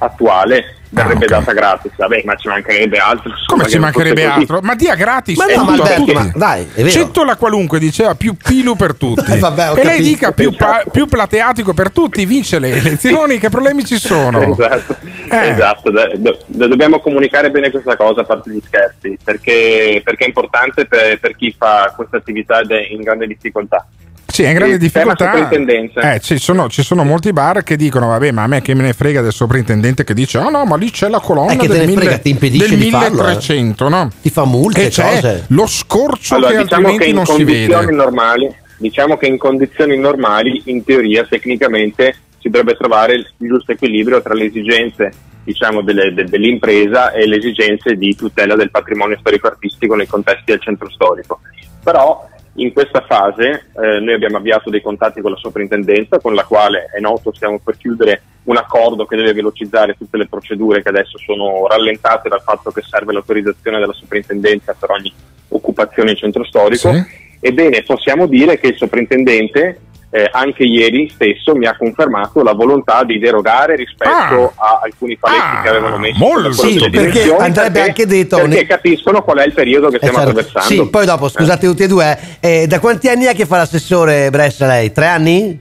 attuale. 0.00 0.74
Verrebbe 0.92 1.26
Ah, 1.26 1.36
ok. 1.36 1.44
data 1.44 1.52
gratis, 1.52 1.92
vabbè, 1.96 2.22
ma 2.24 2.34
ci 2.34 2.48
mancherebbe 2.48 2.98
altro. 2.98 3.30
Come 3.46 3.68
ci 3.68 3.78
mancherebbe 3.78 4.24
altro? 4.24 4.58
Ma 4.60 4.74
dia 4.74 4.96
gratis 4.96 5.36
Ma 5.38 5.44
no, 5.44 5.64
tutto 5.64 5.82
Alberto, 5.84 6.12
ma 6.12 6.30
dai, 6.34 6.62
è 6.74 6.82
vero. 6.82 6.90
Cetto 6.90 7.22
la 7.22 7.36
qualunque 7.36 7.78
diceva 7.78 8.16
più 8.16 8.34
pilu 8.34 8.74
per 8.74 8.96
tutti. 8.96 9.22
Eh, 9.30 9.38
vabbè, 9.38 9.70
ho 9.70 9.74
e 9.74 9.84
lei 9.84 9.84
capito. 9.84 10.02
dica 10.02 10.32
più, 10.32 10.52
pa- 10.56 10.82
più 10.90 11.06
plateatico 11.06 11.74
per 11.74 11.92
tutti, 11.92 12.24
vince 12.26 12.58
le 12.58 12.70
elezioni, 12.70 13.38
che 13.38 13.50
problemi 13.50 13.84
ci 13.84 13.98
sono? 14.00 14.40
Esatto, 14.58 14.96
Eh. 15.30 15.48
esatto. 15.50 15.90
Do- 15.92 16.38
do- 16.48 16.66
dobbiamo 16.66 16.98
comunicare 16.98 17.52
bene 17.52 17.70
questa 17.70 17.96
cosa 17.96 18.22
a 18.22 18.24
parte 18.24 18.50
gli 18.50 18.60
scherzi, 18.66 19.16
perché, 19.22 20.00
perché 20.02 20.24
è 20.24 20.26
importante 20.26 20.86
per, 20.86 21.20
per 21.20 21.36
chi 21.36 21.54
fa 21.56 21.92
questa 21.94 22.16
attività 22.16 22.58
ed 22.62 22.72
è 22.72 22.88
in 22.90 23.02
grande 23.02 23.28
difficoltà. 23.28 23.86
Sì, 24.30 24.42
è 24.42 24.48
in 24.48 24.54
grande 24.54 24.78
tema 24.90 25.12
difficoltà. 25.14 26.12
Eh, 26.14 26.20
ci, 26.20 26.38
sono, 26.38 26.68
ci 26.68 26.82
sono 26.82 27.04
molti 27.04 27.32
bar 27.32 27.62
che 27.62 27.76
dicono: 27.76 28.08
Vabbè, 28.08 28.30
ma 28.30 28.42
a 28.44 28.46
me 28.46 28.62
che 28.62 28.74
me 28.74 28.82
ne 28.82 28.92
frega 28.92 29.20
del 29.22 29.32
sovrintendente 29.32 30.04
che 30.04 30.14
dice: 30.14 30.38
Oh 30.38 30.50
no, 30.50 30.64
ma 30.64 30.76
lì 30.76 30.90
c'è 30.90 31.08
la 31.08 31.20
colonna 31.20 31.52
Eh, 31.52 31.56
che 31.56 31.66
te 31.66 31.72
del, 31.78 31.86
ne 31.86 31.92
frega, 31.92 32.00
mille- 32.10 32.20
ti 32.22 32.30
impedisce 32.30 32.68
del 32.68 32.78
di 32.78 32.90
farlo, 32.90 33.22
eh. 33.22 33.26
1300, 33.30 33.88
no? 33.88 34.10
Ti 34.22 34.30
fa 34.30 34.44
multe, 34.44 34.86
E 34.86 34.88
c'è 34.88 35.02
cose. 35.02 35.44
lo 35.48 35.66
scorcio 35.66 36.34
Allora, 36.36 36.52
che 36.52 36.62
diciamo 36.62 36.82
che 36.82 36.92
altrimenti 36.92 37.08
in 37.10 37.14
non 37.16 37.26
si 37.26 37.32
condizioni 37.32 37.84
vede. 37.86 37.96
normali, 37.96 38.54
diciamo 38.78 39.16
che 39.16 39.26
in 39.26 39.38
condizioni 39.38 39.98
normali, 39.98 40.62
in 40.66 40.84
teoria, 40.84 41.24
tecnicamente, 41.28 42.14
si 42.38 42.48
dovrebbe 42.48 42.76
trovare 42.78 43.14
il 43.14 43.26
giusto 43.36 43.72
equilibrio 43.72 44.22
tra 44.22 44.34
le 44.34 44.44
esigenze 44.46 45.12
diciamo, 45.42 45.82
delle- 45.82 46.12
de- 46.14 46.24
dell'impresa 46.26 47.10
e 47.12 47.26
le 47.26 47.36
esigenze 47.38 47.94
di 47.96 48.14
tutela 48.14 48.54
del 48.54 48.70
patrimonio 48.70 49.16
storico-artistico 49.18 49.94
nei 49.96 50.06
contesti 50.06 50.44
del 50.46 50.60
centro 50.60 50.88
storico. 50.90 51.40
Però 51.82 52.28
in 52.54 52.72
questa 52.72 53.04
fase 53.06 53.70
eh, 53.80 54.00
noi 54.00 54.14
abbiamo 54.14 54.38
avviato 54.38 54.70
dei 54.70 54.82
contatti 54.82 55.20
con 55.20 55.30
la 55.30 55.36
soprintendenza, 55.36 56.18
con 56.18 56.34
la 56.34 56.44
quale 56.44 56.86
è 56.92 57.00
noto 57.00 57.32
stiamo 57.32 57.60
per 57.62 57.76
chiudere 57.76 58.22
un 58.44 58.56
accordo 58.56 59.06
che 59.06 59.16
deve 59.16 59.32
velocizzare 59.32 59.96
tutte 59.96 60.16
le 60.16 60.26
procedure 60.26 60.82
che 60.82 60.88
adesso 60.88 61.18
sono 61.18 61.66
rallentate 61.68 62.28
dal 62.28 62.42
fatto 62.42 62.70
che 62.70 62.82
serve 62.82 63.12
l'autorizzazione 63.12 63.78
della 63.78 63.92
soprintendenza 63.92 64.74
per 64.78 64.90
ogni 64.90 65.12
occupazione 65.48 66.10
in 66.10 66.16
centro 66.16 66.44
storico. 66.44 66.92
Sì. 66.92 67.28
Ebbene, 67.40 67.82
possiamo 67.82 68.26
dire 68.26 68.58
che 68.58 68.68
il 68.68 68.76
soprintendente 68.76 69.78
eh, 70.12 70.28
anche 70.32 70.64
ieri 70.64 71.08
stesso 71.14 71.54
mi 71.54 71.66
ha 71.66 71.76
confermato 71.76 72.42
la 72.42 72.52
volontà 72.52 73.04
di 73.04 73.18
derogare 73.20 73.76
rispetto 73.76 74.52
a 74.56 74.80
alcuni 74.82 75.16
paletti 75.16 75.40
Ah, 75.40 75.62
che 75.62 75.68
avevano 75.68 75.98
messo 75.98 76.18
molto. 76.18 76.52
Sì, 76.52 76.88
perché 76.90 77.22
andrebbe 77.32 77.70
perché- 77.70 77.80
anche 77.80 78.06
detto- 78.06 78.36
perché 78.38 78.66
capiscono 78.66 79.22
qual 79.22 79.38
è 79.38 79.46
il 79.46 79.52
periodo 79.52 79.88
che 79.88 79.96
Eh, 79.96 79.98
stiamo 80.00 80.18
certo. 80.18 80.30
attraversando. 80.40 80.82
Sì, 80.84 80.90
poi 80.90 81.06
dopo, 81.06 81.28
scusate 81.28 81.66
tutti 81.66 81.82
e 81.84 81.86
due, 81.86 82.18
eh, 82.40 82.66
da 82.66 82.80
quanti 82.80 83.08
anni 83.08 83.24
è 83.26 83.34
che 83.34 83.46
fa 83.46 83.58
l'assessore 83.58 84.30
Bressa 84.30 84.66
lei? 84.66 84.90
Tre 84.92 85.06
anni? 85.06 85.58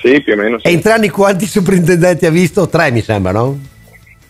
Sì, 0.00 0.20
più 0.20 0.34
o 0.34 0.36
meno. 0.36 0.58
sì. 0.60 0.66
E 0.68 0.72
in 0.72 0.80
tre 0.80 0.92
anni 0.92 1.08
quanti 1.08 1.46
soprintendenti 1.46 2.26
ha 2.26 2.30
visto? 2.30 2.68
Tre 2.68 2.90
mi 2.92 3.00
sembra, 3.00 3.32
no? 3.32 3.58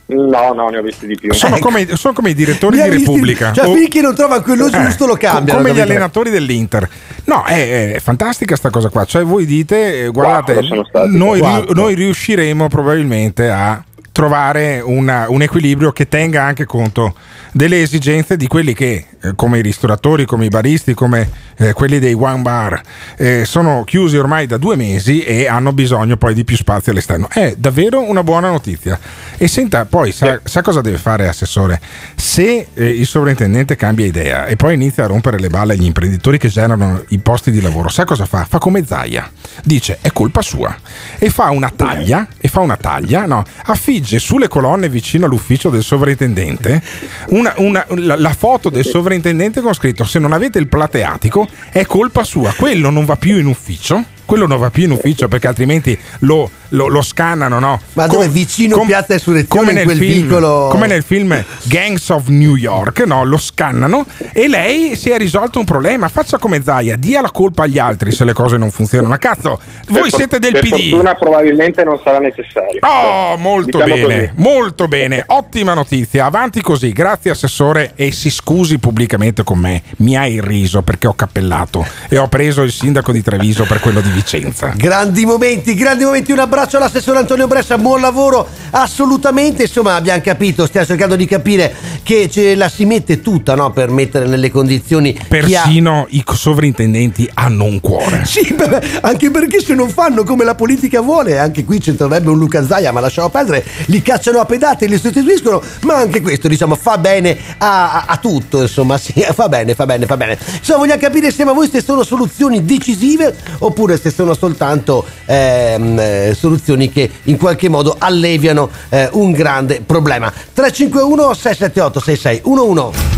No, 0.06 0.52
no, 0.52 0.68
ne 0.68 0.78
ho 0.78 0.82
visti 0.82 1.06
di 1.06 1.16
più. 1.18 1.32
Sono, 1.32 1.58
come, 1.58 1.96
sono 1.96 2.12
come 2.12 2.30
i 2.30 2.34
direttori 2.34 2.80
di 2.80 2.88
Repubblica. 2.88 3.52
Cioè, 3.52 3.66
O- 3.66 3.74
finché 3.74 4.02
non 4.02 4.14
trova 4.14 4.42
quello 4.42 4.68
giusto 4.68 5.06
lo 5.06 5.12
co- 5.12 5.18
cambiano. 5.18 5.60
come 5.60 5.72
gli 5.74 5.80
allenatori 5.80 6.28
dell'Inter. 6.30 6.88
No, 7.24 7.42
è, 7.44 7.92
è 7.94 8.00
fantastica 8.00 8.54
sta 8.54 8.68
cosa 8.68 8.90
qua. 8.90 9.04
Cioè, 9.06 9.24
voi 9.24 9.46
dite, 9.46 10.04
eh, 10.04 10.08
guardate, 10.08 10.60
noi, 11.06 11.40
noi 11.70 11.94
riusciremo 11.94 12.68
probabilmente 12.68 13.48
a 13.48 13.82
trovare 14.12 14.80
una- 14.84 15.26
un 15.28 15.42
equilibrio 15.42 15.90
che 15.92 16.06
tenga 16.06 16.42
anche 16.42 16.66
conto 16.66 17.14
delle 17.50 17.80
esigenze 17.82 18.36
di 18.36 18.46
quelli 18.46 18.74
che, 18.74 18.92
eh, 18.92 19.06
come 19.34 19.58
i 19.58 19.62
ristoratori, 19.62 20.24
come 20.26 20.46
i 20.46 20.48
baristi, 20.48 20.94
come 20.94 21.28
eh, 21.56 21.72
quelli 21.72 21.98
dei 21.98 22.14
one 22.14 22.42
bar, 22.42 22.80
eh, 23.16 23.44
sono 23.44 23.84
chiusi 23.84 24.16
ormai 24.16 24.46
da 24.46 24.56
due 24.58 24.76
mesi 24.76 25.22
e 25.22 25.46
hanno 25.46 25.72
bisogno 25.72 26.16
poi 26.16 26.34
di 26.34 26.44
più 26.44 26.56
spazio 26.56 26.92
all'esterno. 26.92 27.28
È 27.30 27.54
davvero 27.56 28.02
una 28.02 28.22
buona 28.22 28.50
notizia. 28.50 28.98
E 29.36 29.48
senta, 29.48 29.84
poi 29.86 30.12
sa, 30.12 30.40
sa 30.44 30.62
cosa 30.62 30.80
deve 30.80 30.98
fare 30.98 31.28
Assessore? 31.28 31.80
Se 32.14 32.68
eh, 32.74 32.86
il 32.88 33.06
sovrintendente 33.06 33.76
cambia 33.76 34.06
idea 34.06 34.46
e 34.46 34.56
poi 34.56 34.74
inizia 34.74 35.04
a 35.04 35.06
rompere 35.06 35.38
le 35.38 35.48
balle 35.48 35.72
agli 35.72 35.84
imprenditori 35.84 36.38
che 36.38 36.48
generano 36.48 37.04
i 37.08 37.18
posti 37.18 37.50
di 37.50 37.60
lavoro, 37.60 37.88
sa 37.88 38.04
cosa 38.04 38.26
fa? 38.26 38.44
Fa 38.44 38.58
come 38.58 38.84
Zaia, 38.84 39.30
dice 39.64 39.98
è 40.00 40.12
colpa 40.12 40.42
sua 40.42 40.76
e 41.18 41.30
fa 41.30 41.50
una 41.50 41.72
taglia, 41.74 42.26
e 42.38 42.48
fa 42.48 42.60
una 42.60 42.76
taglia, 42.76 43.26
no, 43.26 43.42
affigge 43.64 44.18
sulle 44.18 44.48
colonne 44.48 44.88
vicino 44.88 45.26
all'ufficio 45.26 45.70
del 45.70 45.82
sovrintendente 45.82 46.82
una- 47.28 47.54
una- 47.56 47.86
la, 47.88 48.16
la 48.16 48.34
foto 48.34 48.68
del 48.68 48.84
sovrintendente 48.84 49.12
con 49.60 49.74
scritto 49.74 50.04
se 50.04 50.18
non 50.18 50.32
avete 50.32 50.58
il 50.58 50.68
plateatico 50.68 51.48
è 51.70 51.84
colpa 51.86 52.24
sua, 52.24 52.52
quello 52.56 52.90
non 52.90 53.04
va 53.04 53.16
più 53.16 53.36
in 53.36 53.46
ufficio. 53.46 54.13
Quello 54.24 54.46
non 54.46 54.58
va 54.58 54.70
più 54.70 54.84
in 54.84 54.90
ufficio 54.92 55.28
perché 55.28 55.46
altrimenti 55.48 55.96
lo, 56.20 56.48
lo- 56.70 56.88
lo 56.88 57.02
scannano, 57.02 57.58
no? 57.58 57.80
Ma 57.92 58.06
dove? 58.06 58.28
Vicino 58.28 58.82
Piazza 58.86 59.12
Insurrezione, 59.14 59.72
in 59.72 59.84
quel 59.84 59.96
film, 59.98 60.22
vicolo- 60.26 60.68
Come 60.70 60.86
nel 60.86 61.02
film 61.02 61.44
Gangs 61.64 62.08
of 62.08 62.28
New 62.28 62.54
York, 62.56 63.00
no? 63.06 63.24
Lo 63.24 63.36
scannano 63.38 64.06
e 64.32 64.48
lei 64.48 64.96
si 64.96 65.10
è 65.10 65.18
risolto 65.18 65.58
un 65.58 65.64
problema. 65.64 66.08
Faccia 66.08 66.38
come 66.38 66.62
Zaia, 66.62 66.96
dia 66.96 67.20
la 67.20 67.30
colpa 67.30 67.64
agli 67.64 67.78
altri 67.78 68.12
se 68.12 68.24
le 68.24 68.32
cose 68.32 68.56
non 68.56 68.70
funzionano. 68.70 69.10
Ma 69.10 69.18
cazzo, 69.18 69.60
voi 69.88 70.00
Per 70.02 70.10
for- 70.10 70.18
siete 70.18 70.38
del 70.38 70.52
per 70.52 70.62
PD. 70.62 70.88
fortuna 70.90 71.14
probabilmente 71.14 71.84
non 71.84 72.00
sarà 72.02 72.18
necessario. 72.18 72.78
Oh, 72.80 73.36
molto 73.36 73.78
Diciamo 73.82 73.94
bene, 74.06 74.28
così. 74.34 74.42
molto 74.42 74.88
bene, 74.88 75.22
ottima 75.26 75.74
notizia. 75.74 76.24
Avanti 76.24 76.60
così, 76.62 76.92
grazie 76.92 77.30
Assessore 77.30 77.92
e 77.94 78.10
si 78.12 78.30
scusi 78.30 78.78
pubblicamente 78.78 79.44
con 79.44 79.58
me. 79.58 79.82
Mi 79.98 80.16
ha 80.16 80.26
irriso 80.26 80.82
perché 80.82 81.06
ho 81.06 81.14
cappellato 81.14 81.86
e 82.08 82.16
ho 82.18 82.28
preso 82.28 82.62
il 82.62 82.72
sindaco 82.72 83.12
di 83.12 83.22
Treviso 83.22 83.64
per 83.64 83.80
quello 83.80 84.00
di 84.00 84.12
Vicenza. 84.14 84.72
Grandi 84.76 85.24
momenti, 85.26 85.74
grandi 85.74 86.04
momenti, 86.04 86.30
un 86.32 86.38
abbraccio 86.38 86.76
all'assessore 86.76 87.18
Antonio 87.18 87.46
Bressa, 87.48 87.76
buon 87.78 88.00
lavoro, 88.00 88.46
assolutamente, 88.70 89.62
insomma 89.62 89.96
abbiamo 89.96 90.20
capito, 90.22 90.66
stiamo 90.66 90.86
cercando 90.86 91.16
di 91.16 91.26
capire 91.26 91.74
che 92.02 92.28
ce 92.30 92.54
la 92.54 92.68
si 92.68 92.84
mette 92.84 93.20
tutta 93.20 93.54
no, 93.54 93.72
per 93.72 93.90
mettere 93.90 94.26
nelle 94.26 94.50
condizioni 94.50 95.12
chi 95.12 95.20
ha- 95.20 95.26
Persino 95.62 96.06
i 96.10 96.22
sovrintendenti 96.32 97.28
hanno 97.34 97.64
un 97.64 97.80
cuore. 97.80 98.24
Sì, 98.24 98.54
beh, 98.54 99.00
anche 99.00 99.30
perché 99.30 99.60
se 99.60 99.74
non 99.74 99.88
fanno 99.88 100.22
come 100.22 100.44
la 100.44 100.54
politica 100.54 101.00
vuole, 101.00 101.38
anche 101.38 101.64
qui 101.64 101.78
c'entrerebbe 101.80 102.30
un 102.30 102.38
Luca 102.38 102.64
Zaia, 102.64 102.92
ma 102.92 103.00
lasciamo 103.00 103.28
perdere, 103.30 103.64
li 103.86 104.00
cacciano 104.00 104.38
a 104.38 104.44
pedate, 104.44 104.86
li 104.86 104.98
sostituiscono, 104.98 105.60
ma 105.82 105.96
anche 105.96 106.20
questo 106.20 106.46
diciamo 106.46 106.76
fa 106.76 106.98
bene 106.98 107.36
a, 107.58 107.92
a- 107.92 108.04
a 108.06 108.16
tutto, 108.18 108.62
insomma, 108.62 108.96
sì, 108.98 109.12
fa 109.34 109.48
bene, 109.48 109.74
fa 109.74 109.86
bene, 109.86 110.06
fa 110.06 110.16
bene. 110.16 110.38
Insomma, 110.58 110.78
vogliamo 110.78 111.00
capire 111.00 111.26
insieme 111.26 111.50
a 111.50 111.54
voi 111.54 111.68
se 111.68 111.82
sono 111.82 112.04
soluzioni 112.04 112.64
decisive 112.64 113.34
oppure 113.58 113.96
se 114.04 114.10
sono 114.10 114.34
soltanto 114.34 115.02
ehm, 115.24 115.98
eh, 115.98 116.36
soluzioni 116.38 116.90
che 116.90 117.10
in 117.24 117.38
qualche 117.38 117.70
modo 117.70 117.96
alleviano 117.98 118.68
eh, 118.90 119.08
un 119.12 119.32
grande 119.32 119.80
problema. 119.80 120.30
351 120.30 121.32
678 121.32 122.00
6611 122.00 123.12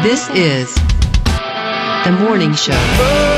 This 0.00 0.28
is 0.32 0.72
the 2.04 2.10
morning 2.12 2.54
show. 2.54 3.37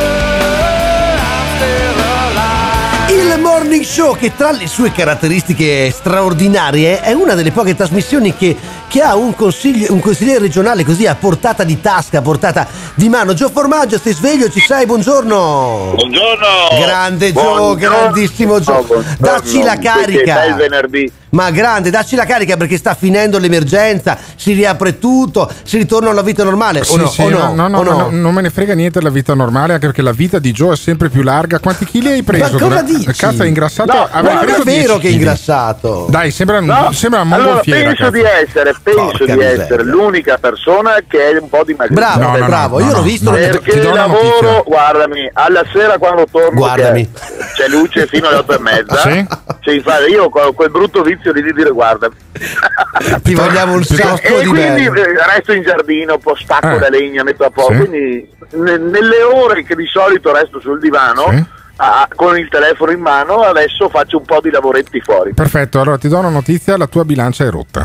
Morning 3.41 3.83
Show, 3.83 4.17
che 4.17 4.37
tra 4.37 4.51
le 4.51 4.67
sue 4.67 4.93
caratteristiche 4.93 5.91
straordinarie 5.91 7.01
è 7.01 7.13
una 7.13 7.35
delle 7.35 7.51
poche 7.51 7.75
trasmissioni 7.75 8.37
che, 8.37 8.55
che 8.87 9.01
ha 9.01 9.17
un, 9.17 9.35
un 9.37 10.01
consigliere 10.01 10.39
regionale 10.39 10.85
così 10.85 11.07
a 11.07 11.15
portata 11.15 11.65
di 11.65 11.81
tasca, 11.81 12.19
a 12.19 12.23
portata 12.23 12.67
di 12.95 13.09
mano. 13.09 13.33
Gio 13.33 13.49
Formaggio, 13.49 13.97
stai 13.99 14.13
sveglio? 14.13 14.51
Ci 14.51 14.61
sei? 14.61 14.85
Buongiorno! 14.85 15.93
Buongiorno! 15.95 16.47
Grande 16.79 17.33
Gio, 17.33 17.41
Buongiorno. 17.41 17.75
grandissimo 17.75 18.61
Gio! 18.61 19.05
Dacci 19.19 19.63
la 19.63 19.77
Perché 19.77 19.83
carica! 19.83 20.45
il 20.45 20.55
venerdì. 20.55 21.13
Ma 21.31 21.51
grande, 21.51 21.91
dacci 21.91 22.17
la 22.17 22.25
carica 22.25 22.57
perché 22.57 22.77
sta 22.77 22.95
finendo 22.95 23.39
l'emergenza, 23.39 24.19
si 24.37 24.53
riapre 24.53 24.99
tutto, 24.99 25.51
si 25.63 25.77
ritorna 25.79 26.11
alla 26.11 26.23
vita 26.23 26.43
normale. 26.45 26.83
Sì, 26.85 26.95
o 26.95 26.97
no? 26.97 27.07
sì, 27.09 27.23
o 27.23 27.29
no? 27.29 27.55
no, 27.55 27.69
no, 27.69 27.79
O 27.79 27.83
no, 27.83 27.93
no, 27.99 28.09
non 28.11 28.35
me 28.35 28.43
ne 28.43 28.51
frega 28.51 28.75
niente 28.75 28.99
della 28.99 29.11
vita 29.11 29.35
normale, 29.35 29.75
anche 29.75 29.87
perché 29.87 30.03
la 30.03 30.13
vita 30.13 30.39
di 30.39 30.51
Joe 30.53 30.75
è 30.75 30.77
sempre 30.77 31.09
più 31.09 31.23
larga. 31.23 31.59
Quanti 31.61 31.85
chili 31.85 32.09
hai 32.09 32.23
preso? 32.23 32.53
Ma 32.55 32.59
cosa 32.59 32.83
dici? 32.83 33.13
Cazzo, 33.13 33.43
hai 33.43 33.49
ingrassato? 33.49 33.93
No, 33.93 34.09
avrei 34.11 34.35
non 34.35 34.45
è 34.45 34.49
vero 34.63 34.63
10 34.65 34.87
che 34.87 34.95
è 34.95 34.99
chili. 35.01 35.15
ingrassato. 35.15 36.07
Dai, 36.11 36.31
sembra, 36.31 36.61
No, 36.61 36.91
sembra 36.93 37.21
una 37.21 37.35
allora 37.35 37.49
mongolfiera. 37.55 37.81
penso 37.89 38.03
cazzo. 38.05 38.11
di 38.17 38.23
essere, 38.23 38.75
penso 38.83 39.01
Porca 39.01 39.25
di 39.25 39.33
miseria. 39.33 39.63
essere 39.65 39.85
l'unica 39.85 40.39
persona 40.39 40.95
che 41.07 41.31
è 41.31 41.39
un 41.39 41.49
po' 41.49 41.63
dimagrita. 41.65 42.01
Bravo, 42.01 42.19
No, 42.21 42.37
no, 42.37 42.47
bravo, 42.47 42.79
no, 42.79 42.85
io 42.85 42.91
no, 42.91 42.97
l'ho 42.99 43.03
visto, 43.03 43.31
no, 43.31 43.37
Perché 43.37 43.83
lavoro, 43.83 44.65
guardami, 44.67 45.31
alla 45.33 45.65
sera 45.73 45.97
quando 45.99 46.27
torno 46.31 46.59
Guardami. 46.59 47.09
c'è 47.55 47.69
luce 47.69 48.07
fino 48.07 48.27
alle 48.29 48.37
otto 48.39 48.55
e 48.57 48.59
mezza. 48.61 49.03
Ah, 49.03 49.11
sì? 49.11 49.75
Infatti, 49.75 50.11
io 50.11 50.25
ho 50.25 50.53
quel 50.53 50.71
brutto 50.71 51.03
vizio 51.03 51.19
di 51.33 51.53
dire 51.53 51.71
guardami. 51.71 52.15
Ti 53.23 53.35
vogliamo 53.35 53.75
un 53.75 53.85
sacco 53.85 54.39
e 54.39 54.41
di 54.43 54.47
quindi 54.49 54.89
resto 54.89 55.53
in 55.53 55.63
giardino, 55.63 56.19
poi 56.19 56.35
stacco 56.39 56.77
Eh. 56.77 56.79
la 56.81 56.89
legna, 56.89 57.23
metto 57.23 57.45
a 57.45 57.51
posto. 57.51 57.73
Sì. 57.75 57.79
Quindi 57.79 58.29
ne- 58.53 58.79
nelle 58.79 59.23
ore 59.23 59.63
che 59.65 59.75
di 59.77 59.87
solito 59.87 60.33
resto 60.33 60.59
sul 60.61 60.81
divano, 60.81 61.27
Sì. 61.31 61.45
ah, 61.77 62.09
con 62.15 62.37
il 62.39 62.49
telefono 62.49 62.91
in 62.93 63.01
mano, 63.01 63.43
adesso 63.43 63.89
faccio 63.89 64.19
un 64.19 64.25
po' 64.25 64.41
di 64.41 64.51
lavoretti 64.51 65.01
fuori. 65.01 65.33
Perfetto, 65.35 65.81
allora 65.81 65.99
ti 65.99 66.09
do 66.09 66.19
una 66.19 66.29
notizia: 66.31 66.77
la 66.77 66.87
tua 66.87 67.05
bilancia 67.05 67.45
è 67.45 67.51
rotta. 67.51 67.85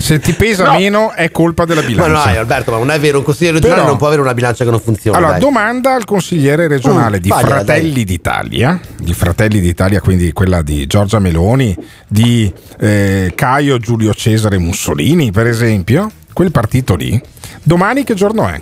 Se 0.00 0.18
ti 0.18 0.32
pesa 0.32 0.64
No. 0.64 0.78
meno, 0.78 1.12
è 1.12 1.30
colpa 1.30 1.64
della 1.66 1.82
Ma 1.82 1.86
bilancia. 1.86 2.32
no, 2.32 2.38
Alberto, 2.38 2.70
ma 2.72 2.78
non 2.78 2.90
è 2.90 2.98
vero, 2.98 3.18
un 3.18 3.24
consigliere 3.24 3.54
regionale 3.56 3.80
Però- 3.80 3.90
non 3.92 3.98
può 3.98 4.06
avere 4.08 4.22
una 4.22 4.34
bilancia 4.34 4.64
che 4.64 4.70
non 4.70 4.80
funziona. 4.80 5.16
Allora, 5.18 5.32
dai. 5.32 5.40
domanda 5.40 5.94
al 5.94 6.04
consigliere 6.04 6.68
regionale 6.68 7.18
Mm, 7.18 7.20
di 7.20 7.28
fagliela, 7.28 7.48
Fratelli 7.48 7.92
dai. 7.92 8.04
d'Italia, 8.04 8.80
di 8.98 9.12
Fratelli 9.14 9.60
d'Italia, 9.60 10.00
quindi 10.00 10.32
quella 10.32 10.62
di 10.62 10.86
Giorgia 10.86 11.18
Meloni, 11.18 11.76
di 12.08 12.50
eh, 12.80 13.32
Caio 13.34 13.78
Giulio 13.78 14.14
Cesare 14.14 14.58
Mussolini, 14.58 15.30
per 15.32 15.46
esempio, 15.46 16.10
quel 16.32 16.50
partito 16.50 16.94
lì. 16.96 17.20
Domani 17.62 18.02
che 18.04 18.14
giorno 18.14 18.48
è? 18.48 18.60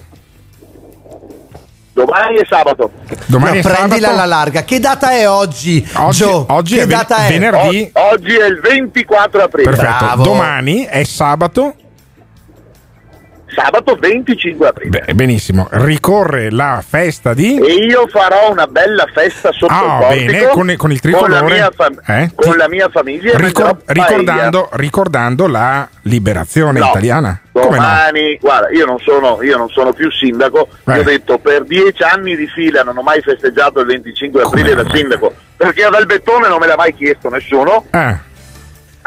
Domani 2.04 2.36
è 2.36 2.46
sabato. 2.48 2.90
Domani 3.26 3.54
No, 3.54 3.58
è 3.58 3.62
prendila 3.62 3.94
sabato? 4.08 4.12
alla 4.12 4.24
larga. 4.24 4.62
Che 4.62 4.78
data 4.78 5.10
è 5.10 5.28
oggi? 5.28 5.88
Oggi- 5.94 6.16
Gio? 6.18 6.46
oggi 6.50 6.74
che 6.76 6.82
è 6.82 6.86
ven- 6.86 6.96
è? 7.08 7.28
venerdì. 7.28 7.90
O- 7.92 8.00
oggi 8.12 8.34
è 8.36 8.46
il 8.46 8.60
24 8.60 9.42
aprile. 9.42 9.70
Perfetto. 9.70 10.04
Bravo. 10.04 10.22
Domani 10.22 10.84
è 10.84 11.02
sabato. 11.02 11.74
Sabato 13.54 13.96
25 13.96 14.68
aprile. 14.68 15.02
Beh, 15.06 15.14
benissimo. 15.14 15.68
Ricorre 15.70 16.50
la 16.50 16.82
festa 16.86 17.34
di. 17.34 17.58
E 17.58 17.72
io 17.86 18.06
farò 18.08 18.50
una 18.50 18.66
bella 18.66 19.06
festa 19.12 19.50
sotto 19.52 19.72
Ah, 19.72 20.14
il 20.14 20.26
bene, 20.26 20.46
con- 20.48 20.52
con 20.54 20.70
il 20.70 20.76
con 20.78 20.90
la 20.90 20.98
tricolore. 21.00 21.54
mia, 21.54 21.70
fam- 21.74 22.00
Eh? 22.06 22.30
con 22.34 22.56
la 22.56 22.68
mia 22.68 22.88
famiglia. 22.90 23.36
Ricor- 23.36 23.82
ricordando, 23.86 24.68
ricordando 24.72 25.46
la 25.46 25.88
liberazione 26.02 26.78
No, 26.78 26.86
italiana. 26.86 27.40
Come 27.52 27.64
no? 27.64 27.70
Domani, 27.82 28.38
guarda, 28.40 28.70
io 28.70 28.84
non, 28.86 28.98
sono, 29.00 29.42
io 29.42 29.56
non 29.56 29.68
sono 29.70 29.92
più 29.92 30.10
sindaco, 30.12 30.68
Eh. 30.86 30.92
vi 30.92 30.98
ho 30.98 31.02
detto 31.02 31.38
per 31.38 31.64
dieci 31.64 32.02
anni 32.04 32.36
di 32.36 32.46
fila 32.46 32.82
non 32.82 32.96
ho 32.98 33.02
mai 33.02 33.20
festeggiato 33.20 33.80
il 33.80 33.86
25 33.86 34.42
aprile 34.42 34.74
da 34.76 34.84
sindaco, 34.88 35.34
perché 35.56 35.84
ad 35.84 35.94
Albettone 35.94 36.46
non 36.48 36.58
me 36.60 36.66
l'ha 36.68 36.76
mai 36.76 36.94
chiesto 36.94 37.28
nessuno. 37.28 37.86
Ah. 37.90 38.16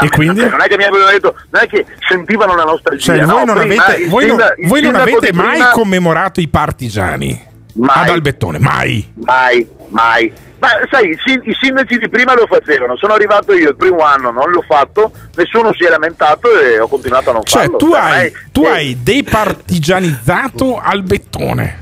E 0.06 0.10
quindi? 0.10 0.42
Non 0.48 0.62
è 0.62 0.68
che 0.68 0.78
mi 0.78 0.84
avevano 0.84 1.12
detto, 1.12 1.36
non 1.50 1.62
è 1.64 1.68
che 1.68 1.86
sentivano 2.08 2.56
la 2.56 2.64
nostalgia. 2.64 3.00
Cioè, 3.16 3.26
no, 3.26 3.34
voi 3.34 3.46
non 3.46 3.58
prima 3.60 3.86
avete, 3.86 4.08
voi 4.08 4.26
non- 4.28 4.38
sinda- 4.38 4.54
il 4.58 4.68
voi 4.68 4.82
non 4.82 4.94
sindaco 4.96 5.18
avete 5.18 5.34
mai 5.34 5.50
prima- 5.52 5.70
commemorato 5.72 6.40
i 6.42 6.48
partigiani 6.48 7.46
Mai. 7.74 8.04
ad 8.04 8.10
Albettone? 8.10 8.60
Mai. 8.60 9.12
Mai, 9.16 9.68
mai. 9.90 10.34
Ma 10.60 10.68
sai, 10.92 11.10
i 11.10 11.18
sin- 11.26 11.42
i 11.46 11.56
sindaci 11.60 11.98
di 11.98 12.08
prima 12.08 12.36
lo 12.36 12.46
facevano, 12.46 12.96
sono 12.96 13.14
arrivato 13.14 13.52
io 13.54 13.70
il 13.70 13.76
primo 13.76 14.02
anno, 14.02 14.30
non 14.30 14.52
l'ho 14.52 14.62
fatto, 14.68 15.12
nessuno 15.36 15.74
si 15.74 15.86
è 15.86 15.90
lamentato 15.90 16.48
e 16.60 16.80
ho 16.80 16.88
continuato 16.88 17.32
a 17.32 17.34
non 17.34 17.44
Cioè, 17.44 17.64
farlo. 17.64 17.78
tu 17.78 17.90
Per 17.90 18.00
hai, 18.00 18.34
tu 18.52 18.64
eh, 18.66 18.70
hai 18.70 18.98
departigianizzato 19.02 20.80
Albettone. 20.80 21.80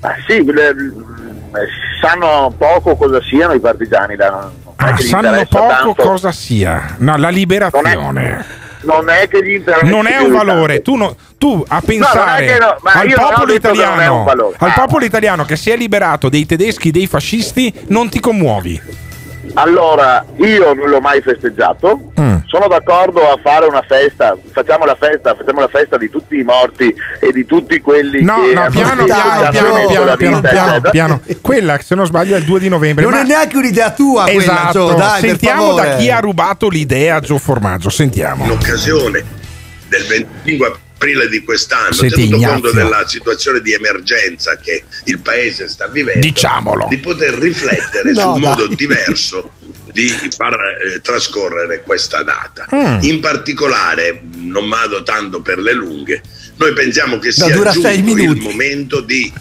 ma 0.00 0.14
sì, 0.26 0.44
le- 0.44 0.68
eh, 0.68 1.68
sanno 2.02 2.52
poco 2.58 2.94
cosa 2.96 3.22
siano 3.22 3.54
i 3.54 3.60
partigiani. 3.60 4.16
da- 4.16 4.50
non 4.62 4.63
Ah, 4.92 4.96
sanno 4.98 5.44
poco 5.46 5.66
tanto. 5.68 5.94
cosa 5.94 6.32
sia. 6.32 6.96
No, 6.98 7.16
la 7.16 7.28
liberazione. 7.28 8.62
Non 8.84 9.08
è 9.08 9.28
che 9.28 9.42
gli 9.42 9.54
interessa 9.54 9.86
Non 9.86 10.06
è 10.06 10.18
un 10.18 10.30
valore. 10.30 10.82
Tu, 10.82 10.94
no- 10.94 11.16
tu 11.38 11.64
a 11.66 11.80
pensare 11.80 12.58
no, 12.58 12.76
ma 12.82 12.92
al 12.92 13.12
popolo 13.14 13.54
italiano, 13.54 14.26
al 14.58 14.72
popolo 14.74 15.04
italiano 15.04 15.44
che 15.44 15.56
si 15.56 15.70
è 15.70 15.76
liberato 15.76 16.28
dei 16.28 16.44
tedeschi, 16.44 16.90
dei 16.90 17.06
fascisti, 17.06 17.72
non 17.88 18.10
ti 18.10 18.20
commuovi. 18.20 18.80
Allora, 19.54 20.24
io 20.36 20.74
non 20.74 20.88
l'ho 20.88 21.00
mai 21.00 21.20
festeggiato, 21.22 22.10
Mm. 22.20 22.36
sono 22.46 22.66
d'accordo 22.68 23.20
a 23.30 23.38
fare 23.42 23.66
una 23.66 23.82
festa, 23.86 24.36
facciamo 24.52 24.84
la 24.84 24.96
festa, 24.98 25.34
facciamo 25.34 25.60
la 25.60 25.68
festa 25.68 25.96
di 25.96 26.10
tutti 26.10 26.38
i 26.38 26.42
morti 26.42 26.92
e 27.20 27.32
di 27.32 27.44
tutti 27.46 27.80
quelli 27.80 28.22
No, 28.22 28.40
che 28.42 28.52
no, 28.54 28.66
piano, 28.70 29.04
piano, 29.04 29.04
piano, 29.04 29.50
piano, 29.50 30.16
piano, 30.16 30.40
piano, 30.40 30.80
piano. 30.90 31.20
Quella, 31.40 31.78
se 31.80 31.94
non 31.94 32.06
sbaglio, 32.06 32.34
è 32.34 32.38
il 32.38 32.44
2 32.44 32.58
di 32.60 32.68
novembre. 32.68 33.04
Non 33.04 33.12
ma- 33.14 33.20
è 33.20 33.24
neanche 33.24 33.56
un'idea 33.56 33.90
tua 33.92 34.24
quella, 34.24 34.40
Esatto, 34.40 34.88
Gio, 34.88 34.94
dai, 34.94 35.20
sentiamo 35.20 35.72
da 35.74 35.96
chi 35.96 36.10
ha 36.10 36.18
rubato 36.20 36.68
l'idea 36.68 37.16
a 37.16 37.20
Gio 37.20 37.38
Formaggio. 37.38 37.90
Sentiamo. 37.90 38.44
in 38.44 38.50
occasione 38.50 39.24
del 39.88 40.04
25 40.06 40.72
aprile 40.94 41.28
di 41.28 41.42
quest'anno, 41.42 41.92
Senti, 41.92 42.14
tenuto 42.14 42.36
Ignazio. 42.36 42.60
conto 42.60 42.72
della 42.72 43.06
situazione 43.06 43.60
di 43.60 43.72
emergenza 43.72 44.56
che 44.56 44.84
il 45.04 45.18
paese 45.20 45.68
sta 45.68 45.86
vivendo, 45.88 46.20
Diciamolo. 46.20 46.86
di 46.88 46.98
poter 46.98 47.34
riflettere 47.34 48.12
No, 48.12 48.20
su 48.20 48.28
un 48.28 48.40
modo 48.40 48.66
diverso 48.68 49.52
di 49.92 50.08
far 50.34 50.54
eh, 50.54 51.00
trascorrere 51.00 51.82
questa 51.82 52.22
data. 52.22 52.66
Mm. 52.74 53.02
In 53.02 53.20
particolare, 53.20 54.22
non 54.36 54.68
vado 54.68 55.02
tanto 55.02 55.40
per 55.42 55.58
le 55.58 55.72
lunghe, 55.72 56.22
noi 56.56 56.72
pensiamo 56.72 57.18
che 57.18 57.32
sia 57.32 57.50
giunto 57.50 57.88
il 57.88 58.02
minuti. 58.02 58.40
momento 58.40 59.00
di 59.00 59.32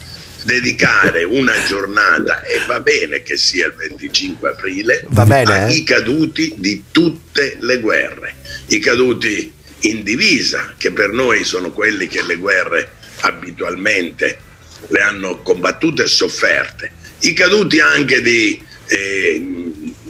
dedicare 0.44 1.24
una 1.24 1.54
giornata 1.68 2.42
e 2.44 2.60
va 2.68 2.82
bene 2.82 3.22
che 3.24 3.38
sia 3.38 3.68
il 3.68 3.74
25 3.78 4.50
aprile 4.50 5.06
Va 5.08 5.26
bene, 5.26 5.56
eh? 5.56 5.62
ai 5.64 5.84
caduti 5.84 6.54
di 6.58 6.84
tutte 6.92 7.56
le 7.62 7.80
guerre 7.80 8.36
i 8.68 8.80
caduti 8.80 9.54
in 9.84 10.04
divisa 10.04 10.76
che 10.78 10.92
per 10.92 11.10
noi 11.10 11.44
sono 11.44 11.72
quelli 11.72 12.08
che 12.08 12.24
le 12.24 12.36
guerre 12.36 12.94
abitualmente 13.22 14.40
le 14.88 15.00
hanno 15.00 15.42
combattute 15.42 16.04
e 16.04 16.08
sofferte 16.08 16.92
i 17.24 17.34
caduti 17.34 17.80
anche 17.80 18.22
di, 18.22 18.62
eh, 18.88 19.42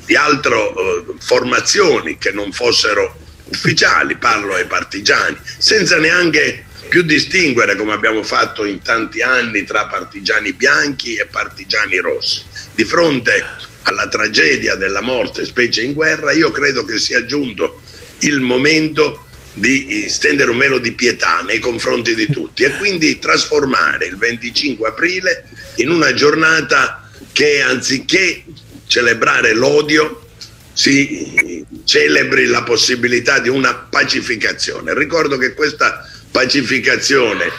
di 0.05 0.15
altre 0.15 0.55
eh, 0.55 1.03
formazioni 1.19 2.17
che 2.17 2.31
non 2.31 2.51
fossero 2.51 3.19
ufficiali 3.45 4.15
parlo 4.17 4.55
ai 4.55 4.65
partigiani 4.65 5.37
senza 5.57 5.97
neanche 5.97 6.65
più 6.89 7.01
distinguere 7.03 7.75
come 7.75 7.93
abbiamo 7.93 8.23
fatto 8.23 8.65
in 8.65 8.81
tanti 8.81 9.21
anni 9.21 9.63
tra 9.63 9.87
partigiani 9.87 10.53
bianchi 10.53 11.15
e 11.15 11.25
partigiani 11.25 11.97
rossi. 11.97 12.43
Di 12.75 12.83
fronte 12.83 13.43
alla 13.83 14.07
tragedia 14.07 14.75
della 14.75 15.01
morte, 15.01 15.45
specie 15.45 15.81
in 15.81 15.93
guerra, 15.93 16.31
io 16.33 16.51
credo 16.51 16.85
che 16.85 16.99
sia 16.99 17.25
giunto 17.25 17.81
il 18.19 18.41
momento 18.41 19.25
di 19.53 20.07
stendere 20.09 20.49
un 20.49 20.57
velo 20.57 20.79
di 20.79 20.93
pietà 20.93 21.41
nei 21.41 21.59
confronti 21.59 22.15
di 22.15 22.27
tutti 22.27 22.63
e 22.63 22.75
quindi 22.77 23.19
trasformare 23.19 24.07
il 24.07 24.17
25 24.17 24.87
aprile 24.87 25.45
in 25.75 25.89
una 25.89 26.13
giornata 26.13 27.07
che 27.31 27.61
anziché 27.61 28.43
celebrare 28.87 29.53
l'odio 29.53 30.27
si 30.73 31.65
celebri 31.85 32.45
la 32.47 32.63
possibilità 32.63 33.39
di 33.39 33.49
una 33.49 33.75
pacificazione. 33.75 34.93
Ricordo 34.95 35.37
che 35.37 35.53
questa 35.53 36.07
pacificazione, 36.31 37.51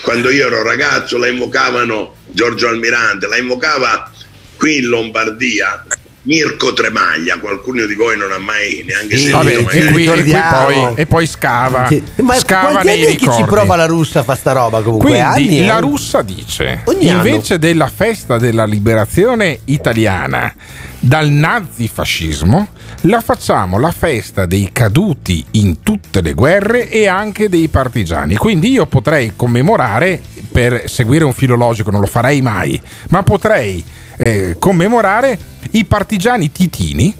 quando 0.00 0.30
io 0.30 0.46
ero 0.46 0.62
ragazzo, 0.62 1.18
la 1.18 1.28
invocavano 1.28 2.16
Giorgio 2.30 2.68
Almirante, 2.68 3.26
la 3.26 3.36
invocava 3.36 4.10
qui 4.56 4.78
in 4.78 4.86
Lombardia 4.88 5.84
Mirko 6.24 6.72
Tremaglia, 6.72 7.38
qualcuno 7.38 7.84
di 7.84 7.94
voi 7.94 8.16
non 8.16 8.30
ha 8.30 8.38
mai 8.38 8.84
neanche 8.86 9.16
Sì, 9.16 9.24
sentito 9.30 9.38
vabbè, 9.38 9.76
e, 9.76 9.90
qui, 9.90 10.04
e 10.06 10.42
poi, 10.52 10.94
e 10.94 11.06
poi 11.06 11.26
scava, 11.26 11.86
Sì. 11.88 12.00
Ma 12.22 12.34
scava 12.36 12.82
nei 12.82 13.02
anni 13.02 13.02
è 13.02 13.06
che 13.06 13.12
ci 13.16 13.18
ricordi. 13.24 13.42
prova 13.44 13.74
la 13.76 13.86
russa 13.86 14.20
a 14.20 14.22
fa 14.22 14.36
sta 14.36 14.52
roba 14.52 14.82
comunque? 14.82 15.10
Quindi 15.10 15.26
Anni, 15.26 15.58
eh? 15.62 15.66
la 15.66 15.78
russa 15.80 16.22
dice: 16.22 16.82
Ogni 16.84 17.08
anno. 17.10 17.26
invece 17.26 17.58
della 17.58 17.88
festa 17.88 18.38
della 18.38 18.64
liberazione 18.64 19.58
italiana 19.64 20.54
dal 21.00 21.28
nazifascismo, 21.28 22.68
la 23.02 23.20
facciamo 23.20 23.78
la 23.80 23.90
festa 23.90 24.46
dei 24.46 24.70
caduti 24.72 25.44
in 25.52 25.82
tutte 25.82 26.20
le 26.20 26.34
guerre 26.34 26.88
e 26.88 27.08
anche 27.08 27.48
dei 27.48 27.66
partigiani. 27.66 28.36
Quindi 28.36 28.70
io 28.70 28.86
potrei 28.86 29.32
commemorare, 29.34 30.20
per 30.52 30.84
seguire 30.88 31.24
un 31.24 31.32
filologico, 31.32 31.90
non 31.90 32.00
lo 32.00 32.06
farei 32.06 32.40
mai, 32.42 32.80
ma 33.08 33.24
potrei 33.24 33.82
eh, 34.22 34.56
commemorare 34.58 35.38
i 35.72 35.84
partigiani 35.84 36.52
titini 36.52 37.14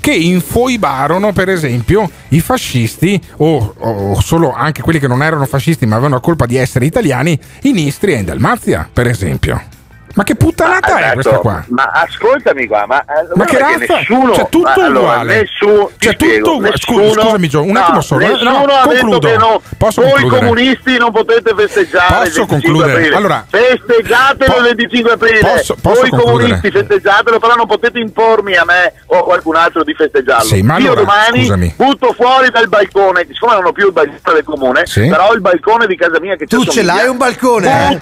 che 0.00 0.12
infoibarono 0.12 1.32
per 1.32 1.48
esempio 1.48 2.10
i 2.28 2.40
fascisti 2.40 3.20
o, 3.38 3.74
o 3.78 4.20
solo 4.20 4.52
anche 4.52 4.82
quelli 4.82 4.98
che 4.98 5.06
non 5.06 5.22
erano 5.22 5.46
fascisti 5.46 5.86
ma 5.86 5.94
avevano 5.94 6.16
la 6.16 6.20
colpa 6.20 6.46
di 6.46 6.56
essere 6.56 6.86
italiani 6.86 7.38
in 7.62 7.78
Istria 7.78 8.16
e 8.16 8.20
in 8.20 8.24
Dalmazia 8.24 8.88
per 8.92 9.06
esempio 9.06 9.71
ma 10.14 10.22
che 10.24 10.34
puttanata 10.34 10.88
è 10.96 11.00
Esatto, 11.00 11.14
questa 11.14 11.38
qua? 11.38 11.64
Ma 11.68 11.84
ascoltami 11.92 12.66
qua, 12.66 12.84
ma, 12.86 13.00
eh, 13.00 13.26
Ma 13.34 13.44
che 13.44 13.58
razza? 13.58 13.94
nessuno, 13.96 14.32
C'è 14.32 14.48
tutto 14.48 14.80
ma 14.80 14.84
allora, 14.86 15.00
uguale. 15.12 15.36
nessuno, 15.40 15.86
ti 15.98 16.06
C'è 16.06 16.10
tutto 16.16 16.24
spiego, 16.24 16.54
uguale. 16.56 16.76
Scusa, 16.76 17.00
nessuno- 17.02 17.22
scusami, 17.22 17.48
Gio, 17.48 17.62
un 17.62 17.70
no, 17.72 17.80
attimo 17.80 18.00
solo, 18.00 18.24
eh. 18.24 18.28
Nessuno 18.28 18.50
No, 18.50 18.72
ha 18.72 18.82
concludo. 18.82 19.18
detto 19.18 19.28
che 19.28 19.36
no. 19.36 19.62
Posso 19.78 20.00
Voi 20.02 20.10
concludere? 20.10 20.40
comunisti 20.46 20.98
non 20.98 21.12
potete 21.12 21.54
festeggiare 21.56 22.14
Posso 22.14 22.40
il 22.42 22.46
25 22.46 22.46
concludere? 22.60 22.92
aprile. 22.92 23.16
Allora, 23.16 23.46
festeggiatelo 23.48 24.56
il 24.58 24.62
25 24.76 25.12
aprile. 25.12 25.38
posso- 25.40 25.76
posso 25.80 26.00
Voi 26.00 26.10
concludere? 26.10 26.42
comunisti 26.60 26.70
festeggiatelo, 26.70 27.38
però 27.38 27.54
non 27.54 27.66
potete 27.66 27.98
impormi 27.98 28.56
a 28.56 28.64
me 28.64 28.92
o 29.06 29.18
a 29.18 29.22
qualcun 29.24 29.56
altro 29.56 29.82
di 29.84 29.94
festeggiarlo. 29.94 30.44
Sì, 30.46 30.62
ma 30.62 30.76
Io 30.78 30.86
allora, 30.92 31.00
domani 31.00 31.38
scusami. 31.40 31.74
butto 31.76 32.12
fuori 32.12 32.50
dal 32.50 32.68
balcone, 32.68 33.26
siccome 33.30 33.54
non 33.54 33.66
ho 33.66 33.72
più 33.72 33.86
il 33.86 33.92
balcone 33.92 34.34
del 34.34 34.44
comune, 34.44 34.86
Sì. 34.86 35.06
però 35.08 35.32
il 35.32 35.40
balcone 35.40 35.86
di 35.86 35.96
casa 35.96 36.20
mia 36.20 36.36
che 36.36 36.46
c'è 36.46 36.56
Tu 36.56 36.64
ce 36.64 36.82
l'hai 36.82 37.08
un 37.08 37.16
balcone? 37.16 37.90
eh? 37.92 38.00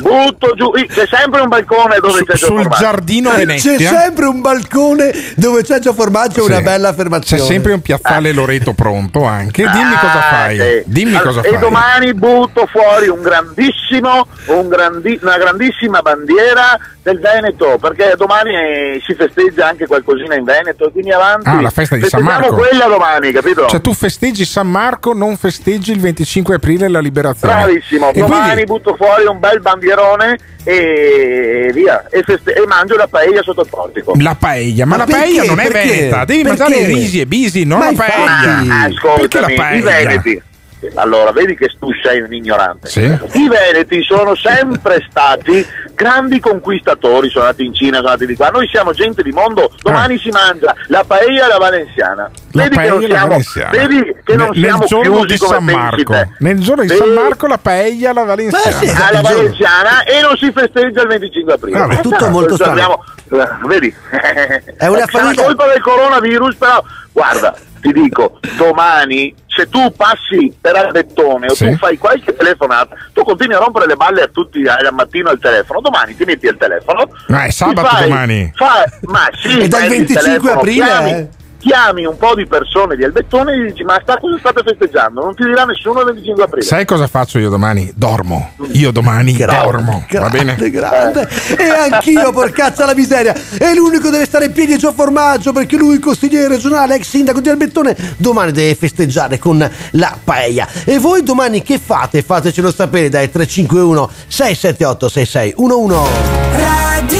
Butto 0.00 0.54
giù, 0.54 0.70
c'è 0.72 1.06
sempre 1.10 1.40
un 1.40 1.48
balcone 1.48 1.98
dove 2.00 2.24
c'è 2.24 2.36
sul 2.36 2.62
Giorgio 2.62 2.76
giardino 2.78 3.30
C'è 3.30 3.36
Venezia 3.36 3.78
sempre 3.78 4.26
un 4.26 4.40
balcone 4.40 5.12
dove 5.36 5.62
c'è 5.64 5.78
Gio 5.80 5.92
Formaggio, 5.92 6.44
Sì. 6.44 6.50
una 6.50 6.60
bella 6.60 6.88
c'è 6.88 6.92
affermazione. 6.94 7.42
sempre 7.42 7.72
un 7.72 7.80
piazzale 7.82 8.32
Loreto 8.32 8.72
pronto 8.74 9.24
anche 9.24 9.62
dimmi 9.62 9.94
Ah, 9.94 9.98
cosa 9.98 10.20
fai 10.20 10.56
sì. 10.58 10.82
dimmi 10.86 11.10
Allora, 11.16 11.24
cosa 11.24 11.40
e 11.42 11.50
fai 11.50 11.58
domani 11.58 12.14
butto 12.14 12.66
fuori 12.66 13.08
un 13.08 13.20
grandissimo, 13.22 14.26
un 14.46 14.68
grandi- 14.68 15.18
una 15.22 15.36
grandissima 15.38 16.00
bandiera 16.02 16.78
del 17.08 17.20
Veneto, 17.20 17.78
perché 17.80 18.14
domani 18.16 19.00
si 19.06 19.14
festeggia 19.14 19.68
anche 19.68 19.86
qualcosina 19.86 20.34
in 20.34 20.44
Veneto, 20.44 20.88
e 20.88 20.92
quindi 20.92 21.10
avanti. 21.10 21.48
Ah, 21.48 21.60
la 21.62 21.70
festa 21.70 21.94
di 21.96 22.02
San 22.02 22.20
Festeggiamo 22.20 22.40
Marco. 22.50 22.54
quella 22.56 22.84
domani, 22.86 23.32
capito? 23.32 23.66
Cioè 23.66 23.80
tu 23.80 23.94
festeggi 23.94 24.44
San 24.44 24.68
Marco, 24.70 25.14
non 25.14 25.36
festeggi 25.36 25.92
il 25.92 26.00
25 26.00 26.56
aprile 26.56 26.88
la 26.88 27.00
liberazione. 27.00 27.54
Bravissimo, 27.54 28.10
E 28.12 28.20
domani 28.20 28.42
quindi, 28.52 28.64
butto 28.64 28.94
fuori 28.96 29.24
un 29.26 29.38
bel 29.38 29.60
bandierone 29.60 30.38
e 30.64 31.70
via, 31.72 32.04
e, 32.10 32.22
feste- 32.22 32.52
e 32.52 32.66
mangio 32.66 32.96
la 32.96 33.06
paella 33.08 33.42
sotto 33.42 33.62
il 33.62 33.68
portico. 33.70 34.12
la 34.18 34.34
paella, 34.38 34.84
ma, 34.84 34.96
Ma 34.96 34.96
la 34.98 35.04
perché? 35.06 35.20
paella 35.22 35.44
non 35.44 35.60
è 35.60 35.68
Perché? 35.70 35.88
veneta, 35.88 36.24
devi 36.26 36.42
Perché? 36.42 36.58
mangiare 36.62 36.84
risi 36.86 37.20
e 37.20 37.26
bisi, 37.26 37.64
non 37.64 37.78
Ma 37.78 37.86
la 37.86 37.92
paella. 37.96 38.24
Ah, 38.24 38.56
Perché 38.58 38.68
la 38.68 38.84
ascoltami, 38.86 39.52
i 39.52 39.56
paella? 39.56 39.90
veneti. 39.90 40.42
Allora, 40.94 41.32
vedi 41.32 41.56
che 41.56 41.68
tu 41.78 41.88
sei 42.02 42.20
un 42.20 42.32
ignorante. 42.32 42.88
Sì. 42.88 43.00
I 43.02 43.48
veneti 43.48 44.02
sono 44.02 44.34
sempre 44.36 45.04
stati 45.10 45.66
grandi 45.94 46.38
conquistatori, 46.38 47.28
sono 47.28 47.46
andati 47.46 47.64
in 47.64 47.74
Cina, 47.74 47.96
sono 47.96 48.08
andati 48.10 48.26
di 48.26 48.36
qua. 48.36 48.48
Noi 48.50 48.68
siamo 48.68 48.92
gente 48.92 49.22
di 49.22 49.32
mondo, 49.32 49.72
domani 49.80 50.18
si 50.18 50.28
mangia 50.30 50.74
la 50.86 51.02
paella 51.04 51.46
alla 51.46 51.58
valenziana. 51.58 52.30
La 52.52 52.62
vedi 52.62 52.68
che 52.68 52.76
paella 52.76 52.92
non 52.92 53.02
alla 53.02 53.08
siamo, 53.08 53.26
valenziana. 53.28 53.70
vedi 53.70 54.16
che 54.24 54.36
non 54.36 54.46
Nel- 54.50 54.58
siamo 54.62 54.78
nel 54.78 54.88
giorno 54.88 55.24
di 55.24 55.36
San 55.36 55.64
Marco, 55.64 56.14
nel 56.38 56.58
giorno 56.60 56.82
di 56.82 56.88
Sì. 56.88 56.96
San 56.96 57.08
Marco 57.12 57.46
la 57.48 57.58
paella 57.58 58.10
alla 58.10 58.24
valenziana. 58.24 59.06
alla 59.08 59.20
valenziana 59.20 60.02
e 60.04 60.20
non 60.20 60.36
si 60.36 60.52
festeggia 60.52 61.02
il 61.02 61.08
25 61.08 61.52
aprile. 61.52 61.78
Vabbè, 61.78 62.00
tutto 62.00 62.26
Eh, 62.26 62.30
molto 62.30 62.54
strano. 62.54 63.04
eh, 63.32 63.48
vedi? 63.66 63.94
È 64.76 64.86
una 64.86 65.06
famiglia- 65.06 65.42
colpa 65.42 65.66
del 65.66 65.80
coronavirus, 65.82 66.54
però 66.54 66.82
guarda, 67.12 67.54
ti 67.80 67.92
dico, 67.92 68.38
domani 68.56 69.34
se 69.46 69.68
tu 69.68 69.92
passi 69.96 70.54
per 70.60 70.76
Albettone 70.76 71.46
o 71.46 71.54
Sì. 71.54 71.70
tu 71.70 71.76
fai 71.76 71.96
qualche 71.98 72.34
telefonata, 72.36 72.94
tu 73.12 73.22
continui 73.24 73.54
a 73.56 73.58
rompere 73.58 73.86
le 73.86 73.96
balle 73.96 74.22
a 74.22 74.28
tutti 74.28 74.64
al 74.66 74.88
mattino 74.92 75.30
al 75.30 75.38
telefono, 75.40 75.80
domani 75.80 76.14
ti 76.16 76.24
metti 76.24 76.46
al 76.46 76.56
telefono. 76.56 77.08
Ma 77.28 77.44
è 77.44 77.50
sabato 77.50 77.86
fai- 77.88 78.08
domani. 78.08 78.52
fai- 78.54 78.84
ma 79.02 79.28
sì, 79.40 79.58
È 79.60 79.68
dal 79.68 79.86
prendi 79.86 79.96
il 79.96 80.06
25 80.06 80.22
telefono, 80.22 80.52
aprile, 80.60 80.84
chiami, 80.84 81.10
eh. 81.10 81.28
Chiami 81.58 82.04
un 82.04 82.16
po' 82.16 82.34
di 82.34 82.46
persone 82.46 82.96
di 82.96 83.04
Albettone 83.04 83.52
e 83.52 83.58
gli 83.58 83.70
dici 83.70 83.82
ma 83.82 83.98
sta, 84.00 84.18
cosa 84.18 84.38
state 84.38 84.62
festeggiando? 84.62 85.22
Non 85.22 85.34
ti 85.34 85.44
dirà 85.44 85.64
nessuno 85.64 86.00
il 86.00 86.06
25 86.06 86.44
aprile. 86.44 86.62
Sai 86.62 86.84
cosa 86.84 87.06
faccio 87.06 87.38
io 87.38 87.50
domani? 87.50 87.92
Dormo. 87.94 88.52
Io 88.72 88.90
domani 88.90 89.36
dormo. 89.36 90.04
Va 90.10 90.28
bene? 90.28 90.56
grande. 90.70 91.28
E 91.56 91.68
anch'io, 91.68 92.32
porcazza 92.32 92.84
la 92.84 92.94
miseria. 92.94 93.34
E 93.58 93.74
l'unico 93.74 94.10
deve 94.10 94.24
stare 94.24 94.46
in 94.46 94.52
piedi 94.52 94.74
è 94.74 94.76
Gio 94.76 94.92
Formaggio 94.92 95.52
perché 95.52 95.76
lui, 95.76 95.98
consigliere 95.98 96.48
regionale, 96.48 96.94
ex 96.94 97.08
sindaco 97.08 97.40
di 97.40 97.48
Albettone, 97.48 97.96
domani 98.16 98.52
deve 98.52 98.74
festeggiare 98.74 99.38
con 99.38 99.58
la 99.92 100.18
paella. 100.22 100.66
E 100.84 100.98
voi 100.98 101.22
domani 101.22 101.62
che 101.62 101.78
fate? 101.78 102.22
Fatecelo 102.22 102.72
sapere 102.72 103.08
dai 103.08 103.30
351 103.30 104.10
678 104.28 105.08
6611. 105.08 106.46
Radio 106.56 107.17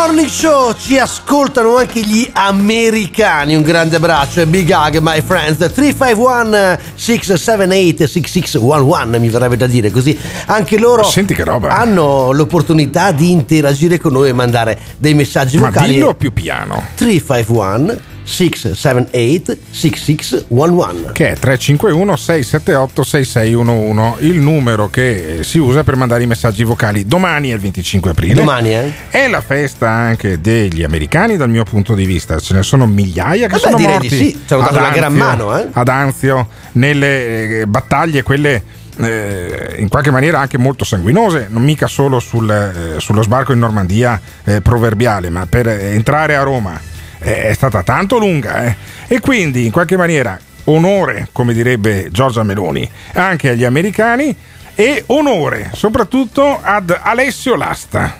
Morning 0.00 0.28
Show 0.28 0.74
ci 0.78 0.98
ascoltano 0.98 1.76
anche 1.76 2.00
gli 2.00 2.26
americani. 2.32 3.54
Un 3.54 3.60
grande 3.60 3.96
abbraccio 3.96 4.40
e 4.40 4.46
big 4.46 4.70
hug, 4.70 4.98
my 4.98 5.20
friends. 5.20 5.58
351 5.58 6.78
678 6.94 8.06
6611 8.06 9.18
mi 9.18 9.28
verrebbe 9.28 9.58
da 9.58 9.66
dire 9.66 9.90
così. 9.90 10.18
Anche 10.46 10.78
loro 10.78 11.04
Senti 11.04 11.34
che 11.34 11.44
roba. 11.44 11.76
hanno 11.76 12.32
l'opportunità 12.32 13.12
di 13.12 13.30
interagire 13.30 14.00
con 14.00 14.12
noi 14.12 14.30
e 14.30 14.32
mandare 14.32 14.78
dei 14.96 15.12
messaggi 15.12 15.58
Ma 15.58 15.66
vocali. 15.66 15.92
dillo 15.92 16.14
più 16.14 16.32
piano. 16.32 16.82
351 16.94 18.08
678 18.30 19.56
6611. 19.70 21.12
Che 21.12 21.30
è 21.30 21.36
351 21.36 22.16
678 22.16 23.02
6611, 23.02 24.24
il 24.26 24.38
numero 24.40 24.88
che 24.88 25.40
si 25.42 25.58
usa 25.58 25.82
per 25.82 25.96
mandare 25.96 26.22
i 26.22 26.26
messaggi 26.26 26.62
vocali. 26.62 27.06
Domani 27.06 27.50
è 27.50 27.54
il 27.54 27.60
25 27.60 28.10
aprile. 28.10 28.34
Domani, 28.34 28.74
eh? 28.74 28.92
È 29.10 29.28
la 29.28 29.40
festa 29.40 29.88
anche 29.88 30.40
degli 30.40 30.84
americani 30.84 31.36
dal 31.36 31.50
mio 31.50 31.64
punto 31.64 31.94
di 31.94 32.04
vista. 32.04 32.38
Ce 32.38 32.54
ne 32.54 32.62
sono 32.62 32.86
migliaia 32.86 33.48
che 33.48 33.58
Vabbè, 33.58 33.70
sono 33.76 33.78
morti. 33.78 34.08
di 34.08 34.16
sì. 34.16 34.40
Hanno 34.48 34.62
dato 34.62 34.74
ad 34.74 34.80
una 34.80 34.90
gran 34.90 35.04
Anzio- 35.12 35.24
mano, 35.24 35.58
eh. 35.58 35.68
Ad 35.72 35.88
Anzio, 35.88 36.48
nelle 36.72 37.60
eh, 37.60 37.66
battaglie, 37.66 38.22
quelle 38.22 38.62
eh, 38.98 39.74
in 39.78 39.88
qualche 39.88 40.10
maniera 40.10 40.38
anche 40.38 40.58
molto 40.58 40.84
sanguinose, 40.84 41.48
non 41.50 41.62
mica 41.62 41.86
solo 41.88 42.20
sul, 42.20 42.48
eh, 42.50 43.00
sullo 43.00 43.22
sbarco 43.22 43.52
in 43.52 43.58
Normandia 43.58 44.20
eh, 44.44 44.60
proverbiale, 44.60 45.30
ma 45.30 45.46
per 45.46 45.66
eh, 45.68 45.94
entrare 45.94 46.36
a 46.36 46.42
Roma 46.42 46.80
è 47.20 47.52
stata 47.54 47.82
tanto 47.82 48.18
lunga. 48.18 48.64
eh. 48.64 48.76
E 49.08 49.20
quindi 49.20 49.66
in 49.66 49.72
qualche 49.72 49.96
maniera 49.96 50.38
onore, 50.64 51.28
come 51.32 51.52
direbbe 51.52 52.08
Giorgia 52.10 52.42
Meloni, 52.42 52.88
anche 53.14 53.50
agli 53.50 53.64
americani 53.64 54.34
e 54.74 55.02
onore 55.06 55.70
soprattutto 55.74 56.58
ad 56.62 56.96
Alessio 57.02 57.56
Lasta. 57.56 58.18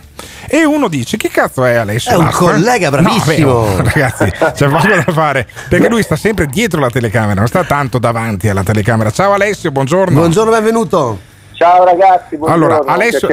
E 0.52 0.64
uno 0.64 0.88
dice: 0.88 1.16
Chi 1.16 1.28
cazzo 1.28 1.64
è 1.64 1.74
Alessio 1.76 2.10
È 2.12 2.16
un 2.16 2.24
Lasta? 2.24 2.38
collega 2.38 2.90
bravissimo. 2.90 3.50
No, 3.52 3.58
oh, 3.70 3.76
ragazzi, 3.82 4.24
c'è 4.30 4.68
poco 4.68 4.88
da 4.88 5.12
fare 5.12 5.46
perché 5.68 5.88
lui 5.88 6.02
sta 6.02 6.16
sempre 6.16 6.46
dietro 6.46 6.80
la 6.80 6.90
telecamera, 6.90 7.34
non 7.38 7.46
sta 7.46 7.62
tanto 7.64 7.98
davanti 7.98 8.48
alla 8.48 8.64
telecamera. 8.64 9.10
Ciao 9.12 9.32
Alessio, 9.32 9.70
buongiorno. 9.70 10.18
Buongiorno, 10.18 10.50
benvenuto. 10.50 11.20
Ciao 11.60 11.84
ragazzi, 11.84 12.38
buongiorno. 12.38 12.74
Allora, 12.74 12.90
Alessio, 12.94 13.28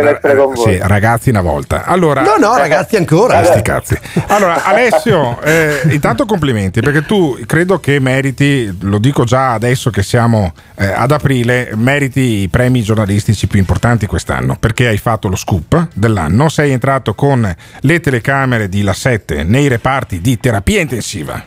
sì, 0.55 0.77
ragazzi, 0.81 1.29
una 1.29 1.39
volta. 1.39 1.85
Allora, 1.85 2.23
No, 2.23 2.35
no, 2.37 2.57
ragazzi, 2.57 2.97
ancora. 2.97 3.39
Eh, 3.39 3.45
sti 3.45 3.61
cazzi. 3.61 3.97
Allora, 4.27 4.65
Alessio, 4.65 5.39
eh, 5.43 5.79
intanto 5.91 6.25
complimenti 6.25 6.81
perché 6.81 7.05
tu 7.05 7.39
credo 7.45 7.79
che 7.79 8.01
meriti, 8.01 8.79
lo 8.81 8.97
dico 8.97 9.23
già 9.23 9.53
adesso 9.53 9.91
che 9.91 10.03
siamo 10.03 10.51
eh, 10.75 10.87
ad 10.87 11.11
aprile, 11.11 11.71
meriti 11.75 12.41
i 12.41 12.49
premi 12.49 12.81
giornalistici 12.81 13.47
più 13.47 13.59
importanti 13.59 14.07
quest'anno 14.07 14.57
perché 14.59 14.87
hai 14.87 14.97
fatto 14.97 15.29
lo 15.29 15.37
scoop 15.37 15.87
dell'anno, 15.93 16.49
sei 16.49 16.73
entrato 16.73 17.13
con 17.15 17.49
le 17.79 17.99
telecamere 18.01 18.67
di 18.67 18.81
La 18.83 18.91
7 18.91 19.43
nei 19.43 19.69
reparti 19.69 20.19
di 20.19 20.37
terapia 20.37 20.81
intensiva 20.81 21.41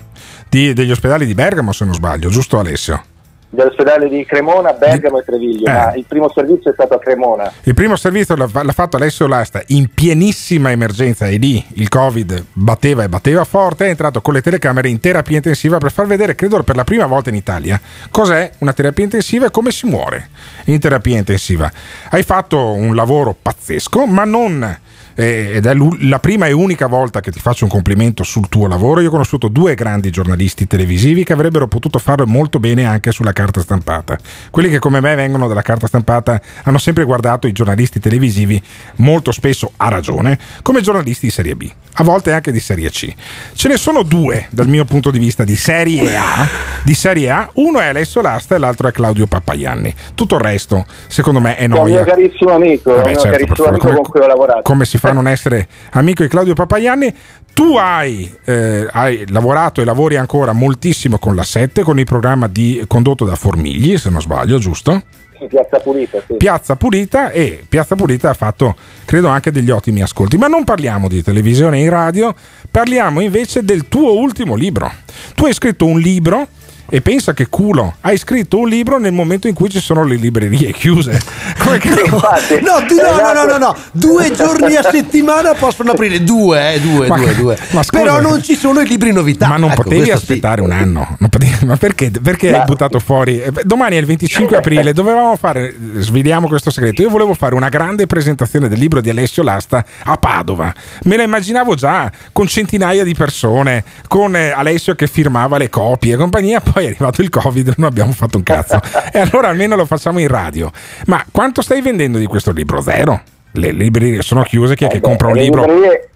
di- 0.49 0.73
degli 0.73 0.91
ospedali 0.91 1.27
di 1.27 1.35
Bergamo, 1.35 1.73
se 1.73 1.85
non 1.85 1.93
sbaglio, 1.93 2.31
giusto 2.31 2.59
Alessio? 2.59 3.03
Dell'ospedale 3.51 4.09
di 4.09 4.25
Cremona, 4.25 4.73
Bergamo 4.73 5.19
e 5.19 5.25
Treviglio, 5.25 5.67
Eh. 5.67 5.73
ma 5.73 5.95
il 5.95 6.05
primo 6.07 6.31
servizio 6.33 6.71
è 6.71 6.73
stato 6.73 6.95
a 6.95 6.99
Cremona. 7.01 7.53
Il 7.65 7.75
primo 7.75 7.97
servizio 7.97 8.37
l'ha, 8.37 8.49
l'ha 8.53 8.73
fatto 8.73 8.97
Alessio 8.97 9.27
Lasta 9.27 9.61
in 9.69 9.89
pienissima 9.93 10.71
emergenza 10.71 11.27
e 11.27 11.37
lì 11.37 11.63
il 11.75 11.89
Covid 11.89 12.45
batteva 12.53 13.03
e 13.03 13.09
batteva 13.09 13.45
forte. 13.45 13.87
È 13.87 13.89
entrato 13.89 14.21
con 14.21 14.35
le 14.35 14.41
telecamere 14.41 14.89
in 14.89 15.01
terapia 15.01 15.37
intensiva 15.37 15.79
per 15.79 15.91
far 15.91 16.07
vedere, 16.07 16.35
credo 16.37 16.63
per 16.63 16.77
la 16.77 16.85
prima 16.85 17.07
volta 17.07 17.29
in 17.29 17.35
Italia, 17.35 17.81
cos'è 18.11 18.53
una 18.59 18.73
terapia 18.73 19.05
intensiva 19.05 19.47
e 19.47 19.51
come 19.51 19.73
si 19.73 19.87
muore 19.87 20.29
in 20.67 20.79
terapia 20.79 21.19
intensiva. 21.19 21.71
Hai 22.11 22.23
fatto 22.23 22.73
un 22.73 22.95
lavoro 22.95 23.37
pazzesco, 23.41 24.07
ma 24.07 24.25
non. 24.25 24.79
Ed 25.15 25.67
è 25.67 25.75
la 25.75 26.19
prima 26.19 26.47
e 26.47 26.53
unica 26.53 26.87
volta 26.87 27.21
che 27.21 27.31
ti 27.31 27.41
faccio 27.41 27.65
un 27.65 27.71
complimento 27.71 28.23
sul 28.23 28.49
tuo 28.49 28.67
lavoro. 28.67 29.01
Io 29.01 29.09
ho 29.09 29.11
conosciuto 29.11 29.49
due 29.49 29.75
grandi 29.75 30.11
giornalisti 30.11 30.67
televisivi 30.67 31.25
che 31.25 31.33
avrebbero 31.33 31.69
potuto 31.69 31.99
farlo 31.99 32.27
molto 32.27 32.59
bene 32.59 32.85
anche 32.85 33.13
sulla 33.13 33.33
carta 33.33 33.61
stampata. 33.61 34.19
Quelli 34.51 34.69
che 34.69 34.79
come 34.79 35.01
me 35.01 35.15
vengono 35.15 35.49
dalla 35.49 35.63
carta 35.63 35.87
stampata 35.87 36.41
hanno 36.65 36.79
sempre 36.79 37.05
guardato 37.05 37.47
i 37.47 37.53
giornalisti 37.53 38.01
televisivi, 38.01 38.63
molto 38.97 39.33
spesso 39.33 39.73
a 39.77 39.89
ragione, 39.89 40.39
come 40.63 40.81
giornalisti 40.81 41.27
di 41.27 41.33
serie 41.33 41.57
B, 41.57 41.71
a 41.95 42.03
volte 42.05 42.33
anche 42.33 42.53
di 42.53 42.61
serie 42.61 42.89
C. 42.91 43.13
Ce 43.55 43.69
ne 43.69 43.77
sono 43.77 44.03
due 44.03 44.47
dal 44.51 44.69
mio 44.69 44.85
punto 44.85 45.11
di 45.11 45.19
vista 45.19 45.45
di 45.45 45.57
serie 45.57 46.17
A. 46.17 46.49
Di 46.83 46.95
serie 46.95 47.31
A, 47.31 47.51
uno 47.55 47.81
è 47.81 47.87
Alessio 47.87 48.21
Lasta 48.23 48.55
e 48.55 48.59
l'altro 48.59 48.89
è 48.89 48.93
Claudio 48.93 49.27
Pappaianni. 49.27 49.95
Tutto 50.15 50.37
il 50.37 50.41
resto, 50.41 50.87
secondo 51.09 51.41
me, 51.41 51.57
è 51.57 51.61
È 51.61 51.65
un 51.65 51.71
mio 51.73 51.81
noia. 51.83 52.05
carissimo 52.05 52.53
amico, 52.53 52.95
Vabbè, 52.95 53.11
mio 53.11 53.19
certo, 53.21 53.39
carissimo 53.39 53.67
amico 53.69 53.85
come- 53.87 53.95
con 54.01 54.11
cui 54.11 54.21
ho 54.21 54.27
lavorato. 54.27 54.63
come 54.63 54.85
si 54.85 54.99
fa 54.99 55.11
a 55.11 55.13
non 55.13 55.29
essere 55.29 55.69
amico 55.93 56.23
di 56.23 56.29
Claudio 56.29 56.55
Papaianni. 56.55 57.15
Tu 57.53 57.77
hai, 57.77 58.33
eh, 58.45 58.87
hai 58.91 59.25
lavorato 59.29 59.81
e 59.81 59.85
lavori 59.85 60.17
ancora 60.17 60.53
moltissimo 60.53 61.19
con 61.19 61.35
la 61.35 61.43
7, 61.43 61.83
con 61.83 61.99
il 61.99 62.05
programma 62.05 62.47
di, 62.47 62.83
condotto 62.87 63.25
da 63.25 63.35
Formigli, 63.35 63.99
se 63.99 64.09
non 64.09 64.21
sbaglio, 64.23 64.59
giusto? 64.59 65.03
Sì, 65.41 65.47
Piazza 65.47 65.79
Pulita, 65.79 66.23
sì. 66.27 66.35
Piazza 66.35 66.77
Pulita 66.77 67.31
e 67.31 67.65
Piazza 67.67 67.97
Pulita 67.97 68.29
ha 68.29 68.35
fatto, 68.35 68.77
credo, 69.07 69.29
anche 69.29 69.51
degli 69.51 69.71
ottimi 69.71 70.03
ascolti. 70.03 70.37
Ma 70.37 70.49
non 70.49 70.65
parliamo 70.65 71.09
di 71.09 71.23
televisione 71.23 71.81
e 71.81 71.89
radio, 71.89 72.35
parliamo 72.71 73.21
invece 73.21 73.65
del 73.65 73.89
tuo 73.89 74.19
ultimo 74.19 74.55
libro. 74.55 74.93
Tu 75.35 75.47
hai 75.47 75.55
scritto 75.55 75.87
un 75.87 75.99
libro. 75.99 76.47
E 76.91 77.01
pensa 77.01 77.33
che 77.33 77.49
culo, 77.49 77.95
hai 78.01 78.19
scritto 78.19 78.59
un 78.59 78.69
libro 78.69 78.99
nel 78.99 79.13
momento 79.13 79.47
in 79.49 79.55
cui 79.55 79.71
ci 79.71 79.81
sono 79.81 80.05
le 80.05 80.17
librerie 80.17 80.73
chiuse. 80.73 81.21
Come 81.59 81.79
cavolo? 81.79 82.21
No, 82.63 82.85
tu- 82.87 82.97
no, 82.97 83.17
no, 83.23 83.33
no, 83.33 83.45
no, 83.45 83.59
no, 83.59 83.77
due 83.93 84.33
giorni 84.33 84.75
a 84.75 84.83
settimana 84.83 85.55
possono 85.55 85.93
aprire, 85.93 86.23
due, 86.25 86.75
eh, 86.75 86.81
due, 86.81 87.07
Ma- 87.07 87.17
due, 87.17 87.35
due. 87.37 87.59
ma 87.71 87.83
scusa. 87.83 88.03
Però 88.03 88.21
non 88.21 88.43
ci 88.43 88.57
sono 88.57 88.81
i 88.81 88.87
libri 88.87 89.13
novità. 89.13 89.47
Ma 89.49 89.57
non 89.57 89.71
Ecco, 89.71 89.83
potevi 89.83 90.03
questo 90.03 90.19
sì. 90.19 90.33
aspettare 90.33 90.61
un 90.63 90.73
anno? 90.73 91.17
Potevi- 91.19 91.65
ma 91.65 91.77
perché, 91.77 92.11
perché 92.11 92.57
hai 92.57 92.65
buttato 92.65 92.99
fuori? 92.99 93.41
Eh, 93.41 93.53
Domani 93.63 93.95
è 93.97 93.99
il 94.01 94.07
25 94.07 94.57
aprile, 94.57 94.93
dovevamo 94.93 95.37
fare, 95.37 95.75
sveliamo 95.99 96.49
questo 96.49 96.71
segreto. 96.71 97.03
Io 97.03 97.09
volevo 97.11 97.35
fare 97.35 97.55
una 97.55 97.69
grande 97.69 98.07
presentazione 98.07 98.69
del 98.69 98.79
libro 98.79 99.01
di 99.01 99.11
Alessio 99.11 99.43
Lasta 99.45 99.85
a 100.05 100.17
Padova. 100.17 100.73
Me 101.05 101.17
la 101.17 101.23
immaginavo 101.23 101.75
già 101.77 102.11
con 102.33 102.47
centinaia 102.49 103.05
di 103.05 103.15
persone, 103.15 103.85
con 104.09 104.35
eh, 104.35 104.51
Alessio 104.51 104.95
che 104.97 105.07
firmava 105.07 105.57
le 105.57 105.69
copie 105.69 106.15
e 106.15 106.17
compagnia. 106.17 106.61
Poi 106.61 106.80
è 106.85 106.87
arrivato 106.89 107.23
il 107.23 107.29
Covid 107.29 107.69
e 107.69 107.75
non 107.77 107.87
abbiamo 107.87 108.13
fatto 108.13 108.37
un 108.37 108.43
cazzo. 108.43 108.81
e 109.13 109.19
allora 109.19 109.49
almeno 109.49 109.77
lo 109.77 109.87
facciamo 109.87 110.19
in 110.19 110.29
radio. 110.29 110.71
Ma 111.07 111.25
quanto 111.31 111.63
stai 111.63 111.81
vendendo 111.83 112.19
di 112.19 112.27
questo 112.27 112.53
libro? 112.53 112.81
Zero. 112.81 113.21
Le 113.53 113.73
librerie 113.73 114.23
sono 114.23 114.43
chiuse, 114.43 114.77
chi 114.77 114.85
è 114.85 114.89
che 114.89 114.99
Eh, 114.99 115.01
compra 115.01 115.29
un 115.29 115.35
libro? 115.37 115.65
Librerie, 115.65 116.09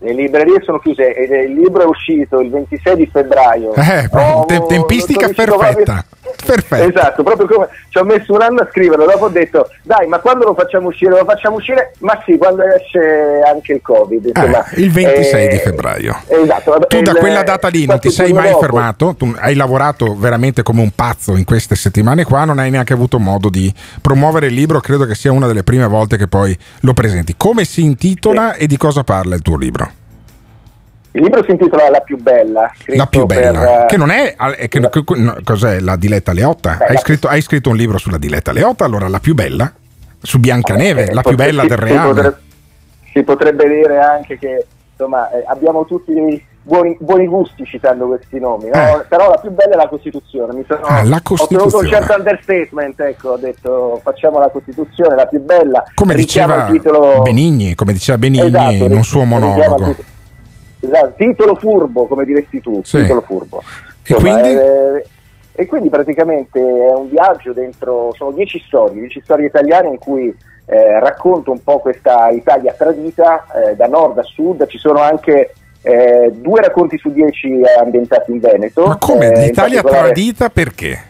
le 0.00 0.14
librerie 0.14 0.62
sono 0.64 0.78
chiuse 0.78 1.12
e 1.12 1.42
il 1.44 1.52
libro 1.54 1.82
è 1.82 1.86
uscito 1.86 2.40
il 2.40 2.50
26 2.50 2.96
di 2.96 3.08
febbraio. 3.12 3.74
Eh, 3.74 4.08
te- 4.46 4.64
tempistica 4.68 5.28
perfetta. 5.28 6.04
Perfetto. 6.44 6.88
Esatto, 6.88 7.22
proprio 7.22 7.46
come 7.46 7.68
ci 7.88 7.98
ho 7.98 8.04
messo 8.04 8.32
un 8.32 8.42
anno 8.42 8.60
a 8.60 8.68
scriverlo, 8.70 9.04
dopo 9.04 9.24
ho 9.26 9.28
detto 9.28 9.70
dai 9.82 10.06
ma 10.06 10.18
quando 10.18 10.44
lo 10.46 10.54
facciamo 10.54 10.88
uscire? 10.88 11.10
Lo 11.10 11.24
facciamo 11.24 11.56
uscire? 11.56 11.92
Ma 12.00 12.20
sì, 12.24 12.36
quando 12.36 12.62
esce 12.64 13.40
anche 13.46 13.72
il 13.74 13.82
Covid. 13.82 14.26
Insomma. 14.34 14.64
Eh, 14.70 14.80
il 14.80 14.90
26 14.92 15.44
Eh, 15.44 15.48
di 15.48 15.58
febbraio. 15.58 16.16
Esatto. 16.26 16.70
vabbè, 16.72 16.86
Tu 16.86 17.02
da 17.02 17.10
il- 17.12 17.16
quella 17.18 17.42
data 17.42 17.68
lì 17.68 17.86
non 17.86 17.98
ti 17.98 18.10
sei 18.10 18.32
mai 18.32 18.50
dopo- 18.50 18.60
fermato, 18.60 19.14
tu 19.16 19.34
hai 19.38 19.54
lavorato 19.54 20.14
veramente 20.16 20.62
come 20.62 20.80
un 20.82 20.90
pazzo 20.94 21.36
in 21.36 21.44
queste 21.44 21.74
settimane 21.74 22.24
qua, 22.24 22.44
non 22.44 22.58
hai 22.58 22.70
neanche 22.70 22.92
avuto 22.92 23.18
modo 23.18 23.48
di 23.48 23.72
promuovere 24.00 24.46
il 24.46 24.54
libro, 24.54 24.80
credo 24.80 25.04
che 25.06 25.14
sia 25.14 25.32
una 25.32 25.46
delle 25.46 25.62
prime 25.64 25.86
volte 25.86 26.16
che 26.16 26.26
poi 26.28 26.56
lo 26.80 26.92
presenti. 26.94 27.34
Come 27.36 27.64
si 27.64 27.82
intitola 27.82 28.54
e 28.54 28.66
di 28.66 28.76
cosa 28.76 29.02
parla 29.04 29.34
il 29.34 29.42
tuo 29.42 29.56
libro? 29.56 29.90
Il 31.12 31.22
libro 31.22 31.42
si 31.42 31.50
intitola 31.52 31.88
La 31.90 32.00
più 32.00 32.16
bella. 32.20 32.70
La 32.86 33.06
più 33.06 33.24
bella, 33.26 33.60
per, 33.60 33.68
eh, 33.82 33.86
che 33.86 33.96
non 33.96 34.10
è, 34.10 34.36
che- 34.68 34.88
che- 34.90 35.04
cos'è 35.42 35.80
la 35.80 35.96
Diletta 35.96 36.32
Leotta? 36.32 36.78
Hai 36.80 36.98
scritto, 36.98 37.28
hai 37.28 37.40
scritto 37.40 37.70
un 37.70 37.76
libro 37.76 37.98
sulla 37.98 38.18
Diletta 38.18 38.52
Leotta, 38.52 38.84
allora 38.84 39.08
la 39.08 39.18
più 39.18 39.34
bella, 39.34 39.72
su 40.20 40.38
Biancaneve, 40.38 41.08
Eh, 41.08 41.14
la 41.14 41.22
più 41.22 41.34
bella 41.36 41.62
si- 41.62 41.68
del 41.68 41.78
si 41.78 41.84
Reale. 41.84 42.08
potrebbe- 42.08 42.36
Si 43.12 43.22
potrebbe 43.22 43.68
dire 43.68 43.98
anche 43.98 44.38
che 44.38 44.66
insomma, 44.92 45.30
eh, 45.30 45.42
abbiamo 45.48 45.84
tutti 45.86 46.12
dei 46.12 46.44
buoni, 46.62 46.96
buoni 47.00 47.26
gusti 47.26 47.64
citando 47.64 48.06
questi 48.06 48.38
nomi, 48.38 48.68
no? 48.68 49.02
però 49.08 49.30
la 49.30 49.38
più 49.38 49.50
bella 49.50 49.72
è 49.72 49.76
la 49.76 49.88
Costituzione. 49.88 50.52
Mi 50.54 50.64
sono, 50.68 50.80
Eh. 50.80 50.84
Ah, 50.88 51.02
la 51.04 51.16
Ho 51.16 51.20
tenuto 51.22 51.22
Costituzione. 51.34 51.86
un 51.86 51.92
certo 51.92 52.14
understatement, 52.16 53.00
ecco, 53.00 53.28
ho 53.30 53.36
detto 53.38 54.00
facciamo 54.04 54.38
la 54.38 54.48
Costituzione, 54.50 55.14
la 55.16 55.26
più 55.26 55.40
bella. 55.40 55.82
Come 55.94 56.14
diceva 56.14 56.66
titolo, 56.70 57.22
Benigni, 57.22 57.74
come 57.74 57.92
diceva 57.94 58.18
Benigni 58.18 58.46
Esatto, 58.48 58.84
in 58.84 58.92
un 58.94 59.02
suo 59.04 59.24
monologo. 59.24 59.96
Esatto, 60.80 61.14
titolo 61.16 61.54
furbo, 61.54 62.06
come 62.06 62.24
diresti 62.24 62.60
tu, 62.60 62.80
Sì. 62.84 63.00
titolo 63.02 63.20
furbo. 63.22 63.60
E 63.60 64.14
Insomma, 64.14 64.38
quindi? 64.40 64.58
eh, 64.58 65.06
e 65.52 65.66
quindi 65.66 65.88
praticamente 65.88 66.60
è 66.60 66.92
un 66.94 67.08
viaggio 67.08 67.52
dentro, 67.52 68.12
sono 68.16 68.30
dieci 68.30 68.62
storie, 68.66 69.00
dieci 69.00 69.20
storie 69.22 69.46
italiane 69.46 69.88
in 69.88 69.98
cui 69.98 70.34
eh, 70.66 71.00
racconto 71.00 71.50
un 71.50 71.62
po' 71.62 71.78
questa 71.80 72.28
Italia 72.28 72.72
tradita 72.72 73.44
eh, 73.70 73.74
da 73.74 73.86
nord 73.86 74.18
a 74.18 74.22
sud, 74.22 74.66
ci 74.68 74.78
sono 74.78 75.00
anche 75.00 75.52
eh, 75.82 76.30
due 76.32 76.60
racconti 76.60 76.96
su 76.98 77.10
dieci 77.10 77.60
ambientati 77.78 78.30
in 78.30 78.38
Veneto. 78.38 78.86
Ma 78.86 78.96
come? 78.98 79.26
eh, 79.32 79.46
L'Italia 79.46 79.80
particolare 79.82 80.12
tradita 80.12 80.48
perché? 80.50 81.00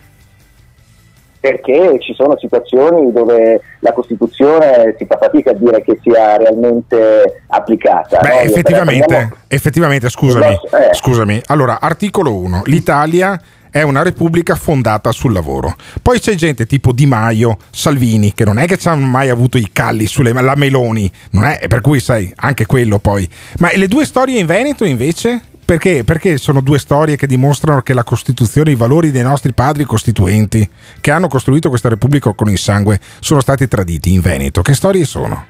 Perché 1.41 1.99
ci 2.01 2.15
sono 2.15 2.37
situazioni 2.39 3.13
dove 3.13 3.61
la 3.81 3.93
Costituzione 3.93 4.95
si 4.99 5.07
fa 5.07 5.19
fatica 5.19 5.51
a 5.51 5.55
dire 5.55 5.83
che 5.83 5.99
sia 6.03 6.37
realmente 6.37 7.43
applicata. 7.49 8.19
Beh, 8.21 8.29
no? 8.29 8.35
Effettivamente, 8.41 9.07
prendiamo- 9.07 9.37
effettivamente, 9.47 10.09
scusami, 10.09 10.47
Eh. 10.47 10.95
scusami. 10.95 11.41
Allora, 11.47 11.79
articolo 11.81 12.35
1. 12.35 12.63
L'Italia 12.67 13.41
è 13.71 13.83
una 13.83 14.03
repubblica 14.03 14.55
fondata 14.55 15.13
sul 15.13 15.33
lavoro. 15.33 15.77
Poi 16.03 16.19
c'è 16.19 16.35
gente 16.35 16.67
tipo 16.67 16.93
Di 16.93 17.07
Maio, 17.07 17.59
Salvini, 17.71 18.33
che 18.33 18.45
non 18.45 18.59
è 18.59 18.67
che 18.67 18.79
ci 18.79 18.89
hanno 18.89 19.07
mai 19.07 19.29
avuto 19.29 19.59
i 19.59 19.69
calli 19.73 20.07
sulle 20.07 20.33
la 20.33 20.55
Meloni, 20.57 21.11
non 21.33 21.45
è, 21.45 21.61
per 21.69 21.81
cui 21.83 22.01
sai, 22.01 22.33
anche 22.37 22.67
quello 22.67 22.99
poi. 22.99 23.29
Ma 23.59 23.69
le 23.75 23.87
due 23.87 24.05
storie 24.07 24.41
in 24.41 24.47
Veneto 24.47 24.85
invece? 24.85 25.43
Perché? 25.69 26.03
Perché 26.03 26.39
sono 26.39 26.63
due 26.63 26.79
storie 26.79 27.17
che 27.17 27.27
dimostrano 27.27 27.83
che 27.83 27.93
la 27.93 28.03
Costituzione, 28.03 28.71
i 28.71 28.75
valori 28.75 29.11
dei 29.11 29.23
nostri 29.23 29.53
padri 29.53 29.85
costituenti, 29.85 30.67
che 30.99 31.11
hanno 31.11 31.29
costruito 31.29 31.69
questa 31.69 31.91
Repubblica 31.91 32.33
con 32.33 32.49
il 32.49 32.57
sangue, 32.57 32.99
sono 33.21 33.43
stati 33.43 33.69
traditi 33.69 34.15
in 34.15 34.23
Veneto. 34.23 34.63
Che 34.63 34.73
storie 34.73 35.05
sono? 35.05 35.45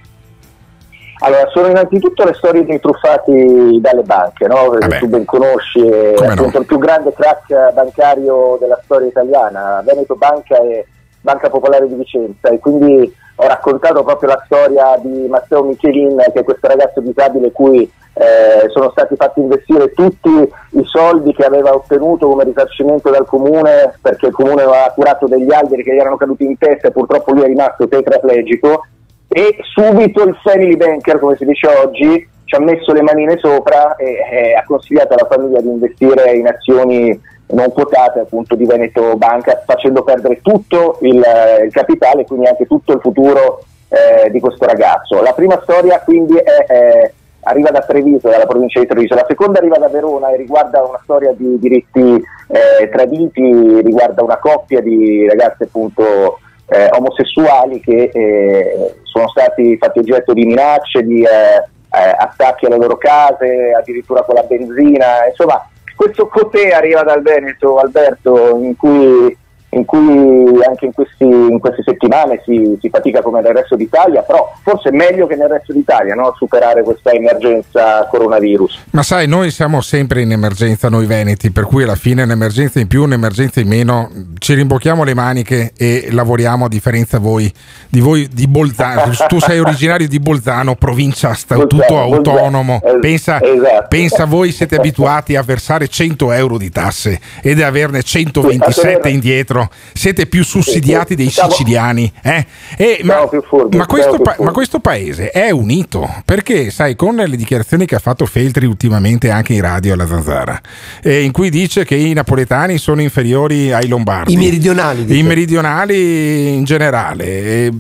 Allora, 1.21 1.49
sono 1.55 1.69
innanzitutto 1.69 2.25
le 2.25 2.35
storie 2.35 2.65
dei 2.65 2.81
truffati 2.81 3.79
dalle 3.81 4.03
banche, 4.03 4.49
no? 4.49 4.71
che 4.71 4.99
tu 4.99 5.07
ben 5.07 5.25
conosci, 5.25 5.87
è 5.87 6.15
Come 6.15 6.35
no? 6.35 6.51
il 6.53 6.67
più 6.67 6.79
grande 6.79 7.13
crack 7.13 7.73
bancario 7.73 8.57
della 8.59 8.81
storia 8.83 9.07
italiana, 9.07 9.85
Veneto 9.85 10.17
Banca 10.17 10.61
e 10.61 10.85
Banca 11.21 11.51
Popolare 11.51 11.89
di 11.89 11.95
Vicenza. 11.95 12.49
E 12.49 12.59
quindi 12.59 13.13
ho 13.37 13.47
raccontato 13.47 14.03
proprio 14.03 14.31
la 14.31 14.43
storia 14.45 14.99
di 15.01 15.27
Matteo 15.29 15.63
Michelin, 15.63 16.17
che 16.33 16.41
è 16.41 16.45
questo 16.45 16.67
ragazzo 16.67 17.01
disabile 17.01 17.53
cui 17.53 17.91
eh, 18.19 18.69
sono 18.71 18.91
stati 18.91 19.15
fatti 19.15 19.39
investire 19.39 19.93
tutti 19.93 20.29
i 20.29 20.83
soldi 20.85 21.33
che 21.33 21.45
aveva 21.45 21.73
ottenuto 21.73 22.29
come 22.29 22.43
risarcimento 22.43 23.11
dal 23.11 23.27
comune 23.27 23.97
perché 24.03 24.27
il 24.27 24.33
comune 24.33 24.63
aveva 24.63 24.93
curato 24.93 25.29
degli 25.29 25.53
alberi 25.53 25.85
che 25.85 25.95
gli 25.95 26.01
erano 26.01 26.17
caduti 26.17 26.45
in 26.45 26.59
testa 26.59 26.89
e 26.89 26.91
purtroppo 26.91 27.33
lui 27.33 27.45
è 27.45 27.47
rimasto 27.47 27.87
tetraplegico. 27.87 28.87
E 29.29 29.59
subito 29.73 30.25
il 30.25 30.37
family 30.43 30.77
banker, 30.77 31.21
come 31.21 31.37
si 31.37 31.45
dice 31.45 31.69
oggi, 31.69 32.29
ci 32.45 32.55
ha 32.57 32.61
messo 32.61 32.93
le 32.93 33.03
manine 33.03 33.39
sopra 33.39 33.95
e 33.95 34.17
eh, 34.33 34.55
ha 34.55 34.65
consigliato 34.65 35.15
alla 35.15 35.29
famiglia 35.31 35.61
di 35.61 35.69
investire 35.69 36.33
in 36.33 36.49
azioni 36.49 37.21
non 37.51 37.73
quotate 37.73 38.21
appunto 38.21 38.55
di 38.55 38.67
Veneto 38.67 39.17
Banca, 39.17 39.63
facendo 39.65 40.03
perdere 40.03 40.41
tutto 40.43 40.99
il, 41.03 41.23
eh, 41.23 41.65
il 41.65 41.73
capitale 41.73 42.23
e 42.23 42.27
quindi 42.27 42.47
anche 42.47 42.67
tutto 42.67 42.93
il 42.93 43.01
futuro 43.01 43.61
eh, 43.89 44.31
di 44.31 44.41
questo 44.41 44.67
ragazzo. 44.67 45.23
La 45.23 45.33
prima 45.33 45.59
storia 45.63 46.01
quindi 46.01 46.37
è, 46.37 46.67
è- 46.67 47.13
arriva 47.43 47.71
da 47.71 47.81
Treviso, 47.81 48.29
dalla 48.29 48.47
provincia 48.47 48.81
di 48.81 48.87
Treviso, 48.87 49.15
la 49.15 49.25
seconda 49.27 49.59
arriva 49.59 49.79
da 49.79 49.89
Verona 49.89 50.31
e 50.31 50.37
riguarda 50.37 50.83
una 50.83 51.01
storia 51.03 51.33
di 51.33 51.59
diritti 51.59 52.23
eh, 52.49 52.89
traditi, 52.91 53.81
riguarda 53.81 54.23
una 54.23 54.39
coppia 54.39 54.81
di 54.81 55.27
ragazze 55.27 55.65
appunto 55.65 56.41
eh, 56.67 56.91
omosessuali 56.93 57.81
che 57.81 58.11
eh, 58.13 58.95
sono 59.05 59.29
stati 59.29 59.79
fatti 59.79 60.01
oggetto 60.01 60.35
di 60.35 60.45
minacce, 60.45 61.03
di 61.03 61.23
eh, 61.23 61.65
attacchi 61.91 62.67
alle 62.67 62.77
loro 62.77 62.99
case, 62.99 63.73
addirittura 63.73 64.23
con 64.23 64.35
la 64.35 64.43
benzina, 64.43 65.27
insomma 65.27 65.67
questo 65.99 66.29
cotè 66.29 66.71
arriva 66.71 67.03
dal 67.03 67.23
Veneto, 67.23 67.79
Alberto, 67.79 68.57
in 68.63 68.77
cui 68.77 69.37
in 69.71 69.85
cui 69.85 70.63
anche 70.67 70.87
in, 70.87 70.93
questi, 70.93 71.25
in 71.25 71.59
queste 71.59 71.83
settimane 71.85 72.41
si, 72.45 72.79
si, 72.81 72.89
fatica 72.89 73.21
come 73.21 73.41
nel 73.43 73.53
resto 73.55 73.77
d'Italia, 73.77 74.23
però 74.23 74.55
forse 74.63 74.89
è 74.89 74.93
meglio 74.93 75.27
che 75.27 75.37
nel 75.37 75.49
resto 75.49 75.73
d'Italia 75.73 76.15
no? 76.15 76.33
superare 76.37 76.83
questa 76.83 77.11
emergenza 77.11 78.07
coronavirus. 78.11 78.87
Ma 78.91 79.03
sai, 79.03 79.27
noi 79.29 79.51
siamo 79.51 79.81
sempre 79.81 80.23
in 80.23 80.33
emergenza, 80.33 80.89
noi 80.89 81.07
veneti, 81.07 81.51
per 81.51 81.65
cui 81.65 81.83
alla 81.83 81.97
fine 81.97 82.23
un'emergenza 82.23 82.81
in 82.81 82.87
più, 82.87 83.03
un'emergenza 83.03 83.61
in 83.61 83.69
meno, 83.69 84.11
ci 84.39 84.55
rimbocchiamo 84.55 85.05
le 85.05 85.15
maniche 85.15 85.73
e 85.77 86.09
lavoriamo 86.11 86.65
a 86.65 86.69
differenza 86.69 87.19
voi, 87.19 87.53
di 87.89 88.01
voi 88.01 88.29
di 88.33 88.47
Bolzano. 88.49 89.13
tu 89.29 89.39
sei 89.39 89.59
originario 89.61 90.09
di 90.09 90.19
Bolzano, 90.19 90.77
provincia 90.77 91.35
sta, 91.35 91.57
Bolzano, 91.57 92.01
autonomo. 92.01 92.79
Bolzano. 92.81 93.01
Pensa, 93.01 93.43
Esatto. 93.43 93.87
pensa 93.89 94.25
voi 94.25 94.53
siete 94.53 94.77
abituati 94.77 95.37
a 95.37 95.43
versare 95.43 95.89
100 95.89 96.33
euro 96.33 96.57
di 96.57 96.71
tasse 96.71 97.21
ed 97.43 97.61
averne 97.61 98.03
127 98.03 99.09
Sì, 99.09 99.13
indietro. 99.15 99.58
Siete 99.95 100.27
più 100.27 100.45
sussidiati 100.45 101.15
dei 101.15 101.31
siciliani. 101.31 102.13
eh? 102.23 102.47
E, 102.77 103.01
ma, 103.03 103.27
furbi, 103.49 103.77
ma 103.77 103.87
questo 103.87 104.19
pa- 104.19 104.37
ma 104.39 104.51
questo 104.53 104.81
paese 104.81 105.31
è 105.31 105.51
unito 105.51 106.07
perché, 106.25 106.71
sai, 106.71 106.95
con 106.97 107.17
le 107.17 107.37
dichiarazioni 107.37 107.87
che 107.87 107.95
ha 107.95 107.99
fatto 108.01 108.27
Feltri 108.27 108.67
ultimamente 108.67 109.31
anche 109.31 109.55
in 109.55 109.61
radio 109.63 109.95
alla 109.95 110.07
Zanzara, 110.07 110.61
eh, 111.03 111.23
in 111.23 111.33
cui 111.33 111.51
dice 111.51 111.85
che 111.85 111.95
i 111.95 112.13
napoletani 112.13 112.77
sono 112.79 113.01
inferiori 113.01 113.73
ai 113.73 113.89
lombardi, 113.89 114.33
I 114.33 114.37
meridionali, 114.37 115.05
dice. 115.05 115.19
i 115.19 115.23
meridionali 115.23 116.55
in 116.55 116.65
generale. 116.65 117.25
eh, 117.25 117.73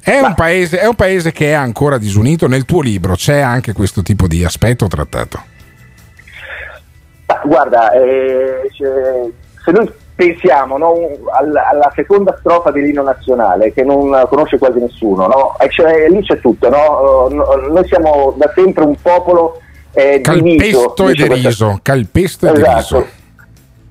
È 0.00 0.18
un, 0.20 0.34
paese, 0.34 0.78
è 0.80 0.86
un 0.86 0.94
paese 0.94 1.32
che 1.32 1.48
è 1.50 1.52
ancora 1.52 1.96
disunito. 1.96 2.46
Nel 2.46 2.64
tuo 2.66 2.82
libro 2.82 3.14
c'è 3.14 3.38
anche 3.38 3.72
questo 3.72 4.02
tipo 4.02 4.26
di 4.26 4.44
aspetto 4.44 4.86
trattato. 4.86 5.42
Ma 7.26 7.40
guarda, 7.44 7.90
eh, 7.92 8.68
cioè, 8.76 9.30
se 9.64 9.70
noi 9.72 9.90
pensiamo 10.14 10.78
no, 10.78 10.94
al- 11.32 11.56
alla 11.56 11.92
seconda 11.94 12.36
strofa 12.38 12.70
dell'inno 12.70 13.02
nazionale 13.02 13.72
che 13.72 13.82
non 13.82 14.26
conosce 14.28 14.58
quasi 14.58 14.78
nessuno, 14.78 15.26
no? 15.26 15.56
E 15.58 15.68
cioè, 15.70 16.08
lì 16.08 16.22
c'è 16.22 16.38
tutto, 16.40 16.68
no? 16.68 17.28
No, 17.30 17.44
noi 17.70 17.86
siamo 17.86 18.34
da 18.36 18.50
sempre 18.54 18.84
un 18.84 18.94
popolo 19.00 19.60
eh, 19.92 20.20
diviso. 20.20 20.92
Calpesto 20.92 21.08
e 21.08 21.12
dice 21.12 21.26
questa- 21.26 21.42
deriso. 21.42 21.78
Calpesto 21.82 22.46
e 22.46 22.50
Esatto. 22.52 22.68
deriso. 22.70 23.06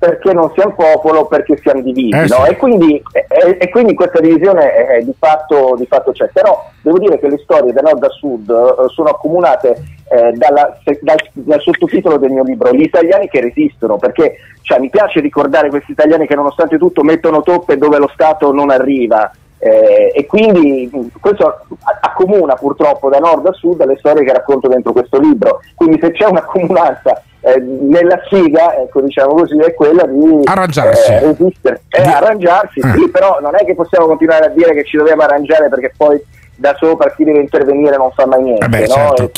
Perché 0.04 0.32
non 0.32 0.50
siamo 0.54 0.74
popolo, 0.74 1.26
perché 1.26 1.56
siamo 1.62 1.80
divisi, 1.80 2.14
Eh, 2.16 2.26
no? 2.28 2.44
sì. 2.44 2.50
e, 2.50 2.56
quindi, 2.56 3.02
e- 3.12 3.56
e 3.58 3.68
quindi 3.70 3.94
questa 3.94 4.20
divisione 4.20 4.74
eh, 4.88 5.04
di, 5.04 5.14
fatto, 5.18 5.74
di 5.78 5.86
fatto 5.86 6.12
c'è. 6.12 6.28
Però 6.32 6.62
devo 6.82 6.98
dire 6.98 7.18
che 7.18 7.28
le 7.28 7.38
storie 7.38 7.72
da 7.72 7.80
nord 7.80 8.02
a 8.04 8.08
sud 8.10 8.48
eh, 8.50 8.88
sono 8.88 9.08
accomunate 9.08 9.68
eh, 10.10 10.32
dalla- 10.32 10.76
se- 10.84 10.98
dal, 11.02 11.16
dal 11.32 11.60
sottotitolo 11.60 12.18
del 12.18 12.30
mio 12.32 12.42
libro, 12.42 12.70
Gli 12.72 12.82
italiani 12.82 13.28
che 13.28 13.40
resistono, 13.40 13.96
perché 13.96 14.36
cioè, 14.62 14.78
mi 14.78 14.90
piace 14.90 15.20
ricordare 15.20 15.68
questi 15.70 15.92
italiani 15.92 16.26
che 16.26 16.34
nonostante 16.34 16.76
tutto 16.78 17.02
mettono 17.02 17.42
toppe 17.42 17.76
dove 17.78 17.98
lo 17.98 18.10
Stato 18.12 18.52
non 18.52 18.70
arriva. 18.70 19.30
Eh, 19.64 20.12
e 20.14 20.26
quindi 20.26 20.90
questo 21.18 21.60
accomuna 22.02 22.54
purtroppo 22.54 23.08
da 23.08 23.16
nord 23.18 23.46
a 23.46 23.52
sud 23.52 23.82
le 23.86 23.96
storie 23.98 24.22
che 24.22 24.32
racconto 24.34 24.68
dentro 24.68 24.92
questo 24.92 25.18
libro. 25.18 25.60
Quindi 25.74 25.98
se 26.02 26.12
c'è 26.12 26.26
un'accomunanza 26.26 27.22
eh, 27.40 27.58
nella 27.60 28.20
sfiga, 28.26 28.76
ecco, 28.76 29.00
diciamo 29.00 29.32
così, 29.32 29.56
è 29.58 29.72
quella 29.72 30.04
di 30.04 30.40
Arrangiarsi. 30.44 31.12
eh, 31.12 31.18
resistere, 31.20 31.80
eh, 31.88 32.02
arrangiarsi, 32.02 32.80
Eh. 32.80 32.92
sì, 32.94 33.08
però 33.08 33.38
non 33.40 33.54
è 33.56 33.64
che 33.64 33.74
possiamo 33.74 34.06
continuare 34.06 34.44
a 34.44 34.48
dire 34.50 34.74
che 34.74 34.84
ci 34.84 34.98
dobbiamo 34.98 35.22
arrangiare 35.22 35.70
perché 35.70 35.94
poi 35.96 36.22
da 36.56 36.74
sopra 36.78 37.10
chi 37.14 37.24
deve 37.24 37.40
intervenire 37.40 37.96
non 37.96 38.10
fa 38.12 38.26
mai 38.26 38.42
niente. 38.42 38.66
Eh 38.66 38.68
beh, 38.68 38.80
no? 38.80 38.86
certo. 38.86 39.30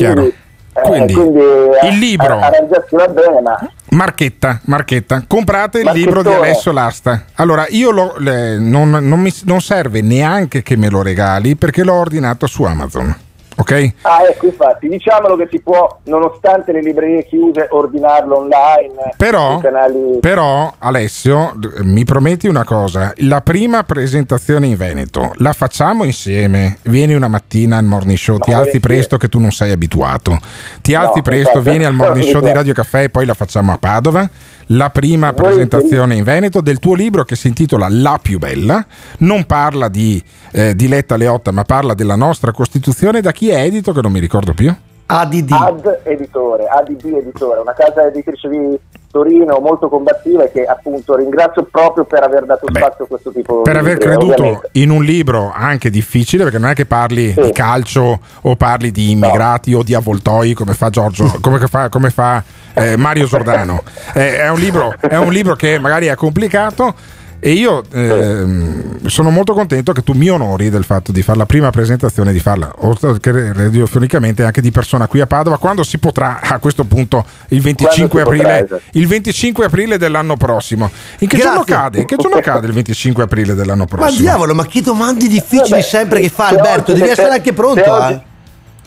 Quindi, 0.85 1.13
eh, 1.13 1.15
Quindi, 1.15 1.15
quindi, 1.15 1.41
eh, 1.83 1.89
il 1.89 1.99
libro. 1.99 2.39
arrangiarsi 2.39 2.95
va 2.97 3.09
bene, 3.09 3.41
ma 3.41 3.59
Marchetta, 3.91 4.61
Marchetta, 4.65 5.23
comprate 5.27 5.81
il 5.81 5.91
libro 5.93 6.23
di 6.23 6.29
Alessio 6.33 6.73
Lasta. 6.73 7.25
Allora, 7.37 7.67
io 7.69 7.91
lo- 7.91 8.15
le- 8.19 8.59
non, 8.59 8.91
non 8.91 9.21
mi- 9.21 9.33
non 9.45 9.61
serve 9.61 10.03
neanche 10.03 10.63
che 10.63 10.77
me 10.77 10.89
lo 10.91 11.03
regali 11.03 11.57
perché 11.57 11.83
l'ho 11.83 11.95
ordinato 11.95 12.47
su 12.47 12.63
Amazon. 12.65 13.15
Ok? 13.59 13.93
Ah, 14.03 14.23
ecco, 14.29 14.47
infatti, 14.47 14.87
diciamolo 14.87 15.35
che 15.37 15.49
si 15.51 15.61
può, 15.61 16.01
nonostante 16.05 16.73
le 16.73 16.83
librerie 16.83 17.25
chiuse, 17.25 17.67
ordinarlo 17.71 18.37
online 18.39 19.15
Però, 19.17 19.59
canali. 19.61 20.19
però, 20.21 20.75
Alessio, 20.79 21.55
mi 21.79 22.05
prometti 22.05 22.49
una 22.49 22.65
cosa: 22.65 23.13
la 23.19 23.41
prima 23.41 23.83
presentazione 23.83 24.67
in 24.67 24.77
Veneto 24.77 25.33
la 25.37 25.55
facciamo 25.55 26.05
insieme. 26.05 26.77
Vieni 26.83 27.15
una 27.15 27.29
mattina 27.29 27.79
al 27.79 27.85
morning 27.85 28.19
show, 28.19 28.37
ti 28.39 28.51
No, 28.51 28.57
alzi 28.59 28.69
volentieri. 28.73 28.95
presto 28.99 29.17
che 29.17 29.29
tu 29.29 29.39
non 29.41 29.51
sei 29.53 29.71
abituato. 29.73 30.39
Ti 30.83 30.95
alzi 30.95 31.17
No, 31.17 31.23
presto, 31.23 31.57
infatti. 31.57 31.69
vieni 31.71 31.85
al 31.87 31.95
morning 31.95 32.27
show 32.31 32.43
di. 32.43 32.53
Radio 32.53 32.75
Caffè 32.75 33.05
e 33.05 33.09
poi 33.09 33.25
la 33.25 33.35
facciamo 33.35 33.73
a 33.73 33.79
Padova. 33.79 34.29
La 34.71 34.91
prima 34.91 35.33
presentazione 35.33 36.17
in 36.17 36.25
Veneto 36.25 36.61
del 36.61 36.81
tuo 36.81 36.95
libro 36.95 37.25
che 37.25 37.37
si 37.37 37.47
intitola 37.47 37.87
La 37.89 38.19
più 38.21 38.39
bella. 38.39 38.85
Non 39.19 39.45
parla 39.45 39.89
di 39.89 40.21
eh, 40.51 40.75
Diletta 40.75 41.17
Leotta, 41.17 41.53
ma 41.53 41.63
parla 41.63 41.95
della 41.95 42.17
nostra 42.17 42.51
Costituzione. 42.51 43.21
Da 43.21 43.31
chi 43.31 43.51
è 43.51 43.63
edito? 43.63 43.93
Che 43.93 44.03
non 44.03 44.11
mi 44.11 44.19
ricordo 44.19 44.55
più. 44.55 44.75
ADD. 45.07 45.53
Ad 45.53 46.01
Editore, 46.05 46.67
ADD 46.67 47.05
Editore, 47.05 47.61
una 47.61 47.75
casa 47.75 48.07
editrice 48.07 48.49
di 48.49 48.79
Torino 49.11 49.61
molto 49.61 49.89
combattiva 49.89 50.45
e 50.45 50.51
che 50.51 50.65
appunto 50.65 51.17
ringrazio 51.17 51.67
proprio 51.71 52.05
per 52.05 52.23
aver 52.23 52.45
dato 52.45 52.67
spazio 52.69 53.05
a 53.05 53.07
questo 53.07 53.31
tipo 53.31 53.63
per 53.63 53.75
di 53.75 53.79
aver 53.79 53.93
libri, 53.95 54.07
creduto 54.09 54.33
ovviamente. 54.35 54.69
in 54.73 54.91
un 54.91 55.05
libro 55.05 55.53
anche 55.55 55.89
difficile, 55.91 56.43
perché 56.43 56.59
non 56.59 56.71
è 56.71 56.75
che 56.75 56.85
parli 56.87 57.33
Sì. 57.33 57.41
di 57.41 57.53
calcio 57.53 58.21
o 58.43 58.57
parli 58.57 58.91
di 58.91 59.13
immigrati 59.13 59.73
o 59.73 59.83
di 59.83 59.95
avvoltoi 59.95 60.53
come 60.55 60.75
fa 60.75 60.91
Giorgio, 60.91 61.37
come 61.41 61.59
fa, 61.67 61.89
come 61.89 62.11
fa, 62.11 62.43
eh, 62.75 62.97
Mario 62.97 63.27
Sordano. 63.27 63.83
Eh, 64.13 64.39
è, 64.39 64.51
un 64.51 64.59
libro, 64.59 64.93
è 65.01 65.17
un 65.17 65.33
libro 65.33 65.55
che 65.55 65.79
magari 65.79 66.07
è 66.07 66.15
complicato. 66.15 66.95
E 67.39 67.53
io 67.53 67.83
ehm, 67.93 69.07
sono 69.07 69.31
molto 69.31 69.53
contento 69.53 69.93
che 69.93 70.03
tu 70.03 70.15
mi 70.15 70.29
onori 70.29 70.71
del 70.71 70.85
fatto 70.85 71.13
di 71.13 71.23
fare 71.23 71.39
la 71.39 71.47
prima 71.47 71.71
presentazione, 71.71 72.33
di 72.33 72.41
farla 72.41 72.73
oltre 72.79 73.21
che 73.21 73.53
radiofonicamente 73.53 74.43
anche 74.43 74.61
di 74.61 74.71
persona 74.73 75.07
qui 75.07 75.21
a 75.21 75.27
Padova, 75.27 75.59
quando 75.59 75.85
si 75.85 75.99
potrà 75.99 76.41
a 76.41 76.59
questo 76.59 76.85
punto 76.85 77.25
il 77.49 77.61
25 77.61 78.23
Quando 78.23 78.31
si 78.31 78.37
potrà, 78.39 78.55
aprile, 78.59 78.65
esatto. 78.79 78.99
il 78.99 79.07
25 79.07 79.65
aprile 79.67 79.99
dell'anno 79.99 80.37
prossimo. 80.37 80.91
In 81.19 81.29
che 81.29 81.37
giorno 81.37 81.63
Grazie. 81.63 81.75
cade? 81.75 81.99
In 82.01 82.07
che 82.07 82.17
giorno 82.17 82.41
cade 82.43 82.67
il 82.67 82.73
25 82.73 83.23
aprile 83.23 83.55
dell'anno 83.55 83.87
Ma 83.89 83.97
prossimo? 83.97 84.21
diavolo, 84.21 84.55
ma 84.55 84.67
che 84.67 84.81
domande 84.83 85.29
difficili 85.29 85.71
Vabbè, 85.71 85.83
sempre 85.83 86.21
che 86.21 86.29
fa 86.31 86.49
se 86.49 86.57
Alberto, 86.57 86.91
oggi- 86.93 87.01
devi 87.01 87.05
se- 87.15 87.21
essere 87.21 87.35
anche 87.35 87.51
se 87.51 87.53
pronto. 87.55 87.93
oggi- 87.93 88.13
eh. 88.15 88.23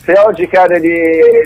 Se 0.02 0.12
oggi 0.26 0.48
cade 0.48 0.80
di, 0.80 0.88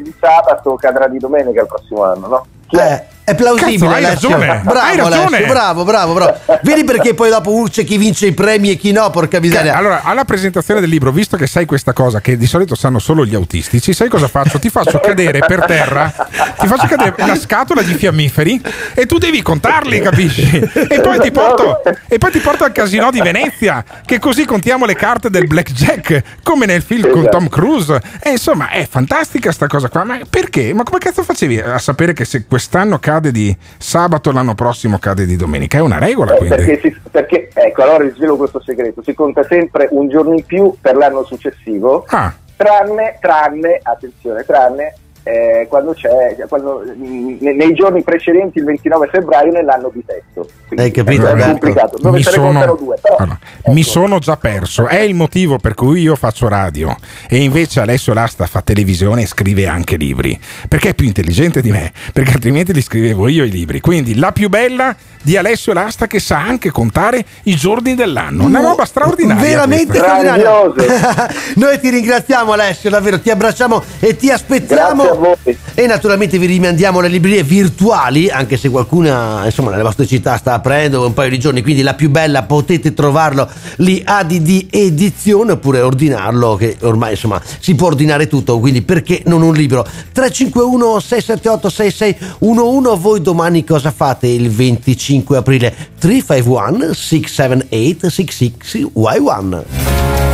di 0.03 0.15
sabato, 0.19 0.75
cadrà 0.77 1.07
di 1.09 1.19
domenica 1.19 1.61
il 1.61 1.67
prossimo 1.67 2.05
anno, 2.05 2.27
no? 2.29 2.47
Eh, 2.81 3.03
è 3.25 3.35
plausibile. 3.35 3.79
Cazzo, 3.79 3.89
hai 3.89 4.05
Alessio. 4.05 4.29
ragione, 4.29 4.61
Bravo, 4.63 4.79
hai 4.79 4.97
ragione. 4.97 5.37
Alessio, 5.37 5.47
bravo, 5.47 5.85
bravo, 5.85 6.13
bravo. 6.13 6.39
Vedi 6.63 6.85
perché 6.85 7.15
poi 7.15 7.31
dopo 7.31 7.67
c'è 7.71 7.85
chi 7.85 7.99
vince 7.99 8.27
i 8.27 8.33
premi 8.33 8.71
e 8.71 8.77
chi 8.77 8.93
no, 8.93 9.11
porca 9.11 9.41
miseria. 9.41 9.77
Allora, 9.77 10.03
alla 10.03 10.25
presentazione 10.25 10.81
del 10.81 10.89
libro, 10.89 11.11
visto 11.11 11.37
che 11.37 11.47
sai 11.47 11.67
questa 11.67 11.93
cosa 11.93 12.21
che 12.21 12.37
di 12.37 12.47
solito 12.47 12.75
sanno 12.75 12.99
solo 12.99 13.27
gli 13.27 13.35
autistici, 13.35 13.93
sai 13.93 14.09
cosa 14.09 14.29
faccio? 14.29 14.59
Ti 14.59 14.71
faccio 14.71 15.01
cadere 15.01 15.41
per 15.41 15.65
terra, 15.65 16.13
ti 16.59 16.67
faccio 16.67 16.87
cadere 16.87 17.15
una 17.19 17.37
scatola 17.37 17.83
di 17.83 17.95
fiammiferi 17.95 18.63
e 18.95 19.07
tu 19.07 19.19
devi 19.19 19.43
contarli, 19.43 20.01
capisci? 20.01 20.43
E 20.89 21.01
poi 21.01 21.19
ti 21.19 21.31
porto, 21.31 21.83
e 22.09 22.19
poi 22.19 22.31
ti 22.31 22.39
porto 22.39 22.65
al 22.65 22.73
casino 22.73 23.11
di 23.11 23.21
Venezia, 23.21 23.85
che 24.05 24.19
così 24.19 24.45
contiamo 24.45 24.87
le 24.87 24.95
carte 24.95 25.31
del 25.31 25.47
blackjack, 25.47 26.23
come 26.43 26.67
nel 26.67 26.83
film 26.83 27.11
con. 27.11 27.33
Tom 27.35 27.49
Cruise. 27.49 28.01
E 28.23 28.31
insomma, 28.31 28.71
è 28.71 28.87
fantastica 28.89 29.51
sta 29.51 29.67
cosa 29.67 29.89
qua. 29.89 30.05
Ma 30.05 30.21
perché? 30.29 30.73
Ma 30.73 30.85
come 30.85 30.99
cazzo 30.99 31.23
facevi 31.25 31.59
a 31.59 31.79
sapere 31.79 32.13
che 32.13 32.25
se 32.25 32.45
quest'anno 32.47 32.99
cade 33.15 33.31
di 33.31 33.57
sabato, 33.79 34.33
l'anno 34.33 34.55
prossimo 34.55 34.99
cade 34.99 35.25
di 35.27 35.37
domenica? 35.37 35.79
È 35.79 35.81
una 35.81 35.99
regola, 35.99 36.35
Eh, 36.35 36.39
quindi. 36.39 36.57
perché, 36.57 36.81
si- 36.81 37.01
perché, 37.11 37.49
ecco, 37.53 37.83
allora 37.83 38.05
vi 38.05 38.13
svelo 38.17 38.37
questo 38.37 38.61
segreto, 38.61 39.03
si 39.05 39.15
conta 39.15 39.45
sempre 39.45 39.87
un 39.93 40.09
giorno 40.09 40.35
in 40.35 40.45
più 40.45 40.75
per 40.81 40.97
l'anno 40.97 41.25
successivo, 41.25 42.05
Ah. 42.09 42.35
tranne, 42.57 43.19
tranne, 43.21 43.79
attenzione, 43.83 44.43
tranne 44.45 44.95
eh, 45.25 45.67
quando 45.71 45.95
c'è, 45.95 46.37
quando, 46.49 46.83
mh, 46.85 47.39
ne- 47.41 47.55
nei 47.55 47.73
giorni 47.73 48.03
precedenti 48.03 48.59
il 48.59 48.65
29 48.65 49.09
febbraio 49.11 49.53
nell'anno 49.53 49.91
di 49.93 50.05
testo. 50.05 50.47
Quindi 50.67 50.85
Hai 50.85 50.91
capito, 50.91 51.27
è 51.27 51.31
Alberto? 51.31 51.51
complicato, 51.51 51.99
dove 51.99 52.17
mi 52.19 52.23
sono, 52.23 52.77
due, 52.79 52.99
però, 53.01 53.17
allora, 53.17 53.39
ecco. 53.41 53.73
mi 53.73 53.83
sono 53.83 54.19
già 54.19 54.37
perso. 54.37 54.87
È 54.87 54.99
il 54.99 55.15
motivo 55.15 55.59
per 55.59 55.75
cui 55.75 56.03
io 56.03 56.15
faccio 56.15 56.47
radio 56.49 56.95
e 57.29 57.39
invece 57.39 57.81
Alessio 57.81 58.13
Lasta 58.13 58.45
fa 58.47 58.61
televisione 58.61 59.23
e 59.23 59.27
scrive 59.27 59.67
anche 59.67 59.97
libri. 59.97 60.39
Perché 60.69 60.91
è 60.91 60.95
più 60.95 61.07
intelligente 61.07 61.63
di 61.63 61.71
me, 61.71 61.91
perché 62.13 62.33
altrimenti 62.33 62.75
li 62.75 62.83
scrivevo 62.83 63.27
io 63.29 63.45
i 63.45 63.51
libri. 63.51 63.81
Quindi 63.81 64.17
la 64.17 64.31
più 64.31 64.51
bella 64.51 64.95
di 65.23 65.39
Alessio 65.39 65.73
Lasta 65.73 66.07
che 66.07 66.21
sa 66.21 66.39
anche 66.39 66.71
contare 66.71 67.25
i 67.45 67.57
giorni 67.57 67.95
dell'anno. 67.95 68.45
Una 68.45 68.61
roba 68.61 68.85
straordinaria. 68.85 69.43
Veramente. 69.43 69.99
Grandioso. 69.99 70.75
Noi 71.57 71.81
ti 71.81 71.89
ringraziamo 71.89 72.53
Alessio, 72.53 72.91
davvero, 72.91 73.19
ti 73.19 73.31
abbracciamo 73.31 73.83
e 74.01 74.17
ti 74.17 74.31
aspettiamo 74.31 75.03
Grazie 75.03 75.14
a 75.15 75.19
voi. 75.19 75.59
E 75.75 75.87
naturalmente 75.87 76.39
vi 76.39 76.47
rimandiamo 76.47 77.01
le 77.01 77.09
librerie 77.09 77.43
virtuali, 77.43 78.29
anche 78.29 78.57
se 78.57 78.69
qualcuna 78.69 79.45
insomma 79.45 79.71
nelle 79.71 79.83
vostre 79.83 80.07
città 80.07 80.37
sta 80.37 80.55
aprendo 80.55 81.05
un 81.07 81.13
paio 81.13 81.31
di 81.31 81.39
giorni, 81.39 81.63
quindi 81.63 81.83
la 81.83 81.95
più 81.95 82.11
bella 82.11 82.43
potete 82.45 82.95
trovarlo 82.95 83.49
lì 83.77 84.03
ADD 84.05 84.67
edizione 84.71 85.53
oppure 85.53 85.81
ordinarlo 85.81 86.57
che 86.57 86.77
ormai 86.83 87.13
insomma 87.13 87.41
si 87.61 87.75
può 87.75 87.89
ordinare 87.89 88.27
tutto, 88.27 88.59
quindi 88.59 88.83
perché 88.83 89.23
non 89.27 89.43
un 89.43 89.55
libro? 89.55 89.83
351 90.13 91.01
678 91.01 91.69
6611 91.69 93.01
voi 93.01 93.21
domani 93.21 93.65
cosa 93.65 93.91
fate 93.91 94.27
il 94.27 94.51
25 94.51 95.37
aprile? 95.37 95.75
351 95.99 96.93
678 96.93 98.07
66Y1 98.07 99.63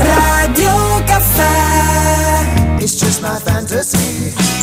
Radio 0.03 1.03
Caffè 1.05 2.79
It's 2.81 2.99
just 2.99 3.21
my 3.23 3.39
fantasy 3.39 4.10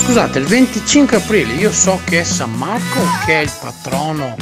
Scusate, 0.07 0.39
il 0.39 0.45
25 0.45 1.17
aprile 1.17 1.51
io 1.55 1.69
so 1.69 1.99
che 2.05 2.21
è 2.21 2.23
San 2.23 2.53
Marco 2.53 3.01
che 3.25 3.39
è 3.39 3.41
il 3.41 3.51
patrono 3.59 4.37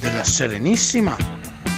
della 0.00 0.24
Serenissima. 0.24 1.14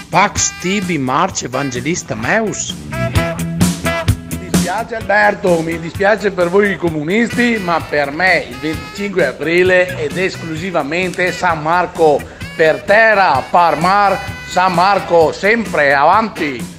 Pax 0.09 0.53
Tibi 0.61 0.97
March 0.97 1.43
Evangelista 1.43 2.15
Meus. 2.15 2.73
Mi 2.93 4.49
dispiace 4.49 4.95
Alberto, 4.95 5.61
mi 5.61 5.81
dispiace 5.81 6.31
per 6.31 6.49
voi 6.51 6.77
comunisti, 6.77 7.59
ma 7.59 7.81
per 7.81 8.13
me 8.13 8.47
il 8.49 8.57
25 8.59 9.27
aprile 9.27 9.99
ed 9.99 10.17
esclusivamente 10.17 11.33
San 11.33 11.61
Marco 11.61 12.23
per 12.55 12.83
terra, 12.83 13.43
par 13.51 13.77
mar, 13.77 14.17
San 14.47 14.73
Marco 14.73 15.33
sempre 15.33 15.93
avanti. 15.93 16.79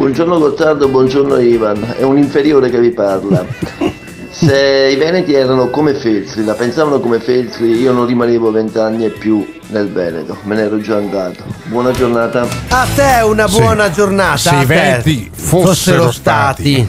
Buongiorno 0.00 0.38
Gottardo, 0.38 0.88
buongiorno 0.88 1.38
Ivan, 1.40 1.94
è 1.98 2.04
un 2.04 2.16
inferiore 2.16 2.70
che 2.70 2.80
vi 2.80 2.90
parla. 2.90 3.44
Se 4.30 4.88
i 4.90 4.96
Veneti 4.96 5.34
erano 5.34 5.68
come 5.68 5.92
Feltri, 5.92 6.42
la 6.42 6.54
pensavano 6.54 7.00
come 7.00 7.20
Feltri, 7.20 7.78
io 7.78 7.92
non 7.92 8.06
rimanevo 8.06 8.50
vent'anni 8.50 9.04
e 9.04 9.10
più 9.10 9.46
nel 9.66 9.92
Veneto, 9.92 10.38
me 10.44 10.54
ne 10.54 10.62
ero 10.62 10.80
già 10.80 10.96
andato. 10.96 11.44
Buona 11.64 11.90
giornata. 11.90 12.48
A 12.70 12.86
te 12.94 13.20
una 13.24 13.46
Sì. 13.46 13.60
buona 13.60 13.90
giornata. 13.90 14.38
Se 14.38 14.54
i. 14.54 14.64
Veneti 14.64 15.30
fossero 15.30 16.10
stati. 16.10 16.88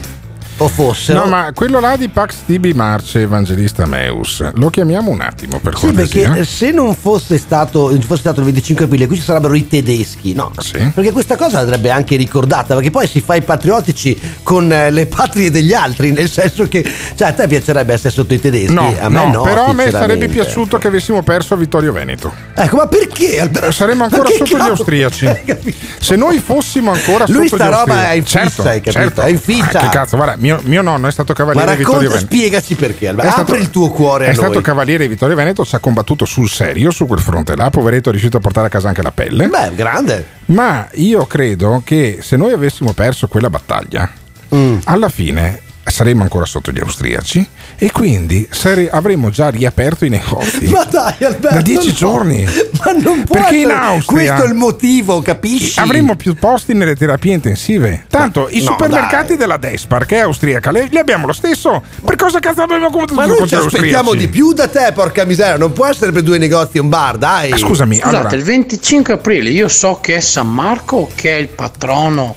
O 0.62 0.68
fossero. 0.68 1.20
No, 1.24 1.26
ma 1.30 1.50
quello 1.54 1.80
là 1.80 1.96
di 1.96 2.08
Pax 2.08 2.34
Tibi 2.46 2.72
Marce 2.72 3.20
Evangelista 3.22 3.86
Meus, 3.86 4.44
lo 4.54 4.70
chiamiamo 4.70 5.10
un 5.10 5.20
attimo 5.20 5.58
per 5.60 5.76
Sì, 5.76 5.86
cortesia. 5.86 6.28
perché 6.28 6.44
se 6.44 6.70
non 6.70 6.94
fosse 6.94 7.38
stato, 7.38 7.88
fosse 8.00 8.20
stato 8.20 8.38
il 8.40 8.46
25 8.46 8.84
aprile, 8.84 9.06
qui 9.06 9.16
ci 9.16 9.22
sarebbero 9.22 9.54
i 9.54 9.66
tedeschi, 9.66 10.32
no? 10.34 10.50
Perché 10.94 11.12
questa 11.12 11.36
cosa 11.36 11.60
andrebbe 11.60 11.90
anche 11.90 12.16
ricordata, 12.16 12.74
perché 12.74 12.90
poi 12.90 13.06
si 13.06 13.20
fa 13.20 13.34
i 13.34 13.42
patriottici 13.42 14.18
con 14.42 14.72
eh, 14.72 14.90
le 14.90 15.06
patrie 15.06 15.50
degli 15.50 15.72
altri, 15.72 16.12
nel 16.12 16.30
senso 16.30 16.68
che, 16.68 16.84
cioè, 17.14 17.28
a 17.28 17.32
te 17.32 17.46
piacerebbe 17.46 17.92
essere 17.92 18.10
sotto 18.10 18.34
i 18.34 18.40
tedeschi? 18.40 18.72
No, 18.72 18.94
a 19.00 19.08
me 19.08 19.26
no, 19.30 19.42
però 19.42 19.66
a 19.66 19.72
me 19.72 19.90
sarebbe 19.90 20.28
piaciuto 20.28 20.78
che 20.78 20.88
avessimo 20.88 21.22
perso 21.22 21.54
a 21.54 21.56
Vittorio 21.56 21.92
Veneto. 21.92 22.32
Ecco, 22.54 22.76
ma 22.76 22.86
perché? 22.86 23.40
Alberto? 23.40 23.70
Saremmo 23.72 24.04
ancora 24.04 24.28
sotto 24.30 24.56
gli 24.56 24.60
austriaci. 24.60 25.28
Se 26.00 26.16
noi 26.16 26.38
fossimo 26.38 26.90
ancora 26.92 27.24
Lui 27.28 27.48
sotto 27.48 27.62
sta 27.62 27.68
gli 27.68 27.70
roba 27.70 28.08
austriaci. 28.08 28.10
è 28.10 28.14
in 28.16 28.24
fissa, 28.24 28.38
certo, 28.42 28.62
hai 28.68 28.80
capito? 28.80 28.92
certo. 28.92 29.20
È 29.22 29.28
in 29.28 29.38
fissa. 29.38 29.78
Ah, 29.78 29.82
che 29.82 29.88
cazzo, 29.88 30.16
guarda, 30.16 30.36
mio, 30.38 30.51
mio 30.64 30.82
nonno 30.82 31.08
è 31.08 31.12
stato 31.12 31.32
Ma 31.36 31.38
cavaliere 31.44 31.76
Vittorio 31.76 32.00
racconta, 32.08 32.14
Veneto. 32.18 32.34
spiegaci 32.34 32.74
perché, 32.74 33.08
Alberto. 33.08 33.28
È 33.30 33.32
stato- 33.32 33.52
Apri 33.52 33.62
il 33.62 33.70
tuo 33.70 33.90
cuore 33.90 34.26
È 34.26 34.34
stato 34.34 34.60
cavaliere 34.60 35.08
Vittorio 35.08 35.36
Veneto, 35.36 35.64
ci 35.64 35.74
ha 35.74 35.78
combattuto 35.78 36.24
sul 36.24 36.48
serio 36.48 36.90
su 36.90 37.06
quel 37.06 37.20
fronte 37.20 37.56
là. 37.56 37.70
Poveretto 37.70 38.08
è 38.08 38.12
riuscito 38.12 38.36
a 38.36 38.40
portare 38.40 38.66
a 38.66 38.70
casa 38.70 38.88
anche 38.88 39.02
la 39.02 39.12
pelle. 39.12 39.48
Beh, 39.48 39.74
grande. 39.74 40.26
Ma 40.46 40.88
io 40.94 41.26
credo 41.26 41.82
che 41.84 42.18
se 42.22 42.36
noi 42.36 42.52
avessimo 42.52 42.92
perso 42.92 43.28
quella 43.28 43.50
battaglia, 43.50 44.10
Mm. 44.54 44.78
alla 44.84 45.08
fine 45.08 45.60
saremmo 45.84 46.22
ancora 46.22 46.44
sotto 46.44 46.70
gli 46.70 46.78
austriaci 46.78 47.46
e 47.76 47.90
quindi 47.90 48.46
sare- 48.50 48.88
avremmo 48.88 49.30
già 49.30 49.48
riaperto 49.50 50.04
i 50.04 50.08
negozi. 50.08 50.66
Ma 50.70 50.84
dai, 50.84 51.14
Alberto. 51.20 51.48
Da 51.56 51.60
dieci 51.60 51.92
giorni. 51.92 52.44
Ma 52.84 52.92
non 52.92 53.24
può 53.24 53.34
Perché 53.36 53.56
in 53.56 53.70
essere- 53.70 53.84
Austria 53.84 54.16
Questo 54.34 54.44
è 54.44 54.48
il 54.48 54.54
motivo, 54.54 55.20
capisci? 55.22 55.80
Avremmo 55.80 56.14
più 56.16 56.34
posti 56.34 56.72
nelle 56.74 56.94
terapie 56.94 57.34
intensive. 57.34 58.04
Tanto 58.08 58.48
i 58.50 58.58
no, 58.62 58.70
supermercati 58.72 59.36
della 59.36 59.56
Despar, 59.56 60.06
che 60.06 60.16
è 60.16 60.20
austriaca, 60.20 60.70
le- 60.70 60.86
li 60.90 60.98
abbiamo 60.98 61.26
lo 61.26 61.32
stesso. 61.32 61.82
Per 62.04 62.16
cosa 62.16 62.38
cazzo 62.38 62.62
abbiamo 62.62 62.88
combattuto 62.90 63.14
Ma 63.14 63.26
noi 63.26 63.34
ci 63.34 63.54
contro 63.54 63.66
aspettiamo 63.66 64.10
austriaci? 64.10 64.26
di 64.26 64.28
più 64.32 64.52
da 64.52 64.68
te, 64.68 64.92
porca 64.94 65.24
miseria. 65.24 65.56
Non 65.56 65.72
può 65.72 65.86
essere 65.86 66.12
per 66.12 66.22
due 66.22 66.38
negozi 66.38 66.76
e 66.76 66.80
un 66.80 66.88
bar, 66.88 67.18
dai. 67.18 67.50
Ah, 67.50 67.56
scusami, 67.56 67.96
Scusate, 67.96 68.16
allora- 68.16 68.34
il 68.36 68.42
25 68.44 69.14
aprile 69.14 69.50
io 69.50 69.68
so 69.68 69.98
che 70.00 70.16
è 70.16 70.20
San 70.20 70.48
Marco 70.48 71.10
che 71.14 71.32
è 71.36 71.38
il 71.40 71.48
patrono 71.48 72.34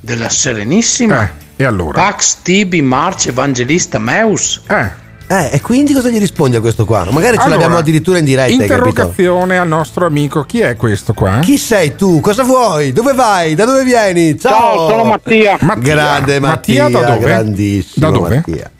della 0.00 0.28
Serenissima. 0.28 1.40
E 1.62 1.66
allora? 1.66 2.00
Pax 2.02 2.38
Tibi 2.42 2.82
March 2.82 3.26
Evangelista 3.26 3.98
Meus. 3.98 4.60
Eh. 4.68 5.00
Eh, 5.28 5.48
e 5.52 5.60
quindi 5.62 5.94
cosa 5.94 6.10
gli 6.10 6.18
rispondi 6.18 6.56
a 6.56 6.60
questo 6.60 6.84
qua? 6.84 7.06
Magari 7.10 7.36
ce 7.36 7.42
Allora, 7.44 7.48
l'abbiamo 7.48 7.76
addirittura 7.78 8.18
in 8.18 8.24
diretta? 8.26 8.52
Interrogazione 8.52 9.56
al 9.58 9.66
nostro 9.66 10.04
amico. 10.04 10.42
Chi 10.42 10.60
è 10.60 10.76
questo 10.76 11.14
qua? 11.14 11.38
Chi 11.38 11.56
sei 11.56 11.94
tu? 11.94 12.20
Cosa 12.20 12.42
vuoi? 12.42 12.92
Dove 12.92 13.14
vai? 13.14 13.54
Da 13.54 13.64
dove 13.64 13.82
vieni? 13.82 14.38
Ciao, 14.38 14.52
Ciao, 14.76 14.88
sono 14.90 15.04
Mattia. 15.04 15.56
Mattia. 15.60 15.94
Grande 15.94 16.38
Mattia, 16.38 16.82
Mattia 16.82 17.00
da 17.00 17.06
dove? 17.14 17.24
grandissimo. 17.24 18.10
Da 18.10 18.18
dove? 18.18 18.34
Mattia. 18.34 18.70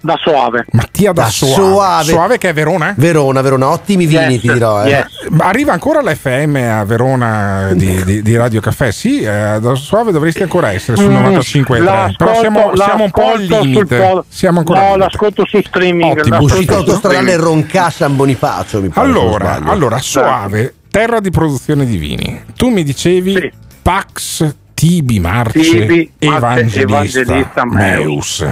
Da 0.00 0.14
Soave. 0.22 0.64
Mattia 0.70 1.12
da, 1.12 1.22
Da 1.22 1.28
Soave. 1.30 2.12
Soave. 2.12 2.38
che 2.38 2.50
è 2.50 2.52
Verona? 2.52 2.94
Verona, 2.96 3.40
Verona, 3.42 3.68
ottimi 3.70 4.06
vini 4.06 4.34
Yes, 4.34 4.40
ti 4.40 4.52
dirò. 4.52 4.84
Eh. 4.84 4.90
yes. 4.90 5.06
Arriva 5.38 5.72
ancora 5.72 6.00
l'FM 6.00 6.56
a 6.56 6.84
Verona 6.84 7.70
di, 7.74 8.02
di- 8.04 8.22
di 8.22 8.36
Radio 8.36 8.60
Caffè? 8.60 8.90
Sì, 8.90 9.20
eh, 9.20 9.58
da 9.60 9.74
Soave 9.74 10.12
dovresti 10.12 10.42
ancora 10.42 10.72
essere 10.72 10.96
sul 10.96 11.10
Mm, 11.10 11.14
95 11.14 11.78
l'ascolto- 11.80 12.24
Però 12.24 12.38
siamo, 12.40 12.72
siamo 12.74 13.04
un 13.04 13.10
po' 13.10 13.30
al 13.32 13.42
limite. 13.42 14.22
Siamo 14.28 14.58
ancora 14.60 14.88
No, 14.88 14.96
l'ascolto 14.96 15.44
su 15.46 15.60
streaming. 15.60 16.18
Ottimo. 16.18 16.28
l'ascolto 16.36 16.54
Uscita 16.54 16.74
autostradale. 16.76 17.36
Ronca 17.36 17.90
San 17.90 18.16
Bonifacio, 18.16 18.80
mi 18.80 18.88
pare. 18.88 19.06
Allora, 19.08 19.60
allora, 19.64 19.98
Soave, 19.98 20.74
terra 20.90 21.20
di 21.20 21.30
produzione 21.30 21.84
di 21.84 21.96
vini. 21.96 22.42
Tu 22.56 22.68
mi 22.70 22.82
dicevi 22.82 23.52
Pax 23.82 24.54
Tibi 24.74 25.18
Marce 25.20 25.60
Tibi, 25.60 26.10
Marce, 26.20 26.80
Evangelista, 26.80 27.20
Evangelista 27.20 27.64
Meus. 27.64 28.46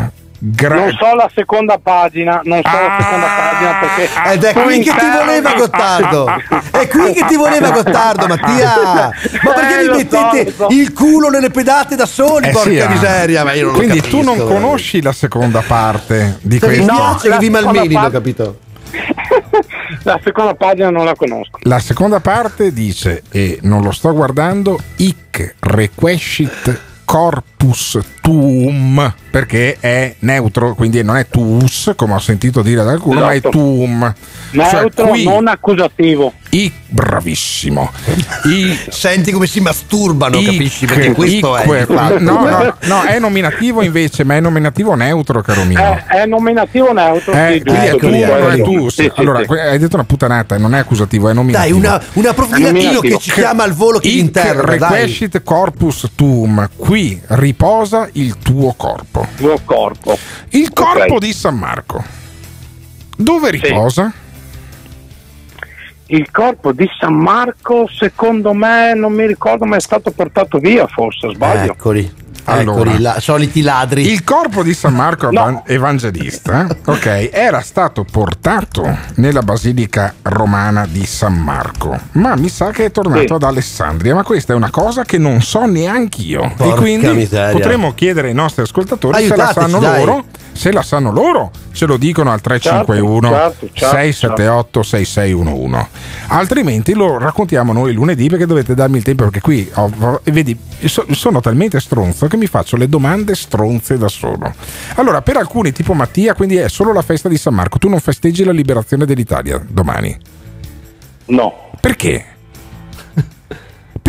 Gra- 0.49 0.75
Non 0.77 0.93
so 0.93 1.15
la 1.17 1.29
seconda 1.35 1.79
pagina, 1.83 2.41
non 2.45 2.61
so 2.63 2.71
la 2.71 2.97
seconda 3.01 3.27
pagina 3.27 3.79
perché 3.81 4.33
Ed 4.33 4.45
è 4.45 4.53
qui 4.63 4.79
che 4.81 4.91
ti 4.93 5.07
voleva 5.11 5.55
Gottardo. 5.55 6.27
È 6.71 6.87
qui 6.89 7.13
che 7.15 7.25
ti 7.27 7.35
voleva 7.37 7.71
Gottardo, 7.71 8.27
Mattia. 8.29 9.11
Ma 9.43 9.53
perché 9.53 9.75
Eh, 9.75 9.79
vi 9.79 9.85
so, 9.89 9.95
mettete 9.97 10.53
so. 10.53 10.67
il 10.71 10.93
culo 10.93 11.31
nelle 11.31 11.51
pedate 11.51 11.97
da 11.97 12.07
soli, 12.07 12.47
Eh 12.49 12.51
porca 12.53 12.69
sì, 12.71 12.79
ah. 12.79 12.89
miseria? 12.89 13.43
Ma 13.45 13.53
io 13.55 13.65
non 13.67 13.75
Quindi 13.75 13.97
capisco, 13.97 14.17
tu 14.19 14.23
non 14.25 14.37
veramente. 14.37 14.61
conosci 14.63 15.03
la 15.03 15.13
seconda 15.13 15.63
parte 15.67 16.39
di 16.43 16.59
Se 16.61 16.69
mi 16.69 16.75
questo. 16.77 16.95
piace 16.95 17.29
che 17.31 17.39
vi 17.39 17.51
la 17.51 17.61
malmeni, 17.63 17.87
seconda 17.89 18.03
l'ho 18.07 18.11
capito. 18.13 18.59
la 20.05 20.21
seconda 20.23 20.55
pagina 20.55 20.91
non 20.91 21.05
la 21.05 21.15
conosco. 21.17 21.59
La 21.63 21.79
seconda 21.81 22.21
parte 22.21 22.73
dice, 22.73 23.23
e 23.33 23.59
non 23.63 23.83
lo 23.83 23.91
sto 23.91 24.13
guardando, 24.13 24.79
hic 24.97 25.57
requescit 25.59 26.81
corpus 27.07 27.99
tuum, 28.21 29.15
perché 29.31 29.77
è 29.81 30.17
neutro, 30.19 30.75
quindi 30.75 31.03
non 31.03 31.17
è 31.17 31.27
tuus, 31.29 31.93
come 31.97 32.13
ho 32.15 32.19
sentito 32.19 32.61
dire 32.61 32.83
da 32.83 32.91
qualcuno, 32.91 33.21
ma 33.21 33.31
è 33.33 33.37
Esatto. 33.37 33.51
tuum. 33.51 34.15
Neutro, 34.51 34.91
Cioè, 34.91 35.09
qui, 35.09 35.25
non 35.25 35.47
accusativo. 35.47 36.33
I- 36.63 36.73
bravissimo. 36.89 37.91
I, 38.45 38.79
Senti 38.89 39.33
come 39.33 39.47
si 39.47 39.61
masturbano, 39.61 40.41
capisci? 40.41 40.87
Perché 40.87 41.13
questo 41.13 41.57
Icque- 41.59 41.87
è. 41.87 42.19
No, 42.21 42.49
no, 42.49 42.77
no, 42.83 43.03
è 43.03 43.19
nominativo 43.19 43.83
invece, 43.83 44.25
ma 44.25 44.37
è 44.37 44.41
nominativo 44.41 44.95
neutro, 44.95 45.43
caro 45.43 45.65
mio. 45.65 45.79
È, 45.79 46.05
è 46.07 46.27
nominativo 46.27 46.93
neutro. 46.93 47.33
Eh, 47.33 47.55
sì, 47.55 47.63
quindi 47.63 47.87
è 47.87 47.97
tu, 47.97 48.09
non 48.09 48.51
è 48.53 48.55
Sì, 48.57 48.63
tu. 48.63 48.89
sì, 48.89 49.03
sì, 49.03 49.13
allora, 49.17 49.43
sì. 49.45 49.53
hai 49.53 49.79
detto 49.79 49.97
una 49.97 50.05
puttanata, 50.05 50.57
non 50.59 50.75
è 50.75 50.79
accusativo, 50.79 51.29
è 51.29 51.35
Dai, 51.35 51.43
nominativo. 51.43 51.77
una, 51.79 52.03
una 52.15 52.33
profilatino 52.35 53.01
che 53.01 53.19
ci 53.19 53.31
chiama 53.33 53.63
al 53.65 53.73
volo 53.73 53.99
che 53.99 54.09
interroga, 54.09 54.77
dai. 54.77 54.91
requescit 55.01 55.43
corpus 55.43 56.11
tuum, 56.15 56.69
qui 56.77 57.21
riposa 57.29 58.09
il 58.13 58.37
tuo 58.39 58.73
corpo. 58.77 59.27
Il 59.31 59.37
tuo 59.37 59.61
corpo. 59.65 60.19
Il 60.51 60.73
corpo 60.73 61.15
Ok. 61.15 61.19
di 61.21 61.33
San 61.33 61.57
Marco. 61.57 62.03
Dove 63.17 63.51
riposa? 63.51 64.13
Il 66.09 66.31
corpo 66.31 66.73
di 66.73 66.89
San 66.99 67.15
Marco, 67.15 67.89
secondo 67.89 68.53
me, 68.53 68.95
non 68.95 69.13
mi 69.13 69.27
ricordo, 69.27 69.65
ma 69.65 69.77
è 69.77 69.81
stato 69.81 70.11
portato 70.13 70.59
via, 70.59 70.87
forse, 70.87 71.33
sbaglio. 71.33 71.73
Eccoli. 71.73 72.25
Allora. 72.49 72.81
Eccoli, 72.83 73.01
la- 73.01 73.21
soliti 73.21 73.61
ladri. 73.63 74.07
Il 74.11 74.23
corpo 74.25 74.63
di 74.63 74.73
San 74.75 74.95
Marco 74.95 75.29
Evan- 75.31 75.63
Evangelista 75.67 76.67
ok, 76.85 77.29
era 77.33 77.61
stato 77.61 78.05
portato 78.11 78.97
nella 79.17 79.43
basilica 79.43 80.15
romana 80.23 80.87
di 80.89 81.05
San 81.07 81.35
Marco, 81.35 81.99
ma 82.13 82.37
mi 82.37 82.49
sa 82.49 82.71
che 82.71 82.87
è 82.87 82.91
tornato 82.91 83.27
Sì. 83.27 83.33
ad 83.33 83.43
Alessandria. 83.43 84.15
Ma 84.15 84.23
questa 84.23 84.53
è 84.53 84.57
una 84.57 84.71
cosa 84.71 85.05
che 85.05 85.19
non 85.19 85.43
so 85.43 85.65
neanche 85.67 86.23
io. 86.23 86.53
Porca 86.57 86.75
e 86.75 86.77
quindi 86.79 87.09
miseria. 87.09 87.53
potremmo 87.53 87.95
chiedere 87.95 88.29
ai 88.29 88.35
nostri 88.35 88.63
ascoltatori 88.63 89.15
se 89.23 89.29
la 89.37 89.45
Aiutateci, 89.47 89.61
sanno 89.71 89.79
dai. 89.81 90.05
loro 90.05 90.25
Se 90.57 90.73
la 90.73 90.81
sanno 90.83 91.13
loro, 91.13 91.51
ce 91.73 91.85
lo 91.85 91.99
dicono 91.99 92.33
al 92.33 92.41
351 92.41 93.29
certo, 93.29 93.69
certo, 93.75 93.95
678 93.95 94.83
6611. 94.83 95.87
Altrimenti 96.29 96.95
lo 96.95 97.19
raccontiamo 97.19 97.75
noi 97.75 97.93
lunedì 97.93 98.29
perché 98.31 98.47
dovete 98.47 98.75
darmi 98.75 98.97
il 98.97 99.03
tempo 99.03 99.25
perché 99.25 99.41
qui 99.43 99.71
ho- 99.75 100.21
vedi 100.25 100.59
so- 100.87 101.05
sono 101.11 101.41
talmente 101.41 101.79
stronzo 101.79 102.27
che 102.27 102.36
mi 102.37 102.47
faccio 102.47 102.77
le 102.77 102.89
domande 102.89 103.35
stronze 103.35 103.99
da 103.99 104.09
solo. 104.09 104.55
Allora, 104.95 105.23
per 105.23 105.37
alcuni 105.37 105.73
tipo 105.73 105.95
Mattia, 105.95 106.35
quindi 106.35 106.57
è 106.57 106.69
solo 106.69 106.93
la 106.93 107.03
festa 107.03 107.29
di 107.29 107.37
San 107.37 107.55
Marco, 107.55 107.79
tu 107.79 107.89
non 107.89 108.01
festeggi 108.01 108.45
la 108.45 108.53
liberazione 108.53 109.05
dell'Italia 109.05 109.65
domani. 109.69 110.17
No. 111.27 111.71
Perché? 111.81 112.36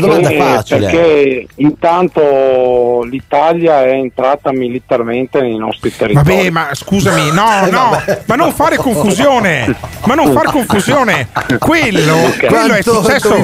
Perché 0.78 1.46
intanto 1.56 3.02
l'Italia 3.08 3.82
è 3.84 3.90
entrata 3.92 4.50
militarmente 4.52 5.40
nei 5.40 5.56
nostri 5.56 5.94
territori. 5.94 6.26
Vabbè, 6.36 6.50
ma 6.50 6.68
scusami, 6.72 7.30
no, 7.32 7.66
no, 7.70 8.02
ma 8.24 8.34
non 8.34 8.52
fare 8.52 8.76
confusione, 8.76 9.74
ma 10.04 10.14
non 10.14 10.32
fare 10.32 10.48
confusione. 10.50 11.28
Quello, 11.58 12.16
quello 12.46 12.74
è 12.74 12.82
successo, 12.82 13.34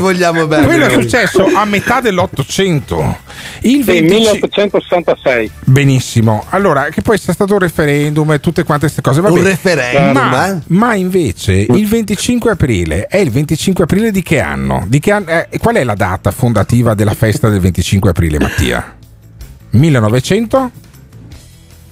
bene 0.47 0.66
quello 0.66 0.86
è 0.86 0.90
successo 0.90 1.44
a 1.55 1.65
metà 1.65 2.01
dell'Ottocento. 2.01 3.19
Il 3.61 3.82
Sì, 3.85 4.01
25 4.01 4.48
1866. 4.48 5.51
Benissimo, 5.65 6.44
allora 6.51 6.85
che 6.85 7.03
poi 7.03 7.19
sia 7.19 7.32
stato 7.32 7.53
un 7.55 7.59
referendum 7.59 8.32
e 8.32 8.40
tutte 8.40 8.65
quante 8.65 8.85
queste 8.86 9.03
cose. 9.03 9.20
va 9.20 9.31
Un 9.31 9.43
referendum, 9.43 10.12
ma, 10.28 10.48
eh? 10.48 10.57
ma 10.69 10.94
invece 10.94 11.53
il 11.53 11.86
25 11.86 12.51
aprile 12.53 13.07
è 13.07 13.19
il 13.19 13.31
25 13.31 13.85
aprile 13.85 14.11
di 14.11 14.23
che 14.23 14.40
anno? 14.40 14.85
Di 14.86 15.01
che 15.01 15.12
anno- 15.12 15.28
eh, 15.28 15.48
qual 15.66 15.78
è 15.78 15.82
la 15.82 15.94
data 15.94 16.30
fondativa 16.30 16.94
della 16.94 17.14
festa 17.14 17.48
del 17.48 17.59
25 17.59 18.10
aprile, 18.10 18.38
Mattia? 18.38 18.94
1900? 19.70 20.70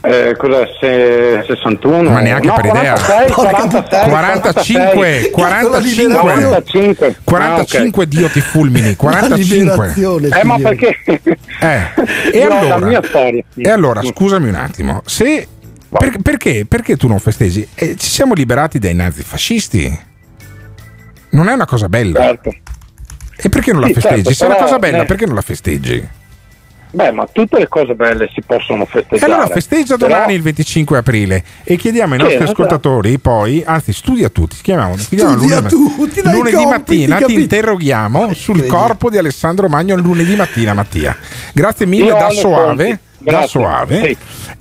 Eh, 0.01 0.37
cos'è? 0.39 0.69
Se- 0.79 1.45
61? 1.45 2.09
Ma 2.09 2.21
neanche 2.21 2.47
No, 2.47 2.55
per 2.55 2.67
idea. 2.67 2.93
46, 2.93 3.31
46, 3.33 4.11
45, 4.11 5.31
45, 5.33 6.15
45. 6.21 7.17
45 7.25 8.07
Dio 8.07 8.29
ti 8.29 8.41
fulmini, 8.41 8.95
45. 8.95 9.93
Eh, 10.41 10.45
ma 10.45 10.57
perché? 10.59 10.97
Eh, 11.05 11.81
e 12.33 12.45
No, 12.47 12.59
allora, 12.61 12.87
mia 12.87 13.03
storia. 13.05 13.43
e 13.57 13.71
allora, 13.71 14.03
scusami 14.05 14.51
un 14.51 14.55
attimo, 14.55 15.03
se, 15.05 15.49
per- 15.89 16.19
perché, 16.23 16.65
perché 16.65 16.97
tu 16.97 17.09
non 17.09 17.19
festeggi? 17.19 17.67
Eh, 17.75 17.97
ci 17.97 18.09
siamo 18.09 18.35
liberati 18.35 18.79
dai 18.79 18.95
nazifascisti. 18.95 19.99
Non 21.31 21.49
è 21.49 21.53
una 21.55 21.67
cosa 21.67 21.89
bella. 21.89 22.39
E 23.45 23.49
perché 23.51 23.73
non 23.73 23.83
la 23.83 23.89
Sì, 23.89 23.93
festeggi? 23.95 24.23
certo, 24.23 24.33
Se 24.35 24.45
è 24.45 24.47
una 24.47 24.55
però, 24.55 24.67
cosa 24.67 24.79
bella, 24.79 25.03
eh, 25.03 25.05
perché 25.05 25.27
non 25.27 25.35
la 25.35 25.41
festeggi? 25.43 26.09
Beh, 26.93 27.11
ma 27.11 27.29
tutte 27.31 27.59
le 27.59 27.69
cose 27.69 27.95
belle 27.95 28.31
si 28.33 28.41
possono 28.41 28.87
festeggiare. 28.87 29.33
allora 29.33 29.49
festeggia 29.49 29.97
Però- 29.97 30.15
domani 30.15 30.33
il 30.35 30.41
25 30.43 30.97
aprile 30.97 31.45
e 31.65 31.77
chiediamo 31.77 32.13
ai 32.15 32.19
Sì, 32.21 32.25
nostri 32.25 32.43
esatto. 32.45 32.63
ascoltatori 32.63 33.19
poi, 33.19 33.63
anzi 33.67 33.93
studia 33.93 34.29
tutti, 34.31 34.57
chiamiamo, 34.63 34.95
chiediamo 34.95 35.33
Studia 35.37 35.57
lunedì, 35.59 35.75
tutti, 35.75 36.23
dai 36.23 36.33
lunedì 36.33 36.55
compiti, 36.57 36.71
mattina 36.79 37.17
ti 37.17 37.23
capito? 37.23 37.41
interroghiamo 37.41 38.33
sul 38.33 38.65
corpo 38.67 39.11
di 39.11 39.19
Alessandro 39.19 39.69
Magno 39.69 39.97
lunedì 39.97 40.37
mattina 40.37 40.73
Mattia. 40.73 41.15
Grazie 41.53 41.85
mille 41.85 42.07
Io 42.07 42.17
da 42.17 42.31
Soave. 42.31 42.85
fonti. 42.85 42.99
Da. 43.25 43.47
Soave 43.47 44.01
Sì. 44.03 44.17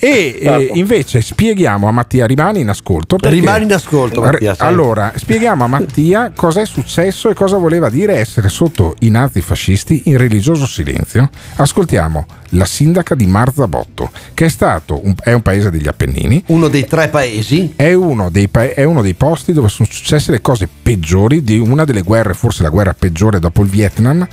e 0.06 0.38
eh, 0.42 0.70
invece 0.74 1.22
spieghiamo 1.22 1.88
a 1.88 1.92
Mattia 1.92 2.26
rimani 2.26 2.62
in 2.62 2.70
ascolto 2.70 3.18
perché- 3.18 3.36
Rimani 3.40 3.64
in 3.66 3.74
ascolto, 3.74 4.22
Mattia, 4.22 4.56
sì. 4.56 4.62
allora 4.62 5.12
spieghiamo 5.16 5.64
a 5.64 5.68
Mattia 5.68 6.32
cosa 6.36 6.62
è 6.62 6.66
successo 6.66 7.30
e 7.30 7.34
cosa 7.34 7.58
voleva 7.58 7.90
dire 7.90 8.16
essere 8.18 8.50
sotto 8.50 8.96
i 9.00 9.10
nazifascisti 9.10 10.04
in 10.06 10.18
religioso 10.18 10.66
silenzio 10.66 11.30
ascoltiamo 11.56 12.26
la 12.50 12.66
sindaca 12.66 13.16
di 13.16 13.26
Marzabotto 13.26 14.12
che 14.34 14.46
è 14.46 14.50
stato 14.50 15.00
un, 15.04 15.14
è 15.22 15.34
un 15.34 15.42
paese 15.42 15.70
degli 15.70 15.88
Appennini 15.88 16.44
uno 16.48 16.68
dei 16.68 16.86
tre 16.86 17.08
paesi 17.10 17.74
è 17.76 17.94
uno 17.94 18.30
dei, 18.30 18.48
pa- 18.48 18.74
è 18.74 18.84
uno 18.84 19.02
dei 19.02 19.14
posti 19.16 19.54
dove 19.54 19.68
sono 19.70 19.88
successe 19.92 20.32
le 20.32 20.42
cose 20.42 20.68
peggiori 20.82 21.44
di 21.44 21.58
una 21.58 21.84
delle 21.84 22.02
guerre 22.02 22.34
forse 22.34 22.64
la 22.64 22.70
guerra 22.70 22.94
peggiore 22.98 23.40
dopo 23.40 23.62
il 23.64 23.70
Vietnam 23.70 24.28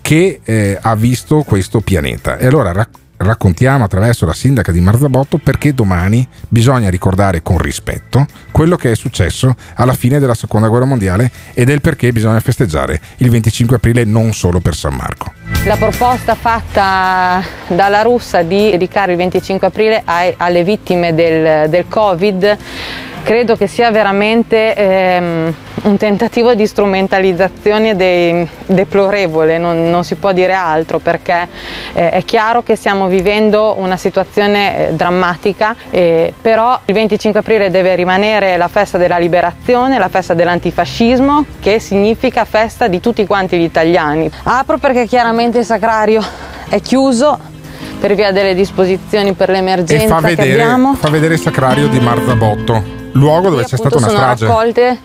che 0.00 0.40
eh, 0.42 0.78
ha 0.80 0.94
visto 0.96 1.42
questo 1.42 1.80
pianeta 1.80 2.36
e 2.36 2.46
allora 2.46 2.72
rac- 2.72 2.98
raccontiamo 3.22 3.84
attraverso 3.84 4.26
la 4.26 4.34
sindaca 4.34 4.72
di 4.72 4.80
Marzabotto 4.80 5.38
perché 5.38 5.74
domani 5.74 6.26
bisogna 6.48 6.90
ricordare 6.90 7.42
con 7.42 7.58
rispetto 7.58 8.26
quello 8.50 8.76
che 8.76 8.92
è 8.92 8.94
successo 8.94 9.54
alla 9.74 9.94
fine 9.94 10.18
della 10.18 10.34
seconda 10.34 10.68
guerra 10.68 10.84
mondiale 10.84 11.30
e 11.54 11.64
del 11.64 11.80
perché 11.80 12.12
bisogna 12.12 12.40
festeggiare 12.40 13.00
il 13.18 13.30
25 13.30 13.76
aprile 13.76 14.04
non 14.04 14.32
solo 14.32 14.60
per 14.60 14.74
San 14.74 14.94
Marco. 14.94 15.32
La 15.64 15.76
proposta 15.76 16.34
fatta 16.34 17.42
dalla 17.68 18.02
russa 18.02 18.42
di 18.42 18.70
dedicare 18.70 19.12
il 19.12 19.18
25 19.18 19.66
aprile 19.66 20.02
alle 20.04 20.64
vittime 20.64 21.14
del, 21.14 21.68
del 21.68 21.84
Covid 21.88 22.58
credo 23.22 23.56
che 23.56 23.66
sia 23.66 23.90
veramente 23.90 24.74
ehm, 24.74 25.54
un 25.82 25.96
tentativo 25.96 26.54
di 26.54 26.66
strumentalizzazione 26.66 27.96
dei- 27.96 28.46
deplorevole, 28.66 29.58
non, 29.58 29.90
non 29.90 30.04
si 30.04 30.14
può 30.14 30.32
dire 30.32 30.52
altro 30.52 30.98
perché 30.98 31.48
eh, 31.92 32.10
è 32.10 32.24
chiaro 32.24 32.62
che 32.62 32.76
stiamo 32.76 33.06
vivendo 33.06 33.74
una 33.78 33.96
situazione 33.96 34.88
eh, 34.88 34.92
drammatica, 34.92 35.74
eh, 35.90 36.32
però 36.40 36.78
il 36.84 36.94
25 36.94 37.40
aprile 37.40 37.70
deve 37.70 37.94
rimanere 37.94 38.56
la 38.56 38.68
festa 38.68 38.98
della 38.98 39.18
liberazione, 39.18 39.98
la 39.98 40.08
festa 40.08 40.34
dell'antifascismo 40.34 41.44
che 41.60 41.78
significa 41.80 42.44
festa 42.44 42.86
di 42.88 43.00
tutti 43.00 43.26
quanti 43.26 43.58
gli 43.58 43.62
italiani. 43.62 44.30
Apro 44.44 44.78
perché 44.78 45.06
chiaramente 45.06 45.58
il 45.58 45.64
sacrario 45.64 46.22
è 46.68 46.80
chiuso 46.80 47.50
per 47.98 48.14
via 48.14 48.32
delle 48.32 48.54
disposizioni 48.54 49.32
per 49.32 49.50
e 49.50 49.52
l'emergenza 49.52 50.18
fa 50.18 50.28
che 50.28 50.34
vedere, 50.34 50.62
abbiamo. 50.62 50.94
fa 50.94 51.08
vedere 51.08 51.34
il 51.34 51.40
sacrario 51.40 51.88
di 51.88 52.00
Marzabotto 52.00 53.00
luogo 53.12 53.50
dove 53.50 53.64
c'è 53.64 53.76
stata 53.76 53.96
una 53.96 54.06
sono 54.06 54.18
strage 54.18 54.46
raccolte 54.46 54.98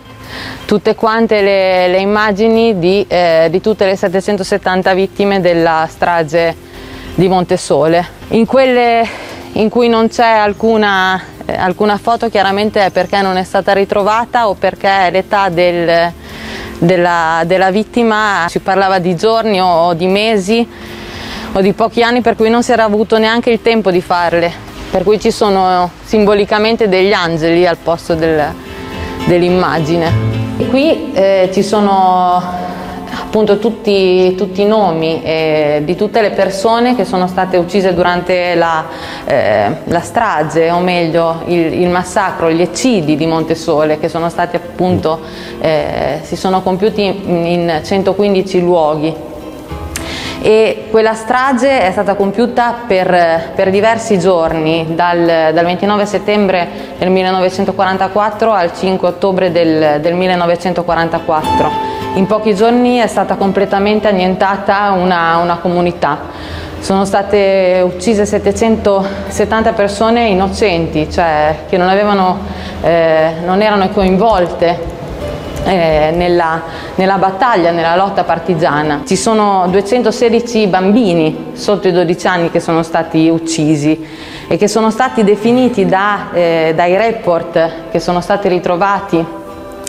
tutte 0.66 0.94
quante 0.94 1.40
le, 1.40 1.88
le 1.88 1.98
immagini 1.98 2.78
di, 2.78 3.04
eh, 3.08 3.48
di 3.50 3.60
tutte 3.60 3.86
le 3.86 3.96
770 3.96 4.92
vittime 4.94 5.40
della 5.40 5.86
strage 5.90 6.54
di 7.14 7.28
Montesole. 7.28 8.06
In 8.28 8.44
quelle 8.46 9.06
in 9.52 9.70
cui 9.70 9.88
non 9.88 10.08
c'è 10.08 10.26
alcuna, 10.28 11.20
eh, 11.46 11.54
alcuna 11.56 11.96
foto 11.96 12.28
chiaramente 12.28 12.84
è 12.84 12.90
perché 12.90 13.22
non 13.22 13.36
è 13.38 13.42
stata 13.44 13.72
ritrovata 13.72 14.48
o 14.48 14.54
perché 14.54 15.08
l'età 15.10 15.48
del- 15.48 16.12
della, 16.78 17.42
della 17.44 17.70
vittima 17.70 18.46
si 18.48 18.60
parlava 18.60 18.98
di 18.98 19.16
giorni 19.16 19.60
o 19.60 19.94
di 19.94 20.06
mesi 20.06 20.66
o 21.52 21.60
di 21.60 21.72
pochi 21.72 22.02
anni 22.02 22.20
per 22.20 22.36
cui 22.36 22.50
non 22.50 22.62
si 22.62 22.72
era 22.72 22.84
avuto 22.84 23.18
neanche 23.18 23.50
il 23.50 23.62
tempo 23.62 23.90
di 23.90 24.00
farle, 24.02 24.52
per 24.98 25.06
cui 25.06 25.20
ci 25.20 25.30
sono 25.30 25.88
simbolicamente 26.02 26.88
degli 26.88 27.12
angeli 27.12 27.64
al 27.68 27.76
posto 27.76 28.16
del- 28.16 28.52
dell'immagine. 29.26 30.10
Qui 30.68 31.12
eh, 31.12 31.50
ci 31.52 31.62
sono 31.62 32.42
appunto 33.22 33.60
tutti, 33.60 34.34
tutti 34.34 34.62
i 34.62 34.66
nomi 34.66 35.22
eh, 35.22 35.82
di 35.84 35.94
tutte 35.94 36.20
le 36.20 36.30
persone 36.30 36.96
che 36.96 37.04
sono 37.04 37.28
state 37.28 37.56
uccise 37.58 37.94
durante 37.94 38.56
la, 38.56 38.86
eh, 39.24 39.70
la 39.84 40.00
strage, 40.00 40.68
o 40.72 40.80
meglio 40.80 41.42
il, 41.46 41.74
il 41.74 41.88
massacro, 41.90 42.50
gli 42.50 42.60
eccidi 42.60 43.14
di 43.14 43.26
Montesole, 43.26 44.00
che 44.00 44.08
sono 44.08 44.28
stati 44.28 44.56
appunto, 44.56 45.20
eh, 45.60 46.18
si 46.22 46.34
sono 46.34 46.60
compiuti 46.60 47.04
in, 47.04 47.46
in 47.46 47.80
115 47.84 48.60
luoghi 48.60 49.27
e 50.40 50.86
quella 50.90 51.14
strage 51.14 51.80
è 51.80 51.90
stata 51.90 52.14
compiuta 52.14 52.74
per, 52.86 53.52
per 53.54 53.70
diversi 53.70 54.18
giorni, 54.18 54.86
dal, 54.94 55.52
dal 55.52 55.64
29 55.64 56.06
settembre 56.06 56.68
del 56.98 57.10
1944 57.10 58.52
al 58.52 58.72
5 58.72 59.08
ottobre 59.08 59.50
del, 59.50 60.00
del 60.00 60.14
1944. 60.14 61.96
In 62.14 62.26
pochi 62.26 62.54
giorni 62.54 62.98
è 62.98 63.06
stata 63.06 63.34
completamente 63.34 64.08
annientata 64.08 64.92
una, 64.92 65.38
una 65.38 65.56
comunità. 65.58 66.18
Sono 66.80 67.04
state 67.04 67.82
uccise 67.84 68.24
770 68.24 69.72
persone 69.72 70.28
innocenti, 70.28 71.10
cioè 71.10 71.56
che 71.68 71.76
non, 71.76 71.88
avevano, 71.88 72.38
eh, 72.82 73.32
non 73.44 73.60
erano 73.60 73.88
coinvolte 73.88 74.97
eh, 75.64 76.12
nella, 76.14 76.62
nella 76.94 77.18
battaglia, 77.18 77.70
nella 77.70 77.96
lotta 77.96 78.24
partigiana. 78.24 79.02
Ci 79.06 79.16
sono 79.16 79.66
216 79.68 80.66
bambini 80.66 81.50
sotto 81.54 81.88
i 81.88 81.92
12 81.92 82.26
anni 82.26 82.50
che 82.50 82.60
sono 82.60 82.82
stati 82.82 83.28
uccisi 83.28 84.06
e 84.48 84.56
che 84.56 84.68
sono 84.68 84.90
stati 84.90 85.24
definiti 85.24 85.86
da, 85.86 86.30
eh, 86.32 86.72
dai 86.74 86.96
report 86.96 87.90
che 87.90 88.00
sono 88.00 88.20
stati 88.20 88.48
ritrovati 88.48 89.24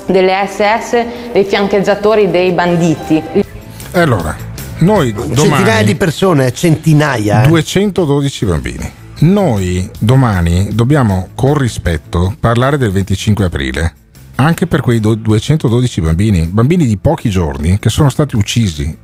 delle 0.06 0.34
SS 0.48 1.06
dei 1.32 1.44
fiancheggiatori 1.44 2.30
dei 2.30 2.52
banditi. 2.52 3.22
e 3.32 4.00
allora 4.00 4.36
noi 4.80 5.14
centinaia 5.14 5.56
domani 5.58 5.84
di 5.84 5.96
persone 5.96 6.54
centinaia 6.54 7.44
eh. 7.44 7.48
212 7.48 8.46
bambini. 8.46 8.92
Noi 9.22 9.90
domani 10.00 10.70
dobbiamo 10.72 11.30
con 11.36 11.58
rispetto 11.58 12.34
parlare 12.40 12.78
del 12.78 12.92
25 12.92 13.46
aprile 13.46 13.94
anche 14.40 14.68
per 14.68 14.82
quei 14.82 15.00
do- 15.00 15.16
212 15.16 16.02
bambini, 16.02 16.46
bambini 16.46 16.86
di 16.86 16.98
pochi 16.98 17.30
giorni 17.30 17.78
che 17.78 17.90
sono 17.90 18.10
stati 18.10 18.36
uccisi 18.36 18.98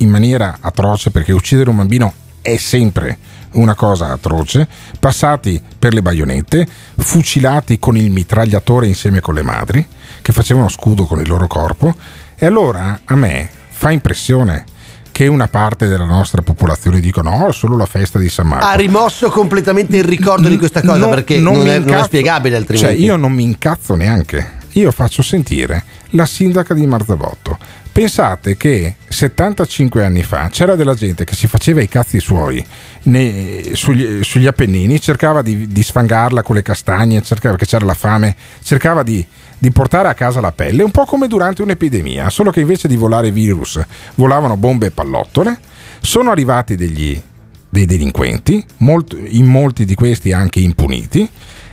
in 0.00 0.08
maniera 0.10 0.58
atroce 0.60 1.10
perché 1.10 1.32
uccidere 1.32 1.70
un 1.70 1.76
bambino 1.76 2.12
è 2.42 2.56
sempre 2.56 3.18
una 3.52 3.74
cosa 3.74 4.12
atroce, 4.12 4.68
passati 5.00 5.60
per 5.78 5.94
le 5.94 6.02
baionette, 6.02 6.66
fucilati 6.96 7.78
con 7.78 7.96
il 7.96 8.10
mitragliatore 8.10 8.86
insieme 8.86 9.20
con 9.20 9.34
le 9.34 9.42
madri, 9.42 9.86
che 10.20 10.32
facevano 10.32 10.68
scudo 10.68 11.04
con 11.04 11.18
il 11.20 11.28
loro 11.28 11.46
corpo, 11.46 11.94
e 12.36 12.46
allora 12.46 13.00
a 13.04 13.14
me 13.16 13.48
fa 13.70 13.90
impressione 13.90 14.64
che 15.10 15.26
una 15.26 15.48
parte 15.48 15.88
della 15.88 16.04
nostra 16.04 16.42
popolazione 16.42 17.00
dica 17.00 17.22
no, 17.22 17.48
è 17.48 17.52
solo 17.52 17.76
la 17.76 17.86
festa 17.86 18.18
di 18.18 18.28
San 18.28 18.46
Marco. 18.46 18.66
Ha 18.66 18.74
rimosso 18.74 19.30
completamente 19.30 19.96
il 19.96 20.04
ricordo 20.04 20.48
di 20.48 20.56
questa 20.58 20.80
cosa 20.80 20.98
No, 20.98 21.08
perché 21.08 21.38
non, 21.38 21.56
mi 21.56 21.68
è, 21.68 21.78
non 21.78 21.94
è 21.94 22.04
spiegabile 22.04 22.54
altrimenti. 22.54 22.94
Cioè, 22.94 23.04
io 23.04 23.16
non 23.16 23.32
mi 23.32 23.42
incazzo 23.42 23.96
neanche. 23.96 24.57
Io 24.78 24.92
faccio 24.92 25.22
sentire 25.22 25.82
la 26.10 26.24
sindaca 26.24 26.72
di 26.72 26.86
Marzabotto. 26.86 27.58
Pensate 27.90 28.56
che 28.56 28.94
75 29.08 30.04
anni 30.04 30.22
fa 30.22 30.48
c'era 30.50 30.76
della 30.76 30.94
gente 30.94 31.24
che 31.24 31.34
si 31.34 31.48
faceva 31.48 31.82
i 31.82 31.88
cazzi 31.88 32.20
suoi 32.20 32.64
nei- 33.02 33.74
sugli, 33.74 34.22
sugli 34.22 34.46
Appennini, 34.46 35.00
cercava 35.00 35.42
di, 35.42 35.66
di 35.66 35.82
sfangarla 35.82 36.42
con 36.42 36.54
le 36.54 36.62
castagne, 36.62 37.22
cercava 37.22 37.56
che 37.56 37.66
c'era 37.66 37.84
la 37.84 37.94
fame, 37.94 38.36
cercava 38.62 39.02
di, 39.02 39.26
di 39.58 39.72
portare 39.72 40.06
a 40.06 40.14
casa 40.14 40.40
la 40.40 40.52
pelle, 40.52 40.84
un 40.84 40.92
po' 40.92 41.06
come 41.06 41.26
durante 41.26 41.62
un'epidemia, 41.62 42.30
solo 42.30 42.52
che 42.52 42.60
invece 42.60 42.86
di 42.86 42.94
volare 42.94 43.32
virus 43.32 43.84
volavano 44.14 44.56
bombe 44.56 44.86
e 44.86 44.90
pallottole. 44.92 45.58
Sono 46.00 46.30
arrivati 46.30 46.76
degli, 46.76 47.20
dei 47.68 47.84
delinquenti, 47.84 48.64
molt- 48.76 49.18
in 49.26 49.46
molti 49.46 49.84
di 49.84 49.96
questi 49.96 50.30
anche 50.30 50.60
impuniti, 50.60 51.28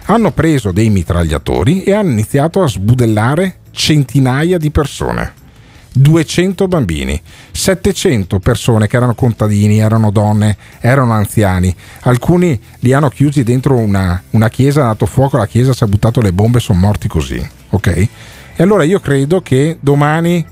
hanno 0.06 0.32
preso 0.32 0.72
dei 0.72 0.90
mitragliatori 0.90 1.84
e 1.84 1.94
hanno 1.94 2.12
iniziato 2.12 2.62
a 2.62 2.68
sbudellare 2.68 3.58
centinaia 3.72 4.58
di 4.58 4.72
persone. 4.72 5.44
200 5.98 6.68
bambini, 6.68 7.20
700 7.52 8.40
persone 8.40 8.88
che 8.88 8.98
erano 8.98 9.16
contadini, 9.16 9.80
erano 9.80 10.12
donne, 10.12 10.58
erano 10.82 11.14
anziani. 11.14 11.74
Alcuni 12.02 12.60
li 12.80 12.92
hanno 12.92 13.08
chiusi 13.10 13.44
dentro 13.44 13.78
una, 13.78 14.22
una 14.32 14.50
chiesa, 14.50 14.84
ha 14.84 14.88
dato 14.88 15.06
fuoco 15.06 15.38
alla 15.38 15.48
chiesa, 15.48 15.74
si 15.74 15.84
ha 15.84 15.88
buttato 15.88 16.20
le 16.20 16.34
bombe, 16.34 16.60
sono 16.60 16.80
morti 16.80 17.08
così. 17.08 17.50
Ok? 17.70 17.88
E 18.58 18.64
allora 18.64 18.84
io 18.84 19.00
credo 19.00 19.42
che 19.42 19.78
domani 19.80 20.46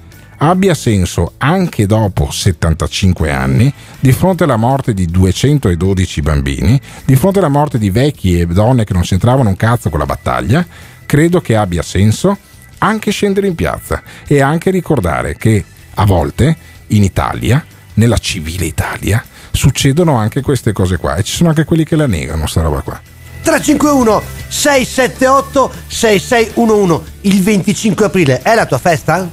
abbia 0.49 0.73
senso 0.73 1.33
anche 1.37 1.85
dopo 1.85 2.29
75 2.29 3.31
anni, 3.31 3.73
di 3.99 4.11
fronte 4.11 4.43
alla 4.43 4.57
morte 4.57 4.93
di 4.93 5.05
212 5.05 6.21
bambini, 6.21 6.79
di 7.05 7.15
fronte 7.15 7.39
alla 7.39 7.47
morte 7.47 7.77
di 7.77 7.89
vecchi 7.89 8.39
e 8.39 8.45
donne 8.45 8.83
che 8.83 8.93
non 8.93 9.03
c'entravano 9.03 9.49
un 9.49 9.55
cazzo 9.55 9.89
con 9.89 9.99
la 9.99 10.05
battaglia, 10.05 10.65
credo 11.05 11.39
che 11.39 11.55
abbia 11.55 11.81
senso 11.81 12.37
anche 12.79 13.11
scendere 13.11 13.47
in 13.47 13.55
piazza 13.55 14.01
e 14.27 14.41
anche 14.41 14.69
ricordare 14.69 15.37
che 15.37 15.63
a 15.93 16.05
volte 16.05 16.55
in 16.87 17.03
Italia, 17.03 17.63
nella 17.95 18.17
civile 18.17 18.65
Italia, 18.65 19.23
succedono 19.51 20.15
anche 20.15 20.41
queste 20.41 20.73
cose 20.73 20.97
qua 20.97 21.15
e 21.15 21.23
ci 21.23 21.35
sono 21.35 21.49
anche 21.49 21.63
quelli 21.63 21.85
che 21.85 21.95
la 21.95 22.07
negano, 22.07 22.47
sta 22.47 22.61
roba 22.61 22.81
qua. 22.81 22.99
351 23.43 24.21
678 24.47 25.71
6611 25.87 27.11
il 27.21 27.41
25 27.41 28.05
aprile 28.05 28.41
è 28.41 28.55
la 28.55 28.65
tua 28.65 28.77
festa? 28.77 29.29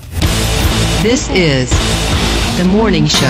This 1.02 1.30
is 1.30 1.70
the 2.58 2.64
morning 2.64 3.06
show. 3.06 3.26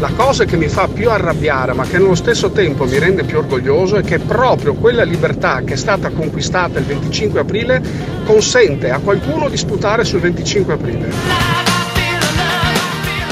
La 0.00 0.10
cosa 0.14 0.44
che 0.44 0.58
mi 0.58 0.68
fa 0.68 0.86
più 0.86 1.08
arrabbiare, 1.08 1.72
ma 1.72 1.84
che 1.84 1.96
nello 1.96 2.14
stesso 2.14 2.50
tempo 2.50 2.84
mi 2.84 2.98
rende 2.98 3.24
più 3.24 3.38
orgoglioso, 3.38 3.96
è 3.96 4.02
che 4.02 4.18
proprio 4.18 4.74
quella 4.74 5.02
libertà 5.02 5.62
che 5.62 5.72
è 5.72 5.76
stata 5.76 6.10
conquistata 6.10 6.78
il 6.78 6.84
25 6.84 7.40
aprile 7.40 7.82
consente 8.26 8.90
a 8.90 8.98
qualcuno 8.98 9.48
di 9.48 9.56
sputare 9.56 10.04
sul 10.04 10.20
25 10.20 10.74
aprile. 10.74 11.73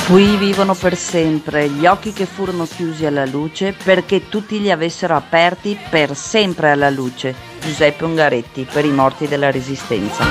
Qui 0.07 0.37
vivono 0.37 0.75
per 0.75 0.97
sempre 0.97 1.69
gli 1.69 1.87
occhi 1.87 2.13
che 2.13 2.27
furono 2.27 2.67
chiusi 2.67 3.07
alla 3.07 3.25
luce 3.25 3.75
perché 3.85 4.29
tutti 4.29 4.61
li 4.61 4.71
avessero 4.71 5.15
aperti 5.15 5.79
per 5.89 6.17
sempre 6.17 6.71
alla 6.71 6.91
luce. 6.91 7.35
Giuseppe 7.61 8.05
Ungaretti 8.05 8.67
per 8.71 8.85
i 8.85 8.91
morti 8.91 9.29
della 9.29 9.51
Resistenza. 9.51 10.25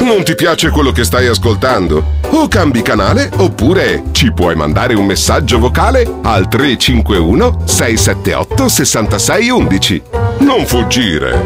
Non 0.00 0.22
ti 0.22 0.34
piace 0.34 0.68
quello 0.68 0.92
che 0.92 1.04
stai 1.04 1.26
ascoltando? 1.26 2.04
O 2.30 2.46
cambi 2.48 2.82
canale 2.82 3.30
oppure 3.36 4.04
ci 4.12 4.30
puoi 4.32 4.54
mandare 4.54 4.94
un 4.94 5.06
messaggio 5.06 5.58
vocale 5.58 6.06
al 6.22 6.46
351 6.46 7.62
678 7.64 8.68
6611. 8.68 10.02
Non 10.40 10.66
fuggire. 10.66 11.40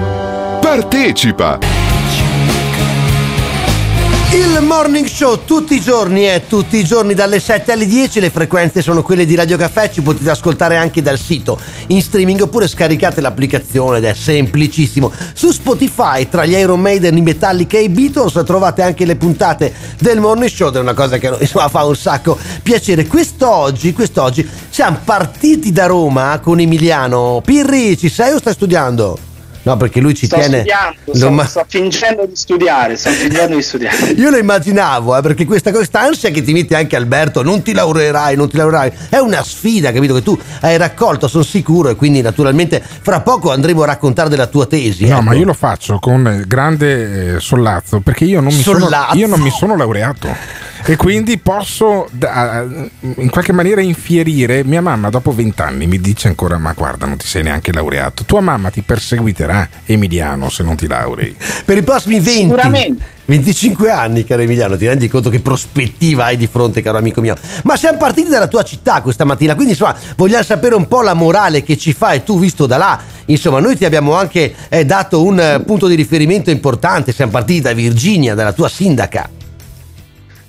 Partecipa. 0.60 1.77
Il 4.30 4.62
morning 4.62 5.06
show 5.06 5.42
tutti 5.46 5.74
i 5.74 5.80
giorni 5.80 6.28
e 6.28 6.42
tutti 6.46 6.76
i 6.76 6.84
giorni 6.84 7.14
dalle 7.14 7.40
7 7.40 7.72
alle 7.72 7.86
10 7.86 8.20
le 8.20 8.28
frequenze 8.28 8.82
sono 8.82 9.02
quelle 9.02 9.24
di 9.24 9.34
Radio 9.34 9.56
Caffè, 9.56 9.90
ci 9.90 10.02
potete 10.02 10.28
ascoltare 10.28 10.76
anche 10.76 11.00
dal 11.00 11.18
sito 11.18 11.58
in 11.86 12.02
streaming 12.02 12.42
oppure 12.42 12.68
scaricate 12.68 13.22
l'applicazione 13.22 13.96
ed 13.96 14.04
è 14.04 14.12
semplicissimo. 14.12 15.10
Su 15.32 15.50
Spotify 15.50 16.28
tra 16.28 16.44
gli 16.44 16.52
Iron 16.52 16.78
Maiden, 16.78 17.16
i 17.16 17.22
Metallica 17.22 17.78
e 17.78 17.84
i 17.84 17.88
Beatles 17.88 18.42
trovate 18.44 18.82
anche 18.82 19.06
le 19.06 19.16
puntate 19.16 19.72
del 19.98 20.20
morning 20.20 20.50
show 20.50 20.68
ed 20.68 20.76
è 20.76 20.80
una 20.80 20.92
cosa 20.92 21.16
che 21.16 21.34
insomma, 21.40 21.68
fa 21.68 21.86
un 21.86 21.96
sacco 21.96 22.38
piacere. 22.62 23.06
Quest'oggi, 23.06 23.94
quest'oggi 23.94 24.46
siamo 24.68 24.98
partiti 25.02 25.72
da 25.72 25.86
Roma 25.86 26.38
con 26.40 26.60
Emiliano. 26.60 27.40
Pirri, 27.42 27.96
ci 27.96 28.10
sei 28.10 28.34
o 28.34 28.38
stai 28.38 28.52
studiando? 28.52 29.27
No, 29.62 29.76
perché 29.76 30.00
lui 30.00 30.14
ci 30.14 30.26
Sto 30.26 30.36
tiene. 30.36 30.64
Non 31.04 31.16
sto, 31.16 31.30
ma- 31.30 31.44
sto 31.46 31.64
fingendo 31.68 32.26
di 32.26 32.36
studiare, 32.36 32.96
sto 32.96 33.10
fingendo 33.10 33.56
di 33.56 33.62
studiare. 33.62 34.10
Io 34.16 34.30
lo 34.30 34.36
immaginavo, 34.36 35.16
eh, 35.16 35.20
perché 35.22 35.44
questa, 35.44 35.70
ansia 36.00 36.30
che 36.30 36.42
ti 36.42 36.52
mette 36.52 36.76
anche 36.76 36.96
Alberto, 36.96 37.42
non 37.42 37.62
ti 37.62 37.72
laureerai, 37.72 38.36
non 38.36 38.48
ti 38.48 38.56
laureerai, 38.56 38.92
è 39.10 39.18
una 39.18 39.42
sfida, 39.42 39.92
capito? 39.92 40.14
Che 40.14 40.22
tu 40.22 40.38
hai 40.60 40.76
raccolto, 40.76 41.28
sono 41.28 41.44
sicuro, 41.44 41.90
e 41.90 41.96
quindi 41.96 42.20
naturalmente 42.20 42.82
fra 42.82 43.20
poco 43.20 43.50
andremo 43.50 43.82
a 43.82 43.86
raccontare 43.86 44.28
della 44.28 44.46
tua 44.46 44.66
tesi. 44.66 45.06
No, 45.06 45.16
ecco. 45.16 45.22
ma 45.22 45.34
io 45.34 45.44
lo 45.44 45.54
faccio 45.54 45.98
con 45.98 46.44
grande 46.46 47.36
eh, 47.36 47.40
sollazzo 47.40 48.00
perché 48.00 48.24
io 48.24 48.40
non, 48.40 48.52
mi 48.52 48.62
sono, 48.62 48.80
Sollazzo? 48.80 49.16
io 49.16 49.26
non 49.26 49.40
mi 49.40 49.50
sono 49.50 49.76
laureato 49.76 50.28
e 50.84 50.96
quindi 50.96 51.38
posso 51.38 52.08
da- 52.10 52.64
in 53.16 53.30
qualche 53.30 53.52
maniera 53.52 53.80
infierire. 53.80 54.64
Mia 54.64 54.80
mamma 54.82 55.10
dopo 55.10 55.32
vent'anni 55.34 55.86
mi 55.86 56.00
dice 56.00 56.28
ancora 56.28 56.58
ma 56.58 56.72
guarda 56.72 57.06
non 57.06 57.16
ti 57.16 57.26
sei 57.26 57.42
neanche 57.42 57.72
laureato. 57.72 58.24
Tua 58.24 58.40
mamma 58.40 58.70
ti 58.70 58.82
perseguiterà 58.82 59.68
Emiliano 59.84 60.48
se 60.48 60.62
non 60.62 60.76
ti 60.76 60.86
laurei. 60.86 61.34
Per 61.64 61.76
i 61.76 61.82
prossimi 61.82 62.20
20, 62.20 62.54
25 63.26 63.90
anni, 63.90 64.24
caro 64.24 64.40
Emiliano, 64.42 64.76
ti 64.78 64.86
rendi 64.86 65.06
conto 65.06 65.28
che 65.28 65.40
prospettiva 65.40 66.24
hai 66.24 66.36
di 66.38 66.46
fronte, 66.46 66.80
caro 66.80 66.96
amico 66.96 67.20
mio. 67.20 67.36
Ma 67.64 67.76
siamo 67.76 67.98
partiti 67.98 68.30
dalla 68.30 68.48
tua 68.48 68.62
città 68.62 69.02
questa 69.02 69.24
mattina, 69.24 69.54
quindi 69.54 69.72
insomma 69.72 69.94
vogliamo 70.16 70.42
sapere 70.42 70.74
un 70.74 70.88
po' 70.88 71.02
la 71.02 71.12
morale 71.14 71.62
che 71.62 71.76
ci 71.76 71.92
fai 71.92 72.22
tu 72.24 72.38
visto 72.38 72.64
da 72.66 72.78
là. 72.78 72.98
Insomma, 73.26 73.60
noi 73.60 73.76
ti 73.76 73.84
abbiamo 73.84 74.14
anche 74.14 74.54
eh, 74.70 74.86
dato 74.86 75.22
un 75.22 75.38
eh, 75.38 75.60
punto 75.60 75.86
di 75.86 75.94
riferimento 75.94 76.50
importante, 76.50 77.12
siamo 77.12 77.30
partiti 77.30 77.60
da 77.60 77.74
Virginia, 77.74 78.34
dalla 78.34 78.54
tua 78.54 78.70
sindaca. 78.70 79.28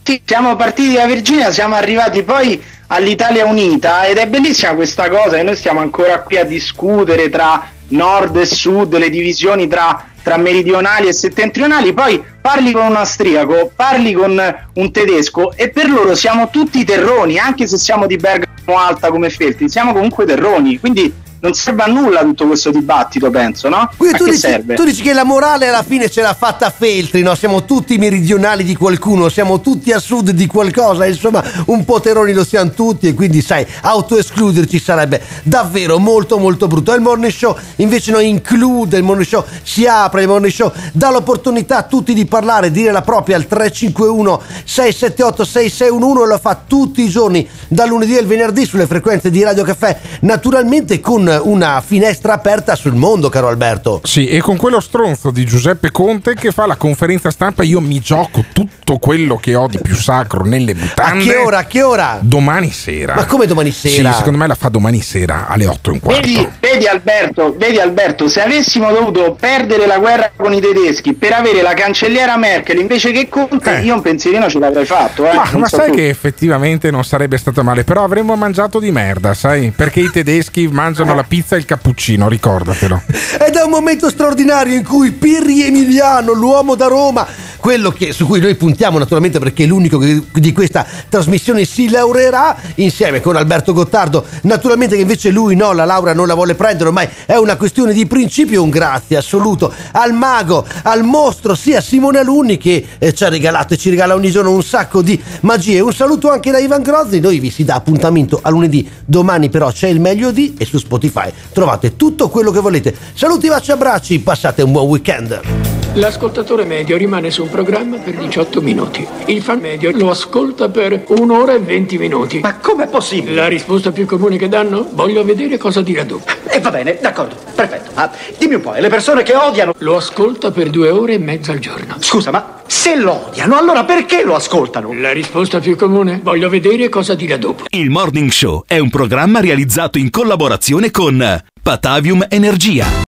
Sì, 0.10 0.20
siamo 0.26 0.56
partiti 0.56 0.94
da 0.94 1.06
Virginia, 1.06 1.52
siamo 1.52 1.76
arrivati 1.76 2.24
poi 2.24 2.60
all'Italia 2.88 3.46
Unita 3.46 4.08
ed 4.08 4.18
è 4.18 4.26
bellissima 4.26 4.74
questa 4.74 5.08
cosa 5.08 5.36
che 5.36 5.44
noi 5.44 5.56
stiamo 5.56 5.82
ancora 5.82 6.24
qui 6.24 6.38
a 6.38 6.44
discutere 6.44 7.30
tra 7.30 7.70
nord 7.90 8.36
e 8.38 8.48
sud, 8.48 8.98
le 8.98 9.12
divisioni 9.12 9.68
tra, 9.68 10.04
tra 10.24 10.38
meridionali 10.38 11.08
e 11.08 11.14
settentrionali, 11.14 11.94
poi 11.94 12.24
parli 12.42 12.72
con 12.72 12.88
un 12.88 12.96
austriaco, 12.96 13.72
parli 13.76 14.14
con 14.14 14.42
un 14.74 14.92
tedesco 14.92 15.54
e 15.56 15.70
per 15.70 15.88
loro 15.88 16.16
siamo 16.16 16.50
tutti 16.50 16.84
terroni, 16.84 17.38
anche 17.38 17.68
se 17.68 17.78
siamo 17.78 18.08
di 18.08 18.16
Bergamo 18.16 18.80
Alta 18.80 19.12
come 19.12 19.30
Feltri, 19.30 19.70
siamo 19.70 19.94
comunque 19.94 20.26
terroni, 20.26 20.80
quindi 20.80 21.14
non 21.42 21.54
serve 21.54 21.84
a 21.84 21.88
nulla 21.88 22.22
tutto 22.22 22.48
questo 22.48 22.70
dibattito, 22.70 23.30
penso, 23.30 23.70
no? 23.70 23.90
Quindi 23.96 24.18
tu 24.18 24.26
dici, 24.26 24.38
serve? 24.38 24.76
tu 24.76 24.84
dici 24.84 25.02
che 25.02 25.14
la 25.14 25.24
morale 25.24 25.68
alla 25.68 25.84
fine 25.84 26.10
ce 26.10 26.22
l'ha 26.22 26.34
fatta 26.34 26.70
Feltri, 26.70 27.22
no? 27.22 27.34
Siamo 27.36 27.64
tutti 27.64 27.98
meridionali 27.98 28.64
di 28.64 28.76
qualcuno, 28.76 29.30
siamo 29.30 29.62
tutti 29.62 29.92
a 29.92 30.00
sud 30.00 30.32
di 30.32 30.48
qualcosa, 30.48 31.06
insomma, 31.06 31.44
un 31.68 31.86
po' 31.86 32.02
terroni 32.02 32.34
lo 32.34 32.44
siamo 32.44 32.72
tutti 32.72 33.08
e 33.08 33.14
quindi, 33.14 33.42
sai, 33.42 33.66
autoescluderci 33.82 34.80
sarebbe 34.80 35.22
davvero 35.44 35.98
molto 35.98 36.38
molto 36.38 36.68
brutto. 36.68 36.92
E 36.92 36.96
il 36.96 37.02
morning 37.02 37.32
show 37.32 37.58
invece 37.78 38.12
non 38.12 38.24
include, 38.24 38.98
il 38.98 39.04
morning 39.04 39.28
show 39.28 39.46
si 39.64 39.86
apre, 39.86 40.24
il 40.24 40.28
morning 40.28 40.52
show 40.52 40.72
dà 40.92 41.10
l'opportunità 41.10 41.78
a 41.78 41.84
tutti 41.84 42.14
di 42.14 42.26
parlare, 42.26 42.72
dire 42.72 42.92
la 42.92 43.02
propria 43.02 43.38
al 43.38 43.48
351 43.48 44.42
678 44.66 45.46
6611 45.46 46.24
e 46.24 46.28
lo 46.28 46.38
fa 46.38 46.62
tutti 46.68 47.02
i 47.02 47.10
giorni, 47.10 47.48
dal 47.70 47.88
lunedì 47.88 48.18
al 48.18 48.26
venerdì 48.26 48.66
sulle 48.66 48.88
frequenze 48.88 49.30
di 49.30 49.42
Radio 49.42 49.64
Caffè, 49.64 49.98
naturalmente 50.22 51.00
con 51.00 51.29
una 51.44 51.82
finestra 51.86 52.34
aperta 52.34 52.76
sul 52.76 52.96
mondo, 52.96 53.30
caro 53.30 53.48
Alberto. 53.48 54.02
Sì, 54.04 54.28
e 54.28 54.40
con 54.42 54.58
quello 54.58 54.80
stronzo 54.80 55.32
di 55.32 55.46
Giuseppe 55.46 55.92
Conte 55.92 56.34
che 56.34 56.52
fa 56.52 56.66
la 56.66 56.76
conferenza 56.76 57.32
stampa 57.32 57.64
io 57.64 57.80
mi 57.82 58.00
gioco 58.00 58.44
tutto 58.54 58.80
tutto 58.90 58.98
quello 58.98 59.36
che 59.36 59.54
ho 59.54 59.68
di 59.68 59.78
più 59.80 59.94
sacro 59.94 60.44
nelle 60.44 60.72
A 60.72 60.76
mutande. 60.76 61.24
che 61.24 61.36
ora? 61.36 61.58
A 61.60 61.66
che 61.66 61.84
ora? 61.84 62.18
Domani 62.22 62.72
sera. 62.72 63.14
Ma 63.14 63.26
come 63.26 63.46
domani 63.46 63.72
sera? 63.72 64.12
Sì, 64.12 64.18
secondo 64.18 64.40
me 64.40 64.48
la 64.48 64.56
fa 64.56 64.70
domani 64.70 65.02
sera 65.02 65.48
alle 65.48 65.68
8 65.68 65.90
e 65.90 65.94
un 65.94 66.00
quarto. 66.00 66.22
Vedi, 66.28 66.50
vedi 66.60 66.88
Alberto, 66.88 67.56
vedi 67.56 67.80
Alberto, 67.80 68.28
se 68.28 68.42
avessimo 68.42 68.92
dovuto 68.92 69.36
perdere 69.40 69.86
la 69.86 70.00
guerra 70.00 70.32
con 70.36 70.54
i 70.54 70.60
tedeschi 70.60 71.14
per 71.14 71.34
avere 71.34 71.62
la 71.62 71.74
cancelliera 71.74 72.36
Merkel 72.38 72.80
invece 72.80 73.12
che 73.12 73.30
Conte, 73.30 73.82
io 73.84 73.94
un 73.94 74.02
pensierino 74.02 74.50
ce 74.50 74.58
l'avrei 74.58 74.86
fatto. 74.86 75.30
Eh? 75.30 75.34
Ma, 75.36 75.50
ma 75.54 75.68
so 75.68 75.78
sai 75.78 75.90
tu. 75.90 75.96
che 75.96 76.10
effettivamente 76.10 76.90
non 76.90 77.04
sarebbe 77.04 77.38
stato 77.38 77.64
male, 77.64 77.84
però 77.84 78.04
avremmo 78.04 78.36
mangiato 78.36 78.80
di 78.80 78.92
merda, 78.92 79.36
sai? 79.36 79.72
Perché 79.76 80.00
i 80.00 80.10
tedeschi 80.10 80.68
mangiano 80.68 81.14
la 81.20 81.26
pizza 81.28 81.56
e 81.56 81.60
il 81.60 81.66
cappuccino, 81.66 82.30
ricordatelo. 82.30 83.02
Ed 83.46 83.56
è 83.56 83.62
un 83.64 83.70
momento 83.70 84.10
straordinario 84.10 84.76
in 84.76 84.86
cui 84.86 85.12
Pirri 85.12 85.64
Emiliano, 85.64 86.32
l'uomo 86.32 86.76
da 86.76 86.88
Roma, 86.88 87.28
quello 87.60 87.92
che- 87.92 88.14
su 88.14 88.26
cui 88.26 88.40
noi 88.40 88.56
puntiamo 88.56 88.98
naturalmente 88.98 89.38
perché 89.38 89.66
è 89.66 89.68
l'unico 89.68 89.98
che 89.98 90.24
di 90.34 90.54
questa 90.54 90.86
trasmissione 91.10 91.66
si 91.66 91.90
laureerà 91.90 92.56
insieme 92.76 93.20
con 93.20 93.36
Alberto 93.36 93.74
Gottardo. 93.74 94.26
Naturalmente 94.44 94.96
che 94.96 95.02
invece 95.02 95.30
lui 95.30 95.56
no, 95.56 95.74
la 95.74 95.84
laurea 95.84 96.14
non 96.14 96.26
la 96.26 96.36
vuole 96.36 96.56
prendere, 96.56 96.88
ormai 96.88 97.10
è 97.26 97.36
una 97.36 97.58
questione 97.58 97.92
di 97.92 98.08
principio. 98.08 98.64
Un 98.64 98.70
grazie 98.70 99.18
assoluto 99.18 99.74
al 99.92 100.14
mago, 100.14 100.66
al 100.84 101.04
mostro, 101.04 101.54
sia 101.54 101.82
Simone 101.82 102.20
Alunni 102.20 102.58
che 102.58 102.86
eh, 102.98 103.14
ci 103.14 103.26
ha 103.26 103.30
regalato 103.30 103.74
e 103.74 103.78
ci 103.78 103.90
regala 103.90 104.16
ogni 104.16 104.32
giorno 104.32 104.52
un 104.52 104.64
sacco 104.64 105.02
di 105.02 105.22
magie. 105.42 105.82
Un 105.82 105.94
saluto 105.94 106.32
anche 106.32 106.52
da 106.52 106.60
Ivan 106.60 106.82
Grozzi. 106.82 107.20
Noi 107.20 107.40
vi 107.40 107.52
si 107.52 107.66
dà 107.66 107.76
appuntamento 107.76 108.40
a 108.42 108.50
lunedì. 108.50 108.90
Domani 109.04 109.50
però 109.50 109.70
c'è 109.72 109.90
il 109.90 110.00
meglio 110.00 110.32
di 110.32 110.56
e 110.58 110.64
su 110.66 110.78
Spotify 110.78 111.09
trovate 111.52 111.96
tutto 111.96 112.30
quello 112.30 112.52
che 112.52 112.60
volete. 112.60 112.96
Saluti, 113.14 113.48
baci 113.48 113.72
abbracci, 113.72 114.20
passate 114.20 114.62
un 114.62 114.72
buon 114.72 114.88
weekend. 114.88 115.79
L'ascoltatore 116.00 116.64
medio 116.64 116.96
rimane 116.96 117.30
su 117.30 117.44
un 117.44 117.50
programma 117.50 117.98
per 117.98 118.16
18 118.16 118.62
minuti. 118.62 119.06
Il 119.26 119.42
fan 119.42 119.60
medio 119.60 119.92
lo 119.94 120.10
ascolta 120.10 120.70
per 120.70 121.04
un'ora 121.08 121.56
e 121.56 121.60
20 121.60 121.98
minuti. 121.98 122.40
Ma 122.40 122.56
com'è 122.56 122.88
possibile? 122.88 123.36
La 123.36 123.50
risposta 123.50 123.92
più 123.92 124.06
comune 124.06 124.38
che 124.38 124.48
danno? 124.48 124.88
Voglio 124.94 125.26
vedere 125.26 125.58
cosa 125.58 125.82
dirà 125.82 126.06
dopo. 126.06 126.24
E 126.48 126.62
va 126.62 126.72
bene, 126.72 127.00
d'accordo, 127.02 127.36
perfetto. 127.54 127.92
Ma 127.96 128.10
dimmi 128.38 128.56
un 128.56 128.62
po', 128.62 128.72
le 128.76 128.88
persone 128.88 129.24
che 129.24 129.36
odiano... 129.36 129.74
Lo 129.80 129.98
ascolta 129.98 130.52
per 130.52 130.70
due 130.70 130.90
ore 130.90 131.16
e 131.16 131.18
mezza 131.20 131.52
al 131.52 131.60
giorno. 131.60 131.98
Scusa, 132.00 132.32
ma 132.32 132.62
se 132.66 132.96
lo 132.96 133.28
odiano, 133.28 133.58
allora 133.58 133.84
perché 133.84 134.24
lo 134.24 134.36
ascoltano? 134.36 134.94
La 134.94 135.12
risposta 135.12 135.60
più 135.60 135.76
comune? 135.76 136.22
Voglio 136.24 136.48
vedere 136.48 136.88
cosa 136.88 137.14
dirà 137.14 137.36
dopo. 137.36 137.66
Il 137.72 137.90
Morning 137.90 138.30
Show 138.30 138.64
è 138.66 138.78
un 138.78 138.90
programma 138.90 139.42
realizzato 139.42 139.98
in 139.98 140.10
collaborazione 140.10 140.92
con 140.92 141.44
Patavium 141.62 142.26
Energia. 142.30 143.08